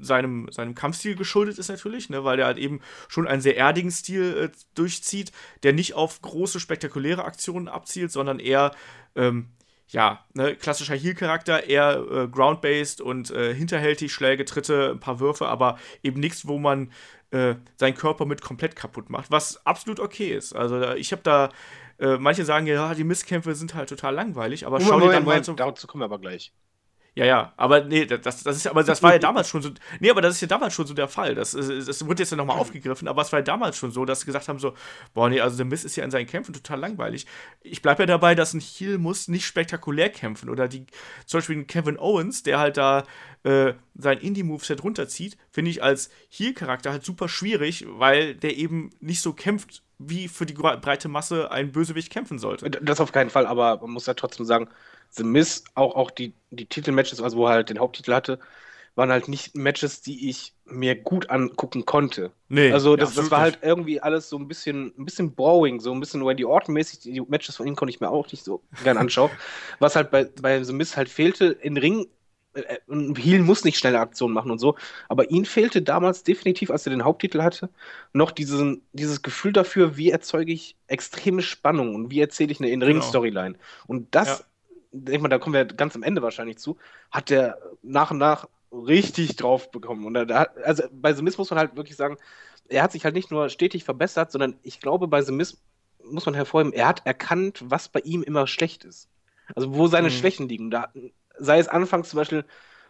seinem, 0.00 0.48
seinem 0.50 0.74
Kampfstil 0.74 1.16
geschuldet 1.16 1.58
ist 1.58 1.68
natürlich, 1.68 2.10
ne, 2.10 2.22
weil 2.24 2.36
der 2.36 2.46
halt 2.46 2.58
eben 2.58 2.80
schon 3.08 3.26
einen 3.26 3.40
sehr 3.40 3.56
erdigen 3.56 3.90
Stil 3.90 4.36
äh, 4.36 4.56
durchzieht, 4.74 5.32
der 5.62 5.72
nicht 5.72 5.94
auf 5.94 6.20
große, 6.20 6.60
spektakuläre 6.60 7.24
Aktionen 7.24 7.68
abzielt, 7.68 8.12
sondern 8.12 8.38
eher, 8.38 8.72
ähm, 9.14 9.48
ja, 9.88 10.24
ne, 10.34 10.54
klassischer 10.54 10.96
Heal-Charakter, 10.96 11.64
eher 11.64 12.04
äh, 12.10 12.28
ground-based 12.28 13.00
und 13.00 13.30
äh, 13.30 13.54
hinterhältig, 13.54 14.12
Schläge, 14.12 14.44
Tritte, 14.44 14.90
ein 14.90 15.00
paar 15.00 15.20
Würfe, 15.20 15.48
aber 15.48 15.78
eben 16.02 16.20
nichts, 16.20 16.46
wo 16.46 16.58
man 16.58 16.90
äh, 17.30 17.54
seinen 17.76 17.94
Körper 17.94 18.26
mit 18.26 18.42
komplett 18.42 18.76
kaputt 18.76 19.10
macht, 19.10 19.30
was 19.30 19.64
absolut 19.66 20.00
okay 20.00 20.28
ist. 20.28 20.54
Also 20.54 20.92
ich 20.92 21.12
habe 21.12 21.22
da, 21.22 21.50
äh, 21.98 22.16
manche 22.18 22.44
sagen 22.44 22.66
ja, 22.66 22.94
die 22.94 23.04
Misskämpfe 23.04 23.54
sind 23.54 23.74
halt 23.74 23.88
total 23.88 24.14
langweilig, 24.14 24.66
aber 24.66 24.78
Moment, 24.78 24.88
schau 24.88 25.00
dir 25.00 25.12
dann 25.12 25.24
Moment, 25.24 25.40
mal 25.40 25.44
zum... 25.44 25.56
Dazu 25.56 25.86
kommen 25.86 26.02
wir 26.02 26.06
aber 26.06 26.18
gleich. 26.18 26.52
Ja, 27.16 27.24
ja, 27.24 27.54
aber 27.56 27.82
nee, 27.82 28.04
das, 28.04 28.42
das 28.42 28.56
ist 28.56 28.66
aber 28.66 28.84
das 28.84 29.02
war 29.02 29.14
ja 29.14 29.18
damals 29.18 29.48
schon 29.48 29.62
so. 29.62 29.70
Nee, 30.00 30.10
aber 30.10 30.20
das 30.20 30.34
ist 30.34 30.42
ja 30.42 30.48
damals 30.48 30.74
schon 30.74 30.86
so 30.86 30.92
der 30.92 31.08
Fall. 31.08 31.34
Das, 31.34 31.52
das 31.52 32.06
wird 32.06 32.18
jetzt 32.18 32.30
ja 32.30 32.36
nochmal 32.36 32.58
aufgegriffen, 32.58 33.08
aber 33.08 33.22
es 33.22 33.32
war 33.32 33.38
ja 33.38 33.42
damals 33.42 33.78
schon 33.78 33.90
so, 33.90 34.04
dass 34.04 34.20
sie 34.20 34.26
gesagt 34.26 34.48
haben: 34.48 34.58
so, 34.58 34.74
boah, 35.14 35.30
nee, 35.30 35.40
also 35.40 35.56
der 35.56 35.64
Mist 35.64 35.86
ist 35.86 35.96
ja 35.96 36.04
in 36.04 36.10
seinen 36.10 36.26
Kämpfen 36.26 36.52
total 36.52 36.78
langweilig. 36.78 37.24
Ich 37.62 37.80
bleibe 37.80 38.02
ja 38.02 38.06
dabei, 38.06 38.34
dass 38.34 38.52
ein 38.52 38.60
Heel 38.60 38.98
muss 38.98 39.28
nicht 39.28 39.46
spektakulär 39.46 40.10
kämpfen. 40.10 40.50
Oder 40.50 40.68
die, 40.68 40.84
zum 41.24 41.38
Beispiel 41.38 41.64
Kevin 41.64 41.98
Owens, 41.98 42.42
der 42.42 42.58
halt 42.58 42.76
da 42.76 43.04
äh, 43.44 43.72
sein 43.94 44.18
Indie-Moveset 44.18 44.84
runterzieht, 44.84 45.38
finde 45.50 45.70
ich 45.70 45.82
als 45.82 46.10
Heel-Charakter 46.28 46.92
halt 46.92 47.04
super 47.06 47.30
schwierig, 47.30 47.86
weil 47.88 48.34
der 48.34 48.58
eben 48.58 48.90
nicht 49.00 49.22
so 49.22 49.32
kämpft, 49.32 49.82
wie 49.98 50.28
für 50.28 50.46
die 50.46 50.54
breite 50.54 51.08
Masse 51.08 51.50
ein 51.50 51.72
Bösewicht 51.72 52.10
kämpfen 52.10 52.38
sollte. 52.38 52.70
Das 52.70 53.00
auf 53.00 53.12
keinen 53.12 53.30
Fall, 53.30 53.46
aber 53.46 53.78
man 53.78 53.90
muss 53.90 54.06
ja 54.06 54.14
trotzdem 54.14 54.44
sagen, 54.44 54.68
The 55.10 55.24
Miz, 55.24 55.64
auch, 55.74 55.94
auch 55.94 56.10
die, 56.10 56.34
die 56.50 56.66
Titelmatches, 56.66 57.20
also 57.22 57.38
wo 57.38 57.46
er 57.46 57.52
halt 57.52 57.70
den 57.70 57.78
Haupttitel 57.78 58.12
hatte, 58.12 58.38
waren 58.96 59.10
halt 59.10 59.28
nicht 59.28 59.54
Matches, 59.54 60.00
die 60.00 60.30
ich 60.30 60.54
mir 60.64 60.94
gut 60.96 61.28
angucken 61.30 61.84
konnte. 61.84 62.32
Nee, 62.48 62.72
also 62.72 62.96
das, 62.96 63.14
das 63.14 63.30
war 63.30 63.40
halt 63.40 63.58
irgendwie 63.60 64.00
alles 64.00 64.28
so 64.30 64.38
ein 64.38 64.48
bisschen, 64.48 64.92
ein 64.98 65.04
bisschen 65.04 65.34
boring, 65.34 65.80
so 65.80 65.92
ein 65.92 66.00
bisschen 66.00 66.22
Randy 66.22 66.44
Orton-mäßig. 66.44 67.00
Die 67.00 67.20
Matches 67.20 67.56
von 67.56 67.66
ihm 67.66 67.76
konnte 67.76 67.90
ich 67.90 68.00
mir 68.00 68.10
auch 68.10 68.30
nicht 68.32 68.42
so 68.42 68.62
gern 68.82 68.96
anschauen. 68.96 69.30
Was 69.78 69.96
halt 69.96 70.10
bei, 70.10 70.24
bei 70.24 70.64
The 70.64 70.72
Miz 70.72 70.96
halt 70.96 71.10
fehlte, 71.10 71.46
in 71.46 71.76
Ring, 71.76 72.06
äh, 72.56 72.78
Heel 73.16 73.42
muss 73.42 73.64
nicht 73.64 73.78
schnelle 73.78 74.00
Aktionen 74.00 74.34
machen 74.34 74.50
und 74.50 74.58
so, 74.58 74.76
aber 75.08 75.30
ihm 75.30 75.44
fehlte 75.44 75.82
damals 75.82 76.22
definitiv, 76.22 76.70
als 76.70 76.86
er 76.86 76.90
den 76.90 77.04
Haupttitel 77.04 77.42
hatte, 77.42 77.68
noch 78.12 78.30
diesen, 78.30 78.82
dieses 78.92 79.22
Gefühl 79.22 79.52
dafür, 79.52 79.96
wie 79.96 80.10
erzeuge 80.10 80.52
ich 80.52 80.76
extreme 80.86 81.42
Spannung 81.42 81.94
und 81.94 82.10
wie 82.10 82.20
erzähle 82.20 82.52
ich 82.52 82.60
eine 82.60 82.70
In-Ring-Storyline. 82.70 83.52
Genau. 83.52 83.64
Und 83.86 84.14
das 84.14 84.40
ja 84.40 84.44
denke 85.04 85.22
mal, 85.22 85.28
da 85.28 85.38
kommen 85.38 85.54
wir 85.54 85.64
ganz 85.64 85.94
am 85.94 86.02
Ende 86.02 86.22
wahrscheinlich 86.22 86.58
zu, 86.58 86.76
hat 87.10 87.30
der 87.30 87.58
nach 87.82 88.10
und 88.10 88.18
nach 88.18 88.48
richtig 88.72 89.36
drauf 89.36 89.70
bekommen. 89.70 90.04
Und 90.04 90.14
da, 90.14 90.46
also 90.64 90.84
bei 90.90 91.12
The 91.12 91.22
Miz 91.22 91.38
muss 91.38 91.50
man 91.50 91.58
halt 91.58 91.76
wirklich 91.76 91.96
sagen, 91.96 92.16
er 92.68 92.82
hat 92.82 92.92
sich 92.92 93.04
halt 93.04 93.14
nicht 93.14 93.30
nur 93.30 93.48
stetig 93.48 93.84
verbessert, 93.84 94.32
sondern 94.32 94.56
ich 94.62 94.80
glaube, 94.80 95.06
bei 95.08 95.22
The 95.22 95.32
Miz 95.32 95.58
muss 96.04 96.26
man 96.26 96.34
hervorheben, 96.34 96.72
er 96.72 96.88
hat 96.88 97.06
erkannt, 97.06 97.64
was 97.64 97.88
bei 97.88 98.00
ihm 98.00 98.22
immer 98.22 98.46
schlecht 98.46 98.84
ist. 98.84 99.08
Also 99.54 99.74
wo 99.74 99.86
seine 99.86 100.08
mhm. 100.08 100.12
Schwächen 100.12 100.48
liegen. 100.48 100.70
Da, 100.70 100.92
sei 101.38 101.58
es 101.58 101.68
anfangs 101.68 102.10
zum 102.10 102.18
Beispiel 102.18 102.44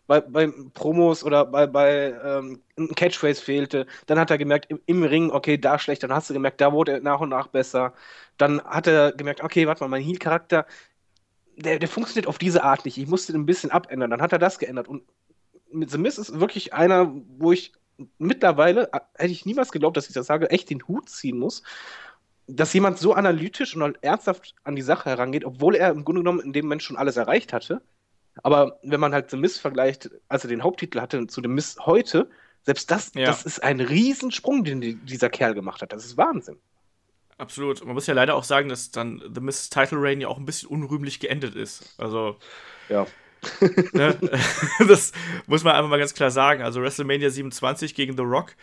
bei, 0.07 0.21
bei 0.21 0.53
Promos 0.75 1.25
oder 1.25 1.47
bei, 1.47 1.67
bei 1.67 2.15
ähm, 2.25 2.63
Catchphrase 2.95 3.43
fehlte, 3.43 3.87
dann 4.07 4.19
hat 4.19 4.31
er 4.31 4.39
gemerkt, 4.39 4.67
im, 4.71 4.81
im, 4.87 5.03
Ring, 5.03 5.31
okay, 5.31 5.59
da 5.59 5.79
schlecht, 5.79 6.03
dann 6.03 6.13
hast 6.13 6.31
du 6.31 6.35
gemerkt, 6.35 6.61
da 6.61 6.73
wurde 6.73 6.93
er 6.93 7.01
nach 7.01 7.21
und 7.21 7.31
nach 7.31 7.49
besser. 7.49 7.93
Dann 8.37 8.63
hat 8.63 8.87
er 8.87 9.13
gemerkt, 9.13 9.43
okay, 9.43 9.67
warte 9.67 9.83
mal, 9.83 9.89
mein 9.89 10.03
Heal-Charakter, 10.03 10.67
der, 11.57 11.79
der 11.79 11.89
funktioniert 11.89 12.29
auf 12.29 12.39
diese 12.39 12.63
Art 12.65 12.85
nicht. 12.85 12.99
Ich 12.99 13.09
musste 13.09 13.33
den 13.33 13.43
ein 13.43 13.47
bisschen 13.47 13.71
abändern. 13.71 14.11
Dann 14.11 14.23
hat 14.23 14.33
er 14.33 14.39
das 14.39 14.59
geändert. 14.59 14.89
Und 14.89 15.03
mit 15.73 15.91
The 15.91 15.99
Miz 15.99 16.19
ist 16.19 16.39
wirklich 16.39 16.75
einer, 16.75 17.13
wo 17.39 17.53
ich 17.53 17.73
mittlerweile, 18.19 18.93
äh, 18.93 19.01
hätte 19.15 19.33
ich 19.33 19.47
niemals 19.47 19.73
geglaubt, 19.73 19.97
dass 19.97 20.09
ich 20.09 20.15
das 20.15 20.27
sage, 20.27 20.51
echt 20.51 20.71
den 20.71 20.87
Hut 20.87 21.09
ziehen 21.09 21.39
muss, 21.39 21.63
dass 22.47 22.73
jemand 22.73 22.99
so 22.99 23.15
analytisch 23.15 23.77
und 23.77 24.03
ernsthaft 24.03 24.55
an 24.65 24.77
die 24.77 24.83
Sache 24.83 25.11
herangeht, 25.11 25.45
obwohl 25.45 25.75
er 25.75 25.91
im 25.91 26.05
Grunde 26.05 26.21
genommen 26.21 26.41
in 26.41 26.53
dem 26.53 26.67
Moment 26.67 26.83
schon 26.83 26.97
alles 26.97 27.17
erreicht 27.17 27.53
hatte. 27.53 27.83
Aber 28.43 28.79
wenn 28.83 29.01
man 29.01 29.13
halt 29.13 29.31
The 29.31 29.37
Miz 29.37 29.59
vergleicht, 29.59 30.11
als 30.29 30.45
er 30.45 30.49
den 30.49 30.63
Haupttitel 30.63 31.01
hatte, 31.01 31.27
zu 31.27 31.41
dem 31.41 31.55
Miz 31.55 31.77
heute, 31.81 32.29
selbst 32.63 32.91
das, 32.91 33.13
ja. 33.15 33.27
das 33.27 33.45
ist 33.45 33.63
ein 33.63 33.81
Riesensprung, 33.81 34.65
den 34.65 35.05
dieser 35.07 35.31
Kerl 35.31 35.55
gemacht 35.55 35.83
hat. 35.83 35.93
Das 35.93 36.05
ist 36.05 36.17
Wahnsinn. 36.17 36.59
Absolut. 37.39 37.85
Man 37.85 37.95
muss 37.95 38.07
ja 38.07 38.15
leider 38.15 38.35
auch 38.35 38.45
sagen, 38.45 38.69
dass 38.69 38.91
dann 38.91 39.23
The 39.35 39.41
Miss 39.41 39.71
Title 39.71 39.99
Reign 40.01 40.21
ja 40.21 40.29
auch 40.29 40.39
ein 40.39 40.47
bisschen 40.47 40.69
unrühmlich 40.69 41.21
geendet 41.21 41.55
ist. 41.55 41.95
Also. 41.99 42.37
Ja. 42.89 43.07
ne? 43.93 44.19
das 44.89 45.13
muss 45.47 45.63
man 45.63 45.75
einfach 45.75 45.91
mal 45.91 45.99
ganz 45.99 46.15
klar 46.15 46.31
sagen. 46.31 46.63
Also 46.63 46.81
WrestleMania 46.81 47.31
27 47.31 47.95
gegen 47.95 48.17
The 48.17 48.23
Rock. 48.23 48.57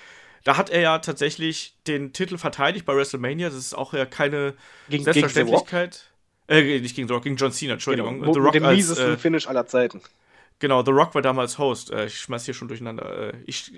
Da 0.43 0.57
hat 0.57 0.69
er 0.69 0.81
ja 0.81 0.99
tatsächlich 0.99 1.77
den 1.87 2.11
Titel 2.11 2.37
verteidigt 2.37 2.85
bei 2.85 2.95
WrestleMania. 2.95 3.49
Das 3.49 3.57
ist 3.57 3.73
auch 3.73 3.93
ja 3.93 4.05
keine 4.05 4.55
gegen, 4.89 5.03
Selbstverständlichkeit. 5.03 5.91
Gegen 5.91 6.12
äh, 6.53 6.80
nicht 6.80 6.95
gegen 6.95 7.07
The 7.07 7.13
Rock, 7.13 7.23
gegen 7.23 7.35
John 7.35 7.51
Cena, 7.51 7.73
Entschuldigung. 7.73 8.19
Genau. 8.19 8.34
The 8.34 8.39
Rock 8.39 8.53
dem 8.53 8.67
miesesten 8.67 9.13
äh, 9.13 9.17
Finish 9.17 9.47
aller 9.47 9.65
Zeiten. 9.65 10.01
Genau, 10.59 10.84
The 10.84 10.91
Rock 10.91 11.13
war 11.15 11.21
damals 11.21 11.57
Host. 11.57 11.91
Äh, 11.91 12.05
ich 12.05 12.19
schmeiß 12.19 12.45
hier 12.45 12.53
schon 12.53 12.67
durcheinander. 12.67 13.34
Äh, 13.34 13.38
ich 13.45 13.71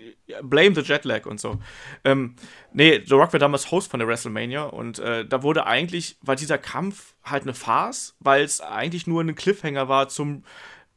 blame 0.44 0.76
the 0.76 0.82
Jetlag 0.82 1.26
und 1.26 1.40
so. 1.40 1.60
Ähm, 2.04 2.36
nee, 2.74 3.02
The 3.04 3.16
Rock 3.16 3.34
war 3.34 3.40
damals 3.40 3.72
Host 3.72 3.90
von 3.90 4.00
der 4.00 4.08
WrestleMania 4.08 4.64
und 4.64 5.00
äh, 5.00 5.26
da 5.26 5.42
wurde 5.42 5.66
eigentlich, 5.66 6.18
war 6.22 6.36
dieser 6.36 6.58
Kampf 6.58 7.16
halt 7.24 7.44
eine 7.44 7.54
Farce, 7.54 8.16
weil 8.20 8.44
es 8.44 8.62
eigentlich 8.62 9.08
nur 9.08 9.24
ein 9.24 9.34
Cliffhanger 9.34 9.88
war 9.90 10.10
zum 10.10 10.44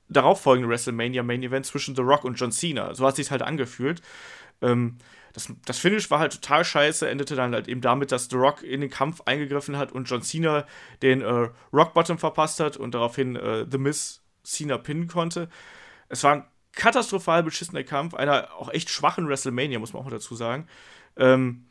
darauffolgenden 0.08 0.70
WrestleMania 0.70 1.22
Main 1.22 1.42
Event 1.42 1.66
zwischen 1.66 1.94
The 1.94 2.02
Rock 2.02 2.24
und 2.24 2.34
John 2.34 2.52
Cena. 2.52 2.94
So 2.94 3.06
hat 3.06 3.16
sich 3.16 3.30
halt 3.30 3.42
angefühlt. 3.42 4.02
Ähm, 4.60 4.98
das, 5.32 5.52
das, 5.64 5.78
Finish 5.78 6.10
war 6.10 6.18
halt 6.18 6.32
total 6.32 6.64
scheiße, 6.64 7.08
endete 7.08 7.36
dann 7.36 7.54
halt 7.54 7.68
eben 7.68 7.80
damit, 7.80 8.12
dass 8.12 8.28
The 8.28 8.36
Rock 8.36 8.62
in 8.62 8.80
den 8.80 8.90
Kampf 8.90 9.22
eingegriffen 9.24 9.76
hat 9.76 9.92
und 9.92 10.08
John 10.08 10.22
Cena 10.22 10.66
den 11.02 11.22
äh, 11.22 11.48
Rock 11.72 11.94
Bottom 11.94 12.18
verpasst 12.18 12.60
hat 12.60 12.76
und 12.76 12.94
daraufhin 12.94 13.36
äh, 13.36 13.66
The 13.70 13.78
Miz 13.78 14.22
Cena 14.42 14.78
pinnen 14.78 15.08
konnte. 15.08 15.48
Es 16.08 16.24
war 16.24 16.36
ein 16.36 16.44
katastrophal 16.72 17.42
beschissener 17.42 17.84
Kampf, 17.84 18.14
einer 18.14 18.54
auch 18.54 18.70
echt 18.70 18.90
schwachen 18.90 19.28
WrestleMania, 19.28 19.78
muss 19.78 19.92
man 19.92 20.04
auch 20.04 20.10
dazu 20.10 20.34
sagen. 20.34 20.66
Ähm, 21.16 21.66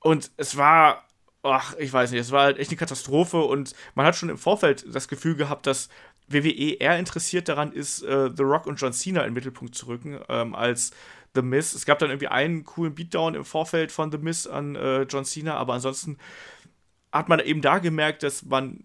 und 0.00 0.30
es 0.36 0.56
war, 0.56 1.08
ach, 1.42 1.74
ich 1.78 1.92
weiß 1.92 2.10
nicht, 2.10 2.20
es 2.20 2.30
war 2.30 2.44
halt 2.44 2.58
echt 2.58 2.70
eine 2.70 2.76
Katastrophe 2.76 3.38
und 3.38 3.74
man 3.94 4.06
hat 4.06 4.16
schon 4.16 4.28
im 4.28 4.38
Vorfeld 4.38 4.84
das 4.94 5.08
Gefühl 5.08 5.34
gehabt, 5.34 5.66
dass 5.66 5.88
WWE 6.28 6.76
eher 6.78 6.98
interessiert 6.98 7.48
daran 7.48 7.72
ist, 7.72 8.02
äh, 8.02 8.30
The 8.34 8.42
Rock 8.42 8.66
und 8.66 8.76
John 8.76 8.92
Cena 8.92 9.20
in 9.20 9.28
den 9.28 9.34
Mittelpunkt 9.34 9.74
zu 9.74 9.86
rücken, 9.86 10.20
ähm, 10.28 10.54
als 10.54 10.92
The 11.34 11.42
Miz. 11.42 11.74
Es 11.74 11.86
gab 11.86 11.98
dann 11.98 12.10
irgendwie 12.10 12.28
einen 12.28 12.64
coolen 12.64 12.94
Beatdown 12.94 13.34
im 13.34 13.44
Vorfeld 13.44 13.92
von 13.92 14.10
The 14.10 14.18
Miz 14.18 14.46
an 14.46 14.76
äh, 14.76 15.02
John 15.02 15.24
Cena, 15.24 15.56
aber 15.56 15.74
ansonsten 15.74 16.18
hat 17.12 17.28
man 17.28 17.40
eben 17.40 17.60
da 17.60 17.78
gemerkt, 17.78 18.22
dass 18.22 18.44
man 18.44 18.84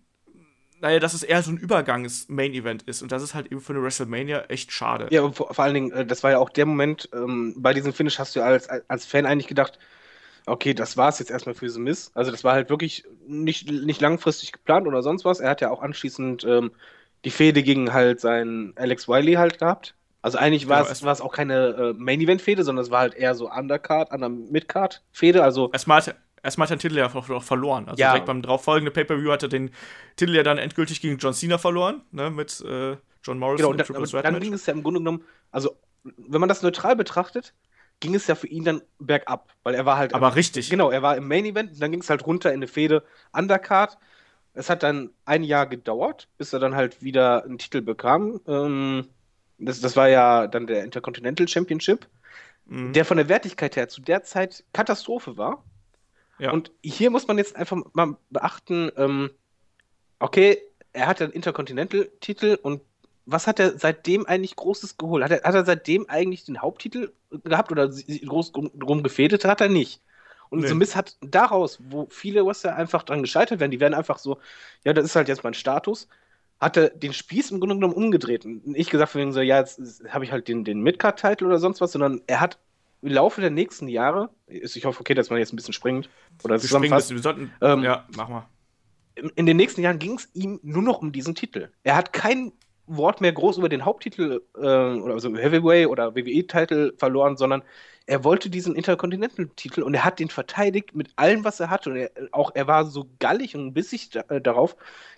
naja, 0.81 0.99
dass 0.99 1.13
es 1.13 1.23
eher 1.23 1.41
so 1.43 1.51
ein 1.51 1.57
Übergangs-Main-Event 1.57 2.84
ist. 2.84 3.01
Und 3.01 3.11
das 3.11 3.21
ist 3.21 3.34
halt 3.34 3.51
eben 3.51 3.61
für 3.61 3.73
eine 3.73 3.84
WrestleMania 3.84 4.45
echt 4.47 4.71
schade. 4.71 5.07
Ja, 5.11 5.21
aber 5.21 5.34
vor, 5.34 5.53
vor 5.53 5.63
allen 5.63 5.73
Dingen, 5.73 5.91
äh, 5.91 6.05
das 6.05 6.23
war 6.23 6.31
ja 6.31 6.38
auch 6.39 6.49
der 6.49 6.65
Moment, 6.65 7.09
ähm, 7.13 7.55
bei 7.57 7.73
diesem 7.73 7.93
Finish 7.93 8.19
hast 8.19 8.35
du 8.35 8.41
als, 8.41 8.69
als 8.69 9.05
Fan 9.05 9.26
eigentlich 9.26 9.47
gedacht, 9.47 9.80
okay, 10.45 10.73
das 10.73 10.97
war 10.97 11.09
es 11.09 11.19
jetzt 11.19 11.31
erstmal 11.31 11.55
für 11.55 11.69
The 11.69 11.80
Miz. 11.80 12.11
Also 12.13 12.31
das 12.31 12.43
war 12.43 12.53
halt 12.53 12.69
wirklich 12.69 13.03
nicht, 13.27 13.69
nicht 13.69 14.01
langfristig 14.01 14.51
geplant 14.51 14.88
oder 14.88 15.03
sonst 15.03 15.26
was. 15.26 15.39
Er 15.39 15.49
hat 15.49 15.61
ja 15.61 15.69
auch 15.69 15.81
anschließend 15.81 16.43
ähm, 16.45 16.71
die 17.26 17.31
Fehde 17.31 17.63
gegen 17.63 17.93
halt 17.93 18.19
seinen 18.19 18.76
Alex 18.77 19.07
Wiley 19.07 19.34
halt 19.34 19.59
gehabt. 19.59 19.95
Also 20.22 20.38
eigentlich 20.38 20.68
war 20.68 20.82
genau, 20.82 20.91
es, 20.91 21.04
war 21.04 21.14
es 21.14 21.22
auch 21.22 21.34
keine 21.34 21.68
äh, 21.68 21.94
Main-Event-Fehde, 21.94 22.64
sondern 22.64 22.84
es 22.84 22.91
war 22.91 23.00
halt 23.00 23.14
eher 23.14 23.36
so 23.36 23.50
Undercard, 23.50 24.12
Under 24.12 24.30
Midcard-Fehde. 24.30 25.44
Also 25.44 25.72
erstmal 25.72 26.02
hat, 26.02 26.16
erstmal 26.44 26.66
hat 26.66 26.72
er 26.72 26.76
den 26.76 26.82
Titel 26.82 26.98
ja 26.98 27.14
auch 27.14 27.44
verloren. 27.44 27.88
Also 27.88 28.02
ja. 28.02 28.12
direkt 28.12 28.26
beim 28.26 28.41
darauffolgenden 28.41 28.94
Pay-Per-View 28.94 29.32
hat 29.32 29.44
er 29.44 29.50
den 29.50 29.72
Titel 30.18 30.36
ja 30.36 30.44
dann 30.44 30.58
endgültig 30.58 31.02
gegen 31.02 31.18
John 31.18 31.34
Cena 31.34 31.58
verloren, 31.58 32.02
ne, 32.12 32.30
mit 32.30 32.60
äh, 32.62 32.98
John 33.24 33.40
Morrison. 33.40 33.78
Genau, 33.78 33.91
und 33.91 34.14
dann, 34.14 34.24
dann 34.24 34.40
ging 34.40 34.54
es 34.54 34.66
ja 34.66 34.74
im 34.74 34.84
Grunde 34.84 35.00
genommen, 35.00 35.24
also 35.52 35.76
wenn 36.04 36.40
man 36.40 36.50
das 36.50 36.62
neutral 36.62 36.96
betrachtet, 36.96 37.54
ging 38.00 38.16
es 38.16 38.28
ja 38.28 38.36
für 38.36 38.48
ihn 38.48 38.64
dann 38.64 38.82
bergab, 39.00 39.50
weil 39.64 39.76
er 39.76 39.86
war 39.86 39.98
halt. 39.98 40.14
Aber 40.14 40.28
im, 40.28 40.34
richtig. 40.34 40.70
Genau, 40.70 40.90
er 40.90 41.02
war 41.02 41.18
im 41.18 41.28
Main 41.28 41.46
Event, 41.46 41.72
und 41.72 41.82
dann 41.82 41.91
ging 41.91 42.02
es 42.02 42.10
halt 42.10 42.26
runter 42.26 42.50
in 42.50 42.58
eine 42.58 42.68
Fehde 42.68 43.04
Undercard. 43.34 43.98
Es 44.54 44.70
hat 44.70 44.84
dann 44.84 45.12
ein 45.26 45.44
Jahr 45.44 45.68
gedauert, 45.68 46.28
bis 46.38 46.54
er 46.54 46.60
dann 46.60 46.76
halt 46.76 47.04
wieder 47.04 47.44
einen 47.44 47.58
Titel 47.58 47.82
bekam. 47.82 48.41
Ähm, 48.48 49.08
das, 49.60 49.81
das 49.81 49.95
war 49.95 50.10
ja 50.10 50.48
dann 50.48 50.68
der 50.68 50.84
Intercontinental 50.84 51.48
Championship, 51.48 52.07
mhm. 52.65 52.94
der 52.94 53.06
von 53.06 53.18
der 53.18 53.30
Wertigkeit 53.30 53.76
her 53.76 53.90
zu 53.90 54.02
der 54.02 54.23
Zeit 54.23 54.64
Katastrophe 54.73 55.38
war. 55.38 55.64
Ja. 56.40 56.52
Und 56.52 56.72
hier 56.81 57.11
muss 57.11 57.27
man 57.27 57.38
jetzt 57.38 57.56
einfach 57.56 57.77
mal 57.94 58.15
beachten, 58.30 58.91
ähm, 58.95 59.30
okay, 60.19 60.61
er 60.94 61.07
hat 61.07 61.22
einen 61.22 61.34
Intercontinental-Titel 61.34 62.57
und 62.61 62.81
was 63.26 63.45
hat 63.45 63.60
er 63.60 63.77
seitdem 63.77 64.26
eigentlich 64.26 64.56
Großes 64.56 64.98
geholt? 64.98 65.23
Hat 65.23 65.31
er, 65.31 65.44
hat 65.44 65.53
er 65.53 65.65
seitdem 65.65 66.10
eigentlich 66.10 66.45
den 66.45 66.61
Haupttitel 66.61 67.11
gehabt 67.44 67.72
oder 67.72 67.88
groß 67.90 68.53
drum 68.53 69.03
gefädet? 69.03 69.45
Hat 69.45 69.61
er 69.61 69.69
nicht. 69.69 70.02
Und 70.49 70.61
nee. 70.61 70.68
so 70.68 70.73
Miss 70.73 70.95
hat 70.95 71.15
daraus, 71.22 71.80
wo 71.90 72.07
viele 72.10 72.44
Wrestler 72.45 72.76
einfach 72.76 73.03
dran 73.03 73.22
gescheitert 73.22 73.60
werden, 73.60 73.72
die 73.72 73.80
werden 73.80 73.94
einfach 73.94 74.18
so, 74.18 74.40
ja, 74.84 74.94
das 74.94 75.06
ist 75.06 75.15
halt 75.15 75.27
jetzt 75.27 75.44
mein 75.44 75.53
Status, 75.53 76.07
hat 76.60 76.77
er 76.77 76.90
den 76.90 77.14
Spieß 77.14 77.52
im 77.52 77.60
Grunde 77.60 77.76
genommen 77.76 77.94
umgedreht. 77.94 78.45
Und 78.45 78.68
nicht 78.68 78.90
gesagt 78.90 79.11
von 79.11 79.22
wegen 79.22 79.31
so, 79.31 79.41
ja, 79.41 79.60
jetzt 79.60 80.03
habe 80.10 80.26
ich 80.26 80.31
halt 80.31 80.48
den, 80.48 80.64
den 80.64 80.81
Midcard-Titel 80.81 81.45
oder 81.45 81.60
sonst 81.60 81.81
was, 81.81 81.94
sondern 81.94 82.22
er 82.27 82.41
hat 82.41 82.60
im 83.02 83.10
Laufe 83.10 83.40
der 83.40 83.49
nächsten 83.49 83.88
Jahre, 83.88 84.30
ich 84.48 84.84
hoffe, 84.84 84.99
okay, 84.99 85.14
dass 85.14 85.30
man 85.30 85.40
jetzt 85.40 85.53
ein 85.53 85.56
bisschen 85.56 85.73
springt 85.73 86.10
oder 86.44 86.60
zusammenfasst. 86.60 87.11
Wir 87.11 87.19
sollten, 87.19 87.52
ähm, 87.61 87.84
ja, 87.84 88.06
mach 88.15 88.27
mal. 88.27 88.45
In, 89.15 89.30
in 89.36 89.45
den 89.45 89.57
nächsten 89.57 89.81
Jahren 89.81 89.99
ging 89.99 90.15
es 90.15 90.30
ihm 90.34 90.60
nur 90.64 90.84
noch 90.84 91.02
um 91.02 91.11
diesen 91.11 91.34
Titel. 91.34 91.69
Er 91.84 91.95
hat 91.95 92.11
kein 92.11 92.52
Wort 92.88 93.22
mehr 93.22 93.31
groß 93.31 93.57
über 93.57 93.69
den 93.69 93.86
Haupttitel 93.86 94.41
äh, 94.56 94.60
oder 94.60 95.14
also 95.14 95.34
Heavyweight 95.36 95.88
oder 95.88 96.15
WWE-Titel 96.15 96.94
verloren, 96.98 97.38
sondern 97.38 97.64
er 98.10 98.23
wollte 98.23 98.49
diesen 98.49 98.76
Intercontinental-Titel 98.76 99.84
und 99.84 99.94
er 99.94 100.03
hat 100.03 100.18
den 100.18 100.30
verteidigt 100.30 100.95
mit 100.95 101.11
allem, 101.15 101.44
was 101.44 101.60
er 101.60 101.69
hatte. 101.69 101.91
Und 101.91 101.95
er, 101.98 102.10
auch 102.31 102.49
er 102.56 102.65
war 102.65 102.86
so 102.86 103.07
gallig 103.19 103.56
und 103.56 103.73
bissig 103.73 104.10
da, 104.10 104.22
äh, 104.30 104.41
darauf, 104.41 104.76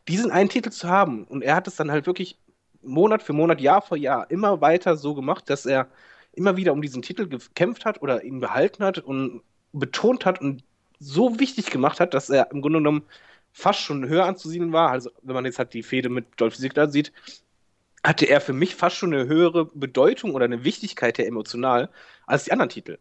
diesen 0.09 0.29
einen 0.29 0.49
Titel 0.49 0.71
zu 0.71 0.89
haben. 0.89 1.23
Und 1.23 1.41
er 1.41 1.55
hat 1.55 1.69
es 1.69 1.77
dann 1.77 1.89
halt 1.89 2.05
wirklich 2.05 2.37
Monat 2.81 3.23
für 3.23 3.31
Monat, 3.31 3.61
Jahr 3.61 3.81
für 3.81 3.95
Jahr 3.95 4.29
immer 4.29 4.59
weiter 4.59 4.97
so 4.97 5.13
gemacht, 5.15 5.49
dass 5.49 5.65
er 5.65 5.87
immer 6.33 6.57
wieder 6.57 6.73
um 6.73 6.81
diesen 6.81 7.01
Titel 7.01 7.29
gekämpft 7.29 7.85
hat 7.85 8.01
oder 8.01 8.25
ihn 8.25 8.41
behalten 8.41 8.83
hat 8.83 8.99
und 8.99 9.41
betont 9.71 10.25
hat 10.25 10.41
und 10.41 10.65
so 10.99 11.39
wichtig 11.39 11.67
gemacht 11.67 12.01
hat, 12.01 12.13
dass 12.13 12.29
er 12.29 12.51
im 12.51 12.61
Grunde 12.61 12.79
genommen 12.79 13.03
fast 13.53 13.79
schon 13.79 14.05
höher 14.09 14.25
anzusiedeln 14.25 14.73
war. 14.73 14.89
Also, 14.91 15.11
wenn 15.21 15.35
man 15.35 15.45
jetzt 15.45 15.59
halt 15.59 15.73
die 15.73 15.83
Fehde 15.83 16.09
mit 16.09 16.25
Dolph 16.35 16.57
Ziggler 16.57 16.89
sieht, 16.89 17.13
hatte 18.03 18.25
er 18.25 18.41
für 18.41 18.53
mich 18.53 18.75
fast 18.75 18.95
schon 18.97 19.13
eine 19.13 19.27
höhere 19.27 19.65
Bedeutung 19.65 20.33
oder 20.33 20.45
eine 20.45 20.63
Wichtigkeit 20.63 21.17
her 21.17 21.27
emotional 21.27 21.89
als 22.31 22.45
die 22.45 22.51
anderen 22.51 22.69
Titel. 22.69 22.97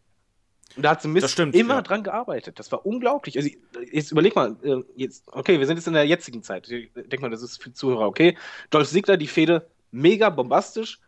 Und 0.75 0.83
da 0.83 0.91
hat 0.91 1.01
The 1.01 1.27
stimmt, 1.27 1.55
immer 1.55 1.75
ja. 1.75 1.81
dran 1.81 2.03
gearbeitet. 2.03 2.57
Das 2.59 2.71
war 2.71 2.85
unglaublich. 2.85 3.37
Also, 3.37 3.49
jetzt 3.91 4.11
überleg 4.11 4.35
mal, 4.35 4.55
äh, 4.63 4.77
jetzt, 4.95 5.25
okay, 5.27 5.59
wir 5.59 5.67
sind 5.67 5.77
jetzt 5.77 5.87
in 5.87 5.93
der 5.93 6.05
jetzigen 6.05 6.43
Zeit. 6.43 6.69
Ich 6.69 6.91
denke 6.93 7.21
mal, 7.21 7.29
das 7.29 7.41
ist 7.41 7.61
für 7.61 7.73
Zuhörer 7.73 8.07
okay. 8.07 8.37
Dolph 8.69 8.89
Ziggler, 8.89 9.17
die 9.17 9.27
Fehde, 9.27 9.67
mega 9.91 10.29
bombastisch, 10.29 10.99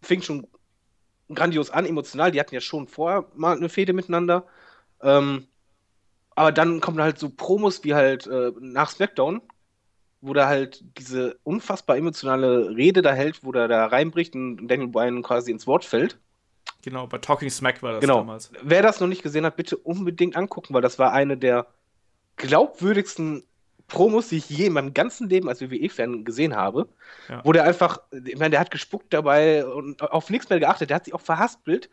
fing 0.00 0.22
schon 0.22 0.46
grandios 1.34 1.70
an, 1.70 1.84
emotional. 1.84 2.30
Die 2.30 2.40
hatten 2.40 2.54
ja 2.54 2.60
schon 2.60 2.88
vorher 2.88 3.26
mal 3.34 3.56
eine 3.56 3.68
Fehde 3.68 3.92
miteinander. 3.92 4.46
Ähm, 5.02 5.46
aber 6.34 6.52
dann 6.52 6.80
kommen 6.80 7.02
halt 7.02 7.18
so 7.18 7.28
Promos 7.28 7.84
wie 7.84 7.94
halt 7.94 8.26
äh, 8.26 8.52
nach 8.60 8.90
SmackDown, 8.90 9.42
wo 10.22 10.32
der 10.32 10.46
halt 10.46 10.82
diese 10.96 11.38
unfassbar 11.42 11.98
emotionale 11.98 12.74
Rede 12.74 13.02
da 13.02 13.12
hält, 13.12 13.44
wo 13.44 13.52
der 13.52 13.68
da 13.68 13.86
reinbricht 13.86 14.34
und 14.34 14.68
Daniel 14.68 14.88
Bryan 14.88 15.22
quasi 15.22 15.50
ins 15.50 15.66
Wort 15.66 15.84
fällt. 15.84 16.18
Genau, 16.82 17.06
bei 17.06 17.18
Talking 17.18 17.50
Smack 17.50 17.82
war 17.82 17.92
das 17.92 18.00
genau. 18.00 18.18
damals. 18.18 18.50
Wer 18.62 18.82
das 18.82 19.00
noch 19.00 19.06
nicht 19.06 19.22
gesehen 19.22 19.46
hat, 19.46 19.56
bitte 19.56 19.76
unbedingt 19.76 20.36
angucken, 20.36 20.74
weil 20.74 20.82
das 20.82 20.98
war 20.98 21.12
eine 21.12 21.36
der 21.36 21.66
glaubwürdigsten 22.36 23.44
Promos, 23.86 24.28
die 24.28 24.38
ich 24.38 24.50
je 24.50 24.66
in 24.66 24.72
meinem 24.72 24.94
ganzen 24.94 25.28
Leben 25.28 25.48
als 25.48 25.60
WWE-Fan 25.60 26.24
gesehen 26.24 26.56
habe. 26.56 26.88
Ja. 27.28 27.40
Wo 27.44 27.52
der 27.52 27.64
einfach, 27.64 28.00
ich 28.10 28.36
meine, 28.38 28.50
der 28.50 28.60
hat 28.60 28.70
gespuckt 28.70 29.12
dabei 29.12 29.64
und 29.64 30.02
auf 30.02 30.30
nichts 30.30 30.48
mehr 30.48 30.58
geachtet. 30.58 30.90
Der 30.90 30.96
hat 30.96 31.04
sich 31.04 31.14
auch 31.14 31.20
verhaspelt 31.20 31.88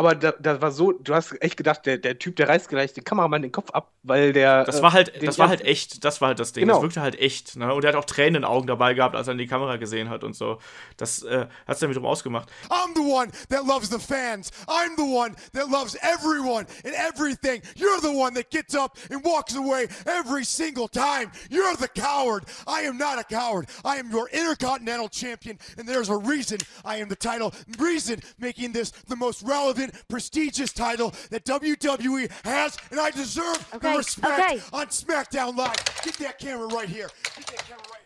aber 0.00 0.14
da, 0.14 0.32
da, 0.32 0.62
war 0.62 0.70
so, 0.70 0.92
du 0.92 1.14
hast 1.14 1.36
echt 1.42 1.58
gedacht, 1.58 1.84
der, 1.84 1.98
der 1.98 2.18
Typ, 2.18 2.34
der 2.36 2.48
reißt 2.48 2.70
gleich 2.70 2.94
den 2.94 3.04
Kameramann 3.04 3.42
den 3.42 3.52
Kopf 3.52 3.70
ab, 3.72 3.92
weil 4.02 4.32
der. 4.32 4.64
Das 4.64 4.80
war 4.80 4.94
halt, 4.94 5.12
das 5.22 5.38
war 5.38 5.50
halt 5.50 5.60
echt, 5.60 6.02
das 6.06 6.22
war 6.22 6.28
halt 6.28 6.40
das 6.40 6.54
Ding. 6.54 6.62
Genau. 6.62 6.76
Das 6.76 6.82
wirkte 6.82 7.02
halt 7.02 7.20
echt, 7.20 7.56
ne? 7.56 7.74
Und 7.74 7.84
er 7.84 7.88
hat 7.88 7.96
auch 7.96 8.06
Tränen 8.06 8.36
in 8.36 8.42
den 8.42 8.44
Augen 8.46 8.66
dabei 8.66 8.94
gehabt, 8.94 9.14
als 9.14 9.28
er 9.28 9.32
in 9.32 9.38
die 9.38 9.46
Kamera 9.46 9.76
gesehen 9.76 10.08
hat 10.08 10.24
und 10.24 10.34
so. 10.34 10.58
Das 10.96 11.22
äh, 11.22 11.40
hat 11.40 11.74
es 11.74 11.80
dann 11.80 11.90
wiederum 11.90 12.06
ausgemacht. 12.06 12.48
I'm 12.70 12.94
the 12.94 13.02
one 13.02 13.30
that 13.50 13.66
loves 13.66 13.90
the 13.90 13.98
fans. 13.98 14.50
I'm 14.66 14.96
the 14.96 15.02
one 15.02 15.34
that 15.52 15.68
loves 15.68 15.98
everyone 16.00 16.64
and 16.82 16.94
everything. 16.94 17.60
You're 17.76 18.00
the 18.00 18.16
one 18.16 18.32
that 18.36 18.48
gets 18.50 18.74
up 18.74 18.96
and 19.10 19.22
walks 19.22 19.54
away 19.54 19.86
every 20.06 20.46
single 20.46 20.88
time. 20.88 21.30
You're 21.50 21.76
the 21.76 21.88
coward. 21.88 22.44
I 22.66 22.86
am 22.88 22.96
not 22.96 23.18
a 23.18 23.24
coward. 23.24 23.68
I 23.84 23.96
am 23.96 24.10
your 24.10 24.30
intercontinental 24.30 25.10
champion, 25.10 25.58
and 25.76 25.86
there's 25.86 26.08
a 26.08 26.16
reason 26.16 26.56
I 26.86 26.96
am 27.02 27.10
the 27.10 27.16
title. 27.16 27.52
Reason 27.78 28.18
making 28.38 28.72
this 28.72 28.92
the 29.06 29.16
most 29.16 29.42
relevant 29.42 29.89
prestigious 30.08 30.72
title 30.72 31.12
that 31.30 31.44
WWE 31.44 32.28
has, 32.44 32.76
and 32.90 33.00
I 33.00 33.10
deserve 33.10 33.58
okay, 33.74 33.92
the 33.92 33.98
respect 33.98 34.40
okay. 34.40 34.60
on 34.72 34.86
SmackDown 34.88 35.56
Live. 35.56 35.76
Get 36.04 36.18
that 36.18 36.38
camera 36.38 36.66
right 36.66 36.88
here. 36.88 37.08
Get 37.36 37.46
that 37.46 37.68
camera 37.68 37.84
right. 37.90 38.00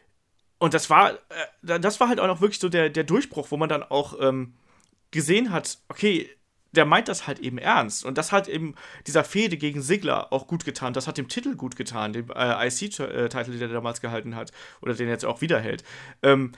Und 0.58 0.72
das 0.72 0.88
war, 0.88 1.12
äh, 1.62 1.80
das 1.80 2.00
war 2.00 2.08
halt 2.08 2.20
auch 2.20 2.26
noch 2.26 2.40
wirklich 2.40 2.58
so 2.58 2.68
der, 2.68 2.88
der 2.88 3.04
Durchbruch, 3.04 3.50
wo 3.50 3.56
man 3.56 3.68
dann 3.68 3.82
auch 3.82 4.18
ähm, 4.20 4.54
gesehen 5.10 5.52
hat, 5.52 5.78
okay, 5.88 6.30
der 6.72 6.84
meint 6.86 7.08
das 7.08 7.26
halt 7.26 7.38
eben 7.38 7.58
ernst. 7.58 8.04
Und 8.04 8.18
das 8.18 8.32
hat 8.32 8.48
eben 8.48 8.74
dieser 9.06 9.24
Fehde 9.24 9.56
gegen 9.56 9.82
Sigler 9.82 10.32
auch 10.32 10.46
gut 10.46 10.64
getan. 10.64 10.92
Das 10.92 11.06
hat 11.06 11.18
dem 11.18 11.28
Titel 11.28 11.54
gut 11.54 11.76
getan, 11.76 12.12
dem 12.12 12.30
äh, 12.30 12.66
IC-Titel, 12.66 13.28
den 13.28 13.60
er 13.60 13.68
damals 13.68 14.00
gehalten 14.00 14.34
hat. 14.34 14.52
Oder 14.80 14.94
den 14.94 15.06
er 15.06 15.12
jetzt 15.12 15.24
auch 15.24 15.40
wiederhält. 15.40 15.84
Ähm, 16.22 16.52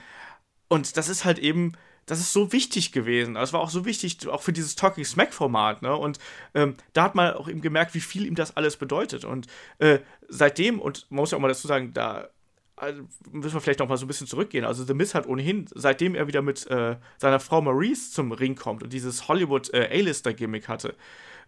und 0.69 0.97
das 0.97 1.09
ist 1.09 1.23
halt 1.23 1.39
eben 1.39 1.73
das 2.07 2.19
ist 2.19 2.33
so 2.33 2.51
wichtig 2.51 2.91
gewesen. 2.91 3.35
Das 3.35 3.53
war 3.53 3.59
auch 3.59 3.69
so 3.69 3.85
wichtig, 3.85 4.27
auch 4.27 4.41
für 4.41 4.53
dieses 4.53 4.75
Talking 4.75 5.05
Smack-Format, 5.05 5.81
ne? 5.83 5.95
Und 5.95 6.17
ähm, 6.55 6.75
da 6.93 7.03
hat 7.03 7.15
man 7.15 7.33
auch 7.35 7.47
eben 7.47 7.61
gemerkt, 7.61 7.93
wie 7.93 7.99
viel 7.99 8.25
ihm 8.25 8.35
das 8.35 8.57
alles 8.57 8.77
bedeutet. 8.77 9.25
Und 9.25 9.45
äh, 9.77 9.99
seitdem, 10.27 10.79
und 10.79 11.05
man 11.09 11.17
muss 11.17 11.31
ja 11.31 11.37
auch 11.37 11.41
mal 11.41 11.49
dazu 11.49 11.67
sagen, 11.67 11.93
da 11.93 12.29
also 12.77 13.01
müssen 13.31 13.55
wir 13.55 13.61
vielleicht 13.61 13.79
noch 13.79 13.89
mal 13.89 13.97
so 13.97 14.05
ein 14.05 14.07
bisschen 14.07 14.27
zurückgehen. 14.27 14.63
Also 14.63 14.85
The 14.85 14.93
Miz 14.93 15.15
hat 15.15 15.27
ohnehin, 15.27 15.65
seitdem 15.73 16.15
er 16.15 16.27
wieder 16.27 16.41
mit 16.41 16.65
äh, 16.67 16.95
seiner 17.17 17.39
Frau 17.39 17.61
Maurice 17.61 18.11
zum 18.11 18.31
Ring 18.31 18.55
kommt 18.55 18.83
und 18.83 18.93
dieses 18.93 19.27
Hollywood 19.27 19.73
äh, 19.73 20.13
hatte, 20.67 20.95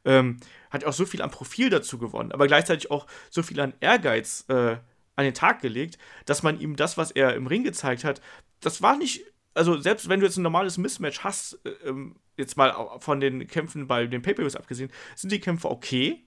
ähm, 0.06 0.38
hat 0.72 0.84
auch 0.86 0.94
so 0.94 1.06
viel 1.06 1.22
an 1.22 1.30
Profil 1.30 1.70
dazu 1.70 2.00
gewonnen, 2.00 2.32
aber 2.32 2.48
gleichzeitig 2.48 2.90
auch 2.90 3.06
so 3.30 3.44
viel 3.44 3.60
an 3.60 3.74
Ehrgeiz 3.80 4.46
äh, 4.50 4.78
an 5.16 5.26
den 5.26 5.34
Tag 5.34 5.62
gelegt, 5.62 6.00
dass 6.26 6.42
man 6.42 6.60
ihm 6.60 6.76
das, 6.76 6.98
was 6.98 7.12
er 7.12 7.36
im 7.36 7.46
Ring 7.46 7.64
gezeigt 7.64 8.04
hat, 8.04 8.22
das 8.62 8.82
war 8.82 8.98
nicht 8.98 9.24
also 9.60 9.78
selbst 9.78 10.08
wenn 10.08 10.22
du 10.22 10.26
jetzt 10.26 10.38
ein 10.38 10.44
normales 10.44 10.78
Mismatch 10.78 11.20
hast, 11.20 11.60
äh, 11.66 11.70
ähm, 11.86 12.16
jetzt 12.38 12.56
mal 12.56 12.74
von 13.00 13.20
den 13.20 13.46
Kämpfen 13.46 13.88
bei 13.88 14.08
den 14.08 14.22
Pay-Per-Views 14.22 14.56
abgesehen, 14.56 14.90
sind 15.18 15.34
die 15.34 15.42
Kämpfe 15.42 15.70
okay. 15.70 16.24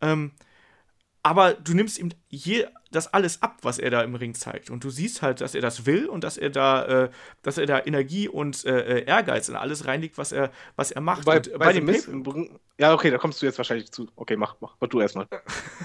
Ähm, 0.00 0.32
aber 1.26 1.54
du 1.54 1.74
nimmst 1.74 1.98
ihm 1.98 2.10
je, 2.28 2.66
das 2.92 3.12
alles 3.12 3.42
ab, 3.42 3.58
was 3.62 3.80
er 3.80 3.90
da 3.90 4.02
im 4.02 4.14
Ring 4.14 4.34
zeigt. 4.34 4.70
Und 4.70 4.84
du 4.84 4.90
siehst 4.90 5.22
halt, 5.22 5.40
dass 5.40 5.56
er 5.56 5.60
das 5.60 5.84
will 5.84 6.06
und 6.06 6.22
dass 6.22 6.38
er 6.38 6.50
da, 6.50 6.84
äh, 6.84 7.10
dass 7.42 7.58
er 7.58 7.66
da 7.66 7.84
Energie 7.84 8.28
und 8.28 8.64
äh, 8.64 9.00
äh 9.00 9.04
Ehrgeiz 9.06 9.48
in 9.48 9.56
alles 9.56 9.86
reinlegt, 9.86 10.18
was 10.18 10.30
er, 10.30 10.52
was 10.76 10.92
er 10.92 11.00
macht. 11.00 11.24
Bei, 11.24 11.40
bei, 11.40 11.58
bei 11.58 11.72
dem 11.72 11.86
Miss 11.86 12.08
Ja, 12.78 12.94
okay, 12.94 13.10
da 13.10 13.18
kommst 13.18 13.42
du 13.42 13.46
jetzt 13.46 13.58
wahrscheinlich 13.58 13.90
zu. 13.90 14.06
Okay, 14.14 14.36
mach, 14.36 14.54
mach, 14.60 14.76
mach 14.78 14.88
du 14.88 15.00
erstmal. 15.00 15.26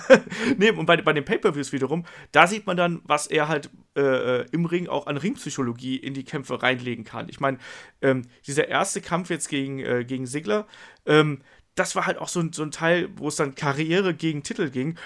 nee, 0.60 0.70
und 0.70 0.86
bei, 0.86 0.98
bei 0.98 1.14
den 1.14 1.26
Pay-Per-Views 1.26 1.72
wiederum, 1.72 2.06
da 2.32 2.46
sieht 2.46 2.68
man 2.68 2.78
dann, 2.78 3.02
was 3.04 3.26
er 3.26 3.48
halt 3.48 3.72
äh, 3.98 4.42
äh, 4.42 4.46
im 4.52 4.66
Ring 4.66 4.90
auch 4.90 5.08
an 5.08 5.18
Ringpsychologie 5.18 5.96
in 5.96 6.14
die 6.14 6.24
Kämpfe 6.24 6.62
reinlegen 6.62 7.04
kann. 7.04 7.30
Ich 7.30 7.40
meine, 7.40 7.58
ähm, 8.04 8.28
dieser 8.46 8.68
erste 8.68 9.02
Kampf 9.02 9.32
jetzt 9.32 9.50
gegen, 9.50 9.80
äh, 9.80 10.06
gegen 10.06 10.28
Sigler, 10.28 10.68
ähm, 11.08 11.42
das 11.76 11.96
war 11.96 12.06
halt 12.06 12.18
auch 12.18 12.28
so, 12.28 12.44
so 12.52 12.64
ein 12.64 12.72
Teil, 12.72 13.10
wo 13.16 13.30
es 13.30 13.38
dann 13.38 13.56
Karriere 13.56 14.14
gegen 14.14 14.44
Titel 14.44 14.70
ging 14.70 14.98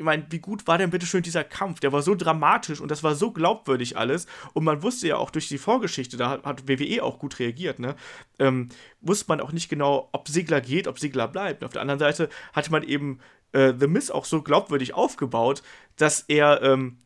ich 0.00 0.04
meine, 0.04 0.24
wie 0.30 0.38
gut 0.38 0.66
war 0.66 0.78
denn 0.78 0.88
bitte 0.88 1.04
schön 1.04 1.22
dieser 1.22 1.44
Kampf? 1.44 1.80
Der 1.80 1.92
war 1.92 2.00
so 2.00 2.14
dramatisch 2.14 2.80
und 2.80 2.90
das 2.90 3.02
war 3.02 3.14
so 3.14 3.32
glaubwürdig 3.32 3.98
alles. 3.98 4.26
Und 4.54 4.64
man 4.64 4.82
wusste 4.82 5.06
ja 5.06 5.16
auch 5.16 5.30
durch 5.30 5.48
die 5.48 5.58
Vorgeschichte, 5.58 6.16
da 6.16 6.40
hat 6.42 6.66
WWE 6.66 7.02
auch 7.02 7.18
gut 7.18 7.38
reagiert, 7.38 7.78
ne? 7.78 7.94
Ähm, 8.38 8.70
wusste 9.02 9.26
man 9.28 9.42
auch 9.42 9.52
nicht 9.52 9.68
genau, 9.68 10.08
ob 10.12 10.26
Sigler 10.26 10.62
geht, 10.62 10.88
ob 10.88 10.98
Sigler 10.98 11.28
bleibt. 11.28 11.60
Und 11.60 11.66
auf 11.66 11.74
der 11.74 11.82
anderen 11.82 11.98
Seite 11.98 12.30
hatte 12.54 12.70
man 12.70 12.82
eben 12.82 13.20
äh, 13.52 13.74
The 13.78 13.88
Miz 13.88 14.10
auch 14.10 14.24
so 14.24 14.40
glaubwürdig 14.40 14.94
aufgebaut, 14.94 15.62
dass 15.96 16.24
er, 16.28 16.62
ähm, 16.62 16.96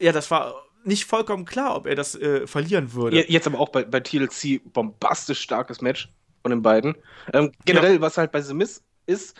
ja, 0.00 0.12
das 0.12 0.30
war 0.30 0.54
nicht 0.84 1.06
vollkommen 1.06 1.46
klar, 1.46 1.74
ob 1.74 1.88
er 1.88 1.96
das 1.96 2.14
äh, 2.14 2.46
verlieren 2.46 2.92
würde. 2.92 3.28
Jetzt 3.28 3.48
aber 3.48 3.58
auch 3.58 3.70
bei, 3.70 3.82
bei 3.82 3.98
TLC 3.98 4.60
bombastisch 4.72 5.40
starkes 5.40 5.80
Match 5.80 6.12
von 6.42 6.50
den 6.50 6.62
beiden. 6.62 6.94
Ähm, 7.32 7.50
generell, 7.64 7.94
ja. 7.94 8.00
was 8.00 8.18
halt 8.18 8.30
bei 8.30 8.40
The 8.40 8.54
Miz 8.54 8.84
ist, 9.06 9.36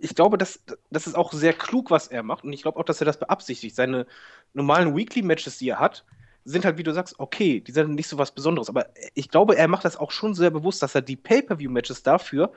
ich 0.00 0.14
glaube, 0.14 0.38
das, 0.38 0.60
das 0.90 1.06
ist 1.06 1.14
auch 1.14 1.32
sehr 1.32 1.52
klug, 1.52 1.90
was 1.90 2.08
er 2.08 2.22
macht. 2.22 2.44
Und 2.44 2.52
ich 2.52 2.62
glaube 2.62 2.78
auch, 2.78 2.84
dass 2.84 3.00
er 3.00 3.04
das 3.04 3.18
beabsichtigt. 3.18 3.76
Seine 3.76 4.06
normalen 4.52 4.96
Weekly-Matches, 4.96 5.58
die 5.58 5.68
er 5.68 5.78
hat, 5.78 6.04
sind 6.44 6.64
halt, 6.64 6.78
wie 6.78 6.82
du 6.82 6.92
sagst, 6.92 7.18
okay, 7.18 7.60
die 7.60 7.72
sind 7.72 7.94
nicht 7.94 8.08
so 8.08 8.18
was 8.18 8.32
Besonderes. 8.32 8.68
Aber 8.68 8.86
ich 9.14 9.28
glaube, 9.28 9.56
er 9.56 9.68
macht 9.68 9.84
das 9.84 9.96
auch 9.96 10.10
schon 10.10 10.34
sehr 10.34 10.50
bewusst, 10.50 10.82
dass 10.82 10.94
er 10.94 11.02
die 11.02 11.16
Pay-Per-View-Matches 11.16 12.02
dafür 12.02 12.52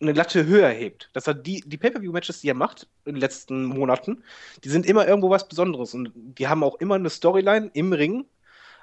eine 0.00 0.12
Latte 0.12 0.46
höher 0.46 0.68
hebt. 0.68 1.10
Dass 1.12 1.26
er 1.26 1.34
die, 1.34 1.62
die 1.66 1.78
Pay-Per-View-Matches, 1.78 2.40
die 2.40 2.48
er 2.48 2.54
macht 2.54 2.88
in 3.04 3.14
den 3.14 3.20
letzten 3.20 3.64
Monaten, 3.64 4.22
die 4.64 4.68
sind 4.68 4.86
immer 4.86 5.06
irgendwo 5.06 5.30
was 5.30 5.48
Besonderes. 5.48 5.94
Und 5.94 6.12
die 6.14 6.48
haben 6.48 6.62
auch 6.62 6.76
immer 6.76 6.96
eine 6.96 7.10
Storyline 7.10 7.70
im 7.74 7.92
Ring. 7.92 8.26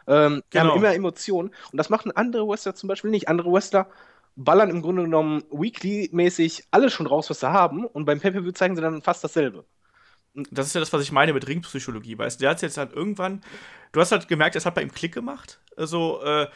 Ähm, 0.05 0.43
die 0.51 0.57
genau. 0.57 0.71
haben 0.71 0.77
immer 0.77 0.93
Emotionen. 0.93 1.49
Und 1.71 1.77
das 1.77 1.89
machen 1.89 2.11
andere 2.11 2.47
Wrestler 2.47 2.75
zum 2.75 2.87
Beispiel 2.87 3.11
nicht. 3.11 3.27
Andere 3.27 3.51
Wrestler 3.51 3.87
ballern 4.35 4.69
im 4.69 4.81
Grunde 4.81 5.03
genommen 5.03 5.43
weekly-mäßig 5.51 6.65
alles 6.72 6.93
schon 6.93 7.07
raus, 7.07 7.30
was 7.30 7.39
sie 7.39 7.51
haben, 7.51 7.85
und 7.85 8.05
beim 8.05 8.19
Pay-Per-View 8.19 8.51
zeigen 8.51 8.76
sie 8.76 8.81
dann 8.81 9.01
fast 9.01 9.23
dasselbe. 9.23 9.65
Das 10.49 10.65
ist 10.65 10.73
ja 10.73 10.80
das, 10.80 10.91
was 10.91 11.03
ich 11.03 11.11
meine 11.11 11.34
mit 11.34 11.47
Ringpsychologie, 11.47 12.18
weißt 12.18 12.39
du? 12.39 12.43
Der 12.43 12.51
hat 12.51 12.61
jetzt 12.64 12.77
halt 12.77 12.93
irgendwann, 12.93 13.43
du 13.91 13.99
hast 14.01 14.11
halt 14.11 14.27
gemerkt, 14.27 14.55
es 14.55 14.65
hat 14.65 14.73
bei 14.73 14.81
ihm 14.81 14.91
Klick 14.91 15.14
gemacht, 15.14 15.61
also, 15.77 16.22
äh, 16.23 16.47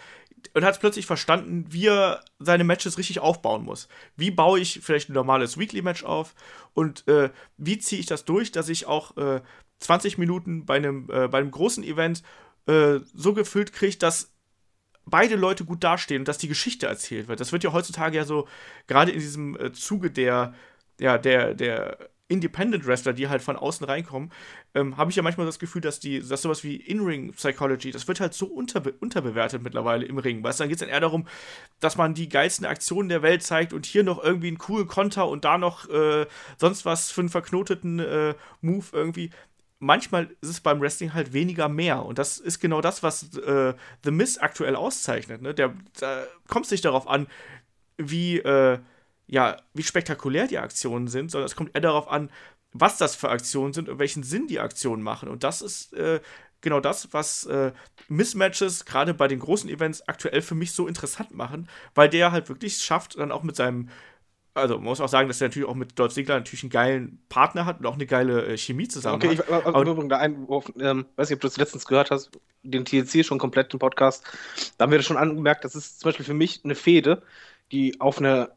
und 0.53 0.63
hat 0.63 0.79
plötzlich 0.79 1.05
verstanden, 1.05 1.65
wie 1.69 1.87
er 1.87 2.23
seine 2.39 2.63
Matches 2.63 2.97
richtig 2.97 3.19
aufbauen 3.19 3.63
muss. 3.63 3.87
Wie 4.15 4.31
baue 4.31 4.59
ich 4.59 4.79
vielleicht 4.83 5.09
ein 5.09 5.13
normales 5.13 5.57
Weekly-Match 5.57 6.03
auf 6.03 6.35
und 6.73 7.07
äh, 7.07 7.29
wie 7.57 7.79
ziehe 7.79 7.99
ich 7.99 8.05
das 8.05 8.25
durch, 8.25 8.51
dass 8.51 8.69
ich 8.69 8.85
auch 8.85 9.17
äh, 9.17 9.41
20 9.79 10.17
Minuten 10.17 10.65
bei 10.65 10.75
einem, 10.75 11.09
äh, 11.11 11.27
bei 11.27 11.39
einem 11.39 11.51
großen 11.51 11.83
Event 11.83 12.23
äh, 12.67 12.99
so 13.13 13.33
gefüllt 13.33 13.73
kriege, 13.73 13.97
dass 13.97 14.33
beide 15.09 15.35
Leute 15.35 15.65
gut 15.65 15.83
dastehen 15.83 16.21
und 16.21 16.27
dass 16.27 16.37
die 16.37 16.47
Geschichte 16.47 16.85
erzählt 16.85 17.27
wird. 17.27 17.39
Das 17.39 17.51
wird 17.51 17.63
ja 17.63 17.73
heutzutage 17.73 18.17
ja 18.17 18.25
so, 18.25 18.47
gerade 18.87 19.11
in 19.11 19.19
diesem 19.19 19.59
äh, 19.59 19.71
Zuge 19.71 20.11
der, 20.11 20.53
ja, 20.99 21.17
der, 21.17 21.53
der 21.53 21.97
Independent 22.29 22.85
Wrestler, 22.85 23.13
die 23.13 23.29
halt 23.29 23.41
von 23.41 23.55
außen 23.55 23.85
reinkommen, 23.85 24.31
ähm, 24.75 24.97
habe 24.97 25.09
ich 25.09 25.15
ja 25.15 25.23
manchmal 25.23 25.45
das 25.45 25.59
Gefühl, 25.59 25.81
dass 25.81 25.99
die, 25.99 26.19
dass 26.19 26.41
sowas 26.41 26.63
wie 26.63 26.75
In-Ring 26.75 27.31
Psychology, 27.31 27.91
das 27.91 28.07
wird 28.07 28.19
halt 28.19 28.33
so 28.33 28.47
unterbe 28.47 28.91
unterbewertet 28.99 29.63
mittlerweile 29.63 30.05
im 30.05 30.17
Ring. 30.17 30.43
Weißt 30.43 30.59
du, 30.59 30.63
dann 30.63 30.69
geht 30.69 30.75
es 30.75 30.81
dann 30.81 30.89
eher 30.89 30.99
darum, 30.99 31.25
dass 31.79 31.95
man 31.95 32.13
die 32.13 32.27
geilsten 32.27 32.65
Aktionen 32.65 33.07
der 33.07 33.21
Welt 33.21 33.43
zeigt 33.43 33.71
und 33.71 33.85
hier 33.85 34.03
noch 34.03 34.21
irgendwie 34.21 34.47
einen 34.47 34.57
coolen 34.57 34.87
Konter 34.87 35.29
und 35.29 35.45
da 35.45 35.57
noch 35.57 35.89
äh, 35.89 36.25
sonst 36.57 36.83
was 36.83 37.11
für 37.11 37.21
einen 37.21 37.29
verknoteten 37.29 37.99
äh, 37.99 38.35
Move 38.59 38.85
irgendwie 38.91 39.29
manchmal 39.79 40.29
ist 40.41 40.49
es 40.49 40.59
beim 40.61 40.81
Wrestling 40.81 41.13
halt 41.13 41.33
weniger 41.33 41.69
mehr. 41.69 42.03
Und 42.05 42.17
das 42.17 42.37
ist 42.37 42.59
genau 42.59 42.81
das, 42.81 43.03
was 43.03 43.35
äh, 43.37 43.73
The 44.03 44.11
Miz 44.11 44.37
aktuell 44.37 44.75
auszeichnet. 44.75 45.41
Ne? 45.41 45.53
Der, 45.53 45.73
da 45.99 46.25
kommt 46.47 46.65
es 46.65 46.71
nicht 46.71 46.85
darauf 46.85 47.07
an, 47.07 47.27
wie, 47.97 48.39
äh, 48.39 48.79
ja, 49.27 49.57
wie 49.73 49.83
spektakulär 49.83 50.47
die 50.47 50.57
Aktionen 50.57 51.07
sind, 51.07 51.31
sondern 51.31 51.45
es 51.45 51.55
kommt 51.55 51.75
eher 51.75 51.81
darauf 51.81 52.07
an, 52.09 52.29
was 52.73 52.97
das 52.97 53.15
für 53.15 53.29
Aktionen 53.29 53.73
sind 53.73 53.89
und 53.89 53.99
welchen 53.99 54.23
Sinn 54.23 54.47
die 54.47 54.59
Aktionen 54.59 55.03
machen. 55.03 55.29
Und 55.29 55.43
das 55.43 55.61
ist 55.61 55.93
äh, 55.93 56.21
genau 56.61 56.79
das, 56.79 57.13
was 57.13 57.45
äh, 57.45 57.71
Mismatches 58.07 58.85
gerade 58.85 59.13
bei 59.13 59.27
den 59.27 59.39
großen 59.39 59.69
Events 59.69 60.07
aktuell 60.07 60.41
für 60.41 60.55
mich 60.55 60.71
so 60.71 60.87
interessant 60.87 61.31
machen, 61.31 61.69
weil 61.95 62.09
der 62.09 62.31
halt 62.31 62.49
wirklich 62.49 62.77
schafft, 62.77 63.17
dann 63.17 63.31
auch 63.31 63.43
mit 63.43 63.55
seinem 63.55 63.89
also 64.57 64.75
man 64.75 64.85
muss 64.85 65.01
auch 65.01 65.07
sagen, 65.07 65.27
dass 65.27 65.41
er 65.41 65.47
natürlich 65.47 65.67
auch 65.67 65.75
mit 65.75 65.97
Dolph 65.97 66.13
Ziggler 66.13 66.35
natürlich 66.35 66.63
einen 66.63 66.69
geilen 66.69 67.19
Partner 67.29 67.65
hat 67.65 67.79
und 67.79 67.85
auch 67.85 67.95
eine 67.95 68.05
geile 68.05 68.45
äh, 68.45 68.57
Chemie 68.57 68.87
zusammen 68.87 69.15
okay, 69.15 69.37
hat. 69.37 69.47
Okay, 69.49 69.59
ich 69.59 69.65
aber, 69.65 70.07
da 70.07 70.17
Einwurf, 70.17 70.71
ähm, 70.79 71.05
weiß 71.15 71.29
nicht, 71.29 71.37
ob 71.37 71.41
du 71.41 71.47
das 71.47 71.57
letztens 71.57 71.85
gehört 71.85 72.11
hast, 72.11 72.31
den 72.63 72.85
TLC 72.85 73.25
schon 73.25 73.39
komplett 73.39 73.73
im 73.73 73.79
Podcast, 73.79 74.23
da 74.77 74.83
haben 74.83 74.91
wir 74.91 74.97
das 74.97 75.05
schon 75.05 75.17
angemerkt, 75.17 75.63
das 75.63 75.75
ist 75.75 75.99
zum 75.99 76.09
Beispiel 76.09 76.25
für 76.25 76.33
mich 76.33 76.61
eine 76.63 76.75
Fehde, 76.75 77.21
die 77.71 77.99
auf 77.99 78.19
einer 78.19 78.49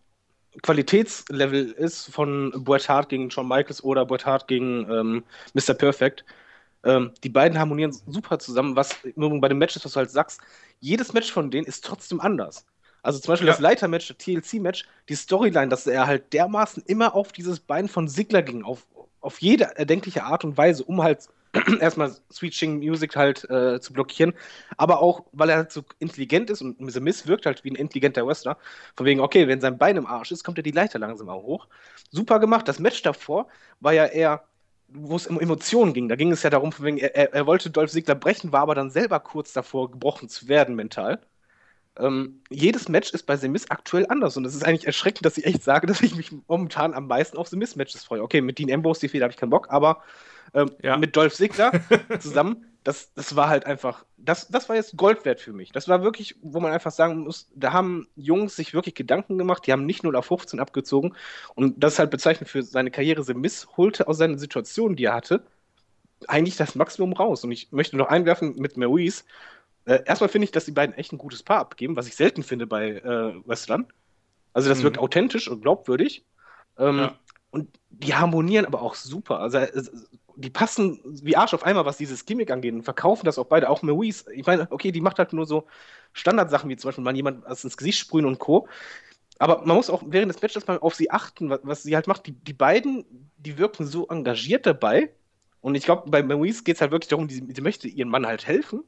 Qualitätslevel 0.63 1.71
ist 1.71 2.13
von 2.13 2.53
Bret 2.65 2.89
Hart 2.89 3.09
gegen 3.09 3.31
Shawn 3.31 3.47
Michaels 3.47 3.85
oder 3.85 4.05
Bret 4.05 4.27
Hart 4.27 4.49
gegen 4.49 4.91
ähm, 4.91 5.25
Mr. 5.55 5.75
Perfect. 5.75 6.25
Ähm, 6.83 7.13
die 7.23 7.29
beiden 7.29 7.59
harmonieren 7.59 7.93
super 7.93 8.39
zusammen, 8.39 8.75
was 8.75 8.97
bei 9.15 9.49
den 9.49 9.59
Matches, 9.59 9.85
was 9.85 9.93
du 9.93 9.99
halt 9.99 10.11
sagst, 10.11 10.41
jedes 10.81 11.13
Match 11.13 11.31
von 11.31 11.51
denen 11.51 11.67
ist 11.67 11.85
trotzdem 11.85 12.21
anders. 12.21 12.67
Also 13.03 13.19
zum 13.19 13.33
Beispiel 13.33 13.49
ja. 13.49 13.53
das 13.53 13.61
Leitermatch, 13.61 14.09
das 14.09 14.19
TLC-Match, 14.19 14.85
die 15.09 15.15
Storyline, 15.15 15.69
dass 15.69 15.87
er 15.87 16.07
halt 16.07 16.33
dermaßen 16.33 16.83
immer 16.87 17.15
auf 17.15 17.33
dieses 17.33 17.61
Bein 17.61 17.89
von 17.89 18.09
Sigler 18.09 18.43
ging, 18.43 18.63
auf, 18.63 18.87
auf 19.21 19.41
jede 19.41 19.77
erdenkliche 19.77 20.25
Art 20.25 20.45
und 20.45 20.57
Weise, 20.57 20.85
um 20.85 21.03
halt 21.03 21.29
erstmal 21.81 22.15
Switching 22.33 22.79
Music 22.79 23.17
halt 23.17 23.49
äh, 23.51 23.81
zu 23.81 23.93
blockieren, 23.93 24.35
aber 24.77 25.03
auch, 25.03 25.25
weil 25.33 25.51
er 25.51 25.57
halt 25.57 25.73
so 25.73 25.83
intelligent 25.99 26.51
ist 26.51 26.63
und 26.63 26.77
The 26.91 27.01
Miss 27.01 27.27
wirkt 27.27 27.47
halt 27.47 27.65
wie 27.65 27.71
ein 27.71 27.77
intelligenter 27.77 28.27
Wrestler. 28.27 28.57
Von 28.97 29.07
wegen, 29.07 29.21
okay, 29.21 29.49
wenn 29.49 29.61
sein 29.61 29.79
Bein 29.79 29.97
im 29.97 30.07
Arsch 30.07 30.31
ist, 30.31 30.45
kommt 30.45 30.59
er 30.59 30.63
die 30.63 30.71
Leiter 30.71 30.99
langsam 30.99 31.29
auch 31.29 31.43
hoch. 31.43 31.67
Super 32.11 32.39
gemacht. 32.39 32.69
Das 32.69 32.79
Match 32.79 33.03
davor 33.03 33.49
war 33.81 33.93
ja 33.93 34.07
eher, 34.07 34.45
wo 34.89 35.17
es 35.17 35.27
um 35.27 35.41
Emotionen 35.41 35.93
ging. 35.93 36.09
Da 36.09 36.17
ging 36.17 36.31
es 36.33 36.43
ja 36.43 36.51
darum, 36.51 36.73
von 36.73 36.85
wegen, 36.85 36.99
er, 36.99 37.33
er 37.33 37.47
wollte 37.47 37.71
Dolph 37.71 37.91
Ziggler 37.91 38.15
brechen, 38.15 38.53
war 38.53 38.63
aber 38.63 38.75
dann 38.75 38.91
selber 38.91 39.19
kurz 39.21 39.53
davor, 39.53 39.91
gebrochen 39.91 40.29
zu 40.29 40.49
werden 40.49 40.77
mental. 40.77 41.21
Ähm, 41.99 42.43
jedes 42.51 42.89
Match 42.89 43.11
ist 43.11 43.25
bei 43.27 43.37
The 43.37 43.49
Miz 43.49 43.67
aktuell 43.69 44.07
anders 44.09 44.37
und 44.37 44.45
es 44.45 44.55
ist 44.55 44.65
eigentlich 44.65 44.87
erschreckend, 44.87 45.27
dass 45.27 45.39
ich 45.39 45.45
echt 45.45 45.63
sage, 45.63 45.87
dass 45.89 46.01
ich 46.01 46.15
mich 46.15 46.31
momentan 46.49 46.95
am 46.95 47.07
meisten 47.07 47.37
auf 47.37 47.49
The 47.49 47.57
Miz 47.57 47.77
Matches 47.77 48.05
freue. 48.05 48.23
Okay, 48.23 48.41
mit 48.41 48.59
Dean 48.59 48.73
Ambrose, 48.73 49.01
die 49.01 49.09
Fehler 49.09 49.25
habe 49.25 49.33
ich 49.33 49.39
keinen 49.39 49.51
Bock, 49.51 49.69
aber 49.71 50.03
ähm, 50.55 50.71
ja. 50.83 50.97
mit 50.97 51.17
Dolph 51.17 51.35
Ziggler 51.35 51.73
zusammen, 52.21 52.65
das, 52.85 53.13
das 53.13 53.37
war 53.37 53.49
halt 53.49 53.67
einfach, 53.67 54.07
das, 54.17 54.49
das 54.49 54.69
war 54.69 54.77
jetzt 54.77 54.97
Gold 54.97 55.25
wert 55.25 55.41
für 55.41 55.53
mich. 55.53 55.71
Das 55.71 55.87
war 55.87 56.03
wirklich, 56.03 56.37
wo 56.41 56.61
man 56.61 56.73
einfach 56.73 56.91
sagen 56.91 57.19
muss, 57.25 57.51
da 57.55 57.73
haben 57.73 58.09
Jungs 58.17 58.57
sich 58.57 58.73
wirklich 58.73 58.95
Gedanken 58.95 59.37
gemacht, 59.37 59.67
die 59.67 59.73
haben 59.73 59.85
nicht 59.85 60.03
0 60.03 60.17
auf 60.17 60.27
15 60.27 60.61
abgezogen 60.61 61.15
und 61.55 61.83
das 61.83 61.95
ist 61.95 61.99
halt 61.99 62.11
bezeichnend 62.11 62.49
für 62.49 62.63
seine 62.63 62.91
Karriere. 62.91 63.23
The 63.23 63.35
Miz 63.35 63.69
holte 63.77 64.09
aus 64.09 64.19
seinen 64.19 64.39
Situationen, 64.39 64.97
die 64.97 65.05
er 65.05 65.15
hatte, 65.15 65.45
eigentlich 66.27 66.57
das 66.57 66.75
Maximum 66.75 67.13
raus. 67.13 67.45
Und 67.45 67.53
ich 67.53 67.73
möchte 67.73 67.97
noch 67.97 68.09
einwerfen 68.09 68.55
mit 68.57 68.77
Maurice, 68.77 69.25
äh, 69.85 70.03
erstmal 70.05 70.29
finde 70.29 70.45
ich, 70.45 70.53
dass 70.53 70.65
die 70.65 70.73
beiden 70.73 70.95
echt 70.95 71.13
ein 71.13 71.19
gutes 71.19 71.43
Paar 71.43 71.59
abgeben, 71.59 71.97
was 71.97 72.07
ich 72.07 72.17
selten 72.17 72.43
finde 72.43 72.67
bei 72.67 72.97
äh, 72.97 73.35
Wrestlern. 73.47 73.87
Also 74.53 74.69
das 74.69 74.79
mhm. 74.79 74.85
wirkt 74.85 74.99
authentisch 74.99 75.49
und 75.49 75.63
glaubwürdig. 75.63 76.25
Ähm, 76.79 76.99
ja. 76.99 77.19
Und 77.51 77.69
die 77.91 78.15
harmonieren 78.15 78.67
aber 78.67 78.83
auch 78.83 78.95
super. 78.95 79.41
Also 79.41 79.59
äh, 79.59 79.83
die 80.37 80.51
passen 80.51 81.01
wie 81.05 81.37
Arsch 81.37 81.55
auf 81.55 81.65
einmal, 81.65 81.85
was 81.85 81.99
dieses 81.99 82.25
Gimmick 82.25 82.51
angeht 82.51 82.73
und 82.73 82.83
verkaufen 82.83 83.27
das 83.27 83.39
auch 83.39 83.47
beide. 83.47 83.69
Auch 83.69 83.83
Maurice, 83.83 84.33
ich 84.33 84.47
meine, 84.47 84.71
okay, 84.71 84.93
die 84.93 85.01
macht 85.01 85.19
halt 85.19 85.33
nur 85.33 85.47
so 85.47 85.67
Standardsachen, 86.13 86.69
wie 86.71 86.77
zum 86.77 86.89
Beispiel 86.89 87.05
mal 87.05 87.17
jemand 87.17 87.45
ins 87.47 87.77
Gesicht 87.77 87.99
sprühen 87.99 88.27
und 88.27 88.39
Co. 88.39 88.69
Aber 89.39 89.65
man 89.65 89.77
muss 89.77 89.91
auch 89.91 90.03
während 90.07 90.33
des 90.33 90.43
Matches 90.43 90.67
mal 90.67 90.79
auf 90.79 90.95
sie 90.95 91.11
achten, 91.11 91.51
was, 91.51 91.61
was 91.63 91.83
sie 91.83 91.95
halt 91.95 92.07
macht. 92.07 92.27
Die, 92.27 92.33
die 92.33 92.53
beiden, 92.53 93.05
die 93.39 93.59
wirken 93.59 93.87
so 93.87 94.07
engagiert 94.09 94.67
dabei. 94.67 95.11
Und 95.63 95.75
ich 95.75 95.85
glaube, 95.85 96.11
bei 96.11 96.23
Maurice 96.23 96.63
geht 96.63 96.77
es 96.77 96.81
halt 96.81 96.91
wirklich 96.91 97.09
darum, 97.09 97.29
sie, 97.29 97.45
sie 97.49 97.61
möchte 97.61 97.89
ihrem 97.89 98.11
Mann 98.11 98.27
halt 98.27 98.47
helfen 98.47 98.85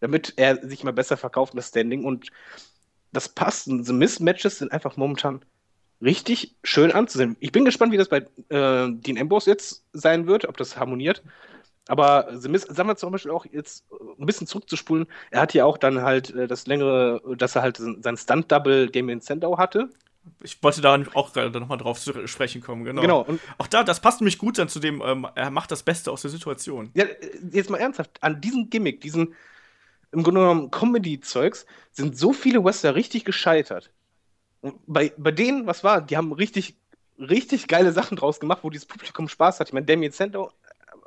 damit 0.00 0.34
er 0.36 0.66
sich 0.66 0.82
immer 0.82 0.92
besser 0.92 1.16
verkauft, 1.16 1.52
das 1.56 1.68
Standing. 1.68 2.04
Und 2.04 2.30
das 3.12 3.28
passt. 3.28 3.64
The 3.64 3.92
Mismatches 3.92 4.58
sind 4.58 4.72
einfach 4.72 4.96
momentan 4.96 5.44
richtig 6.02 6.56
schön 6.64 6.92
anzusehen. 6.92 7.36
Ich 7.40 7.52
bin 7.52 7.64
gespannt, 7.64 7.92
wie 7.92 7.96
das 7.96 8.08
bei 8.08 8.18
äh, 8.48 8.88
Dean 8.90 9.18
Ambrose 9.18 9.50
jetzt 9.50 9.84
sein 9.92 10.26
wird, 10.26 10.46
ob 10.48 10.56
das 10.56 10.76
harmoniert. 10.76 11.22
Aber 11.88 12.28
The 12.32 12.48
Miz, 12.48 12.62
sagen 12.62 12.88
wir 12.88 12.96
zum 12.96 13.10
Beispiel 13.10 13.32
auch 13.32 13.44
jetzt 13.50 13.84
ein 14.18 14.26
bisschen 14.26 14.46
zurückzuspulen, 14.46 15.06
er 15.30 15.40
hat 15.40 15.54
ja 15.54 15.64
auch 15.64 15.76
dann 15.76 16.02
halt 16.02 16.30
äh, 16.34 16.46
das 16.46 16.66
längere, 16.66 17.20
dass 17.36 17.56
er 17.56 17.62
halt 17.62 17.78
sein 17.78 18.16
Stunt-Double 18.16 18.88
Damien 18.90 19.20
Sandow 19.20 19.58
hatte. 19.58 19.90
Ich 20.42 20.62
wollte 20.62 20.82
da 20.82 21.02
auch 21.14 21.32
gerade 21.32 21.58
nochmal 21.58 21.78
drauf 21.78 21.98
zu 21.98 22.26
sprechen 22.28 22.60
kommen, 22.60 22.84
genau. 22.84 23.00
genau. 23.00 23.20
Und 23.22 23.40
auch 23.58 23.66
da, 23.66 23.82
das 23.82 24.00
passt 24.00 24.20
nämlich 24.20 24.38
gut 24.38 24.58
dann 24.58 24.68
zu 24.68 24.78
dem, 24.78 25.02
ähm, 25.04 25.26
er 25.34 25.50
macht 25.50 25.70
das 25.70 25.82
Beste 25.82 26.12
aus 26.12 26.22
der 26.22 26.30
Situation. 26.30 26.90
Ja, 26.94 27.06
jetzt 27.50 27.70
mal 27.70 27.78
ernsthaft, 27.78 28.22
an 28.22 28.40
diesem 28.40 28.70
Gimmick, 28.70 29.00
diesen, 29.00 29.34
im 30.12 30.22
Grunde 30.22 30.40
genommen 30.40 30.70
Comedy-Zeugs, 30.70 31.66
sind 31.92 32.16
so 32.18 32.32
viele 32.32 32.64
Wrestler 32.64 32.94
richtig 32.94 33.24
gescheitert. 33.24 33.90
Und 34.60 34.74
bei, 34.86 35.12
bei 35.16 35.30
denen, 35.30 35.66
was 35.66 35.84
war, 35.84 36.00
die 36.00 36.16
haben 36.16 36.32
richtig, 36.32 36.76
richtig 37.18 37.68
geile 37.68 37.92
Sachen 37.92 38.16
draus 38.16 38.40
gemacht, 38.40 38.60
wo 38.62 38.70
dieses 38.70 38.86
Publikum 38.86 39.28
Spaß 39.28 39.60
hat. 39.60 39.68
Ich 39.68 39.72
meine, 39.72 39.86
Damien 39.86 40.12
Sandow 40.12 40.52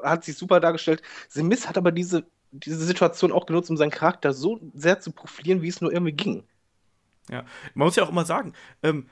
hat 0.01 0.23
sich 0.23 0.37
super 0.37 0.59
dargestellt. 0.59 1.01
The 1.29 1.43
Miz 1.43 1.67
hat 1.67 1.77
aber 1.77 1.91
diese, 1.91 2.25
diese 2.51 2.77
Situation 2.77 3.31
auch 3.31 3.45
genutzt, 3.45 3.69
um 3.69 3.77
seinen 3.77 3.91
Charakter 3.91 4.33
so 4.33 4.59
sehr 4.73 4.99
zu 4.99 5.11
profilieren, 5.11 5.61
wie 5.61 5.67
es 5.67 5.81
nur 5.81 5.91
irgendwie 5.91 6.13
ging. 6.13 6.43
Ja, 7.29 7.45
man 7.73 7.85
muss 7.85 7.95
ja 7.95 8.03
auch 8.03 8.09
immer 8.09 8.25
sagen, 8.25 8.53
ähm, 8.81 9.09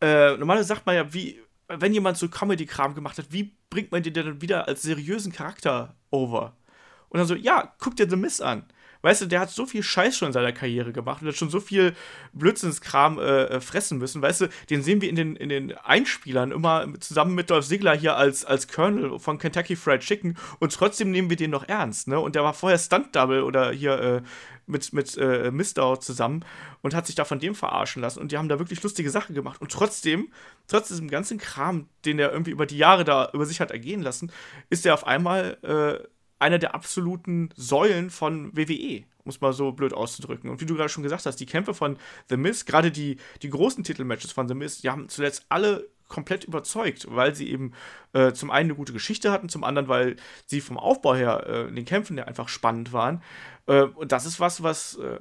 äh, 0.00 0.36
normalerweise 0.36 0.68
sagt 0.68 0.86
man 0.86 0.94
ja, 0.94 1.12
wie, 1.12 1.40
wenn 1.68 1.92
jemand 1.92 2.16
so 2.16 2.28
Comedy-Kram 2.28 2.94
gemacht 2.94 3.18
hat, 3.18 3.26
wie 3.30 3.54
bringt 3.68 3.92
man 3.92 4.02
den 4.02 4.14
denn 4.14 4.40
wieder 4.40 4.68
als 4.68 4.82
seriösen 4.82 5.32
Charakter 5.32 5.96
over? 6.10 6.56
Und 7.10 7.18
dann 7.18 7.26
so, 7.26 7.34
ja, 7.34 7.74
guck 7.78 7.96
dir 7.96 8.08
The 8.08 8.16
Miz 8.16 8.40
an 8.40 8.64
weißt 9.02 9.22
du, 9.22 9.26
der 9.26 9.40
hat 9.40 9.50
so 9.50 9.66
viel 9.66 9.82
Scheiß 9.82 10.16
schon 10.16 10.28
in 10.28 10.32
seiner 10.32 10.52
Karriere 10.52 10.92
gemacht 10.92 11.22
und 11.22 11.28
hat 11.28 11.36
schon 11.36 11.50
so 11.50 11.60
viel 11.60 11.94
Blödsinnskram 12.32 13.18
äh, 13.18 13.44
äh, 13.44 13.60
fressen 13.60 13.98
müssen, 13.98 14.22
weißt 14.22 14.42
du, 14.42 14.48
den 14.68 14.82
sehen 14.82 15.00
wir 15.00 15.08
in 15.08 15.16
den, 15.16 15.36
in 15.36 15.48
den 15.48 15.76
Einspielern 15.76 16.52
immer 16.52 16.86
zusammen 17.00 17.34
mit 17.34 17.50
Dolph 17.50 17.66
Ziggler 17.66 17.96
hier 17.96 18.16
als, 18.16 18.44
als 18.44 18.68
Colonel 18.68 19.18
von 19.18 19.38
Kentucky 19.38 19.76
Fried 19.76 20.00
Chicken 20.00 20.36
und 20.58 20.72
trotzdem 20.72 21.10
nehmen 21.10 21.30
wir 21.30 21.36
den 21.36 21.50
noch 21.50 21.68
ernst, 21.68 22.08
ne? 22.08 22.20
Und 22.20 22.34
der 22.34 22.44
war 22.44 22.54
vorher 22.54 22.78
Stunt-Double 22.78 23.42
oder 23.42 23.72
hier 23.72 24.00
äh, 24.00 24.22
mit, 24.66 24.92
mit 24.92 25.16
äh, 25.18 25.50
Mistau 25.50 25.96
zusammen 25.96 26.44
und 26.82 26.94
hat 26.94 27.06
sich 27.06 27.16
da 27.16 27.24
von 27.24 27.40
dem 27.40 27.54
verarschen 27.54 28.02
lassen 28.02 28.20
und 28.20 28.32
die 28.32 28.38
haben 28.38 28.48
da 28.48 28.58
wirklich 28.58 28.82
lustige 28.82 29.10
Sachen 29.10 29.34
gemacht 29.34 29.60
und 29.60 29.72
trotzdem, 29.72 30.28
trotz 30.68 30.88
diesem 30.88 31.08
ganzen 31.08 31.38
Kram, 31.38 31.88
den 32.04 32.18
er 32.18 32.32
irgendwie 32.32 32.52
über 32.52 32.66
die 32.66 32.78
Jahre 32.78 33.04
da 33.04 33.30
über 33.32 33.46
sich 33.46 33.60
hat 33.60 33.70
ergehen 33.70 34.02
lassen, 34.02 34.30
ist 34.68 34.86
er 34.86 34.94
auf 34.94 35.06
einmal 35.06 35.58
äh, 35.62 36.06
einer 36.40 36.58
der 36.58 36.74
absoluten 36.74 37.50
Säulen 37.54 38.10
von 38.10 38.56
WWE, 38.56 39.04
um 39.24 39.30
es 39.30 39.40
mal 39.40 39.52
so 39.52 39.72
blöd 39.72 39.92
auszudrücken. 39.92 40.50
Und 40.50 40.60
wie 40.60 40.66
du 40.66 40.74
gerade 40.74 40.88
schon 40.88 41.02
gesagt 41.02 41.26
hast, 41.26 41.36
die 41.36 41.46
Kämpfe 41.46 41.74
von 41.74 41.96
The 42.28 42.36
Miz, 42.36 42.64
gerade 42.64 42.90
die, 42.90 43.18
die 43.42 43.50
großen 43.50 43.84
Titelmatches 43.84 44.32
von 44.32 44.48
The 44.48 44.54
Miz, 44.54 44.80
die 44.80 44.90
haben 44.90 45.08
zuletzt 45.08 45.46
alle 45.48 45.88
komplett 46.08 46.44
überzeugt, 46.44 47.06
weil 47.08 47.34
sie 47.34 47.50
eben 47.50 47.72
äh, 48.12 48.32
zum 48.32 48.50
einen 48.50 48.70
eine 48.70 48.76
gute 48.76 48.92
Geschichte 48.92 49.30
hatten, 49.30 49.48
zum 49.48 49.62
anderen, 49.62 49.88
weil 49.88 50.16
sie 50.46 50.60
vom 50.60 50.76
Aufbau 50.76 51.14
her 51.14 51.46
äh, 51.46 51.68
in 51.68 51.76
den 51.76 51.84
Kämpfen 51.84 52.18
ja 52.18 52.24
einfach 52.24 52.48
spannend 52.48 52.92
waren. 52.92 53.22
Äh, 53.66 53.82
und 53.82 54.12
das 54.12 54.26
ist 54.26 54.40
was, 54.40 54.62
was 54.62 54.96
äh, 54.96 55.20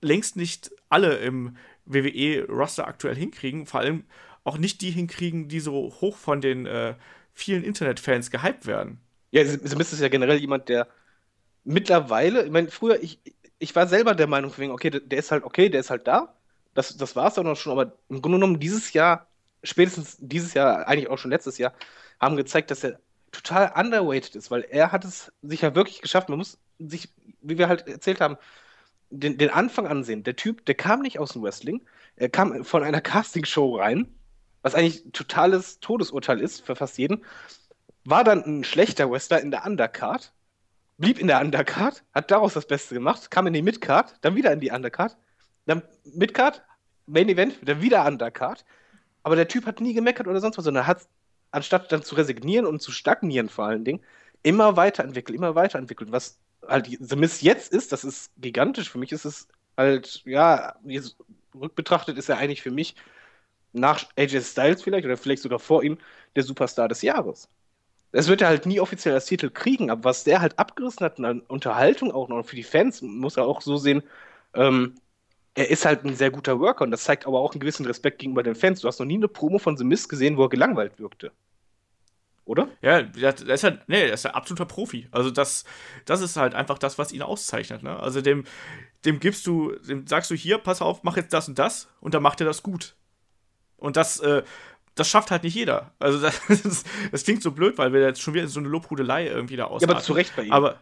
längst 0.00 0.36
nicht 0.36 0.70
alle 0.88 1.16
im 1.18 1.56
WWE-Roster 1.84 2.86
aktuell 2.86 3.14
hinkriegen, 3.14 3.66
vor 3.66 3.80
allem 3.80 4.04
auch 4.44 4.58
nicht 4.58 4.80
die 4.80 4.90
hinkriegen, 4.90 5.48
die 5.48 5.60
so 5.60 5.94
hoch 6.00 6.16
von 6.16 6.40
den 6.40 6.66
äh, 6.66 6.94
vielen 7.32 7.64
Internetfans 7.64 8.30
gehypt 8.30 8.66
werden. 8.66 9.00
Ja, 9.36 9.44
Smith 9.44 9.92
ist 9.92 10.00
ja 10.00 10.08
generell 10.08 10.38
jemand, 10.38 10.70
der 10.70 10.88
mittlerweile, 11.64 12.44
ich 12.46 12.50
meine, 12.50 12.70
früher, 12.70 13.02
ich, 13.02 13.20
ich 13.58 13.74
war 13.76 13.86
selber 13.86 14.14
der 14.14 14.26
Meinung, 14.28 14.50
okay, 14.70 14.90
der 14.90 15.18
ist 15.18 15.30
halt 15.30 15.44
okay, 15.44 15.68
der 15.68 15.80
ist 15.80 15.90
halt 15.90 16.06
da. 16.06 16.34
Das, 16.74 16.96
das 16.96 17.16
war 17.16 17.28
es 17.28 17.34
dann 17.34 17.46
auch 17.46 17.56
schon, 17.56 17.72
aber 17.72 17.92
im 18.08 18.22
Grunde 18.22 18.38
genommen 18.38 18.60
dieses 18.60 18.94
Jahr, 18.94 19.26
spätestens 19.62 20.16
dieses 20.20 20.54
Jahr, 20.54 20.88
eigentlich 20.88 21.10
auch 21.10 21.18
schon 21.18 21.30
letztes 21.30 21.58
Jahr, 21.58 21.74
haben 22.18 22.36
gezeigt, 22.36 22.70
dass 22.70 22.82
er 22.82 22.98
total 23.30 23.72
underweighted 23.76 24.36
ist, 24.36 24.50
weil 24.50 24.62
er 24.62 24.90
hat 24.92 25.04
es 25.04 25.30
sich 25.42 25.60
ja 25.60 25.74
wirklich 25.74 26.00
geschafft. 26.00 26.30
Man 26.30 26.38
muss 26.38 26.58
sich, 26.78 27.10
wie 27.42 27.58
wir 27.58 27.68
halt 27.68 27.86
erzählt 27.88 28.22
haben, 28.22 28.38
den, 29.10 29.36
den 29.36 29.50
Anfang 29.50 29.86
ansehen. 29.86 30.24
Der 30.24 30.36
Typ, 30.36 30.64
der 30.64 30.76
kam 30.76 31.00
nicht 31.02 31.18
aus 31.18 31.32
dem 31.34 31.42
Wrestling, 31.42 31.82
er 32.16 32.30
kam 32.30 32.64
von 32.64 32.82
einer 32.82 33.02
Castingshow 33.02 33.76
rein, 33.76 34.08
was 34.62 34.74
eigentlich 34.74 35.04
totales 35.12 35.80
Todesurteil 35.80 36.40
ist 36.40 36.64
für 36.64 36.74
fast 36.76 36.96
jeden 36.98 37.22
war 38.08 38.24
dann 38.24 38.44
ein 38.44 38.64
schlechter 38.64 39.10
Wrestler 39.10 39.40
in 39.40 39.50
der 39.50 39.64
Undercard, 39.64 40.32
blieb 40.98 41.18
in 41.18 41.26
der 41.26 41.40
Undercard, 41.40 42.04
hat 42.14 42.30
daraus 42.30 42.54
das 42.54 42.66
Beste 42.66 42.94
gemacht, 42.94 43.30
kam 43.30 43.46
in 43.46 43.52
die 43.52 43.62
Midcard, 43.62 44.16
dann 44.22 44.36
wieder 44.36 44.52
in 44.52 44.60
die 44.60 44.70
Undercard, 44.70 45.16
dann 45.66 45.82
Midcard, 46.04 46.62
Main 47.06 47.28
Event, 47.28 47.58
dann 47.62 47.82
wieder 47.82 48.04
Undercard. 48.06 48.64
Aber 49.22 49.36
der 49.36 49.48
Typ 49.48 49.66
hat 49.66 49.80
nie 49.80 49.94
gemeckert 49.94 50.26
oder 50.26 50.40
sonst 50.40 50.56
was, 50.56 50.64
sondern 50.64 50.86
hat, 50.86 51.06
anstatt 51.50 51.90
dann 51.92 52.02
zu 52.02 52.14
resignieren 52.14 52.66
und 52.66 52.80
zu 52.80 52.92
stagnieren 52.92 53.48
vor 53.48 53.66
allen 53.66 53.84
Dingen, 53.84 54.00
immer 54.42 54.76
weiterentwickelt, 54.76 55.36
immer 55.36 55.54
weiterentwickelt. 55.54 56.12
Was 56.12 56.38
halt 56.66 56.88
The 57.00 57.16
Miss 57.16 57.40
jetzt 57.40 57.72
ist, 57.72 57.92
das 57.92 58.04
ist 58.04 58.30
gigantisch. 58.36 58.90
Für 58.90 58.98
mich 58.98 59.12
ist 59.12 59.24
es 59.24 59.48
halt, 59.76 60.22
ja, 60.24 60.76
rückbetrachtet 61.54 62.18
ist 62.18 62.28
er 62.28 62.38
eigentlich 62.38 62.62
für 62.62 62.70
mich 62.70 62.94
nach 63.72 64.04
AJ 64.16 64.42
Styles 64.42 64.82
vielleicht 64.82 65.04
oder 65.04 65.16
vielleicht 65.16 65.42
sogar 65.42 65.58
vor 65.58 65.82
ihm 65.82 65.98
der 66.34 66.42
Superstar 66.42 66.88
des 66.88 67.02
Jahres. 67.02 67.48
Das 68.12 68.28
wird 68.28 68.40
er 68.40 68.48
halt 68.48 68.66
nie 68.66 68.80
offiziell 68.80 69.14
als 69.14 69.26
Titel 69.26 69.50
kriegen, 69.50 69.90
aber 69.90 70.04
was 70.04 70.24
der 70.24 70.40
halt 70.40 70.58
abgerissen 70.58 71.04
hat 71.04 71.20
an 71.20 71.40
Unterhaltung 71.40 72.12
auch 72.12 72.28
noch 72.28 72.44
für 72.46 72.56
die 72.56 72.62
Fans, 72.62 73.02
muss 73.02 73.36
er 73.36 73.46
auch 73.46 73.60
so 73.60 73.76
sehen, 73.76 74.02
ähm, 74.54 74.94
er 75.54 75.70
ist 75.70 75.86
halt 75.86 76.04
ein 76.04 76.14
sehr 76.14 76.30
guter 76.30 76.60
Worker 76.60 76.84
und 76.84 76.90
das 76.90 77.04
zeigt 77.04 77.26
aber 77.26 77.40
auch 77.40 77.52
einen 77.52 77.60
gewissen 77.60 77.86
Respekt 77.86 78.18
gegenüber 78.18 78.42
den 78.42 78.54
Fans. 78.54 78.80
Du 78.80 78.88
hast 78.88 79.00
noch 79.00 79.06
nie 79.06 79.16
eine 79.16 79.28
Promo 79.28 79.58
von 79.58 79.76
The 79.76 79.84
Mist 79.84 80.08
gesehen, 80.08 80.36
wo 80.36 80.42
er 80.44 80.48
gelangweilt 80.50 80.98
wirkte. 80.98 81.32
Oder? 82.44 82.68
Ja, 82.80 83.02
der 83.02 83.34
ist 83.34 83.64
halt, 83.64 83.88
nee, 83.88 84.04
der 84.04 84.14
ist 84.14 84.24
ein 84.24 84.34
absoluter 84.34 84.66
Profi. 84.66 85.08
Also 85.10 85.30
das, 85.30 85.64
das 86.04 86.20
ist 86.20 86.36
halt 86.36 86.54
einfach 86.54 86.78
das, 86.78 86.98
was 86.98 87.10
ihn 87.10 87.22
auszeichnet. 87.22 87.82
Ne? 87.82 87.98
Also 87.98 88.20
dem, 88.20 88.44
dem 89.04 89.18
gibst 89.18 89.46
du, 89.46 89.72
dem 89.76 90.06
sagst 90.06 90.30
du 90.30 90.34
hier, 90.34 90.58
pass 90.58 90.80
auf, 90.80 91.02
mach 91.02 91.16
jetzt 91.16 91.32
das 91.32 91.48
und 91.48 91.58
das 91.58 91.88
und 92.00 92.14
dann 92.14 92.22
macht 92.22 92.40
er 92.40 92.46
das 92.46 92.62
gut. 92.62 92.94
Und 93.78 93.96
das, 93.96 94.20
äh, 94.20 94.42
das 94.96 95.08
schafft 95.08 95.30
halt 95.30 95.44
nicht 95.44 95.54
jeder. 95.54 95.92
Also 96.00 96.18
das, 96.20 96.40
das, 96.48 96.84
das, 97.12 97.24
klingt 97.24 97.42
so 97.42 97.52
blöd, 97.52 97.78
weil 97.78 97.92
wir 97.92 98.00
jetzt 98.00 98.20
schon 98.20 98.34
wieder 98.34 98.48
so 98.48 98.58
eine 98.58 98.68
Lobhudelei 98.68 99.28
irgendwie 99.28 99.56
da 99.56 99.66
ausarten. 99.66 99.88
Ja, 99.88 99.94
aber 99.94 100.04
zu 100.04 100.12
Recht 100.12 100.34
bei 100.34 100.44
ihm. 100.44 100.52
Aber 100.52 100.80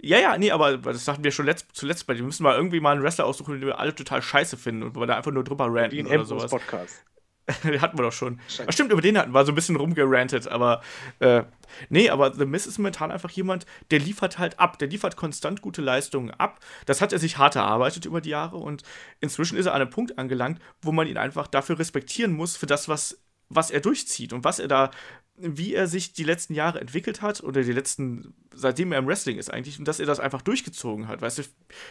ja, 0.00 0.18
ja, 0.18 0.38
nee, 0.38 0.50
aber 0.50 0.78
das 0.78 1.04
sagten 1.04 1.24
wir 1.24 1.32
schon 1.32 1.46
letzt, 1.46 1.66
zuletzt 1.72 2.06
bei 2.06 2.14
dir. 2.14 2.20
Wir 2.20 2.26
müssen 2.26 2.44
mal 2.44 2.54
irgendwie 2.54 2.80
mal 2.80 2.92
einen 2.92 3.02
Wrestler 3.02 3.26
aussuchen, 3.26 3.54
den 3.54 3.66
wir 3.66 3.78
alle 3.78 3.94
total 3.94 4.22
scheiße 4.22 4.56
finden 4.56 4.84
und 4.84 4.94
wo 4.94 5.00
wir 5.00 5.06
da 5.06 5.16
einfach 5.16 5.32
nur 5.32 5.44
drüber 5.44 5.66
ranten 5.68 5.96
Wie 5.96 6.06
oder 6.06 6.24
sowas. 6.24 6.50
Podcast. 6.50 7.04
den 7.64 7.80
hatten 7.80 7.98
wir 7.98 8.02
doch 8.02 8.12
schon. 8.12 8.40
Ach, 8.66 8.72
stimmt, 8.72 8.92
über 8.92 9.00
den 9.00 9.16
hatten 9.16 9.32
wir 9.32 9.44
so 9.44 9.52
ein 9.52 9.54
bisschen 9.54 9.76
rumgerantet, 9.76 10.48
aber 10.48 10.82
äh, 11.20 11.44
nee, 11.88 12.10
aber 12.10 12.34
The 12.34 12.44
Miss 12.44 12.66
ist 12.66 12.78
momentan 12.78 13.10
einfach 13.10 13.30
jemand, 13.30 13.64
der 13.90 14.00
liefert 14.00 14.38
halt 14.38 14.60
ab, 14.60 14.78
der 14.78 14.88
liefert 14.88 15.16
konstant 15.16 15.62
gute 15.62 15.80
Leistungen 15.80 16.30
ab. 16.30 16.60
Das 16.84 17.00
hat 17.00 17.12
er 17.12 17.18
sich 17.18 17.38
hart 17.38 17.56
erarbeitet 17.56 18.04
über 18.04 18.20
die 18.20 18.30
Jahre 18.30 18.56
und 18.58 18.82
inzwischen 19.20 19.56
ist 19.56 19.66
er 19.66 19.74
an 19.74 19.80
einem 19.80 19.90
Punkt 19.90 20.18
angelangt, 20.18 20.60
wo 20.82 20.92
man 20.92 21.06
ihn 21.06 21.16
einfach 21.16 21.46
dafür 21.46 21.78
respektieren 21.78 22.32
muss, 22.32 22.56
für 22.56 22.66
das, 22.66 22.88
was, 22.88 23.18
was 23.48 23.70
er 23.70 23.80
durchzieht 23.80 24.32
und 24.32 24.44
was 24.44 24.58
er 24.58 24.68
da 24.68 24.90
wie 25.38 25.74
er 25.74 25.86
sich 25.86 26.12
die 26.12 26.24
letzten 26.24 26.54
Jahre 26.54 26.80
entwickelt 26.80 27.22
hat 27.22 27.42
oder 27.42 27.62
die 27.62 27.72
letzten, 27.72 28.34
seitdem 28.52 28.92
er 28.92 28.98
im 28.98 29.06
Wrestling 29.06 29.38
ist 29.38 29.52
eigentlich 29.52 29.78
und 29.78 29.86
dass 29.86 30.00
er 30.00 30.06
das 30.06 30.20
einfach 30.20 30.42
durchgezogen 30.42 31.08
hat. 31.08 31.22
Weißt 31.22 31.38
du, 31.38 31.42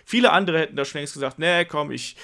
viele 0.05 0.31
andere 0.31 0.59
hätten 0.59 0.75
da 0.75 0.85
schon 0.85 0.99
längst 0.99 1.13
gesagt, 1.13 1.39
nee, 1.39 1.63
komm, 1.65 1.91
ich, 1.91 2.17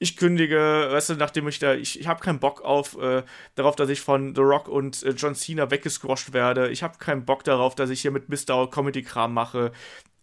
ich 0.00 0.16
kündige, 0.16 0.88
weißt 0.90 1.10
du, 1.10 1.14
nachdem 1.14 1.46
ich 1.48 1.58
da, 1.58 1.74
ich, 1.74 2.00
ich 2.00 2.06
habe 2.06 2.20
keinen 2.20 2.40
Bock 2.40 2.62
auf, 2.62 2.98
äh, 2.98 3.22
darauf, 3.54 3.76
dass 3.76 3.88
ich 3.88 4.00
von 4.00 4.34
The 4.34 4.40
Rock 4.40 4.68
und 4.68 5.02
äh, 5.02 5.10
John 5.10 5.34
Cena 5.34 5.70
weggesquasht 5.70 6.32
werde. 6.32 6.70
Ich 6.70 6.82
habe 6.82 6.98
keinen 6.98 7.24
Bock 7.24 7.44
darauf, 7.44 7.74
dass 7.74 7.90
ich 7.90 8.00
hier 8.00 8.10
mit 8.10 8.28
Mr. 8.28 8.68
Comedy-Kram 8.68 9.32
mache. 9.32 9.72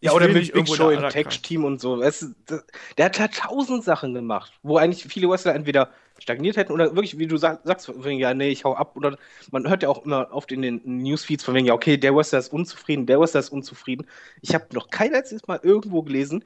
Ja, 0.02 0.12
oder 0.12 0.28
mit 0.28 0.54
Big 0.54 0.68
Show 0.68 0.90
im 0.90 1.10
Tech-Team 1.10 1.64
und 1.64 1.82
so. 1.82 2.00
Weißt 2.00 2.28
du, 2.48 2.60
der 2.98 3.06
hat 3.06 3.20
halt 3.20 3.34
tausend 3.36 3.84
Sachen 3.84 4.14
gemacht, 4.14 4.54
wo 4.62 4.78
eigentlich 4.78 5.04
viele 5.06 5.30
Wrestler 5.30 5.56
entweder 5.56 5.90
stagniert 6.20 6.58
hätten 6.58 6.72
oder 6.72 6.96
wirklich, 6.96 7.18
wie 7.18 7.28
du 7.28 7.38
sag, 7.38 7.62
sagst, 7.64 7.88
von 7.88 8.04
wegen, 8.04 8.20
ja, 8.20 8.34
nee, 8.34 8.50
ich 8.50 8.64
hau 8.64 8.76
ab. 8.76 8.96
Oder 8.96 9.18
man 9.52 9.68
hört 9.68 9.84
ja 9.84 9.90
auch 9.90 10.06
immer 10.06 10.32
oft 10.32 10.52
in 10.52 10.62
den 10.62 10.82
Newsfeeds 10.84 11.44
von 11.44 11.56
wegen, 11.56 11.66
ja, 11.66 11.74
okay, 11.74 11.98
der 11.98 12.16
Wrestler 12.16 12.40
ist 12.40 12.54
unzufrieden, 12.54 13.06
der 13.06 13.20
Wrestler 13.20 13.40
ist 13.40 13.50
unzufrieden. 13.50 14.08
Ich 14.42 14.54
habe 14.54 14.68
noch 14.74 14.90
kein 14.90 15.12
letztes 15.12 15.48
Mal 15.48 15.60
irgendwo 15.64 16.04
gelesen, 16.04 16.44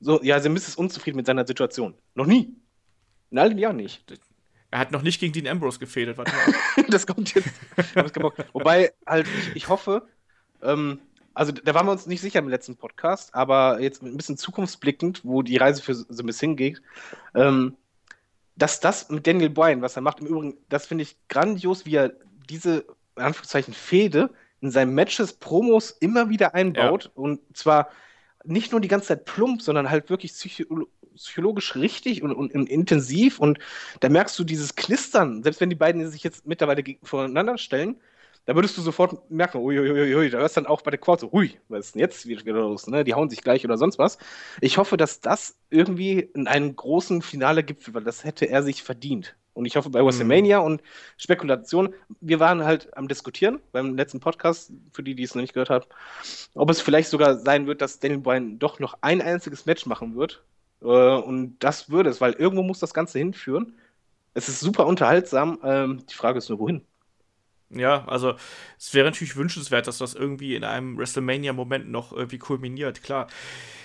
so, 0.00 0.22
ja, 0.22 0.38
The 0.40 0.48
Miz 0.48 0.68
ist 0.68 0.78
unzufrieden 0.78 1.16
mit 1.16 1.26
seiner 1.26 1.46
Situation. 1.46 1.94
Noch 2.14 2.26
nie. 2.26 2.56
In 3.30 3.38
all 3.38 3.48
den 3.48 3.58
Jahren 3.58 3.76
nicht. 3.76 4.04
Er 4.70 4.78
hat 4.78 4.92
noch 4.92 5.02
nicht 5.02 5.18
gegen 5.18 5.32
Dean 5.32 5.46
Ambrose 5.46 5.78
gefädelt, 5.78 6.18
warte 6.18 6.32
mal. 6.32 6.84
das 6.88 7.06
kommt 7.06 7.34
jetzt. 7.34 7.50
Wobei, 8.52 8.92
halt, 9.06 9.26
ich, 9.26 9.56
ich 9.56 9.68
hoffe, 9.68 10.06
ähm, 10.62 11.00
also 11.38 11.52
da 11.52 11.72
waren 11.72 11.86
wir 11.86 11.92
uns 11.92 12.06
nicht 12.06 12.20
sicher 12.20 12.40
im 12.40 12.48
letzten 12.48 12.76
Podcast, 12.76 13.32
aber 13.32 13.80
jetzt 13.80 14.02
ein 14.02 14.16
bisschen 14.16 14.36
zukunftsblickend, 14.36 15.20
wo 15.22 15.42
die 15.42 15.56
Reise 15.56 15.80
für 15.80 15.94
The 15.94 16.24
Miz 16.24 16.40
hingeht, 16.40 16.82
ähm, 17.32 17.76
dass 18.56 18.80
das 18.80 19.08
mit 19.08 19.24
Daniel 19.24 19.50
Bryan, 19.50 19.80
was 19.80 19.94
er 19.94 20.02
macht, 20.02 20.18
im 20.18 20.26
Übrigen, 20.26 20.56
das 20.68 20.86
finde 20.86 21.02
ich 21.02 21.16
grandios, 21.28 21.86
wie 21.86 21.94
er 21.94 22.12
diese, 22.50 22.86
in 23.16 23.22
Anführungszeichen, 23.22 23.72
Fehde 23.72 24.30
in 24.60 24.72
seinen 24.72 24.94
Matches, 24.96 25.34
Promos 25.34 25.92
immer 25.92 26.28
wieder 26.28 26.56
einbaut. 26.56 27.04
Ja. 27.04 27.10
Und 27.14 27.40
zwar 27.56 27.88
nicht 28.42 28.72
nur 28.72 28.80
die 28.80 28.88
ganze 28.88 29.06
Zeit 29.06 29.24
plump, 29.24 29.62
sondern 29.62 29.90
halt 29.90 30.10
wirklich 30.10 30.32
psycho 30.32 30.88
psychologisch 31.14 31.74
richtig 31.74 32.22
und, 32.22 32.32
und, 32.32 32.52
und, 32.54 32.68
intensiv. 32.68 33.38
Und 33.38 33.58
da 34.00 34.08
merkst 34.08 34.38
du 34.38 34.44
dieses 34.44 34.74
Knistern, 34.76 35.42
selbst 35.42 35.60
wenn 35.60 35.70
die 35.70 35.76
beiden 35.76 36.08
sich 36.10 36.22
jetzt 36.22 36.46
mittlerweile 36.46 36.82
voneinander 37.02 37.58
stellen, 37.58 37.96
da 38.48 38.54
würdest 38.54 38.78
du 38.78 38.80
sofort 38.80 39.30
merken, 39.30 39.58
uiuiui, 39.58 40.30
da 40.30 40.38
hörst 40.38 40.56
dann 40.56 40.64
auch 40.64 40.80
bei 40.80 40.90
der 40.90 40.98
Quad 40.98 41.20
so, 41.20 41.30
hui, 41.32 41.58
was 41.68 41.88
ist 41.88 41.94
denn 41.94 42.00
jetzt 42.00 42.26
wieder 42.26 42.54
los, 42.54 42.86
ne? 42.86 43.04
Die 43.04 43.12
hauen 43.12 43.28
sich 43.28 43.42
gleich 43.42 43.62
oder 43.62 43.76
sonst 43.76 43.98
was. 43.98 44.16
Ich 44.62 44.78
hoffe, 44.78 44.96
dass 44.96 45.20
das 45.20 45.58
irgendwie 45.68 46.20
in 46.20 46.46
einem 46.48 46.74
großen 46.74 47.20
Finale 47.20 47.62
gibt, 47.62 47.92
weil 47.92 48.04
das 48.04 48.24
hätte 48.24 48.48
er 48.48 48.62
sich 48.62 48.82
verdient. 48.82 49.36
Und 49.52 49.66
ich 49.66 49.76
hoffe 49.76 49.90
bei 49.90 50.02
WrestleMania 50.02 50.60
mhm. 50.60 50.64
und 50.64 50.82
Spekulation, 51.18 51.92
wir 52.22 52.40
waren 52.40 52.64
halt 52.64 52.96
am 52.96 53.06
Diskutieren 53.06 53.60
beim 53.72 53.96
letzten 53.96 54.18
Podcast, 54.18 54.72
für 54.94 55.02
die, 55.02 55.14
die 55.14 55.24
es 55.24 55.34
noch 55.34 55.42
nicht 55.42 55.52
gehört 55.52 55.68
haben, 55.68 55.84
ob 56.54 56.70
es 56.70 56.80
vielleicht 56.80 57.10
sogar 57.10 57.36
sein 57.36 57.66
wird, 57.66 57.82
dass 57.82 58.00
Daniel 58.00 58.20
Bryan 58.20 58.58
doch 58.58 58.80
noch 58.80 58.96
ein 59.02 59.20
einziges 59.20 59.66
Match 59.66 59.84
machen 59.84 60.16
wird. 60.16 60.42
Äh, 60.80 60.86
und 60.86 61.58
das 61.58 61.90
würde 61.90 62.08
es, 62.08 62.22
weil 62.22 62.32
irgendwo 62.32 62.62
muss 62.62 62.78
das 62.78 62.94
Ganze 62.94 63.18
hinführen. 63.18 63.74
Es 64.32 64.48
ist 64.48 64.60
super 64.60 64.86
unterhaltsam. 64.86 65.58
Ähm, 65.62 66.06
die 66.08 66.14
Frage 66.14 66.38
ist 66.38 66.48
nur, 66.48 66.60
wohin? 66.60 66.87
Ja, 67.70 68.06
also 68.06 68.34
es 68.78 68.94
wäre 68.94 69.06
natürlich 69.06 69.36
wünschenswert, 69.36 69.86
dass 69.86 69.98
das 69.98 70.14
irgendwie 70.14 70.54
in 70.54 70.64
einem 70.64 70.96
WrestleMania-Moment 70.96 71.90
noch 71.90 72.12
irgendwie 72.12 72.38
kulminiert. 72.38 73.02
Klar, 73.02 73.26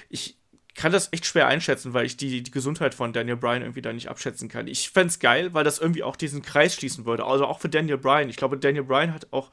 ich 0.09 0.37
kann 0.75 0.91
das 0.91 1.11
echt 1.11 1.25
schwer 1.25 1.47
einschätzen, 1.47 1.93
weil 1.93 2.05
ich 2.05 2.17
die, 2.17 2.41
die 2.41 2.51
Gesundheit 2.51 2.95
von 2.95 3.13
Daniel 3.13 3.37
Bryan 3.37 3.61
irgendwie 3.61 3.81
da 3.81 3.93
nicht 3.93 4.09
abschätzen 4.09 4.49
kann. 4.49 4.67
Ich 4.67 4.89
fände 4.89 5.09
es 5.09 5.19
geil, 5.19 5.53
weil 5.53 5.63
das 5.63 5.79
irgendwie 5.79 6.03
auch 6.03 6.15
diesen 6.15 6.41
Kreis 6.41 6.75
schließen 6.75 7.05
würde. 7.05 7.25
Also 7.25 7.45
auch 7.45 7.59
für 7.59 7.69
Daniel 7.69 7.97
Bryan. 7.97 8.29
Ich 8.29 8.37
glaube, 8.37 8.57
Daniel 8.57 8.83
Bryan 8.83 9.13
hat 9.13 9.27
auch 9.31 9.51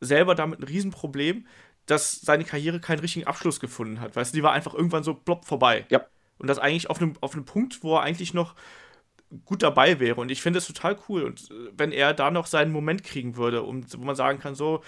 selber 0.00 0.34
damit 0.34 0.58
ein 0.58 0.64
Riesenproblem, 0.64 1.46
dass 1.86 2.20
seine 2.20 2.44
Karriere 2.44 2.80
keinen 2.80 2.98
richtigen 2.98 3.26
Abschluss 3.26 3.60
gefunden 3.60 4.00
hat. 4.00 4.14
Weißt 4.14 4.32
du, 4.32 4.36
die 4.36 4.42
war 4.42 4.52
einfach 4.52 4.74
irgendwann 4.74 5.04
so 5.04 5.14
plopp 5.14 5.46
vorbei. 5.46 5.86
Ja. 5.88 6.04
Und 6.38 6.48
das 6.48 6.58
eigentlich 6.58 6.90
auf 6.90 7.00
einem, 7.00 7.14
auf 7.20 7.34
einem 7.34 7.44
Punkt, 7.44 7.82
wo 7.82 7.96
er 7.96 8.02
eigentlich 8.02 8.34
noch 8.34 8.54
gut 9.44 9.62
dabei 9.62 10.00
wäre. 10.00 10.20
Und 10.20 10.30
ich 10.30 10.42
finde 10.42 10.58
es 10.58 10.66
total 10.66 10.98
cool. 11.08 11.22
Und 11.22 11.50
äh, 11.50 11.70
wenn 11.76 11.92
er 11.92 12.14
da 12.14 12.30
noch 12.30 12.46
seinen 12.46 12.72
Moment 12.72 13.04
kriegen 13.04 13.36
würde, 13.36 13.62
um, 13.62 13.84
wo 13.92 14.04
man 14.04 14.16
sagen 14.16 14.38
kann, 14.38 14.54
so, 14.54 14.82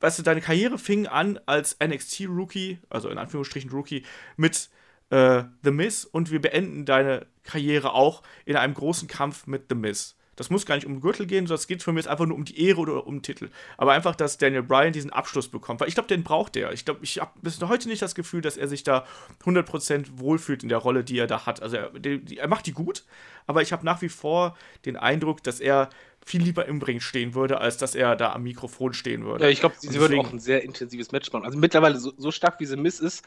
weißt 0.00 0.18
du, 0.18 0.22
deine 0.22 0.40
Karriere 0.40 0.78
fing 0.78 1.06
an 1.06 1.38
als 1.46 1.78
NXT-Rookie, 1.80 2.78
also 2.88 3.08
in 3.08 3.18
Anführungsstrichen 3.18 3.70
Rookie, 3.70 4.04
mit 4.36 4.70
äh, 5.10 5.44
The 5.62 5.70
Miz 5.70 6.04
und 6.04 6.30
wir 6.30 6.40
beenden 6.40 6.84
deine 6.84 7.26
Karriere 7.42 7.92
auch 7.92 8.22
in 8.44 8.56
einem 8.56 8.74
großen 8.74 9.08
Kampf 9.08 9.46
mit 9.46 9.66
The 9.68 9.74
Miz. 9.74 10.16
Das 10.36 10.48
muss 10.48 10.64
gar 10.64 10.76
nicht 10.76 10.86
um 10.86 10.94
den 10.94 11.00
Gürtel 11.00 11.26
gehen, 11.26 11.46
sondern 11.46 11.60
es 11.60 11.66
geht 11.66 11.82
für 11.82 11.92
mich 11.92 12.04
jetzt 12.04 12.10
einfach 12.10 12.26
nur 12.26 12.36
um 12.36 12.44
die 12.44 12.66
Ehre 12.66 12.80
oder 12.80 13.06
um 13.06 13.16
den 13.16 13.22
Titel. 13.22 13.50
Aber 13.76 13.92
einfach, 13.92 14.14
dass 14.14 14.38
Daniel 14.38 14.62
Bryan 14.62 14.92
diesen 14.92 15.10
Abschluss 15.10 15.48
bekommt. 15.48 15.80
Weil 15.80 15.88
ich 15.88 15.94
glaube, 15.94 16.08
den 16.08 16.22
braucht 16.22 16.56
er. 16.56 16.72
Ich 16.72 16.84
glaube, 16.84 17.00
ich 17.02 17.20
habe 17.20 17.30
bis 17.42 17.60
heute 17.60 17.88
nicht 17.88 18.00
das 18.00 18.14
Gefühl, 18.14 18.40
dass 18.40 18.56
er 18.56 18.68
sich 18.68 18.82
da 18.82 19.04
100% 19.44 20.06
wohlfühlt 20.14 20.62
in 20.62 20.68
der 20.68 20.78
Rolle, 20.78 21.04
die 21.04 21.18
er 21.18 21.26
da 21.26 21.46
hat. 21.46 21.62
Also 21.62 21.76
er, 21.76 21.90
er 22.36 22.48
macht 22.48 22.66
die 22.66 22.72
gut, 22.72 23.04
aber 23.46 23.62
ich 23.62 23.72
habe 23.72 23.84
nach 23.84 24.00
wie 24.02 24.08
vor 24.08 24.56
den 24.86 24.96
Eindruck, 24.96 25.42
dass 25.42 25.60
er 25.60 25.90
viel 26.24 26.42
lieber 26.42 26.66
im 26.66 26.80
Ring 26.82 27.00
stehen 27.00 27.34
würde, 27.34 27.60
als 27.60 27.76
dass 27.78 27.94
er 27.94 28.14
da 28.16 28.32
am 28.32 28.42
Mikrofon 28.42 28.92
stehen 28.92 29.24
würde. 29.24 29.44
Ja, 29.44 29.50
ich 29.50 29.60
glaube, 29.60 29.76
sie 29.78 29.98
würden 29.98 30.18
auch 30.20 30.32
ein 30.32 30.38
sehr 30.38 30.62
intensives 30.62 31.12
Match 31.12 31.32
machen. 31.32 31.44
Also 31.44 31.58
mittlerweile 31.58 31.98
so, 31.98 32.12
so 32.16 32.30
stark, 32.30 32.60
wie 32.60 32.66
sie 32.66 32.76
Miss 32.76 33.00
ist, 33.00 33.24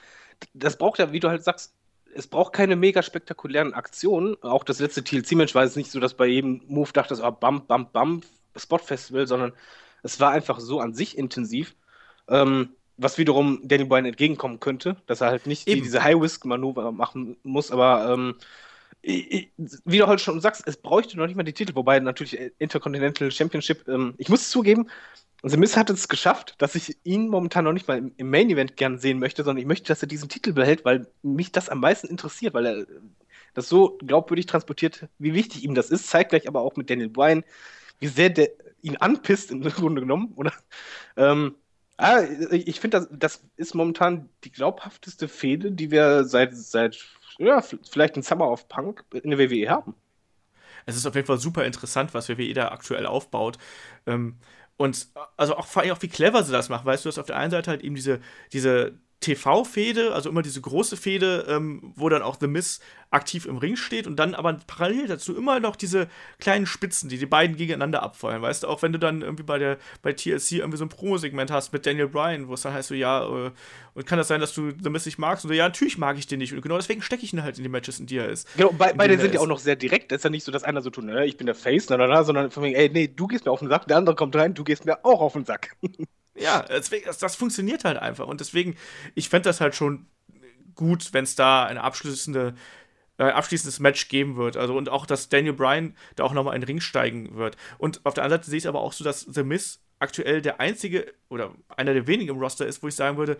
das 0.53 0.77
braucht 0.77 0.99
ja, 0.99 1.11
wie 1.11 1.19
du 1.19 1.29
halt 1.29 1.43
sagst, 1.43 1.73
es 2.15 2.27
braucht 2.27 2.53
keine 2.53 2.75
mega 2.75 3.01
spektakulären 3.01 3.73
Aktionen. 3.73 4.35
Auch 4.41 4.63
das 4.63 4.79
letzte 4.79 5.03
TLC-Match 5.03 5.55
war 5.55 5.63
es 5.63 5.75
nicht 5.75 5.91
so, 5.91 5.99
dass 5.99 6.13
bei 6.13 6.27
jedem 6.27 6.61
Move 6.67 6.91
dachte, 6.93 7.17
oh, 7.21 7.31
bam, 7.31 7.65
bam, 7.65 7.91
bam, 7.91 8.21
Spot-Festival, 8.55 9.27
sondern 9.27 9.53
es 10.03 10.19
war 10.19 10.31
einfach 10.31 10.59
so 10.59 10.79
an 10.79 10.93
sich 10.93 11.17
intensiv. 11.17 11.75
Ähm, 12.27 12.69
was 12.97 13.17
wiederum 13.17 13.59
Danny 13.63 13.85
Bryan 13.85 14.05
entgegenkommen 14.05 14.59
könnte, 14.59 14.97
dass 15.07 15.21
er 15.21 15.27
halt 15.27 15.47
nicht 15.47 15.67
die, 15.67 15.81
diese 15.81 16.03
High-Risk-Manöver 16.03 16.91
machen 16.91 17.37
muss, 17.43 17.71
aber 17.71 18.13
ähm, 18.13 18.35
ich, 19.01 19.51
wie 19.83 19.97
du 19.97 20.07
heute 20.07 20.23
schon 20.23 20.39
sagst, 20.39 20.63
es 20.65 20.77
bräuchte 20.77 21.17
noch 21.17 21.27
nicht 21.27 21.35
mal 21.35 21.43
die 21.43 21.53
Titel, 21.53 21.75
wobei 21.75 21.99
natürlich 21.99 22.39
Intercontinental 22.59 23.31
Championship, 23.31 23.87
ähm, 23.87 24.13
ich 24.17 24.29
muss 24.29 24.49
zugeben, 24.49 24.89
The 25.45 25.57
Miz 25.57 25.75
hat 25.75 25.89
es 25.89 26.07
geschafft, 26.07 26.55
dass 26.59 26.73
ich 26.75 26.97
ihn 27.03 27.27
momentan 27.27 27.65
noch 27.65 27.73
nicht 27.73 27.87
mal 27.87 28.11
im, 28.15 28.29
Main 28.29 28.49
Event 28.49 28.77
gern 28.77 28.97
sehen 28.97 29.19
möchte, 29.19 29.43
sondern 29.43 29.61
ich 29.61 29.67
möchte, 29.67 29.89
dass 29.89 30.01
er 30.01 30.07
diesen 30.07 30.29
Titel 30.29 30.53
behält, 30.53 30.85
weil 30.85 31.07
mich 31.21 31.51
das 31.51 31.67
am 31.67 31.81
meisten 31.81 32.07
interessiert, 32.07 32.53
weil 32.53 32.65
er 32.65 32.85
das 33.53 33.67
so 33.67 33.97
glaubwürdig 33.97 34.45
transportiert, 34.45 35.07
wie 35.19 35.33
wichtig 35.33 35.65
ihm 35.65 35.75
das 35.75 35.89
ist. 35.89 36.07
Zeigt 36.07 36.29
gleich 36.29 36.47
aber 36.47 36.61
auch 36.61 36.77
mit 36.77 36.89
Daniel 36.89 37.09
Bryan, 37.09 37.43
wie 37.99 38.07
sehr 38.07 38.29
der 38.29 38.51
ihn 38.81 38.95
anpisst 38.97 39.51
im 39.51 39.61
Grunde 39.61 40.01
genommen, 40.01 40.31
oder? 40.35 40.53
Ähm, 41.17 41.55
ah, 41.97 42.21
ich 42.51 42.79
finde, 42.79 43.01
das, 43.01 43.09
das 43.11 43.43
ist 43.57 43.75
momentan 43.75 44.29
die 44.45 44.51
glaubhafteste 44.51 45.27
Fehde, 45.27 45.73
die 45.73 45.91
wir 45.91 46.23
seit, 46.23 46.55
seit 46.55 46.97
ja, 47.37 47.61
vielleicht 47.61 48.15
ein 48.15 48.23
Summer 48.23 48.49
of 48.49 48.69
Punk 48.69 49.03
in 49.11 49.31
der 49.31 49.39
WWE 49.39 49.69
haben. 49.69 49.93
Es 50.85 50.95
ist 50.95 51.05
auf 51.05 51.15
jeden 51.15 51.27
Fall 51.27 51.37
super 51.37 51.65
interessant, 51.65 52.13
was 52.13 52.29
WWE 52.29 52.53
da 52.53 52.69
aktuell 52.69 53.05
aufbaut. 53.05 53.57
Ähm, 54.05 54.35
Und 54.77 55.07
also 55.37 55.55
auch 55.55 55.67
vor 55.67 55.81
allem 55.83 55.91
auch 55.91 56.01
wie 56.01 56.07
clever 56.07 56.43
sie 56.43 56.51
das 56.51 56.69
machen, 56.69 56.85
weißt 56.85 57.05
du, 57.05 57.09
hast 57.09 57.19
auf 57.19 57.25
der 57.27 57.37
einen 57.37 57.51
Seite 57.51 57.69
halt 57.71 57.81
eben 57.83 57.95
diese, 57.95 58.19
diese 58.53 58.99
TV-Fehde, 59.23 60.13
also 60.13 60.29
immer 60.29 60.41
diese 60.41 60.61
große 60.61 60.97
Fehde, 60.97 61.45
ähm, 61.47 61.93
wo 61.95 62.09
dann 62.09 62.21
auch 62.21 62.37
The 62.39 62.47
Miz 62.47 62.79
aktiv 63.09 63.45
im 63.45 63.57
Ring 63.57 63.75
steht 63.75 64.07
und 64.07 64.17
dann 64.17 64.33
aber 64.33 64.59
parallel 64.67 65.07
dazu 65.07 65.35
immer 65.35 65.59
noch 65.59 65.75
diese 65.75 66.07
kleinen 66.39 66.65
Spitzen, 66.65 67.09
die 67.09 67.17
die 67.17 67.25
beiden 67.25 67.55
gegeneinander 67.55 68.03
abfeuern, 68.03 68.41
weißt 68.41 68.63
du, 68.63 68.67
auch 68.67 68.81
wenn 68.81 68.91
du 68.91 68.99
dann 68.99 69.21
irgendwie 69.21 69.43
bei 69.43 69.57
der 69.57 69.77
bei 70.01 70.13
TLC 70.13 70.53
irgendwie 70.53 70.77
so 70.77 70.85
ein 70.85 70.89
Promo-Segment 70.89 71.51
hast 71.51 71.71
mit 71.71 71.85
Daniel 71.85 72.07
Bryan, 72.07 72.47
wo 72.47 72.55
es 72.55 72.61
dann 72.61 72.73
heißt 72.73 72.89
so, 72.89 72.95
ja, 72.95 73.23
äh, 73.23 73.51
und 73.93 74.05
kann 74.07 74.17
das 74.17 74.27
sein, 74.27 74.41
dass 74.41 74.53
du 74.53 74.71
The 74.71 74.89
Miz 74.89 75.05
nicht 75.05 75.19
magst? 75.19 75.45
Und 75.45 75.53
ja, 75.53 75.63
natürlich 75.65 75.97
mag 75.97 76.17
ich 76.17 76.27
den 76.27 76.39
nicht 76.39 76.53
und 76.53 76.61
genau 76.61 76.77
deswegen 76.77 77.01
stecke 77.01 77.23
ich 77.23 77.33
ihn 77.33 77.43
halt 77.43 77.57
in 77.57 77.63
die 77.63 77.69
Matches, 77.69 77.99
in 77.99 78.07
die 78.07 78.17
er 78.17 78.29
ist. 78.29 78.47
Genau, 78.57 78.71
be 78.71 78.93
beide 78.95 79.17
sind 79.19 79.33
ja 79.33 79.39
auch 79.39 79.47
noch 79.47 79.59
sehr 79.59 79.75
direkt, 79.75 80.11
das 80.11 80.17
ist 80.17 80.23
ja 80.23 80.29
nicht 80.29 80.43
so, 80.43 80.51
dass 80.51 80.63
einer 80.63 80.81
so 80.81 80.89
tut, 80.89 81.05
ne, 81.05 81.25
ich 81.25 81.37
bin 81.37 81.45
der 81.45 81.55
Face, 81.55 81.89
na, 81.89 81.97
na, 81.97 82.07
na, 82.07 82.23
sondern 82.23 82.51
von 82.51 82.63
wegen, 82.63 82.75
ey, 82.75 82.89
nee, 82.89 83.07
du 83.07 83.27
gehst 83.27 83.45
mir 83.45 83.51
auf 83.51 83.59
den 83.59 83.69
Sack, 83.69 83.87
der 83.87 83.97
andere 83.97 84.15
kommt 84.15 84.35
rein, 84.35 84.53
du 84.53 84.63
gehst 84.63 84.85
mir 84.85 85.05
auch 85.05 85.21
auf 85.21 85.33
den 85.33 85.45
Sack. 85.45 85.75
Ja, 86.35 86.63
deswegen, 86.63 87.05
das, 87.05 87.17
das 87.19 87.35
funktioniert 87.35 87.83
halt 87.83 87.97
einfach. 87.97 88.27
Und 88.27 88.39
deswegen, 88.39 88.75
ich 89.15 89.29
fände 89.29 89.49
das 89.49 89.61
halt 89.61 89.75
schon 89.75 90.07
gut, 90.75 91.13
wenn 91.13 91.23
es 91.23 91.35
da 91.35 91.65
eine 91.65 91.81
abschließende, 91.81 92.55
äh, 93.17 93.25
abschließendes 93.25 93.79
Match 93.79 94.07
geben 94.09 94.35
wird. 94.35 94.57
Also 94.57 94.75
und 94.75 94.89
auch, 94.89 95.05
dass 95.05 95.29
Daniel 95.29 95.53
Bryan 95.53 95.95
da 96.15 96.23
auch 96.23 96.33
nochmal 96.33 96.55
in 96.55 96.61
den 96.61 96.67
Ring 96.67 96.81
steigen 96.81 97.35
wird. 97.35 97.55
Und 97.77 98.05
auf 98.05 98.13
der 98.13 98.23
anderen 98.23 98.41
Seite 98.41 98.49
sehe 98.49 98.57
ich 98.57 98.67
aber 98.67 98.81
auch 98.81 98.93
so, 98.93 99.03
dass 99.03 99.21
The 99.21 99.43
Miz 99.43 99.79
aktuell 99.99 100.41
der 100.41 100.59
einzige 100.59 101.13
oder 101.29 101.53
einer 101.69 101.93
der 101.93 102.07
wenigen 102.07 102.31
im 102.31 102.39
Roster 102.39 102.65
ist, 102.65 102.83
wo 102.83 102.87
ich 102.87 102.95
sagen 102.95 103.17
würde, 103.17 103.37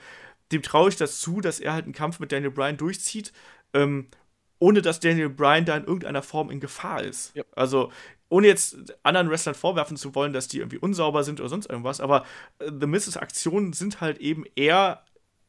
dem 0.52 0.62
traue 0.62 0.90
ich 0.90 0.96
das 0.96 1.20
zu, 1.20 1.42
dass 1.42 1.60
er 1.60 1.74
halt 1.74 1.86
einen 1.86 1.94
Kampf 1.94 2.20
mit 2.20 2.32
Daniel 2.32 2.52
Bryan 2.52 2.78
durchzieht, 2.78 3.34
ähm, 3.74 4.08
ohne 4.60 4.82
dass 4.82 5.00
Daniel 5.00 5.30
Bryan 5.30 5.66
da 5.66 5.76
in 5.76 5.84
irgendeiner 5.84 6.22
Form 6.22 6.50
in 6.50 6.60
Gefahr 6.60 7.04
ist. 7.04 7.36
Ja. 7.36 7.44
Also 7.54 7.92
ohne 8.34 8.48
jetzt 8.48 8.76
anderen 9.04 9.30
Wrestlern 9.30 9.54
vorwerfen 9.54 9.96
zu 9.96 10.16
wollen, 10.16 10.34
dass 10.34 10.48
die 10.48 10.58
irgendwie 10.58 10.80
unsauber 10.80 11.24
sind 11.24 11.40
oder 11.40 11.50
sonst 11.50 11.70
irgendwas, 11.70 12.02
aber 12.02 12.26
äh, 12.60 12.72
The 12.80 12.88
Miz's 12.88 13.16
Aktionen 13.16 13.74
sind 13.74 14.02
halt 14.02 14.18
eben 14.18 14.44
eher 14.56 15.04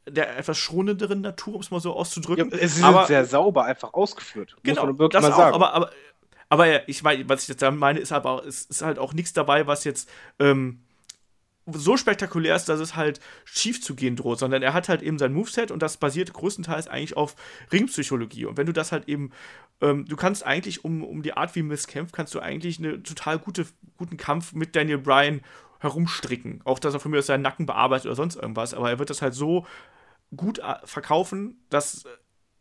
der 0.07 0.37
etwas 0.37 0.59
schonenderen 0.59 1.23
Natur, 1.23 1.55
um 1.55 1.61
es 1.63 1.71
mal 1.71 1.81
so 1.81 1.95
auszudrücken. 1.95 2.51
Ja, 2.51 2.59
sie 2.59 2.67
sind 2.67 2.85
aber, 2.85 3.07
sehr 3.07 3.25
sauber 3.25 3.65
einfach 3.65 3.95
ausgeführt. 3.95 4.55
Genau, 4.63 4.93
das 4.93 5.25
auch, 5.25 5.35
sagen. 5.35 5.55
aber, 5.55 5.73
aber, 5.73 5.91
aber 6.51 6.87
ich 6.87 7.03
meine, 7.03 7.27
was 7.27 7.45
ich 7.45 7.49
jetzt 7.49 7.63
meine, 7.63 8.01
ist 8.01 8.13
aber 8.13 8.45
ist, 8.45 8.71
ist 8.71 8.83
halt 8.83 8.99
auch 8.99 9.15
nichts 9.15 9.33
dabei, 9.33 9.67
was 9.67 9.85
jetzt 9.85 10.11
ähm, 10.39 10.83
so 11.67 11.97
spektakulär 11.97 12.57
ist, 12.57 12.69
dass 12.69 12.81
es 12.81 12.95
halt 12.95 13.21
schief 13.45 13.83
zu 13.83 13.95
gehen 13.95 14.17
droht, 14.17 14.39
sondern 14.39 14.63
er 14.63 14.75
hat 14.75 14.89
halt 14.89 15.03
eben 15.03 15.19
sein 15.19 15.33
Moveset 15.33 15.71
und 15.71 15.83
das 15.83 15.97
basiert 15.97 16.33
größtenteils 16.33 16.89
eigentlich 16.89 17.17
auf 17.17 17.37
Ringpsychologie. 17.73 18.45
Und 18.45 18.57
wenn 18.57 18.67
du 18.67 18.73
das 18.73 18.93
halt 18.93 19.09
eben, 19.09 19.31
ähm, 19.81 20.05
du 20.05 20.17
kannst 20.17 20.45
eigentlich 20.45 20.85
um, 20.85 21.03
um 21.03 21.23
die 21.23 21.35
Art, 21.35 21.55
wie 21.55 21.63
Miss 21.63 21.87
kämpft, 21.87 22.15
kannst 22.15 22.35
du 22.35 22.41
eigentlich 22.41 22.79
einen 22.79 23.03
total 23.03 23.39
gute, 23.39 23.67
guten 23.97 24.17
Kampf 24.17 24.53
mit 24.53 24.77
Daniel 24.77 24.99
Bryan 24.99 25.41
herumstricken. 25.81 26.61
Auch 26.65 26.79
dass 26.79 26.95
er 26.95 27.01
von 27.01 27.11
mir 27.11 27.19
aus 27.19 27.27
seinen 27.27 27.43
Nacken 27.43 27.67
bearbeitet 27.67 28.07
oder 28.07 28.17
sonst 28.17 28.37
irgendwas, 28.37 28.75
aber 28.75 28.91
er 28.91 28.99
wird 28.99 29.11
das 29.11 29.23
halt 29.23 29.35
so 29.35 29.67
gut 30.37 30.59
äh, 30.59 30.75
verkaufen, 30.85 31.63
dass 31.71 32.05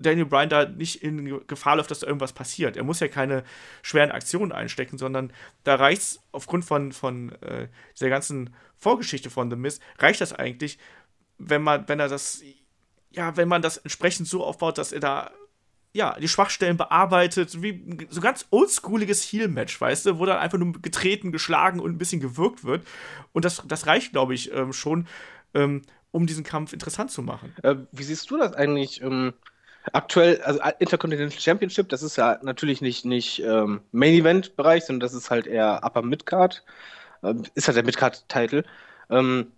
Daniel 0.04 0.26
Bryan 0.26 0.50
da 0.50 0.66
nicht 0.66 1.02
in 1.04 1.46
Gefahr 1.48 1.78
läuft, 1.78 1.92
dass 1.92 2.00
da 2.00 2.08
irgendwas 2.08 2.34
passiert. 2.34 2.78
Er 2.78 2.84
muss 2.84 3.00
ja 3.00 3.08
keine 3.08 3.44
schweren 3.82 4.12
Aktionen 4.12 4.52
einstecken, 4.52 4.98
sondern 4.98 5.34
da 5.64 5.76
reicht 5.76 6.02
es 6.02 6.20
aufgrund 6.32 6.66
von, 6.66 6.92
von 6.92 7.32
äh, 7.42 7.68
dieser 7.96 8.10
ganzen 8.10 8.54
Vorgeschichte 8.78 9.30
von 9.30 9.50
The 9.50 9.56
Miz, 9.56 9.80
reicht 9.98 10.22
das 10.22 10.34
eigentlich, 10.34 10.78
wenn 11.38 11.64
man, 11.64 11.88
wenn 11.88 12.00
er 12.00 12.10
das, 12.10 12.44
ja, 13.12 13.36
wenn 13.38 13.48
man 13.48 13.62
das 13.62 13.78
entsprechend 13.78 14.28
so 14.28 14.44
aufbaut, 14.44 14.78
dass 14.78 14.92
er 14.92 15.00
da 15.00 15.32
ja, 15.94 16.18
die 16.20 16.28
Schwachstellen 16.28 16.76
bearbeitet, 16.76 17.62
wie 17.62 18.08
so 18.10 18.20
ganz 18.20 18.48
oldschooliges 18.50 19.24
Heel-Match, 19.32 19.80
weißt 19.80 20.08
du, 20.08 20.20
wo 20.20 20.26
dann 20.26 20.40
einfach 20.40 20.58
nur 20.58 20.74
getreten, 20.82 21.32
geschlagen 21.32 21.80
und 21.80 21.92
ein 21.92 22.00
bisschen 22.00 22.20
gewirkt 22.20 22.64
wird. 22.64 22.86
Und 23.32 23.46
das, 23.46 23.62
das 23.68 23.86
reicht, 23.86 24.12
glaube 24.12 24.34
ich, 24.34 24.52
ähm, 24.52 24.74
schon, 24.74 25.08
ähm, 25.54 25.84
um 26.12 26.26
diesen 26.26 26.44
Kampf 26.44 26.74
interessant 26.74 27.12
zu 27.12 27.22
machen. 27.22 27.54
Äh, 27.62 27.76
wie 27.92 28.04
siehst 28.04 28.30
du 28.32 28.38
das 28.38 28.54
eigentlich? 28.54 29.02
Ähm, 29.02 29.34
aktuell, 29.92 30.42
also 30.42 30.60
Intercontinental 30.80 31.40
Championship, 31.40 31.90
das 31.90 32.04
ist 32.04 32.16
ja 32.16 32.40
natürlich 32.42 32.82
nicht, 32.82 33.06
nicht 33.06 33.40
ähm, 33.40 33.82
Main 33.92 34.14
Event 34.14 34.56
Bereich, 34.56 34.86
sondern 34.86 35.02
das 35.02 35.14
ist 35.14 35.30
halt 35.30 35.48
eher 35.48 35.82
Upper 35.84 36.02
Midcard. 36.02 36.64
Ähm, 37.24 37.44
ist 37.56 37.68
halt 37.68 37.78
der 37.78 37.84
Midcard-Title. 37.84 38.64
Ähm, 39.10 39.52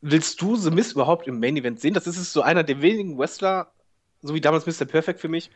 willst 0.00 0.40
du 0.40 0.56
The 0.56 0.70
Miz 0.70 0.92
überhaupt 0.92 1.26
im 1.26 1.40
Main 1.40 1.56
Event 1.56 1.80
sehen? 1.80 1.94
Das 1.94 2.06
ist 2.06 2.32
so 2.32 2.42
einer 2.42 2.64
der 2.64 2.82
wenigen 2.82 3.18
Wrestler, 3.18 3.72
so 4.22 4.34
wie 4.34 4.40
damals 4.40 4.66
Mr. 4.66 4.86
Perfect 4.86 5.20
für 5.20 5.28
mich, 5.28 5.50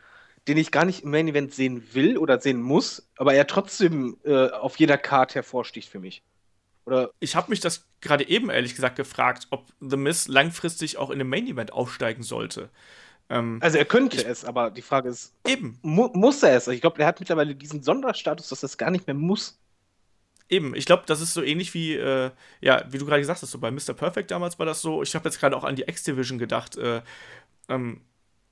den 0.48 0.56
ich 0.56 0.72
gar 0.72 0.84
nicht 0.84 1.04
im 1.04 1.10
Main 1.10 1.28
Event 1.28 1.54
sehen 1.54 1.86
will 1.92 2.18
oder 2.18 2.40
sehen 2.40 2.60
muss, 2.60 3.08
aber 3.16 3.34
er 3.34 3.46
trotzdem 3.46 4.16
äh, 4.24 4.48
auf 4.50 4.76
jeder 4.78 4.98
Card 4.98 5.34
hervorsticht 5.34 5.88
für 5.88 6.00
mich. 6.00 6.22
Oder 6.84 7.12
ich 7.20 7.36
habe 7.36 7.50
mich 7.50 7.60
das 7.60 7.86
gerade 8.00 8.28
eben 8.28 8.50
ehrlich 8.50 8.74
gesagt 8.74 8.96
gefragt, 8.96 9.46
ob 9.50 9.66
The 9.80 9.96
Miz 9.96 10.26
langfristig 10.26 10.98
auch 10.98 11.10
in 11.10 11.18
dem 11.18 11.28
Main 11.28 11.46
Event 11.46 11.72
aufsteigen 11.72 12.24
sollte. 12.24 12.70
Ähm, 13.28 13.58
also 13.62 13.78
er 13.78 13.84
könnte 13.84 14.18
ich, 14.18 14.26
es, 14.26 14.44
aber 14.44 14.70
die 14.70 14.82
Frage 14.82 15.08
ist, 15.08 15.34
eben. 15.46 15.78
Mu 15.82 16.08
muss 16.12 16.42
er 16.42 16.56
es? 16.56 16.68
Ich 16.68 16.80
glaube, 16.80 17.00
er 17.00 17.06
hat 17.06 17.20
mittlerweile 17.20 17.54
diesen 17.54 17.82
Sonderstatus, 17.82 18.48
dass 18.48 18.62
er 18.62 18.66
es 18.66 18.78
gar 18.78 18.90
nicht 18.90 19.06
mehr 19.06 19.14
muss. 19.14 19.58
Eben, 20.48 20.74
ich 20.74 20.84
glaube, 20.84 21.04
das 21.06 21.20
ist 21.20 21.32
so 21.32 21.42
ähnlich 21.42 21.72
wie, 21.72 21.94
äh, 21.94 22.30
ja, 22.60 22.84
wie 22.90 22.98
du 22.98 23.06
gerade 23.06 23.20
gesagt 23.20 23.40
hast, 23.40 23.50
so 23.50 23.58
bei 23.58 23.70
Mr. 23.70 23.94
Perfect 23.94 24.30
damals 24.30 24.58
war 24.58 24.66
das 24.66 24.82
so. 24.82 25.02
Ich 25.02 25.14
habe 25.14 25.26
jetzt 25.28 25.40
gerade 25.40 25.56
auch 25.56 25.64
an 25.64 25.76
die 25.76 25.82
X-Division 25.82 26.38
gedacht. 26.38 26.76
Äh, 26.76 27.00
ähm, 27.68 28.02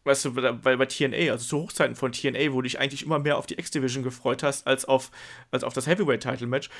weißt 0.05 0.25
du, 0.25 0.35
bei, 0.35 0.77
bei 0.77 0.87
TNA, 0.87 1.31
also 1.33 1.45
zu 1.45 1.59
Hochzeiten 1.59 1.95
von 1.95 2.13
TNA, 2.13 2.53
wo 2.53 2.57
du 2.57 2.63
dich 2.63 2.79
eigentlich 2.79 3.05
immer 3.05 3.19
mehr 3.19 3.37
auf 3.37 3.47
die 3.47 3.59
X-Division 3.59 4.03
gefreut 4.03 4.43
hast, 4.43 4.67
als 4.67 4.87
auf, 4.87 5.11
als 5.51 5.63
auf 5.63 5.75
das 5.75 5.87
Heavyweight-Title-Match 5.87 6.71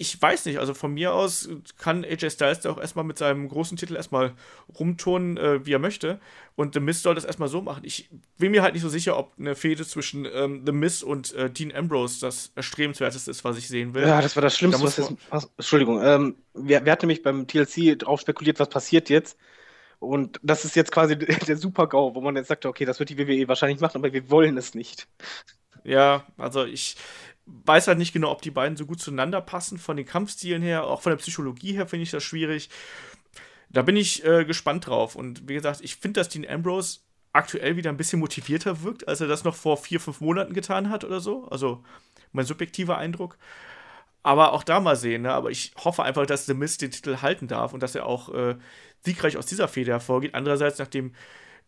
ich 0.00 0.20
weiß 0.20 0.46
nicht, 0.46 0.58
also 0.58 0.72
von 0.72 0.94
mir 0.94 1.12
aus 1.12 1.46
kann 1.76 2.06
AJ 2.06 2.30
Styles 2.30 2.60
da 2.60 2.70
auch 2.70 2.78
erstmal 2.78 3.04
mit 3.04 3.18
seinem 3.18 3.46
großen 3.46 3.76
Titel 3.76 3.96
erstmal 3.96 4.32
rumturnen, 4.78 5.36
äh, 5.36 5.66
wie 5.66 5.74
er 5.74 5.78
möchte. 5.78 6.18
Und 6.56 6.72
The 6.72 6.80
Miz 6.80 7.02
soll 7.02 7.14
das 7.14 7.26
erstmal 7.26 7.50
so 7.50 7.60
machen. 7.60 7.82
Ich 7.84 8.08
bin 8.38 8.52
mir 8.52 8.62
halt 8.62 8.72
nicht 8.72 8.82
so 8.82 8.88
sicher, 8.88 9.18
ob 9.18 9.34
eine 9.38 9.54
Fehde 9.54 9.86
zwischen 9.86 10.24
ähm, 10.24 10.62
The 10.64 10.72
Miz 10.72 11.02
und 11.02 11.34
äh, 11.34 11.50
Dean 11.50 11.70
Ambrose 11.70 12.18
das 12.18 12.50
erstrebenswerteste 12.54 13.30
ist, 13.30 13.44
was 13.44 13.58
ich 13.58 13.68
sehen 13.68 13.92
will. 13.92 14.08
Ja, 14.08 14.22
das 14.22 14.36
war 14.36 14.42
das 14.42 14.56
Schlimmste, 14.56 14.80
da 14.80 14.86
was 14.86 14.96
jetzt. 14.96 15.12
Was, 15.28 15.50
Entschuldigung, 15.58 16.00
ähm, 16.02 16.36
wer, 16.54 16.82
wer 16.86 16.92
hat 16.92 17.02
nämlich 17.02 17.22
beim 17.22 17.46
TLC 17.46 17.98
drauf 17.98 18.22
spekuliert, 18.22 18.58
was 18.58 18.70
passiert 18.70 19.10
jetzt? 19.10 19.36
Und 19.98 20.40
das 20.42 20.64
ist 20.64 20.76
jetzt 20.76 20.92
quasi 20.92 21.18
der 21.46 21.58
Super-GAU, 21.58 22.14
wo 22.14 22.22
man 22.22 22.36
jetzt 22.36 22.48
sagt, 22.48 22.64
okay, 22.64 22.86
das 22.86 23.00
wird 23.00 23.10
die 23.10 23.18
WWE 23.18 23.48
wahrscheinlich 23.48 23.80
machen, 23.80 23.98
aber 23.98 24.14
wir 24.14 24.30
wollen 24.30 24.56
es 24.56 24.74
nicht. 24.74 25.08
Ja, 25.84 26.24
also 26.36 26.64
ich, 26.64 26.96
weiß 27.46 27.88
halt 27.88 27.98
nicht 27.98 28.12
genau, 28.12 28.30
ob 28.30 28.42
die 28.42 28.50
beiden 28.50 28.76
so 28.76 28.86
gut 28.86 29.00
zueinander 29.00 29.40
passen, 29.40 29.78
von 29.78 29.96
den 29.96 30.06
Kampfstilen 30.06 30.62
her, 30.62 30.84
auch 30.84 31.02
von 31.02 31.10
der 31.10 31.18
Psychologie 31.18 31.72
her 31.72 31.86
finde 31.86 32.04
ich 32.04 32.10
das 32.10 32.22
schwierig. 32.22 32.70
Da 33.70 33.82
bin 33.82 33.96
ich 33.96 34.24
äh, 34.24 34.44
gespannt 34.44 34.86
drauf. 34.86 35.16
Und 35.16 35.48
wie 35.48 35.54
gesagt, 35.54 35.80
ich 35.82 35.96
finde, 35.96 36.20
dass 36.20 36.28
Dean 36.28 36.48
Ambrose 36.48 37.00
aktuell 37.32 37.76
wieder 37.76 37.90
ein 37.90 37.96
bisschen 37.96 38.18
motivierter 38.18 38.82
wirkt, 38.82 39.06
als 39.06 39.20
er 39.20 39.28
das 39.28 39.44
noch 39.44 39.54
vor 39.54 39.76
vier, 39.76 40.00
fünf 40.00 40.20
Monaten 40.20 40.54
getan 40.54 40.90
hat 40.90 41.04
oder 41.04 41.20
so. 41.20 41.46
Also 41.48 41.82
mein 42.32 42.46
subjektiver 42.46 42.98
Eindruck. 42.98 43.38
Aber 44.22 44.52
auch 44.52 44.64
da 44.64 44.80
mal 44.80 44.96
sehen, 44.96 45.22
ne? 45.22 45.32
Aber 45.32 45.50
ich 45.50 45.72
hoffe 45.82 46.02
einfach, 46.02 46.26
dass 46.26 46.46
The 46.46 46.54
Mist 46.54 46.82
den 46.82 46.90
Titel 46.90 47.18
halten 47.22 47.48
darf 47.48 47.72
und 47.72 47.82
dass 47.82 47.94
er 47.94 48.06
auch 48.06 48.28
äh, 48.34 48.56
siegreich 49.02 49.36
aus 49.36 49.46
dieser 49.46 49.68
Feder 49.68 49.94
hervorgeht. 49.94 50.34
Andererseits, 50.34 50.78
nachdem 50.78 51.14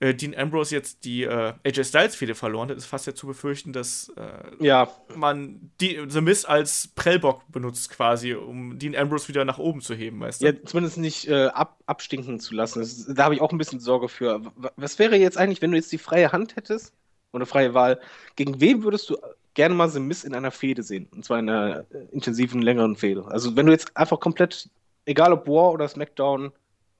äh, 0.02 0.14
Dean 0.14 0.34
Ambrose 0.34 0.74
jetzt 0.74 1.04
die 1.04 1.22
äh, 1.22 1.52
AJ 1.64 1.84
Styles 1.84 2.16
Fehde 2.16 2.34
verloren 2.34 2.70
hat, 2.70 2.76
ist 2.76 2.86
fast 2.86 3.06
ja 3.06 3.14
zu 3.14 3.28
befürchten, 3.28 3.72
dass 3.72 4.12
äh, 4.16 4.64
ja. 4.64 4.88
man 5.14 5.70
die, 5.80 6.00
The 6.08 6.20
Miz 6.20 6.44
als 6.44 6.88
Prellbock 6.96 7.42
benutzt 7.52 7.90
quasi, 7.90 8.34
um 8.34 8.80
Dean 8.80 8.96
Ambrose 8.96 9.28
wieder 9.28 9.44
nach 9.44 9.58
oben 9.58 9.80
zu 9.80 9.94
heben, 9.94 10.18
weißt 10.18 10.42
du? 10.42 10.46
Ja, 10.46 10.52
zumindest 10.64 10.98
nicht 10.98 11.28
äh, 11.28 11.46
ab, 11.46 11.78
abstinken 11.86 12.40
zu 12.40 12.54
lassen. 12.54 12.80
Das, 12.80 13.06
da 13.06 13.24
habe 13.24 13.36
ich 13.36 13.40
auch 13.40 13.52
ein 13.52 13.58
bisschen 13.58 13.78
Sorge 13.78 14.08
für. 14.08 14.42
Was 14.76 14.98
wäre 14.98 15.16
jetzt 15.16 15.38
eigentlich, 15.38 15.62
wenn 15.62 15.70
du 15.70 15.76
jetzt 15.76 15.92
die 15.92 15.98
freie 15.98 16.32
Hand 16.32 16.56
hättest 16.56 16.92
oder 17.32 17.46
freie 17.46 17.72
Wahl? 17.72 18.00
Gegen 18.34 18.60
wen 18.60 18.82
würdest 18.82 19.08
du 19.08 19.16
gerne 19.54 19.76
mal 19.76 19.88
The 19.88 20.00
Miz 20.00 20.24
in 20.24 20.34
einer 20.34 20.50
Fehde 20.50 20.82
sehen? 20.82 21.06
Und 21.14 21.24
zwar 21.24 21.38
in 21.38 21.48
einer 21.48 21.84
äh, 21.92 22.06
intensiven, 22.10 22.60
längeren 22.60 22.96
Fehde. 22.96 23.24
Also 23.26 23.54
wenn 23.54 23.66
du 23.66 23.72
jetzt 23.72 23.96
einfach 23.96 24.18
komplett, 24.18 24.68
egal 25.04 25.32
ob 25.32 25.46
War 25.46 25.70
oder 25.70 25.86
SmackDown, 25.86 26.50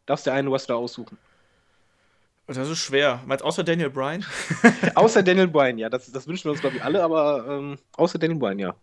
darfst 0.07 0.29
du 0.29 0.33
einen 0.33 0.53
Wrestler 0.53 0.77
aussuchen. 0.77 1.19
Das 2.47 2.69
ist 2.69 2.79
schwer. 2.79 3.23
Meinst 3.27 3.45
außer 3.45 3.65
Daniel 3.65 3.91
Bryan? 3.91 4.25
außer 4.95 5.23
Daniel 5.23 5.49
Bryan, 5.49 5.79
ja. 5.79 5.89
Das, 5.89 6.11
das 6.11 6.27
wünschen 6.27 6.45
wir 6.45 6.53
uns, 6.53 6.61
glaube 6.61 6.77
ich, 6.77 6.85
alle, 6.85 7.03
aber 7.03 7.47
ähm, 7.49 7.79
außer 7.97 8.19
Daniel 8.19 8.39
Bryan, 8.39 8.59
ja. 8.59 8.75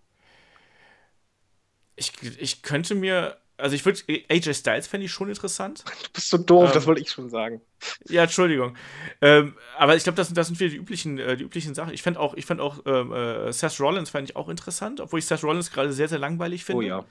Ich, 1.95 2.13
ich 2.39 2.61
könnte 2.61 2.95
mir. 2.95 3.37
Also 3.57 3.75
ich 3.75 3.83
würde. 3.83 3.99
AJ 4.29 4.53
Styles 4.53 4.87
fände 4.87 5.05
ich 5.05 5.11
schon 5.11 5.27
interessant. 5.29 5.83
Du 6.03 6.09
bist 6.13 6.29
so 6.29 6.37
doof, 6.37 6.69
ähm, 6.69 6.73
das 6.73 6.87
wollte 6.87 7.01
ich 7.01 7.11
schon 7.11 7.29
sagen. 7.29 7.61
Ja, 8.07 8.23
Entschuldigung. 8.23 8.77
Ähm, 9.21 9.55
aber 9.77 9.97
ich 9.97 10.03
glaube, 10.03 10.15
das, 10.15 10.33
das 10.33 10.47
sind 10.47 10.59
wieder 10.59 10.69
die 10.69 10.77
üblichen, 10.77 11.17
äh, 11.17 11.35
die 11.35 11.43
üblichen 11.43 11.75
Sachen. 11.75 11.93
Ich 11.93 12.01
fände 12.01 12.19
auch, 12.19 12.35
ich 12.35 12.45
fand 12.45 12.61
auch 12.61 12.79
ähm, 12.85 13.11
äh, 13.11 13.51
Seth 13.51 13.79
Rollins 13.81 14.09
fand 14.09 14.29
ich 14.29 14.35
auch 14.37 14.47
interessant, 14.47 15.01
obwohl 15.01 15.19
ich 15.19 15.25
Seth 15.25 15.43
Rollins 15.43 15.71
gerade 15.71 15.91
sehr, 15.91 16.07
sehr 16.07 16.19
langweilig 16.19 16.63
finde. 16.63 16.85
Oh 16.85 16.87
ja. 16.87 17.05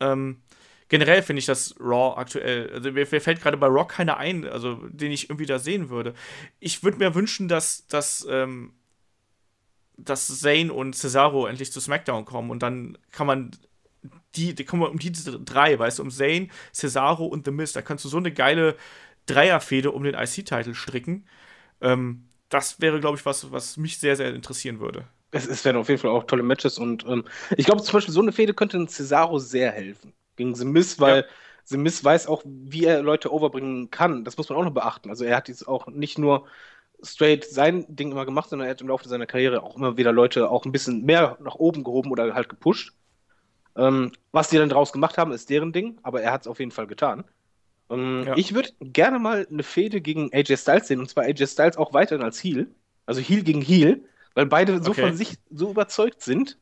Ähm, 0.00 0.42
generell 0.88 1.22
finde 1.22 1.40
ich 1.40 1.46
das 1.46 1.74
Raw 1.80 2.18
aktuell. 2.18 2.70
Also 2.72 2.92
mir, 2.92 3.06
mir 3.10 3.20
fällt 3.20 3.40
gerade 3.40 3.56
bei 3.56 3.66
Rock 3.66 3.90
keiner 3.90 4.16
ein, 4.16 4.46
also 4.46 4.74
den 4.88 5.12
ich 5.12 5.30
irgendwie 5.30 5.46
da 5.46 5.58
sehen 5.58 5.90
würde. 5.90 6.14
Ich 6.60 6.82
würde 6.82 6.98
mir 6.98 7.14
wünschen, 7.14 7.48
dass, 7.48 7.86
dass, 7.86 8.26
ähm, 8.30 8.74
dass 9.96 10.26
Zane 10.40 10.72
und 10.72 10.94
Cesaro 10.94 11.46
endlich 11.46 11.72
zu 11.72 11.80
SmackDown 11.80 12.24
kommen 12.24 12.50
und 12.50 12.62
dann 12.62 12.98
kann 13.12 13.26
man 13.26 13.50
die, 14.36 14.54
die 14.54 14.64
kommen 14.64 14.82
um 14.82 14.98
diese 14.98 15.40
drei, 15.40 15.78
weißt 15.78 15.98
du, 15.98 16.02
um 16.02 16.10
Zane, 16.10 16.48
Cesaro 16.72 17.24
und 17.24 17.46
The 17.46 17.52
Miz. 17.52 17.72
Da 17.72 17.82
kannst 17.82 18.04
du 18.04 18.08
so 18.08 18.18
eine 18.18 18.32
geile 18.32 18.76
Dreierfehde 19.26 19.92
um 19.92 20.02
den 20.02 20.14
IC-Titel 20.14 20.74
stricken. 20.74 21.26
Ähm, 21.80 22.28
das 22.50 22.80
wäre, 22.80 23.00
glaube 23.00 23.16
ich, 23.16 23.24
was, 23.24 23.50
was 23.52 23.76
mich 23.76 23.98
sehr, 23.98 24.16
sehr 24.16 24.34
interessieren 24.34 24.80
würde. 24.80 25.06
Es, 25.30 25.46
es 25.46 25.64
wären 25.64 25.76
auf 25.76 25.88
jeden 25.88 26.00
Fall 26.00 26.10
auch 26.10 26.24
tolle 26.24 26.42
Matches 26.42 26.78
und 26.78 27.04
ähm, 27.06 27.24
ich 27.56 27.66
glaube 27.66 27.82
zum 27.82 27.94
Beispiel 27.94 28.12
so 28.12 28.20
eine 28.20 28.32
Fehde 28.32 28.54
könnte 28.54 28.84
Cesaro 28.86 29.38
sehr 29.38 29.72
helfen 29.72 30.12
gegen 30.36 30.54
The 30.54 30.64
Miz, 30.64 31.00
weil 31.00 31.18
ja. 31.18 31.24
The 31.64 31.76
Miz 31.78 32.04
weiß 32.04 32.26
auch, 32.26 32.42
wie 32.44 32.84
er 32.84 33.02
Leute 33.02 33.32
overbringen 33.32 33.90
kann. 33.90 34.24
Das 34.24 34.36
muss 34.36 34.48
man 34.48 34.58
auch 34.58 34.64
noch 34.64 34.74
beachten. 34.74 35.08
Also 35.08 35.24
er 35.24 35.36
hat 35.36 35.48
jetzt 35.48 35.66
auch 35.66 35.86
nicht 35.88 36.18
nur 36.18 36.46
straight 37.02 37.44
sein 37.44 37.84
Ding 37.88 38.12
immer 38.12 38.24
gemacht, 38.24 38.50
sondern 38.50 38.68
er 38.68 38.72
hat 38.72 38.80
im 38.80 38.88
Laufe 38.88 39.08
seiner 39.08 39.26
Karriere 39.26 39.62
auch 39.62 39.76
immer 39.76 39.96
wieder 39.96 40.12
Leute 40.12 40.50
auch 40.50 40.64
ein 40.64 40.72
bisschen 40.72 41.04
mehr 41.04 41.38
nach 41.40 41.54
oben 41.56 41.84
gehoben 41.84 42.10
oder 42.10 42.34
halt 42.34 42.48
gepusht. 42.48 42.92
Ähm, 43.76 44.12
was 44.32 44.50
die 44.50 44.58
dann 44.58 44.68
draus 44.68 44.92
gemacht 44.92 45.18
haben, 45.18 45.32
ist 45.32 45.50
deren 45.50 45.72
Ding, 45.72 45.98
aber 46.02 46.22
er 46.22 46.32
hat 46.32 46.42
es 46.42 46.46
auf 46.46 46.60
jeden 46.60 46.70
Fall 46.70 46.86
getan. 46.86 47.24
Ähm, 47.90 48.24
ja. 48.26 48.36
Ich 48.36 48.54
würde 48.54 48.70
gerne 48.80 49.18
mal 49.18 49.46
eine 49.50 49.62
Fehde 49.62 50.00
gegen 50.00 50.32
AJ 50.32 50.58
Styles 50.58 50.88
sehen, 50.88 51.00
und 51.00 51.10
zwar 51.10 51.24
AJ 51.24 51.46
Styles 51.48 51.76
auch 51.76 51.92
weiterhin 51.92 52.24
als 52.24 52.42
Heel. 52.42 52.68
Also 53.06 53.20
Heel 53.20 53.42
gegen 53.42 53.60
Heel, 53.60 54.04
weil 54.34 54.46
beide 54.46 54.82
so 54.82 54.92
okay. 54.92 55.02
von 55.02 55.16
sich 55.16 55.36
so 55.50 55.70
überzeugt 55.70 56.22
sind. 56.22 56.58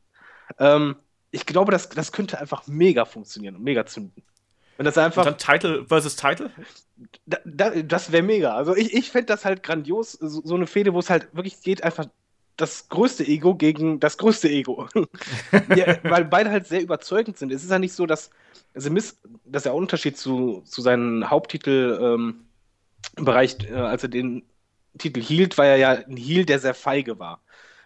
Ähm, 0.59 0.95
ich 1.33 1.47
glaube, 1.47 1.71
das, 1.71 1.89
das 1.89 2.11
könnte 2.11 2.39
einfach 2.39 2.67
mega 2.67 3.05
funktionieren 3.05 3.55
und 3.55 3.63
mega 3.63 3.85
zünden. 3.85 4.23
Wenn 4.77 4.85
das 4.85 4.97
einfach. 4.97 5.25
Und 5.25 5.31
dann 5.31 5.37
Title 5.37 5.85
versus 5.85 6.15
Title? 6.15 6.51
Da, 7.25 7.39
da, 7.43 7.69
das 7.71 8.11
wäre 8.11 8.23
mega. 8.23 8.55
Also 8.55 8.75
ich, 8.75 8.93
ich 8.93 9.09
fände 9.09 9.25
das 9.25 9.43
halt 9.43 9.63
grandios, 9.63 10.11
so, 10.13 10.41
so 10.43 10.55
eine 10.55 10.67
Fehde, 10.67 10.93
wo 10.93 10.99
es 10.99 11.09
halt 11.09 11.33
wirklich 11.33 11.59
geht, 11.61 11.83
einfach 11.83 12.05
das 12.55 12.87
größte 12.89 13.25
Ego 13.25 13.55
gegen 13.55 13.99
das 13.99 14.17
größte 14.19 14.47
Ego. 14.47 14.87
ja, 15.75 15.97
weil 16.03 16.25
beide 16.25 16.51
halt 16.51 16.67
sehr 16.67 16.81
überzeugend 16.81 17.37
sind. 17.37 17.51
Es 17.51 17.63
ist 17.63 17.71
ja 17.71 17.79
nicht 17.79 17.93
so, 17.93 18.05
dass 18.05 18.29
The 18.75 18.91
Miz, 18.91 19.19
das 19.45 19.61
ist 19.61 19.65
ja 19.65 19.71
ein 19.71 19.77
Unterschied 19.77 20.17
zu, 20.17 20.61
zu 20.65 20.81
seinem 20.81 21.31
Haupttitel 21.31 21.97
ähm, 21.99 22.45
äh, 23.17 23.73
als 23.73 24.03
er 24.03 24.09
den 24.09 24.43
Titel 24.99 25.21
hielt, 25.21 25.57
war 25.57 25.65
er 25.65 25.77
ja 25.77 25.91
ein 25.91 26.15
Heel, 26.15 26.45
der 26.45 26.59
sehr 26.59 26.75
feige 26.75 27.17
war. 27.17 27.41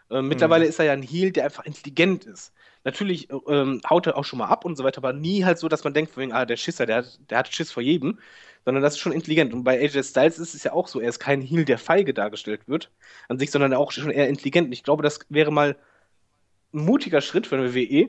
Äh, 0.09 0.21
mittlerweile 0.21 0.65
mhm. 0.65 0.69
ist 0.69 0.79
er 0.79 0.85
ja 0.85 0.93
ein 0.93 1.01
Heel, 1.01 1.31
der 1.31 1.45
einfach 1.45 1.65
intelligent 1.65 2.25
ist. 2.25 2.53
Natürlich 2.87 3.27
ähm, 3.49 3.81
haut 3.89 4.07
er 4.07 4.15
auch 4.15 4.23
schon 4.23 4.39
mal 4.39 4.45
ab 4.45 4.63
und 4.63 4.77
so 4.77 4.85
weiter, 4.85 4.99
aber 4.99 5.11
nie 5.11 5.43
halt 5.43 5.59
so, 5.59 5.67
dass 5.67 5.83
man 5.83 5.93
denkt, 5.93 6.15
wegen, 6.15 6.31
ah, 6.31 6.45
der 6.45 6.55
Schisser, 6.55 6.85
der 6.85 6.95
hat, 6.99 7.19
der 7.29 7.39
hat 7.39 7.53
Schiss 7.53 7.69
vor 7.69 7.83
jedem, 7.83 8.17
sondern 8.63 8.81
das 8.81 8.93
ist 8.93 8.99
schon 8.99 9.11
intelligent. 9.11 9.53
Und 9.53 9.65
bei 9.65 9.77
AJ 9.77 10.03
Styles 10.03 10.39
ist 10.39 10.55
es 10.55 10.63
ja 10.63 10.71
auch 10.71 10.87
so, 10.87 11.01
er 11.01 11.09
ist 11.09 11.19
kein 11.19 11.41
Heel, 11.41 11.65
der 11.65 11.79
feige 11.79 12.13
dargestellt 12.13 12.61
wird 12.69 12.89
an 13.27 13.39
sich, 13.39 13.51
sondern 13.51 13.73
auch 13.73 13.91
schon 13.91 14.09
eher 14.09 14.29
intelligent. 14.29 14.67
Und 14.67 14.71
ich 14.71 14.83
glaube, 14.83 15.03
das 15.03 15.19
wäre 15.27 15.51
mal 15.51 15.75
ein 16.73 16.85
mutiger 16.85 17.19
Schritt 17.19 17.45
für 17.45 17.57
eine 17.57 17.75
WWE, 17.75 18.07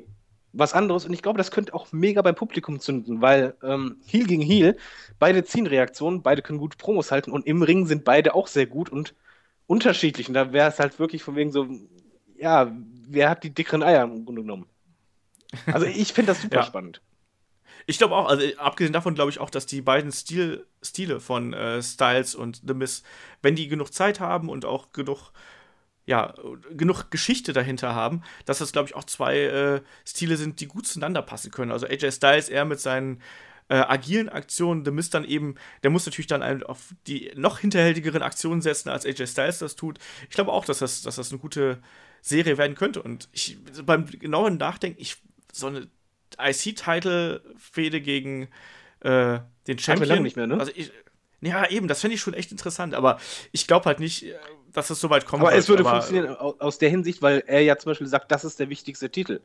was 0.53 0.75
anderes. 0.75 1.05
Und 1.07 1.13
ich 1.13 1.23
glaube, 1.23 1.39
das 1.39 1.51
könnte 1.51 1.75
auch 1.75 1.91
mega 1.91 2.23
beim 2.23 2.37
Publikum 2.37 2.79
zünden, 2.79 3.21
weil 3.21 3.57
ähm, 3.65 3.97
Heel 4.07 4.29
gegen 4.29 4.43
Heel, 4.43 4.77
beide 5.19 5.43
ziehen 5.43 5.67
Reaktionen, 5.67 6.23
beide 6.23 6.41
können 6.41 6.61
gute 6.61 6.77
Promos 6.77 7.11
halten 7.11 7.33
und 7.33 7.49
im 7.49 7.63
Ring 7.63 7.87
sind 7.87 8.05
beide 8.05 8.33
auch 8.33 8.47
sehr 8.47 8.67
gut 8.67 8.91
und 8.91 9.17
unterschiedlich. 9.67 10.29
Und 10.29 10.35
da 10.35 10.53
wäre 10.53 10.69
es 10.69 10.79
halt 10.79 11.01
wirklich 11.01 11.25
von 11.25 11.35
wegen 11.35 11.51
so, 11.51 11.67
ja, 12.37 12.73
wer 13.09 13.31
hat 13.31 13.45
die 13.45 13.55
dickeren 13.55 13.83
Eier 13.83 14.05
im 14.05 14.25
Grunde 14.25 14.43
genommen? 14.43 14.67
Also 15.67 15.87
ich 15.87 16.13
finde 16.13 16.33
das 16.33 16.43
super 16.43 16.57
ja. 16.57 16.63
spannend. 16.63 17.01
Ich 17.87 17.99
glaube 17.99 18.15
auch, 18.15 18.29
also 18.29 18.45
abgesehen 18.59 18.93
davon 18.93 19.15
glaube 19.15 19.31
ich 19.31 19.41
auch, 19.41 19.51
dass 19.51 19.65
die 19.65 19.81
beiden 19.81 20.13
Stil, 20.13 20.67
Stile 20.83 21.21
von 21.21 21.55
äh, 21.55 21.83
Styles 21.83 22.35
und 22.35 22.61
The 22.67 22.75
Miss, 22.75 23.03
wenn 23.41 23.57
die 23.57 23.69
genug 23.69 23.93
Zeit 23.95 24.21
haben 24.21 24.51
und 24.51 24.67
auch 24.67 24.93
genug, 24.93 25.33
ja, 26.05 26.35
genug 26.71 27.11
Geschichte 27.11 27.55
dahinter 27.55 27.95
haben, 27.95 28.23
dass 28.45 28.59
das 28.59 28.73
glaube 28.73 28.89
ich 28.89 28.95
auch 28.95 29.05
zwei 29.05 29.39
äh, 29.39 29.81
Stile 30.05 30.37
sind, 30.37 30.61
die 30.61 30.67
gut 30.67 30.87
zueinander 30.87 31.23
passen 31.23 31.51
können. 31.51 31.73
Also 31.73 31.87
AJ 31.87 32.13
Styles 32.13 32.51
eher 32.51 32.67
mit 32.67 32.79
seinen 32.79 33.23
äh, 33.69 33.77
agilen 33.77 34.29
Aktionen, 34.29 34.85
The 34.85 34.91
Mist 34.91 35.15
dann 35.15 35.25
eben, 35.25 35.55
der 35.83 35.91
muss 35.91 36.07
natürlich 36.07 36.27
dann 36.27 36.63
auf 36.65 36.95
die 37.07 37.33
noch 37.37 37.59
hinterhältigeren 37.59 38.23
Aktionen 38.23 38.61
setzen, 38.61 38.91
als 38.91 39.07
AJ 39.07 39.29
Styles 39.29 39.59
das 39.61 39.77
tut. 39.77 39.99
Ich 40.29 40.35
glaube 40.35 40.53
auch, 40.53 40.65
dass 40.65 40.81
das, 40.81 41.03
dass 41.03 41.17
das 41.17 41.31
eine 41.31 41.39
gute 41.39 41.79
Serie 42.29 42.59
werden 42.59 42.77
könnte. 42.77 43.03
Und 43.03 43.29
ich, 43.33 43.59
beim 43.85 44.07
genauen 44.07 44.57
Nachdenken, 44.57 45.01
ich, 45.01 45.17
so 45.53 45.67
eine 45.67 45.89
IC-Title-Fehde 46.39 48.01
gegen 48.01 48.49
äh, 49.01 49.39
den 49.67 49.79
Champion. 49.79 50.23
Nicht 50.23 50.37
mehr, 50.37 50.47
ne? 50.47 50.59
Also 50.59 50.73
ich, 50.75 50.93
ja, 51.41 51.69
eben, 51.71 51.89
das 51.89 52.01
fände 52.01 52.15
ich 52.15 52.21
schon 52.21 52.35
echt 52.35 52.51
interessant, 52.51 52.95
aber 52.95 53.19
ich 53.53 53.67
glaube 53.67 53.87
halt 53.87 54.01
nicht, 54.01 54.25
äh, 54.25 54.35
dass 54.73 54.91
es 54.91 55.01
so 55.01 55.11
weit 55.11 55.27
kommt. 55.27 55.43
Aber 55.43 55.55
es 55.55 55.69
würde 55.69 55.83
aber, 55.85 56.03
funktionieren 56.03 56.37
aus 56.37 56.79
der 56.79 56.91
Hinsicht, 56.91 57.23
weil 57.23 57.43
er 57.47 57.63
ja 57.63 57.77
zum 57.77 57.91
Beispiel 57.91 58.07
sagt, 58.07 58.31
das 58.31 58.45
ist 58.45 58.61
der 58.61 58.69
wichtigste 58.69 59.11
Titel. 59.11 59.41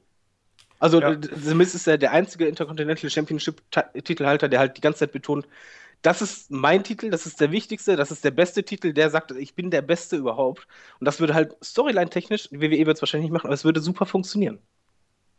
Also 0.80 1.00
ja. 1.00 1.16
The 1.16 1.56
Miz 1.56 1.74
ist 1.76 1.88
ja 1.88 1.96
der 1.96 2.12
einzige 2.12 2.46
Intercontinental 2.46 3.10
Championship-Titelhalter, 3.10 4.50
der 4.50 4.60
halt 4.60 4.76
die 4.76 4.82
ganze 4.82 5.00
Zeit 5.00 5.14
betont, 5.14 5.48
das 6.04 6.22
ist 6.22 6.52
mein 6.52 6.84
Titel, 6.84 7.10
das 7.10 7.26
ist 7.26 7.42
der 7.42 7.52
wichtigste, 7.52 7.96
das 7.96 8.12
ist 8.12 8.24
der 8.24 8.32
beste 8.32 8.64
Titel, 8.64 8.94
der 8.94 9.10
sagt, 9.10 9.32
ich 9.32 9.56
bin 9.56 9.72
der 9.72 9.82
Beste 9.82 10.18
überhaupt. 10.18 10.68
Und 11.00 11.06
das 11.06 11.20
würde 11.20 11.34
halt 11.34 11.56
storyline-technisch, 11.64 12.50
WWE 12.52 12.86
wird 12.86 12.98
es 12.98 13.02
wahrscheinlich 13.02 13.32
nicht 13.32 13.34
machen, 13.34 13.48
aber 13.48 13.56
es 13.56 13.64
würde 13.64 13.80
super 13.82 14.06
funktionieren. 14.06 14.60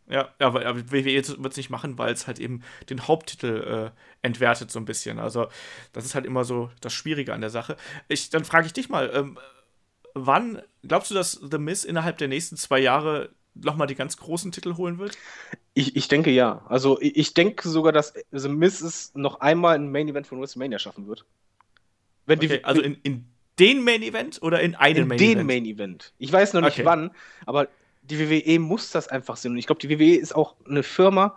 Ja, 0.09 0.35
aber, 0.39 0.66
aber 0.66 0.91
WWE 0.91 1.05
wird 1.05 1.53
es 1.53 1.57
nicht 1.57 1.70
machen, 1.70 1.99
weil 1.99 2.12
es 2.12 2.27
halt 2.27 2.39
eben 2.39 2.62
den 2.91 3.07
Haupttitel 3.07 3.93
äh, 3.93 4.27
entwertet 4.27 4.70
so 4.70 4.78
ein 4.78 4.85
bisschen. 4.86 5.19
Also 5.19 5.49
das 5.93 6.05
ist 6.05 6.15
halt 6.15 6.27
immer 6.27 6.45
so 6.45 6.70
das 6.81 6.93
Schwierige 6.93 7.32
an 7.32 7.41
der 7.41 7.51
Sache. 7.51 7.77
Ich, 8.09 8.31
dann 8.31 8.45
frage 8.45 8.66
ich 8.66 8.73
dich 8.73 8.89
mal, 8.89 9.11
ähm, 9.15 9.39
wann 10.15 10.62
glaubst 10.82 11.11
du, 11.11 11.15
dass 11.15 11.32
The 11.32 11.59
Miz 11.59 11.85
innerhalb 11.85 12.19
der 12.19 12.28
nächsten 12.28 12.57
zwei 12.57 12.81
Jahre 12.81 13.31
nochmal 13.55 13.86
die 13.86 13.94
ganz 13.94 14.16
großen 14.16 14.52
Titel 14.52 14.76
holen 14.76 14.98
wird? 14.98 15.16
Ich, 15.74 15.97
ich 15.97 16.09
denke 16.09 16.31
ja. 16.31 16.62
Also 16.68 17.01
ich, 17.01 17.16
ich 17.16 17.35
denke 17.35 17.68
sogar, 17.68 17.93
dass 17.93 18.14
The 18.32 18.48
Miz 18.48 18.81
es 18.81 19.12
noch 19.14 19.40
einmal 19.40 19.76
ein 19.76 19.90
Main 19.90 20.09
Event 20.09 20.26
von 20.26 20.40
WrestleMania 20.40 20.78
schaffen 20.78 21.06
wird. 21.06 21.24
Wenn 22.26 22.39
okay, 22.39 22.59
die, 22.59 22.64
also 22.64 22.82
in, 22.82 22.97
in 23.02 23.24
den 23.59 23.85
Main 23.85 24.02
Event 24.02 24.43
oder 24.43 24.60
in 24.60 24.74
einem 24.74 25.02
in 25.02 25.09
Main 25.09 25.18
Event? 25.18 25.31
In 25.31 25.39
den 25.39 25.47
Main 25.47 25.64
Event. 25.66 26.12
Ich 26.18 26.32
weiß 26.32 26.52
noch 26.55 26.62
nicht 26.62 26.78
okay. 26.78 26.85
wann, 26.85 27.10
aber 27.47 27.68
die 28.02 28.18
WWE 28.18 28.59
muss 28.59 28.90
das 28.90 29.09
einfach 29.09 29.36
sehen. 29.36 29.52
Und 29.52 29.59
ich 29.59 29.66
glaube, 29.66 29.81
die 29.81 29.90
WWE 29.90 30.16
ist 30.16 30.35
auch 30.35 30.55
eine 30.68 30.82
Firma, 30.82 31.36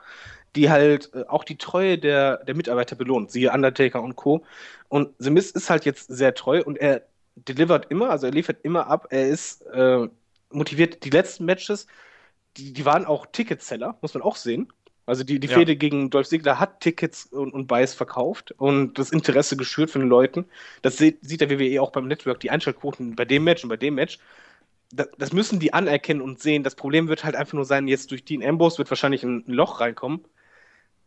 die 0.56 0.70
halt 0.70 1.12
äh, 1.14 1.24
auch 1.28 1.44
die 1.44 1.58
Treue 1.58 1.98
der, 1.98 2.44
der 2.46 2.56
Mitarbeiter 2.56 2.96
belohnt. 2.96 3.32
Siehe 3.32 3.52
Undertaker 3.52 4.02
und 4.02 4.16
Co. 4.16 4.44
Und 4.90 5.10
The 5.20 5.30
Miz 5.30 5.52
ist 5.52 5.70
halt 5.70 5.86
jetzt 5.86 6.08
sehr 6.08 6.34
treu 6.34 6.62
und 6.64 6.78
er 6.78 7.04
delivert 7.36 7.92
immer, 7.92 8.10
also 8.10 8.26
er 8.26 8.34
liefert 8.34 8.58
immer 8.64 8.88
ab. 8.88 9.08
Er 9.12 9.28
ist 9.28 9.62
äh, 9.68 10.08
motiviert. 10.50 11.04
Die 11.04 11.10
letzten 11.10 11.46
Matches 11.46 11.88
die, 12.58 12.74
die 12.74 12.86
waren 12.86 13.06
auch 13.06 13.26
Ticketseller, 13.26 13.98
muss 14.02 14.14
man 14.14 14.24
auch 14.24 14.36
sehen. 14.36 14.72
Also 15.08 15.24
die, 15.24 15.40
die 15.40 15.48
ja. 15.48 15.58
Fehde 15.58 15.78
gegen 15.78 16.10
Dolph 16.10 16.28
Ziggler 16.28 16.60
hat 16.60 16.82
Tickets 16.82 17.28
und, 17.28 17.54
und 17.54 17.68
Buys 17.68 17.94
verkauft 17.94 18.52
und 18.58 19.00
das 19.00 19.12
Interesse 19.12 19.56
geschürt 19.56 19.90
von 19.90 20.02
den 20.02 20.10
Leuten. 20.10 20.46
Das 20.82 20.98
sieht, 20.98 21.20
sieht 21.22 21.40
der 21.40 21.50
WWE 21.50 21.82
auch 21.82 21.92
beim 21.92 22.10
Network, 22.10 22.42
die 22.42 22.52
Einschaltquoten 22.52 23.16
bei 23.16 23.24
dem 23.24 23.46
Match 23.46 23.64
und 23.64 23.70
bei 23.70 23.78
dem 23.78 23.96
Match. 23.96 24.20
Das, 24.92 25.08
das, 25.18 25.32
müssen 25.32 25.62
die 25.62 25.72
anerkennen 25.72 26.20
und 26.20 26.42
sehen. 26.42 26.64
Das 26.64 26.76
Problem 26.76 27.08
wird 27.08 27.24
halt 27.24 27.38
einfach 27.38 27.54
nur 27.54 27.64
sein, 27.64 27.88
jetzt 27.88 28.12
durch 28.12 28.26
Dean 28.26 28.44
Ambrose 28.44 28.80
wird 28.80 28.92
wahrscheinlich 28.92 29.24
ein, 29.24 29.46
Loch 29.48 29.80
reinkommen, 29.80 30.26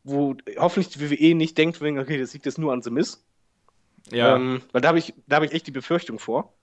wo 0.02 0.35
hoffentlich 0.56 0.89
die 0.89 1.10
WWE 1.10 1.35
nicht 1.35 1.59
denkt, 1.59 1.82
okay, 1.82 2.18
das 2.18 2.32
liegt 2.32 2.47
jetzt 2.47 2.59
nur 2.59 2.72
an 2.72 2.81
The 2.81 2.90
Miz. 2.90 3.22
Ja. 4.10 4.36
Ähm, 4.36 4.62
weil 4.72 4.81
da 4.81 4.89
habe 4.89 4.98
ich, 4.98 5.12
hab 5.31 5.43
ich 5.43 5.52
echt 5.52 5.66
die 5.66 5.72
Befürchtung 5.72 6.18
vor. 6.18 6.55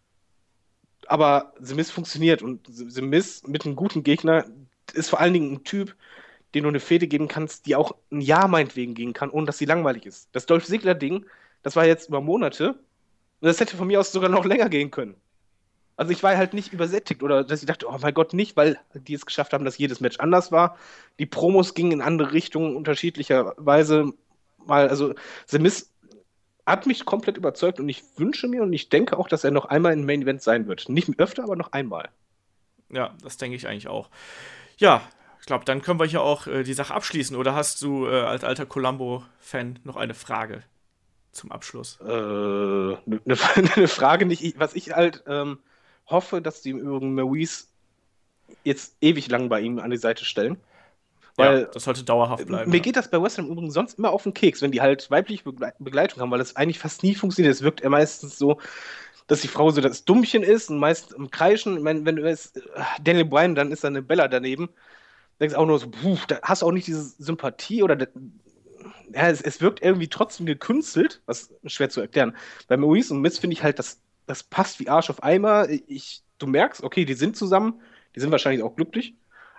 Aber 1.06 1.54
The 1.60 1.76
Miz 1.76 1.92
funktioniert 1.92 2.42
und 2.42 2.68
The 2.68 3.02
Miz 3.04 3.44
mit 3.46 3.64
einem 3.66 3.76
guten 3.76 4.02
Gegner, 4.02 4.46
ist 4.92 5.10
vor 5.10 5.20
allen 5.20 5.34
Dingen 5.34 5.54
ein 5.54 5.64
Typ, 5.64 5.96
den 6.54 6.64
du 6.64 6.70
eine 6.70 6.80
Fehde 6.80 7.08
geben 7.08 7.28
kannst, 7.28 7.66
die 7.66 7.76
auch 7.76 7.96
ein 8.12 8.22
Jahr 8.22 8.48
meinetwegen 8.48 8.94
gehen 8.94 9.14
kann, 9.14 9.30
ohne 9.30 9.46
dass 9.46 9.58
sie 9.58 9.66
langweilig 9.66 10.06
ist. 10.06 10.30
Das 10.32 10.46
Dolph 10.46 10.66
Ziggler-Ding, 10.66 11.26
das 11.64 11.76
war 11.76 11.86
jetzt 11.86 12.10
über 12.10 12.22
Monate 12.22 12.70
und 12.70 13.48
das 13.48 13.60
hätte 13.60 13.78
von 13.78 13.88
mir 13.88 14.00
aus 14.00 14.12
sogar 14.12 14.30
noch 14.30 14.46
länger 14.46 14.70
gehen 14.70 14.92
können. 14.92 15.16
Also 15.98 16.12
ich 16.12 16.22
war 16.22 16.38
halt 16.38 16.54
nicht 16.54 16.74
übersättigt 16.74 17.24
oder 17.24 17.44
dass 17.44 17.62
ich 17.62 17.66
dachte, 17.66 17.88
oh 17.90 17.98
mein 18.00 18.14
Gott, 18.14 18.34
nicht, 18.34 18.56
weil 18.56 18.80
die 18.94 19.16
es 19.16 19.26
geschafft 19.26 19.52
haben, 19.54 19.66
dass 19.66 19.80
jedes 19.80 20.00
Match 20.00 20.20
anders 20.20 20.52
war. 20.52 20.78
Die 21.18 21.26
Promos 21.26 21.74
gingen 21.74 21.94
in 21.94 22.02
andere 22.02 22.34
Richtungen 22.34 22.76
unterschiedlicherweise. 22.76 24.14
Mal, 24.64 24.90
also 24.90 25.16
The 25.48 25.58
Miz 25.60 25.92
hat 26.68 26.86
mich 26.86 27.06
komplett 27.06 27.38
überzeugt 27.38 27.80
und 27.80 27.90
ich 27.90 28.04
wünsche 28.18 28.48
mir 28.48 28.62
und 28.62 28.74
ich 28.74 28.90
denke 28.90 29.18
auch, 29.18 29.28
dass 29.28 29.44
er 29.44 29.52
noch 29.52 29.66
einmal 29.66 29.94
im 29.94 30.06
Main 30.06 30.22
Event 30.22 30.44
sein 30.44 30.68
wird. 30.68 30.88
Nicht 30.88 31.20
öfter, 31.20 31.44
aber 31.44 31.56
noch 31.56 31.72
einmal. 31.72 32.10
Ja, 32.92 33.16
das 33.24 33.38
denke 33.38 33.56
ich 33.56 33.68
eigentlich 33.68 33.88
auch. 33.88 34.10
Ja, 34.78 35.02
ich 35.40 35.46
glaube, 35.46 35.66
dann 35.66 35.82
können 35.82 36.00
wir 36.00 36.06
hier 36.06 36.22
auch 36.22 36.48
äh, 36.48 36.64
die 36.64 36.74
Sache 36.74 36.94
abschließen. 36.94 37.36
Oder 37.36 37.56
hast 37.56 37.82
du 37.82 38.08
äh, 38.08 38.22
als 38.22 38.44
alter 38.44 38.66
Columbo-Fan 38.66 39.80
noch 39.84 39.96
eine 39.96 40.14
Frage 40.14 40.64
zum 41.32 41.52
Abschluss? 41.52 42.00
Äh, 42.02 42.06
eine 42.06 42.98
ne, 43.06 43.38
ne 43.76 43.88
Frage 43.88 44.26
nicht. 44.26 44.60
Was 44.60 44.76
ich 44.76 44.92
halt 44.92 45.24
ähm, 45.28 45.60
hoffe, 46.06 46.42
dass 46.42 46.62
die 46.62 46.72
im 46.72 46.80
Übrigen 46.80 47.16
Maurice 47.16 47.66
jetzt 48.64 48.96
ewig 49.02 49.30
lang 49.30 49.50
bei 49.50 49.62
ihm 49.62 49.80
an 49.80 49.92
die 49.92 49.98
Seite 49.98 50.26
stellen. 50.26 50.58
Weil, 51.38 51.62
ja, 51.62 51.66
das 51.66 51.84
sollte 51.84 52.04
dauerhaft 52.04 52.48
bleiben. 52.48 52.72
Mir 52.72 52.78
ja. 52.78 52.84
geht 52.84 52.96
das 52.96 53.12
bei 53.12 53.22
Western 53.22 53.48
übrigens 53.48 53.76
sonst 53.76 54.00
immer 54.00 54.10
auf 54.10 54.24
den 54.24 54.34
Keks, 54.34 54.64
wenn 54.64 54.72
die 54.72 54.82
halt 54.82 55.12
weibliche 55.12 55.44
Begleitung 55.44 56.20
haben, 56.20 56.32
weil 56.32 56.40
das 56.40 56.56
eigentlich 56.56 56.80
fast 56.80 57.04
nie 57.04 57.14
funktioniert. 57.14 57.54
Es 57.54 57.62
wirkt 57.62 57.84
meistens 57.84 58.40
so, 58.40 58.60
dass 59.28 59.42
die 59.42 59.48
Frau 59.48 59.70
so 59.72 59.82
das 59.82 60.06
Dummchen 60.06 60.44
ist 60.44 60.70
und 60.70 60.80
meist 60.80 61.14
im 61.14 61.30
Kreischen. 61.30 61.78
Ich 61.78 61.84
meine, 61.84 62.06
wenn 62.06 62.16
du 62.16 62.28
es 62.28 62.54
Daniel 63.02 63.26
Bryan, 63.26 63.56
dann 63.56 63.72
ist 63.72 63.84
da 63.84 63.90
eine 63.90 64.02
Bella 64.02 64.28
daneben. 64.28 64.70
denkst 65.40 65.56
auch 65.56 65.66
nur 65.68 65.80
so, 65.80 65.90
puh, 65.90 66.18
da 66.28 66.40
hast 66.44 66.62
du 66.62 66.66
auch 66.66 66.72
nicht 66.72 66.88
diese 66.88 67.04
Sympathie 67.22 67.84
oder 67.84 67.98
ja, 69.14 69.30
es, 69.30 69.42
es 69.42 69.62
wirkt 69.62 69.82
irgendwie 69.82 70.08
trotzdem 70.10 70.46
gekünstelt, 70.46 71.22
was 71.26 71.54
schwer 71.66 71.90
zu 71.90 72.02
erklären. 72.02 72.36
Bei 72.68 72.78
Maurice 72.78 73.14
und 73.14 73.22
Miss 73.22 73.40
finde 73.40 73.54
ich 73.54 73.64
halt, 73.64 73.80
das, 73.80 74.02
das 74.26 74.44
passt 74.44 74.80
wie 74.80 74.90
Arsch 74.90 75.10
auf 75.10 75.24
Eimer. 75.24 75.70
Ich, 75.70 76.24
du 76.40 76.48
merkst, 76.48 76.84
okay, 76.84 77.06
die 77.06 77.14
sind 77.14 77.38
zusammen, 77.38 77.82
die 78.16 78.20
sind 78.20 78.32
wahrscheinlich 78.32 78.64
auch 78.64 78.76
glücklich. 78.76 79.16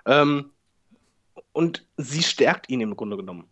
Ähm, 0.06 0.50
und 1.52 1.86
sie 1.96 2.22
stärkt 2.22 2.68
ihn 2.70 2.80
im 2.80 2.96
Grunde 2.96 3.16
genommen. 3.16 3.50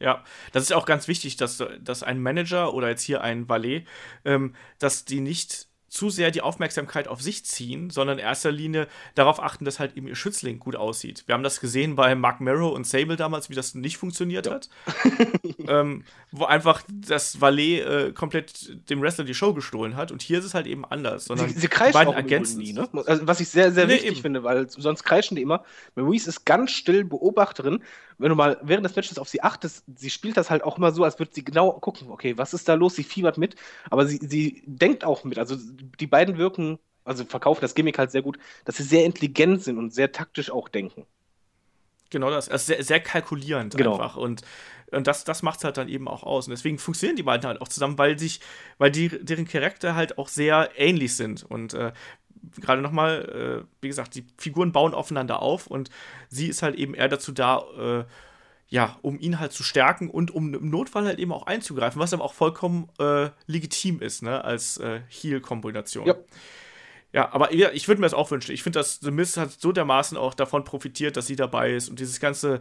Ja, 0.00 0.24
das 0.52 0.64
ist 0.64 0.72
auch 0.72 0.86
ganz 0.86 1.08
wichtig, 1.08 1.36
dass, 1.36 1.62
dass 1.80 2.02
ein 2.02 2.20
Manager 2.20 2.72
oder 2.72 2.88
jetzt 2.88 3.02
hier 3.02 3.20
ein 3.20 3.48
Valet, 3.48 3.86
ähm, 4.24 4.54
dass 4.78 5.04
die 5.04 5.20
nicht 5.20 5.69
zu 5.90 6.08
sehr 6.08 6.30
die 6.30 6.40
Aufmerksamkeit 6.40 7.08
auf 7.08 7.20
sich 7.20 7.44
ziehen, 7.44 7.90
sondern 7.90 8.18
in 8.18 8.24
erster 8.24 8.52
Linie 8.52 8.86
darauf 9.16 9.42
achten, 9.42 9.64
dass 9.64 9.80
halt 9.80 9.96
eben 9.96 10.06
ihr 10.06 10.14
Schützling 10.14 10.60
gut 10.60 10.76
aussieht. 10.76 11.24
Wir 11.26 11.34
haben 11.34 11.42
das 11.42 11.60
gesehen 11.60 11.96
bei 11.96 12.14
Mark 12.14 12.40
Merrow 12.40 12.72
und 12.72 12.86
Sable 12.86 13.16
damals, 13.16 13.50
wie 13.50 13.54
das 13.54 13.74
nicht 13.74 13.96
funktioniert 13.96 14.46
ja. 14.46 14.52
hat. 14.52 14.68
ähm, 15.68 16.04
wo 16.30 16.44
einfach 16.44 16.82
das 16.88 17.40
Valet 17.40 17.80
äh, 17.80 18.12
komplett 18.12 18.88
dem 18.88 19.02
Wrestler 19.02 19.24
die 19.24 19.34
Show 19.34 19.52
gestohlen 19.52 19.96
hat. 19.96 20.12
Und 20.12 20.22
hier 20.22 20.38
ist 20.38 20.44
es 20.44 20.54
halt 20.54 20.68
eben 20.68 20.84
anders. 20.84 21.24
Sondern 21.24 21.48
sie, 21.48 21.58
sie 21.58 21.66
kreischen 21.68 21.94
beiden 21.94 22.12
auch 22.12 22.16
ergänzen 22.16 22.60
nie, 22.60 22.72
ne? 22.72 22.88
also, 23.06 23.26
was 23.26 23.40
ich 23.40 23.48
sehr, 23.48 23.72
sehr 23.72 23.86
nee, 23.86 23.94
wichtig 23.94 24.12
eben. 24.12 24.20
finde, 24.20 24.44
weil 24.44 24.70
sonst 24.70 25.02
kreischen 25.02 25.34
die 25.34 25.42
immer. 25.42 25.64
Maurice 25.96 26.28
ist 26.28 26.46
ganz 26.46 26.70
still 26.70 27.04
Beobachterin. 27.04 27.82
Wenn 28.18 28.28
du 28.28 28.34
mal 28.36 28.58
während 28.62 28.84
des 28.84 28.94
Matches 28.94 29.18
auf 29.18 29.28
sie 29.28 29.42
achtest, 29.42 29.82
sie 29.96 30.10
spielt 30.10 30.36
das 30.36 30.50
halt 30.50 30.62
auch 30.62 30.76
immer 30.78 30.92
so, 30.92 31.04
als 31.04 31.18
würde 31.18 31.32
sie 31.34 31.42
genau 31.42 31.72
gucken, 31.72 32.10
okay, 32.10 32.36
was 32.36 32.52
ist 32.54 32.68
da 32.68 32.74
los? 32.74 32.94
Sie 32.94 33.02
fiebert 33.02 33.38
mit, 33.38 33.56
aber 33.88 34.06
sie, 34.06 34.20
sie 34.22 34.62
denkt 34.66 35.04
auch 35.04 35.24
mit. 35.24 35.38
Also 35.38 35.56
die 35.98 36.06
beiden 36.06 36.38
wirken, 36.38 36.78
also 37.04 37.24
verkaufen 37.24 37.60
das 37.60 37.74
Gimmick 37.74 37.98
halt 37.98 38.10
sehr 38.10 38.22
gut, 38.22 38.38
dass 38.64 38.76
sie 38.76 38.82
sehr 38.82 39.04
intelligent 39.04 39.62
sind 39.62 39.78
und 39.78 39.92
sehr 39.92 40.12
taktisch 40.12 40.50
auch 40.50 40.68
denken. 40.68 41.06
Genau 42.10 42.30
das, 42.30 42.48
also 42.48 42.66
sehr, 42.66 42.82
sehr 42.82 43.00
kalkulierend 43.00 43.76
genau. 43.76 43.92
einfach. 43.92 44.16
Und, 44.16 44.42
und 44.90 45.06
das, 45.06 45.24
das 45.24 45.42
macht 45.42 45.58
es 45.58 45.64
halt 45.64 45.76
dann 45.76 45.88
eben 45.88 46.08
auch 46.08 46.24
aus. 46.24 46.46
Und 46.46 46.50
deswegen 46.50 46.78
funktionieren 46.78 47.16
die 47.16 47.22
beiden 47.22 47.46
halt 47.46 47.60
auch 47.60 47.68
zusammen, 47.68 47.98
weil 47.98 48.18
sich, 48.18 48.40
weil 48.78 48.90
die, 48.90 49.08
deren 49.08 49.46
Charakter 49.46 49.94
halt 49.94 50.18
auch 50.18 50.28
sehr 50.28 50.70
ähnlich 50.76 51.14
sind. 51.14 51.44
Und 51.44 51.72
äh, 51.74 51.92
gerade 52.60 52.82
nochmal, 52.82 53.64
äh, 53.64 53.68
wie 53.80 53.88
gesagt, 53.88 54.14
die 54.16 54.26
Figuren 54.38 54.72
bauen 54.72 54.94
aufeinander 54.94 55.40
auf 55.40 55.66
und 55.66 55.90
sie 56.28 56.48
ist 56.48 56.62
halt 56.62 56.74
eben 56.74 56.94
eher 56.94 57.08
dazu 57.08 57.32
da, 57.32 57.62
äh, 57.78 58.04
ja, 58.70 58.96
um 59.02 59.18
ihn 59.18 59.40
halt 59.40 59.52
zu 59.52 59.64
stärken 59.64 60.08
und 60.08 60.30
um 60.30 60.54
im 60.54 60.70
Notfall 60.70 61.04
halt 61.04 61.18
eben 61.18 61.32
auch 61.32 61.46
einzugreifen, 61.46 62.00
was 62.00 62.14
aber 62.14 62.24
auch 62.24 62.34
vollkommen 62.34 62.88
äh, 62.98 63.30
legitim 63.46 64.00
ist, 64.00 64.22
ne, 64.22 64.42
als 64.44 64.78
äh, 64.78 65.00
Heal-Kombination. 65.08 66.06
Ja. 66.06 66.14
Ja, 67.12 67.32
aber 67.32 67.52
ich 67.52 67.88
würde 67.88 68.00
mir 68.00 68.06
das 68.06 68.14
auch 68.14 68.30
wünschen. 68.30 68.52
Ich 68.52 68.62
finde, 68.62 68.78
dass 68.78 69.00
The 69.00 69.10
Miz 69.10 69.36
hat 69.36 69.50
so 69.50 69.72
dermaßen 69.72 70.16
auch 70.16 70.32
davon 70.32 70.62
profitiert, 70.62 71.16
dass 71.16 71.26
sie 71.26 71.34
dabei 71.34 71.72
ist 71.74 71.88
und 71.88 71.98
dieses 71.98 72.20
ganze 72.20 72.60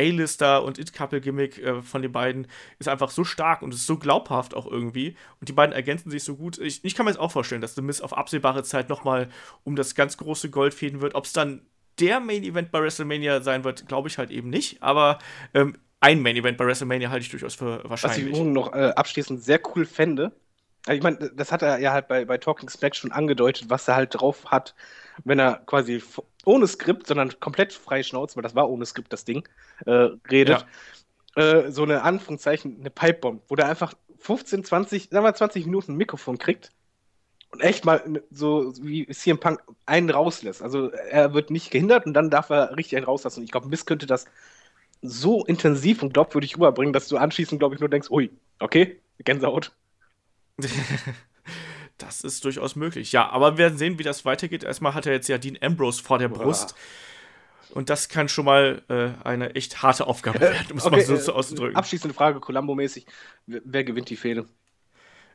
A-Lister 0.00 0.64
und 0.64 0.80
It-Couple-Gimmick 0.80 1.58
äh, 1.58 1.82
von 1.82 2.02
den 2.02 2.10
beiden 2.10 2.48
ist 2.80 2.88
einfach 2.88 3.10
so 3.10 3.22
stark 3.22 3.62
und 3.62 3.72
ist 3.72 3.86
so 3.86 3.96
glaubhaft 3.96 4.54
auch 4.54 4.66
irgendwie. 4.66 5.16
Und 5.40 5.48
die 5.48 5.52
beiden 5.52 5.72
ergänzen 5.72 6.10
sich 6.10 6.24
so 6.24 6.34
gut. 6.34 6.58
Ich, 6.58 6.84
ich 6.84 6.96
kann 6.96 7.06
mir 7.06 7.12
jetzt 7.12 7.20
auch 7.20 7.30
vorstellen, 7.30 7.60
dass 7.60 7.76
The 7.76 7.82
Miz 7.82 8.00
auf 8.00 8.16
absehbare 8.16 8.64
Zeit 8.64 8.88
nochmal 8.88 9.28
um 9.62 9.76
das 9.76 9.94
ganz 9.94 10.16
große 10.16 10.50
Gold 10.50 10.74
fäden 10.74 11.00
wird. 11.00 11.14
Ob 11.14 11.26
es 11.26 11.32
dann 11.32 11.64
der 11.98 12.20
Main 12.20 12.42
Event 12.42 12.70
bei 12.70 12.80
WrestleMania 12.80 13.40
sein 13.40 13.64
wird, 13.64 13.86
glaube 13.86 14.08
ich 14.08 14.18
halt 14.18 14.30
eben 14.30 14.50
nicht. 14.50 14.82
Aber 14.82 15.18
ähm, 15.54 15.76
ein 16.00 16.20
Main 16.20 16.36
Event 16.36 16.58
bei 16.58 16.66
WrestleMania 16.66 17.10
halte 17.10 17.24
ich 17.24 17.30
durchaus 17.30 17.54
für 17.54 17.82
wahrscheinlich. 17.88 18.32
Was 18.32 18.38
ich 18.38 18.44
noch 18.44 18.74
äh, 18.74 18.92
abschließend 18.94 19.42
sehr 19.42 19.60
cool 19.74 19.86
fände, 19.86 20.32
also 20.86 20.96
ich 20.98 21.02
meine, 21.02 21.30
das 21.30 21.50
hat 21.50 21.62
er 21.62 21.78
ja 21.78 21.92
halt 21.92 22.08
bei, 22.08 22.24
bei 22.24 22.36
Talking 22.36 22.68
Smack 22.68 22.94
schon 22.94 23.10
angedeutet, 23.10 23.70
was 23.70 23.88
er 23.88 23.96
halt 23.96 24.14
drauf 24.14 24.44
hat, 24.46 24.74
wenn 25.24 25.38
er 25.38 25.62
quasi 25.66 26.02
ohne 26.44 26.66
Skript, 26.66 27.06
sondern 27.06 27.40
komplett 27.40 27.72
frei 27.72 28.02
Schnauze, 28.02 28.36
weil 28.36 28.42
das 28.42 28.54
war 28.54 28.68
ohne 28.68 28.84
Skript 28.84 29.12
das 29.12 29.24
Ding, 29.24 29.48
äh, 29.86 30.10
redet. 30.30 30.66
Ja. 31.36 31.42
Äh, 31.42 31.72
so 31.72 31.84
eine 31.84 32.02
Anführungszeichen, 32.02 32.80
eine 32.80 32.90
Pipebomb, 32.90 33.42
wo 33.48 33.56
der 33.56 33.68
einfach 33.68 33.94
15, 34.18 34.64
20, 34.64 35.08
sagen 35.10 35.24
wir 35.24 35.34
20 35.34 35.64
Minuten 35.64 35.92
ein 35.92 35.96
Mikrofon 35.96 36.38
kriegt 36.38 36.70
und 37.54 37.60
echt 37.60 37.84
mal 37.84 38.02
so 38.32 38.74
wie 38.82 39.06
CM 39.06 39.38
Punk 39.38 39.60
einen 39.86 40.10
rauslässt. 40.10 40.60
Also 40.60 40.90
er 40.90 41.34
wird 41.34 41.50
nicht 41.50 41.70
gehindert 41.70 42.04
und 42.04 42.12
dann 42.12 42.28
darf 42.28 42.50
er 42.50 42.76
richtig 42.76 42.96
einen 42.96 43.06
rauslassen. 43.06 43.40
Und 43.40 43.44
ich 43.44 43.52
glaube, 43.52 43.68
Miss 43.68 43.86
könnte 43.86 44.06
das 44.06 44.26
so 45.02 45.44
intensiv 45.44 46.02
und 46.02 46.12
glaubwürdig 46.12 46.56
rüberbringen, 46.56 46.92
dass 46.92 47.06
du 47.06 47.16
anschließend, 47.16 47.60
glaube 47.60 47.76
ich, 47.76 47.80
nur 47.80 47.88
denkst, 47.88 48.10
ui, 48.10 48.30
okay, 48.58 49.00
Gänsehaut. 49.22 49.70
das 51.98 52.22
ist 52.22 52.44
durchaus 52.44 52.74
möglich. 52.74 53.12
Ja, 53.12 53.30
aber 53.30 53.52
wir 53.52 53.58
werden 53.58 53.78
sehen, 53.78 54.00
wie 54.00 54.02
das 54.02 54.24
weitergeht. 54.24 54.64
Erstmal 54.64 54.94
hat 54.94 55.06
er 55.06 55.12
jetzt 55.12 55.28
ja 55.28 55.38
Dean 55.38 55.56
Ambrose 55.60 56.02
vor 56.02 56.18
der 56.18 56.28
Brust. 56.28 56.74
Und 57.70 57.88
das 57.88 58.08
kann 58.08 58.28
schon 58.28 58.46
mal 58.46 58.82
äh, 58.88 59.10
eine 59.24 59.54
echt 59.54 59.80
harte 59.82 60.08
Aufgabe 60.08 60.40
werden, 60.40 60.72
um 60.72 60.78
es 60.78 60.86
okay, 60.86 60.96
mal 60.96 61.04
so, 61.04 61.16
so 61.16 61.32
äh, 61.32 61.34
auszudrücken. 61.36 61.76
Abschließende 61.76 62.14
Frage, 62.14 62.40
Columbo-mäßig. 62.40 63.06
Wer, 63.46 63.60
wer 63.64 63.84
gewinnt 63.84 64.10
die 64.10 64.16
Fehde? 64.16 64.46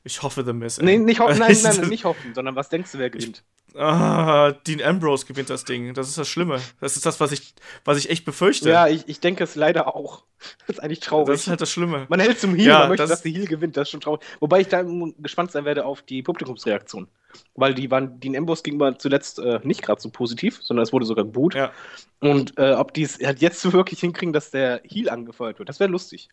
Ich 0.03 0.21
hoffe 0.21 0.43
The 0.43 0.53
Miz. 0.53 0.79
Nee, 0.79 0.97
nicht 0.97 1.19
ho 1.19 1.27
nein, 1.27 1.39
nein, 1.39 1.57
nein, 1.63 1.89
nicht 1.89 2.05
hoffen, 2.05 2.33
sondern 2.33 2.55
was 2.55 2.69
denkst 2.69 2.91
du, 2.93 2.99
wer 2.99 3.09
gewinnt? 3.09 3.43
Ich, 3.67 3.79
ah, 3.79 4.51
Dean 4.51 4.81
Ambrose 4.81 5.25
gewinnt 5.25 5.49
das 5.49 5.65
Ding. 5.65 5.93
Das 5.93 6.07
ist 6.07 6.17
das 6.17 6.27
Schlimme. 6.27 6.59
Das 6.79 6.95
ist 6.95 7.05
das, 7.05 7.19
was 7.19 7.31
ich, 7.31 7.53
was 7.85 7.97
ich 7.97 8.09
echt 8.09 8.25
befürchte. 8.25 8.69
Ja, 8.69 8.87
ich, 8.87 9.07
ich 9.07 9.19
denke 9.19 9.43
es 9.43 9.55
leider 9.55 9.95
auch. 9.95 10.23
Das 10.67 10.77
ist 10.77 10.79
eigentlich 10.81 11.01
traurig. 11.01 11.27
Das 11.27 11.41
ist 11.41 11.47
halt 11.49 11.59
das 11.59 11.69
Schlimme. 11.69 12.05
Man 12.07 12.21
hält 12.21 12.39
zum 12.39 12.55
Heal, 12.55 12.67
ja, 12.67 12.79
man 12.79 12.89
möchte, 12.89 13.03
das 13.03 13.09
dass 13.09 13.21
der 13.23 13.33
Heal 13.33 13.45
gewinnt. 13.45 13.75
Das 13.75 13.89
ist 13.89 13.91
schon 13.91 13.99
traurig. 13.99 14.21
Wobei 14.39 14.61
ich 14.61 14.69
da 14.69 14.85
gespannt 15.17 15.51
sein 15.51 15.65
werde 15.65 15.83
auf 15.83 16.01
die 16.01 16.23
Publikumsreaktion. 16.23 17.09
Weil 17.55 17.73
die 17.73 17.91
waren 17.91 18.21
Dean 18.21 18.37
Ambrose 18.37 18.63
gegenüber 18.63 18.97
zuletzt 18.97 19.39
äh, 19.39 19.59
nicht 19.63 19.81
gerade 19.81 19.99
so 19.99 20.09
positiv, 20.09 20.59
sondern 20.63 20.83
es 20.83 20.93
wurde 20.93 21.05
sogar 21.05 21.25
geboot. 21.25 21.55
Ja. 21.55 21.73
Und 22.21 22.57
äh, 22.57 22.71
ob 22.71 22.93
die 22.93 23.03
es 23.03 23.19
halt 23.21 23.41
jetzt 23.41 23.59
so 23.59 23.73
wirklich 23.73 23.99
hinkriegen, 23.99 24.31
dass 24.31 24.49
der 24.49 24.81
Heal 24.85 25.09
angefeuert 25.09 25.59
wird, 25.59 25.67
das 25.67 25.81
wäre 25.81 25.91
lustig. 25.91 26.29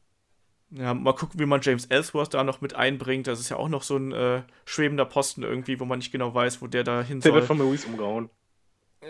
Ja, 0.79 0.93
mal 0.93 1.15
gucken, 1.15 1.41
wie 1.41 1.47
man 1.47 1.61
James 1.63 1.87
Ellsworth 1.87 2.35
da 2.35 2.45
noch 2.45 2.61
mit 2.61 2.75
einbringt. 2.75 3.27
Das 3.27 3.41
ist 3.41 3.49
ja 3.49 3.57
auch 3.57 3.69
noch 3.69 3.83
so 3.83 3.97
ein 3.97 4.13
äh, 4.13 4.43
schwebender 4.67 5.07
Posten 5.07 5.43
irgendwie, 5.43 5.81
wo 5.81 5.87
man 5.87 5.99
nicht 5.99 6.13
genau 6.13 6.35
weiß, 6.35 6.61
wo 6.61 6.67
der 6.67 6.85
da 6.85 7.03
hin 7.03 7.21
soll. 7.21 7.33
Der 7.33 7.41
wird 7.41 7.47
von 7.47 7.59
Maurice 7.59 7.87
umgehauen. 7.87 8.29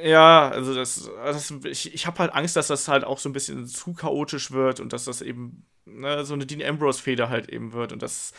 Ja, 0.04 0.48
also 0.48 0.74
das, 0.74 1.10
das 1.24 1.50
ich, 1.64 1.92
ich 1.92 2.06
habe 2.06 2.18
halt 2.18 2.34
Angst, 2.34 2.54
dass 2.54 2.68
das 2.68 2.86
halt 2.86 3.04
auch 3.04 3.18
so 3.18 3.28
ein 3.28 3.32
bisschen 3.32 3.66
zu 3.66 3.94
chaotisch 3.94 4.52
wird 4.52 4.78
und 4.78 4.92
dass 4.92 5.06
das 5.06 5.22
eben 5.22 5.64
ne, 5.86 6.24
so 6.24 6.34
eine 6.34 6.46
Dean 6.46 6.62
Ambrose-Feder 6.62 7.28
halt 7.30 7.48
eben 7.48 7.72
wird 7.72 7.92
und 7.92 8.02
das. 8.02 8.32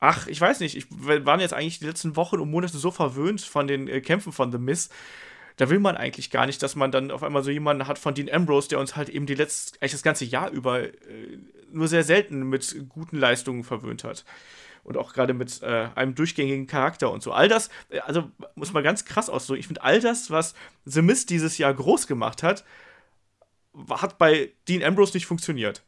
Ach, 0.00 0.26
ich 0.26 0.40
weiß 0.40 0.60
nicht, 0.60 0.76
ich, 0.76 0.86
wir 0.90 1.26
waren 1.26 1.40
jetzt 1.40 1.54
eigentlich 1.54 1.80
die 1.80 1.86
letzten 1.86 2.16
Wochen 2.16 2.40
und 2.40 2.50
Monate 2.50 2.78
so 2.78 2.90
verwöhnt 2.90 3.40
von 3.40 3.66
den 3.66 3.88
äh, 3.88 4.00
Kämpfen 4.00 4.32
von 4.32 4.50
The 4.50 4.58
Miz 4.58 4.90
da 5.58 5.68
will 5.68 5.80
man 5.80 5.96
eigentlich 5.96 6.30
gar 6.30 6.46
nicht, 6.46 6.62
dass 6.62 6.76
man 6.76 6.92
dann 6.92 7.10
auf 7.10 7.24
einmal 7.24 7.42
so 7.42 7.50
jemanden 7.50 7.88
hat 7.88 7.98
von 7.98 8.14
Dean 8.14 8.30
Ambrose, 8.30 8.68
der 8.68 8.78
uns 8.78 8.94
halt 8.94 9.08
eben 9.08 9.26
die 9.26 9.34
letzte, 9.34 9.76
eigentlich 9.80 9.92
das 9.92 10.04
ganze 10.04 10.24
Jahr 10.24 10.50
über 10.50 10.84
äh, 10.84 10.92
nur 11.70 11.88
sehr 11.88 12.04
selten 12.04 12.48
mit 12.48 12.88
guten 12.88 13.18
Leistungen 13.18 13.64
verwöhnt 13.64 14.04
hat. 14.04 14.24
Und 14.84 14.96
auch 14.96 15.12
gerade 15.12 15.34
mit 15.34 15.62
äh, 15.62 15.88
einem 15.94 16.14
durchgängigen 16.14 16.66
Charakter 16.66 17.10
und 17.10 17.22
so. 17.22 17.32
All 17.32 17.48
das, 17.48 17.68
äh, 17.90 18.00
also 18.00 18.30
muss 18.54 18.72
man 18.72 18.82
ganz 18.82 19.04
krass 19.04 19.28
ausdrücken. 19.28 19.60
Ich 19.60 19.66
finde, 19.66 19.82
all 19.82 20.00
das, 20.00 20.30
was 20.30 20.54
The 20.84 21.02
Mist 21.02 21.30
dieses 21.30 21.58
Jahr 21.58 21.74
groß 21.74 22.06
gemacht 22.06 22.42
hat, 22.42 22.64
hat 23.90 24.18
bei 24.18 24.52
Dean 24.66 24.82
Ambrose 24.82 25.14
nicht 25.14 25.26
funktioniert. 25.26 25.82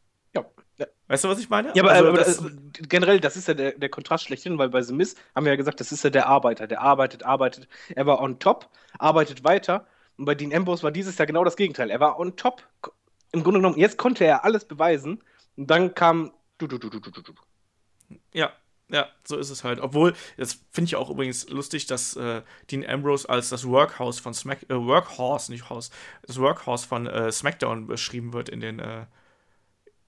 Weißt 1.10 1.24
du, 1.24 1.28
was 1.28 1.40
ich 1.40 1.50
meine? 1.50 1.72
Ja, 1.74 1.82
aber, 1.82 1.90
also, 1.90 2.08
aber 2.08 2.18
das, 2.18 2.44
generell, 2.88 3.18
das 3.18 3.36
ist 3.36 3.48
ja 3.48 3.54
der, 3.54 3.72
der 3.72 3.88
Kontrast 3.88 4.24
schlechthin, 4.24 4.58
weil 4.58 4.68
bei 4.68 4.80
The 4.80 4.92
Miz 4.92 5.16
haben 5.34 5.44
wir 5.44 5.52
ja 5.52 5.56
gesagt, 5.56 5.80
das 5.80 5.90
ist 5.90 6.04
ja 6.04 6.10
der 6.10 6.28
Arbeiter, 6.28 6.68
der 6.68 6.82
arbeitet, 6.82 7.24
arbeitet. 7.24 7.66
Er 7.96 8.06
war 8.06 8.20
on 8.20 8.38
top, 8.38 8.68
arbeitet 8.96 9.42
weiter. 9.42 9.88
Und 10.16 10.26
bei 10.26 10.36
Dean 10.36 10.54
Ambrose 10.54 10.84
war 10.84 10.92
dieses 10.92 11.18
Jahr 11.18 11.26
genau 11.26 11.42
das 11.42 11.56
Gegenteil. 11.56 11.90
Er 11.90 11.98
war 11.98 12.20
on 12.20 12.36
top. 12.36 12.62
Im 13.32 13.42
Grunde 13.42 13.58
genommen, 13.58 13.76
jetzt 13.76 13.98
konnte 13.98 14.24
er 14.24 14.44
alles 14.44 14.64
beweisen. 14.64 15.20
Und 15.60 15.66
dann 15.70 15.94
kam. 15.94 16.32
Du, 16.56 16.66
du, 16.66 16.78
du, 16.78 16.88
du, 16.88 17.00
du, 17.00 17.10
du. 17.10 17.34
Ja, 18.32 18.50
ja, 18.88 19.08
so 19.24 19.36
ist 19.36 19.50
es 19.50 19.62
halt. 19.62 19.78
Obwohl, 19.78 20.14
das 20.38 20.54
finde 20.72 20.86
ich 20.86 20.96
auch 20.96 21.10
übrigens 21.10 21.50
lustig, 21.50 21.84
dass 21.86 22.16
äh, 22.16 22.40
Dean 22.70 22.82
Ambrose 22.82 23.28
als 23.28 23.50
das 23.50 23.68
Workhouse 23.68 24.20
von 24.20 24.32
Smack, 24.32 24.62
äh, 24.70 24.74
Workhorse, 24.74 25.52
nicht 25.52 25.68
House, 25.68 25.90
das 26.22 26.40
Workhorse 26.40 26.88
von 26.88 27.06
äh, 27.06 27.30
SmackDown 27.30 27.86
beschrieben 27.86 28.32
wird 28.32 28.48
in 28.48 28.60
den 28.60 28.78
äh, 28.78 29.04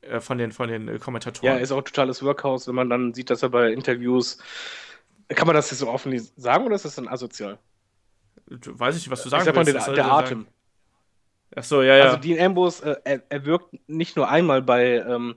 äh, 0.01 0.21
von 0.21 0.39
den, 0.39 0.53
von 0.53 0.71
den 0.71 0.89
äh, 0.89 0.99
Kommentatoren. 0.99 1.53
Ja, 1.53 1.59
er 1.59 1.61
ist 1.61 1.71
auch 1.71 1.79
ein 1.79 1.85
totales 1.85 2.23
Workhouse, 2.23 2.67
wenn 2.67 2.75
man 2.75 2.89
dann 2.89 3.13
sieht, 3.13 3.29
dass 3.29 3.43
er 3.43 3.51
bei 3.51 3.73
Interviews. 3.73 4.39
Kann 5.29 5.47
man 5.47 5.55
das 5.55 5.71
jetzt 5.71 5.81
so 5.81 5.89
offen 5.89 6.19
sagen 6.37 6.65
oder 6.65 6.77
ist 6.77 6.87
das 6.87 6.95
dann 6.95 7.09
asozial? 7.09 7.59
Weiß 8.47 8.97
ich 8.97 9.03
nicht, 9.03 9.11
was 9.11 9.23
du 9.23 9.29
sagen 9.29 9.43
ich 9.43 9.47
sag 9.47 9.55
willst. 9.55 9.75
Mal 9.75 9.85
den, 9.85 9.95
der 9.95 10.13
Atem. 10.13 10.47
Ach 11.55 11.65
so, 11.65 11.83
ja, 11.83 11.97
ja. 11.97 12.05
Also 12.05 12.17
Dean 12.17 12.41
Ambrose, 12.41 12.85
äh, 12.85 12.97
er, 13.05 13.23
er, 13.29 13.45
wirkt 13.45 13.77
nicht 13.87 14.17
nur 14.17 14.29
einmal 14.29 14.63
bei 14.63 14.97
ähm, 14.97 15.37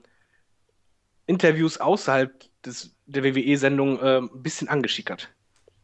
Interviews 1.26 1.78
außerhalb 1.78 2.32
des, 2.64 2.94
der 3.06 3.24
WWE-Sendung 3.24 4.00
äh, 4.00 4.18
ein 4.18 4.42
bisschen 4.42 4.68
angeschickert. 4.68 5.28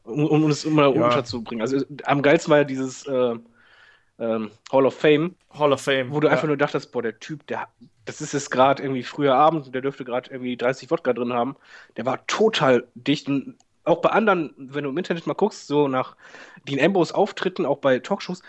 Um, 0.05 0.27
um 0.27 0.51
es 0.51 0.65
immer 0.65 0.95
ja. 0.95 1.05
unterzubringen. 1.05 1.63
Also 1.63 1.85
am 2.05 2.23
geilsten 2.23 2.51
war 2.51 2.59
ja 2.59 2.65
dieses 2.65 3.07
äh, 3.07 3.37
ähm, 4.19 4.51
Hall 4.73 4.87
of 4.87 4.95
Fame. 4.95 5.37
Hall 5.51 5.73
of 5.73 5.81
Fame. 5.81 6.13
Wo 6.13 6.21
du 6.21 6.29
ja. 6.29 6.33
einfach 6.33 6.49
nur 6.49 6.57
dachtest, 6.57 6.93
boah, 6.93 7.03
der 7.03 7.19
Typ, 7.19 7.47
der, 7.47 7.69
das 8.05 8.21
ist 8.21 8.33
jetzt 8.33 8.51
gerade 8.51 8.83
irgendwie 8.83 9.03
früher 9.03 9.35
Abend 9.35 9.67
und 9.67 9.75
der 9.75 9.83
dürfte 9.83 10.05
gerade 10.05 10.31
irgendwie 10.31 10.57
30 10.57 10.91
Wodka 10.91 11.13
drin 11.13 11.33
haben. 11.33 11.57
Der 11.97 12.07
war 12.07 12.27
total 12.27 12.87
dicht 12.95 13.29
und 13.29 13.57
auch 13.85 14.01
bei 14.01 14.11
anderen, 14.11 14.55
wenn 14.57 14.85
du 14.85 14.91
im 14.91 14.99
Internet 14.99 15.27
mal 15.27 15.35
guckst, 15.35 15.67
so 15.67 15.89
nach 15.89 16.17
Dean 16.69 16.85
Ambrose 16.85 17.15
Auftritten, 17.15 17.67
auch 17.67 17.79
bei 17.79 17.99
Talkshows, 17.99 18.43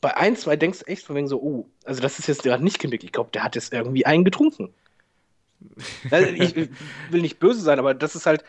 bei 0.00 0.16
ein, 0.16 0.36
zwei 0.36 0.56
denkst 0.56 0.80
du 0.80 0.86
echt 0.86 1.04
von 1.04 1.16
wegen 1.16 1.28
so, 1.28 1.40
oh, 1.40 1.68
also 1.84 2.00
das 2.00 2.18
ist 2.18 2.26
jetzt 2.26 2.42
gerade 2.42 2.64
nicht 2.64 2.78
Gimmick. 2.78 3.04
Ich 3.04 3.12
glaube, 3.12 3.30
der 3.32 3.44
hat 3.44 3.54
jetzt 3.54 3.72
irgendwie 3.72 4.06
einen 4.06 4.24
getrunken. 4.24 4.72
also 6.10 6.28
ich 6.30 6.56
will 6.56 7.20
nicht 7.20 7.38
böse 7.38 7.60
sein, 7.60 7.78
aber 7.78 7.92
das 7.94 8.16
ist 8.16 8.26
halt 8.26 8.44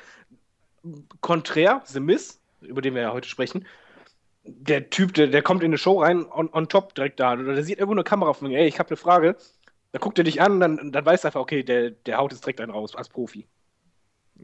konträr, 1.20 1.82
The 1.86 2.00
Miss, 2.00 2.40
über 2.62 2.82
den 2.82 2.96
wir 2.96 3.02
ja 3.02 3.14
heute 3.14 3.28
sprechen. 3.28 3.66
Der 4.44 4.90
Typ, 4.90 5.14
der, 5.14 5.28
der 5.28 5.42
kommt 5.44 5.62
in 5.62 5.70
eine 5.70 5.78
Show 5.78 6.02
rein 6.02 6.26
on, 6.26 6.50
on 6.52 6.68
top 6.68 6.96
direkt 6.96 7.20
da. 7.20 7.34
Oder 7.34 7.54
der 7.54 7.64
sieht 7.64 7.78
irgendwo 7.78 7.96
eine 7.96 8.04
Kamera 8.04 8.34
von 8.34 8.48
mir, 8.48 8.60
ey, 8.60 8.68
ich 8.68 8.80
habe 8.80 8.90
eine 8.90 8.98
Frage. 8.98 9.36
Da 9.92 10.00
guckt 10.00 10.18
er 10.18 10.24
dich 10.24 10.42
an, 10.42 10.60
dann, 10.60 10.92
dann 10.92 11.06
weißt 11.06 11.24
du 11.24 11.28
einfach, 11.28 11.42
okay, 11.42 11.64
der, 11.64 11.92
der 11.92 12.18
haut 12.18 12.32
jetzt 12.32 12.46
direkt 12.46 12.62
einen 12.62 12.72
raus 12.72 12.96
als 12.96 13.10
Profi. 13.10 13.46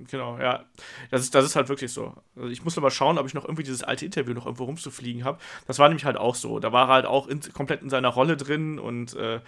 Genau, 0.09 0.37
ja. 0.37 0.65
Das 1.09 1.21
ist, 1.21 1.33
das 1.33 1.45
ist 1.45 1.55
halt 1.55 1.69
wirklich 1.69 1.91
so. 1.91 2.13
Also 2.35 2.49
ich 2.49 2.63
muss 2.63 2.75
mal 2.77 2.91
schauen, 2.91 3.17
ob 3.17 3.25
ich 3.25 3.33
noch 3.33 3.45
irgendwie 3.45 3.63
dieses 3.63 3.83
alte 3.83 4.05
Interview 4.05 4.33
noch 4.33 4.45
irgendwo 4.45 4.65
rumzufliegen 4.65 5.23
habe. 5.23 5.39
Das 5.65 5.79
war 5.79 5.87
nämlich 5.89 6.05
halt 6.05 6.17
auch 6.17 6.35
so. 6.35 6.59
Da 6.59 6.71
war 6.71 6.87
er 6.89 6.93
halt 6.93 7.05
auch 7.05 7.27
in, 7.27 7.41
komplett 7.53 7.81
in 7.81 7.89
seiner 7.89 8.09
Rolle 8.09 8.37
drin 8.37 8.79
und 8.79 9.15
äh, 9.15 9.39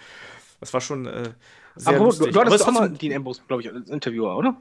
das 0.60 0.72
war 0.74 0.80
schon 0.80 1.06
äh, 1.06 1.34
sehr 1.76 1.96
Aber 1.96 2.04
lustig. 2.06 2.32
du, 2.32 2.40
hattest 2.40 2.66
auch 2.66 2.72
mal 2.72 2.90
Dean 2.90 3.14
Ambrose, 3.16 3.42
glaube 3.46 3.62
ich, 3.62 3.72
als 3.72 3.88
Interviewer, 3.90 4.36
oder? 4.36 4.60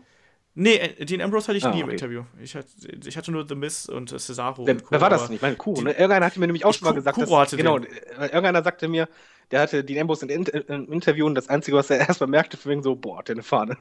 Nee, 0.56 0.76
äh, 0.76 1.06
Dean 1.06 1.22
Ambrose 1.22 1.48
hatte 1.48 1.58
ich 1.58 1.64
Ah, 1.66 1.72
nie 1.72 1.80
im 1.82 1.86
okay. 1.86 1.94
Interview. 1.94 2.24
Ich 2.42 2.56
hatte, 2.56 2.68
ich 3.06 3.18
hatte 3.18 3.32
nur 3.32 3.48
The 3.48 3.56
Miz 3.56 3.86
und 3.86 4.12
äh, 4.12 4.20
Cesaro. 4.20 4.66
Wer, 4.66 4.76
und 4.76 4.84
Co., 4.84 4.92
wer 4.92 5.02
war 5.02 5.10
das 5.10 5.26
denn? 5.28 5.36
Ich 5.36 5.42
meine, 5.42 5.56
Kuro, 5.56 5.82
ne? 5.82 5.92
Irgendeiner 5.92 6.26
hatte 6.26 6.40
mir 6.40 6.48
nämlich 6.48 6.66
auch 6.66 6.74
schon 6.74 6.86
mal 6.88 6.94
gesagt, 6.94 7.16
Kuro 7.16 7.38
hatte 7.38 7.56
genau, 7.58 7.80
den. 7.80 7.92
äh, 7.92 8.26
irgendeiner 8.26 8.64
sagte 8.64 8.88
mir, 8.88 9.08
der 9.52 9.62
hatte 9.62 9.84
Dean 9.84 10.02
Ambrose 10.02 10.26
im 10.26 10.92
Interview 10.92 11.26
und 11.26 11.36
das 11.36 11.50
Einzige, 11.50 11.78
was 11.78 11.90
er 11.90 12.00
erstmal 12.08 12.30
merkte, 12.30 12.58
von 12.58 12.72
wegen 12.72 12.84
so, 12.84 12.96
boah, 12.96 13.24
der 13.24 13.36
eine 13.36 13.44
Fahne. 13.44 13.78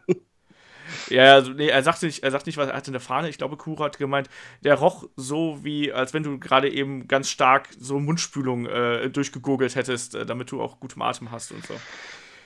Ja, 1.10 1.34
also, 1.34 1.52
nee, 1.52 1.68
er 1.68 1.82
sagte 1.82 2.06
nicht, 2.06 2.22
er 2.22 2.30
sagt 2.30 2.46
nicht, 2.46 2.56
was 2.56 2.68
er 2.68 2.76
hatte 2.76 2.90
eine 2.90 3.00
Fahne. 3.00 3.28
Ich 3.28 3.38
glaube, 3.38 3.56
Kuro 3.56 3.84
hat 3.84 3.98
gemeint, 3.98 4.28
der 4.62 4.74
roch 4.74 5.08
so 5.16 5.58
wie, 5.62 5.92
als 5.92 6.14
wenn 6.14 6.22
du 6.22 6.38
gerade 6.38 6.70
eben 6.70 7.08
ganz 7.08 7.28
stark 7.28 7.68
so 7.78 7.98
Mundspülung 7.98 8.66
äh, 8.66 9.10
durchgegurgelt 9.10 9.74
hättest, 9.74 10.14
äh, 10.14 10.26
damit 10.26 10.50
du 10.50 10.60
auch 10.60 10.80
gutem 10.80 11.02
Atem 11.02 11.30
hast 11.30 11.52
und 11.52 11.66
so. 11.66 11.74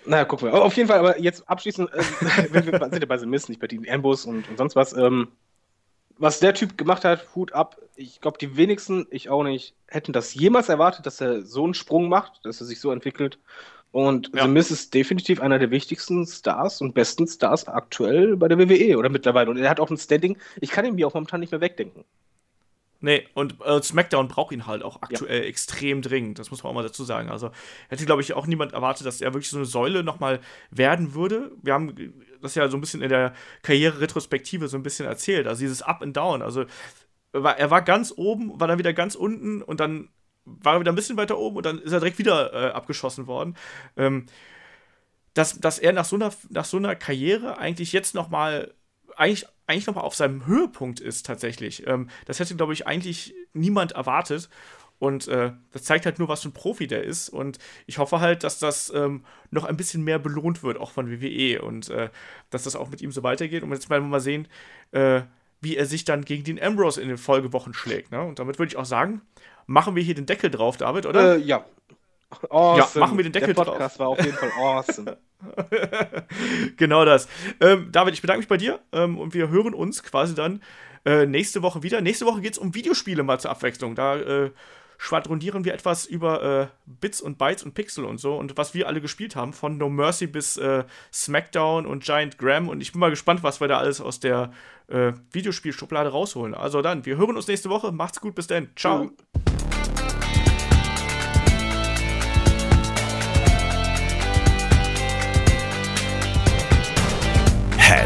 naja, 0.07 0.25
gucken 0.25 0.49
wir. 0.49 0.63
Auf 0.63 0.77
jeden 0.77 0.89
Fall, 0.89 0.99
aber 0.99 1.19
jetzt 1.21 1.49
abschließend, 1.49 1.93
äh, 1.93 2.03
wenn 2.51 2.67
wir 2.67 2.79
sind 2.79 3.01
ja 3.01 3.07
bei 3.07 3.19
The 3.19 3.27
nicht 3.27 3.61
bei 3.61 3.67
Dean 3.67 3.89
Ambrose 3.89 4.29
und, 4.29 4.49
und 4.49 4.59
sonst 4.59 4.77
was. 4.77 4.93
Ähm, 4.93 5.29
was 6.19 6.41
der 6.41 6.55
Typ 6.55 6.79
gemacht 6.79 7.05
hat, 7.05 7.35
Hut 7.35 7.53
ab. 7.53 7.79
Ich 7.97 8.21
glaube, 8.21 8.39
die 8.39 8.57
wenigsten, 8.57 9.07
ich 9.11 9.29
auch 9.29 9.43
nicht, 9.43 9.75
hätten 9.89 10.13
das 10.13 10.35
jemals 10.35 10.69
erwartet, 10.69 11.07
dass 11.07 11.21
er 11.21 11.43
so 11.43 11.65
einen 11.65 11.75
Sprung 11.75 12.09
macht, 12.09 12.45
dass 12.45 12.61
er 12.61 12.67
sich 12.67 12.81
so 12.81 12.93
entwickelt. 12.93 13.39
Und 13.93 14.31
Ja. 14.35 14.45
The 14.45 14.49
Miz 14.49 14.71
ist 14.71 14.95
definitiv 14.95 15.41
einer 15.41 15.59
der 15.59 15.71
wichtigsten 15.71 16.27
Stars 16.27 16.81
und 16.81 16.95
besten 16.95 17.27
Stars 17.27 17.69
aktuell 17.69 18.37
bei 18.37 18.49
der 18.49 18.59
WWE 18.59 18.99
oder 18.99 19.11
mittlerweile. 19.11 19.51
Und 19.51 19.59
er 19.59 19.71
hat 19.71 19.81
auch 19.81 19.91
ein 19.91 19.99
Standing, 19.99 20.39
ich 20.61 20.71
kann 20.71 20.85
ihn 20.87 20.95
mir 20.97 21.07
auch 21.07 21.15
momentan 21.15 21.41
nicht 21.41 21.53
mehr 21.53 21.61
wegdenken. 21.61 22.05
Nee, 23.05 23.27
und 23.35 23.57
äh, 23.65 23.83
SmackDown 23.83 24.29
braucht 24.29 24.53
ihn 24.53 24.67
halt 24.69 24.85
auch 24.85 25.03
aktuell 25.03 25.43
extrem 25.45 26.03
dringend. 26.03 26.39
Das 26.39 26.53
muss 26.53 26.63
man 26.63 26.71
auch 26.71 26.75
mal 26.75 26.85
dazu 26.85 27.03
sagen. 27.03 27.31
Also 27.31 27.51
hätte, 27.89 28.07
glaube 28.07 28.23
ich, 28.23 28.33
auch 28.35 28.47
niemand 28.47 28.75
erwartet, 28.75 29.07
dass 29.07 29.21
er 29.21 29.35
wirklich 29.35 29.51
so 29.51 29.57
eine 29.57 29.67
Säule 29.67 30.05
nochmal 30.05 30.39
werden 30.71 31.13
würde. 31.13 31.51
Wir 31.63 31.75
haben 31.75 32.15
das 32.41 32.55
ja 32.55 32.69
so 32.69 32.77
ein 32.77 32.81
bisschen 32.81 33.03
in 33.03 33.09
der 33.09 33.35
Karriere-Retrospektive 33.63 34.69
so 34.69 34.77
ein 34.77 34.85
bisschen 34.85 35.07
erzählt. 35.07 35.49
Also 35.49 35.63
dieses 35.63 35.83
Up 35.83 36.01
and 36.01 36.17
Down. 36.17 36.43
Also 36.43 36.65
er 37.33 37.71
war 37.71 37.83
ganz 37.83 38.13
oben, 38.17 38.61
war 38.61 38.69
dann 38.69 38.79
wieder 38.79 38.93
ganz 38.93 39.17
unten 39.17 39.63
und 39.63 39.81
dann 39.81 40.09
war 40.45 40.75
er 40.75 40.81
wieder 40.81 40.93
ein 40.93 40.97
bisschen 40.97 41.17
weiter 41.17 41.39
oben 41.39 41.57
und 41.57 41.67
dann 41.67 41.79
ist 41.79 41.93
er 41.93 42.01
direkt 42.01 42.19
wieder 42.19 42.53
äh, 42.53 42.73
abgeschossen 42.73 43.27
worden. 43.27 43.57
Ähm, 43.97 44.27
dass, 45.35 45.59
dass 45.61 45.79
er 45.79 45.93
nach 45.93 46.05
so 46.05 46.17
einer, 46.17 46.33
nach 46.51 46.65
so 46.65 46.77
einer 46.77 46.95
Karriere 46.95 47.59
eigentlich 47.59 47.93
jetzt 47.93 48.15
noch 48.15 48.29
mal 48.29 48.75
eigentlich, 49.17 49.47
eigentlich 49.67 49.87
noch 49.87 49.95
mal 49.95 50.03
auf 50.03 50.15
seinem 50.15 50.47
Höhepunkt 50.47 51.01
ist 51.01 51.27
tatsächlich. 51.27 51.87
Ähm, 51.87 52.09
das 52.27 52.41
hätte, 52.41 52.57
glaube 52.57 52.73
ich, 52.73 52.87
eigentlich 52.87 53.35
niemand 53.53 53.93
erwartet. 53.93 54.49
Und 54.99 55.27
äh, 55.27 55.53
das 55.73 55.83
zeigt 55.83 56.07
halt 56.07 56.21
nur, 56.21 56.29
was 56.29 56.43
für 56.43 56.49
ein 56.49 56.53
Profi 56.53 56.87
der 56.87 57.03
ist. 57.03 57.29
Und 57.29 57.59
ich 57.87 57.99
hoffe 57.99 58.21
halt, 58.21 58.45
dass 58.45 58.59
das 58.59 58.93
ähm, 58.95 59.25
noch 59.51 59.65
ein 59.65 59.77
bisschen 59.77 60.05
mehr 60.05 60.21
belohnt 60.21 60.63
wird, 60.63 60.79
auch 60.79 60.93
von 60.93 61.11
WWE. 61.11 61.61
Und 61.61 61.89
äh, 61.91 62.11
dass 62.51 62.65
das 62.65 62.77
auch 62.77 62.89
mit 62.89 63.03
ihm 63.03 63.11
so 63.11 63.23
weitergeht. 63.23 63.65
Und 63.65 63.73
jetzt 63.73 63.91
mal, 63.91 64.01
mal 64.01 64.21
sehen, 64.21 64.47
äh, 64.93 65.23
wie 65.61 65.77
er 65.77 65.87
sich 65.87 66.05
dann 66.05 66.25
gegen 66.25 66.45
den 66.45 66.63
Ambrose 66.63 67.03
in 67.03 67.09
den 67.09 67.19
Folgewochen 67.19 67.75
schlägt. 67.75 68.13
Ne? 68.13 68.23
Und 68.23 68.39
damit 68.39 68.59
würde 68.59 68.71
ich 68.71 68.77
auch 68.77 68.85
sagen, 68.85 69.23
machen 69.67 69.97
wir 69.97 70.03
hier 70.03 70.15
den 70.15 70.27
Deckel 70.27 70.51
drauf, 70.51 70.77
David, 70.77 71.07
oder? 71.07 71.37
Äh, 71.37 71.41
ja. 71.41 71.65
Awesome. 72.49 73.05
machen 73.05 73.19
wir 73.19 73.25
den 73.25 73.33
Deckel 73.33 73.53
Der 73.53 73.65
drauf. 73.65 73.75
Podcast 73.75 73.99
war 73.99 74.09
auf 74.09 74.25
jeden 74.25 74.37
Fall 74.37 74.51
awesome. 74.59 75.19
genau 76.77 77.05
das. 77.05 77.29
Ähm, 77.61 77.89
David, 77.93 78.15
ich 78.15 78.23
bedanke 78.23 78.39
mich 78.39 78.49
bei 78.49 78.57
dir 78.57 78.81
ähm, 78.93 79.19
und 79.19 79.35
wir 79.35 79.49
hören 79.49 79.75
uns 79.75 80.03
quasi 80.03 80.35
dann 80.35 80.63
äh, 81.05 81.27
nächste 81.27 81.63
Woche 81.63 81.83
wieder. 81.83 82.01
Nächste 82.01 82.27
Woche 82.27 82.41
geht 82.41 82.53
es 82.53 82.59
um 82.59 82.75
Videospiele 82.75 83.23
mal 83.23 83.39
zur 83.39 83.51
Abwechslung. 83.51 83.95
Da 83.95 84.17
äh, 84.17 84.51
schwadronieren 84.99 85.65
wir 85.65 85.75
etwas 85.75 86.07
über 86.07 86.43
äh, 86.63 86.67
Bits 86.87 87.21
und 87.21 87.37
Bytes 87.37 87.65
und 87.65 87.75
Pixel 87.75 88.05
und 88.05 88.19
so 88.19 88.37
und 88.37 88.57
was 88.57 88.73
wir 88.73 88.87
alle 88.87 89.01
gespielt 89.01 89.35
haben, 89.35 89.53
von 89.53 89.77
No 89.77 89.89
Mercy 89.89 90.29
bis 90.29 90.57
äh, 90.57 90.85
SmackDown 91.13 91.87
und 91.87 92.05
Giant 92.05 92.39
Graham. 92.39 92.69
Und 92.69 92.81
ich 92.81 92.93
bin 92.93 93.01
mal 93.01 93.11
gespannt, 93.11 93.43
was 93.43 93.61
wir 93.61 93.69
da 93.69 93.79
alles 93.79 94.01
aus 94.01 94.21
der 94.21 94.53
äh, 94.87 95.13
Videospielschublade 95.33 96.11
rausholen. 96.11 96.55
Also 96.55 96.83
dann, 96.83 97.05
wir 97.05 97.17
hören 97.17 97.37
uns 97.37 97.49
nächste 97.49 97.69
Woche. 97.69 97.91
Macht's 97.91 98.21
gut, 98.21 98.37
bis 98.37 98.47
dann. 98.47 98.71
Ciao. 98.77 99.05
Mhm. 99.05 99.52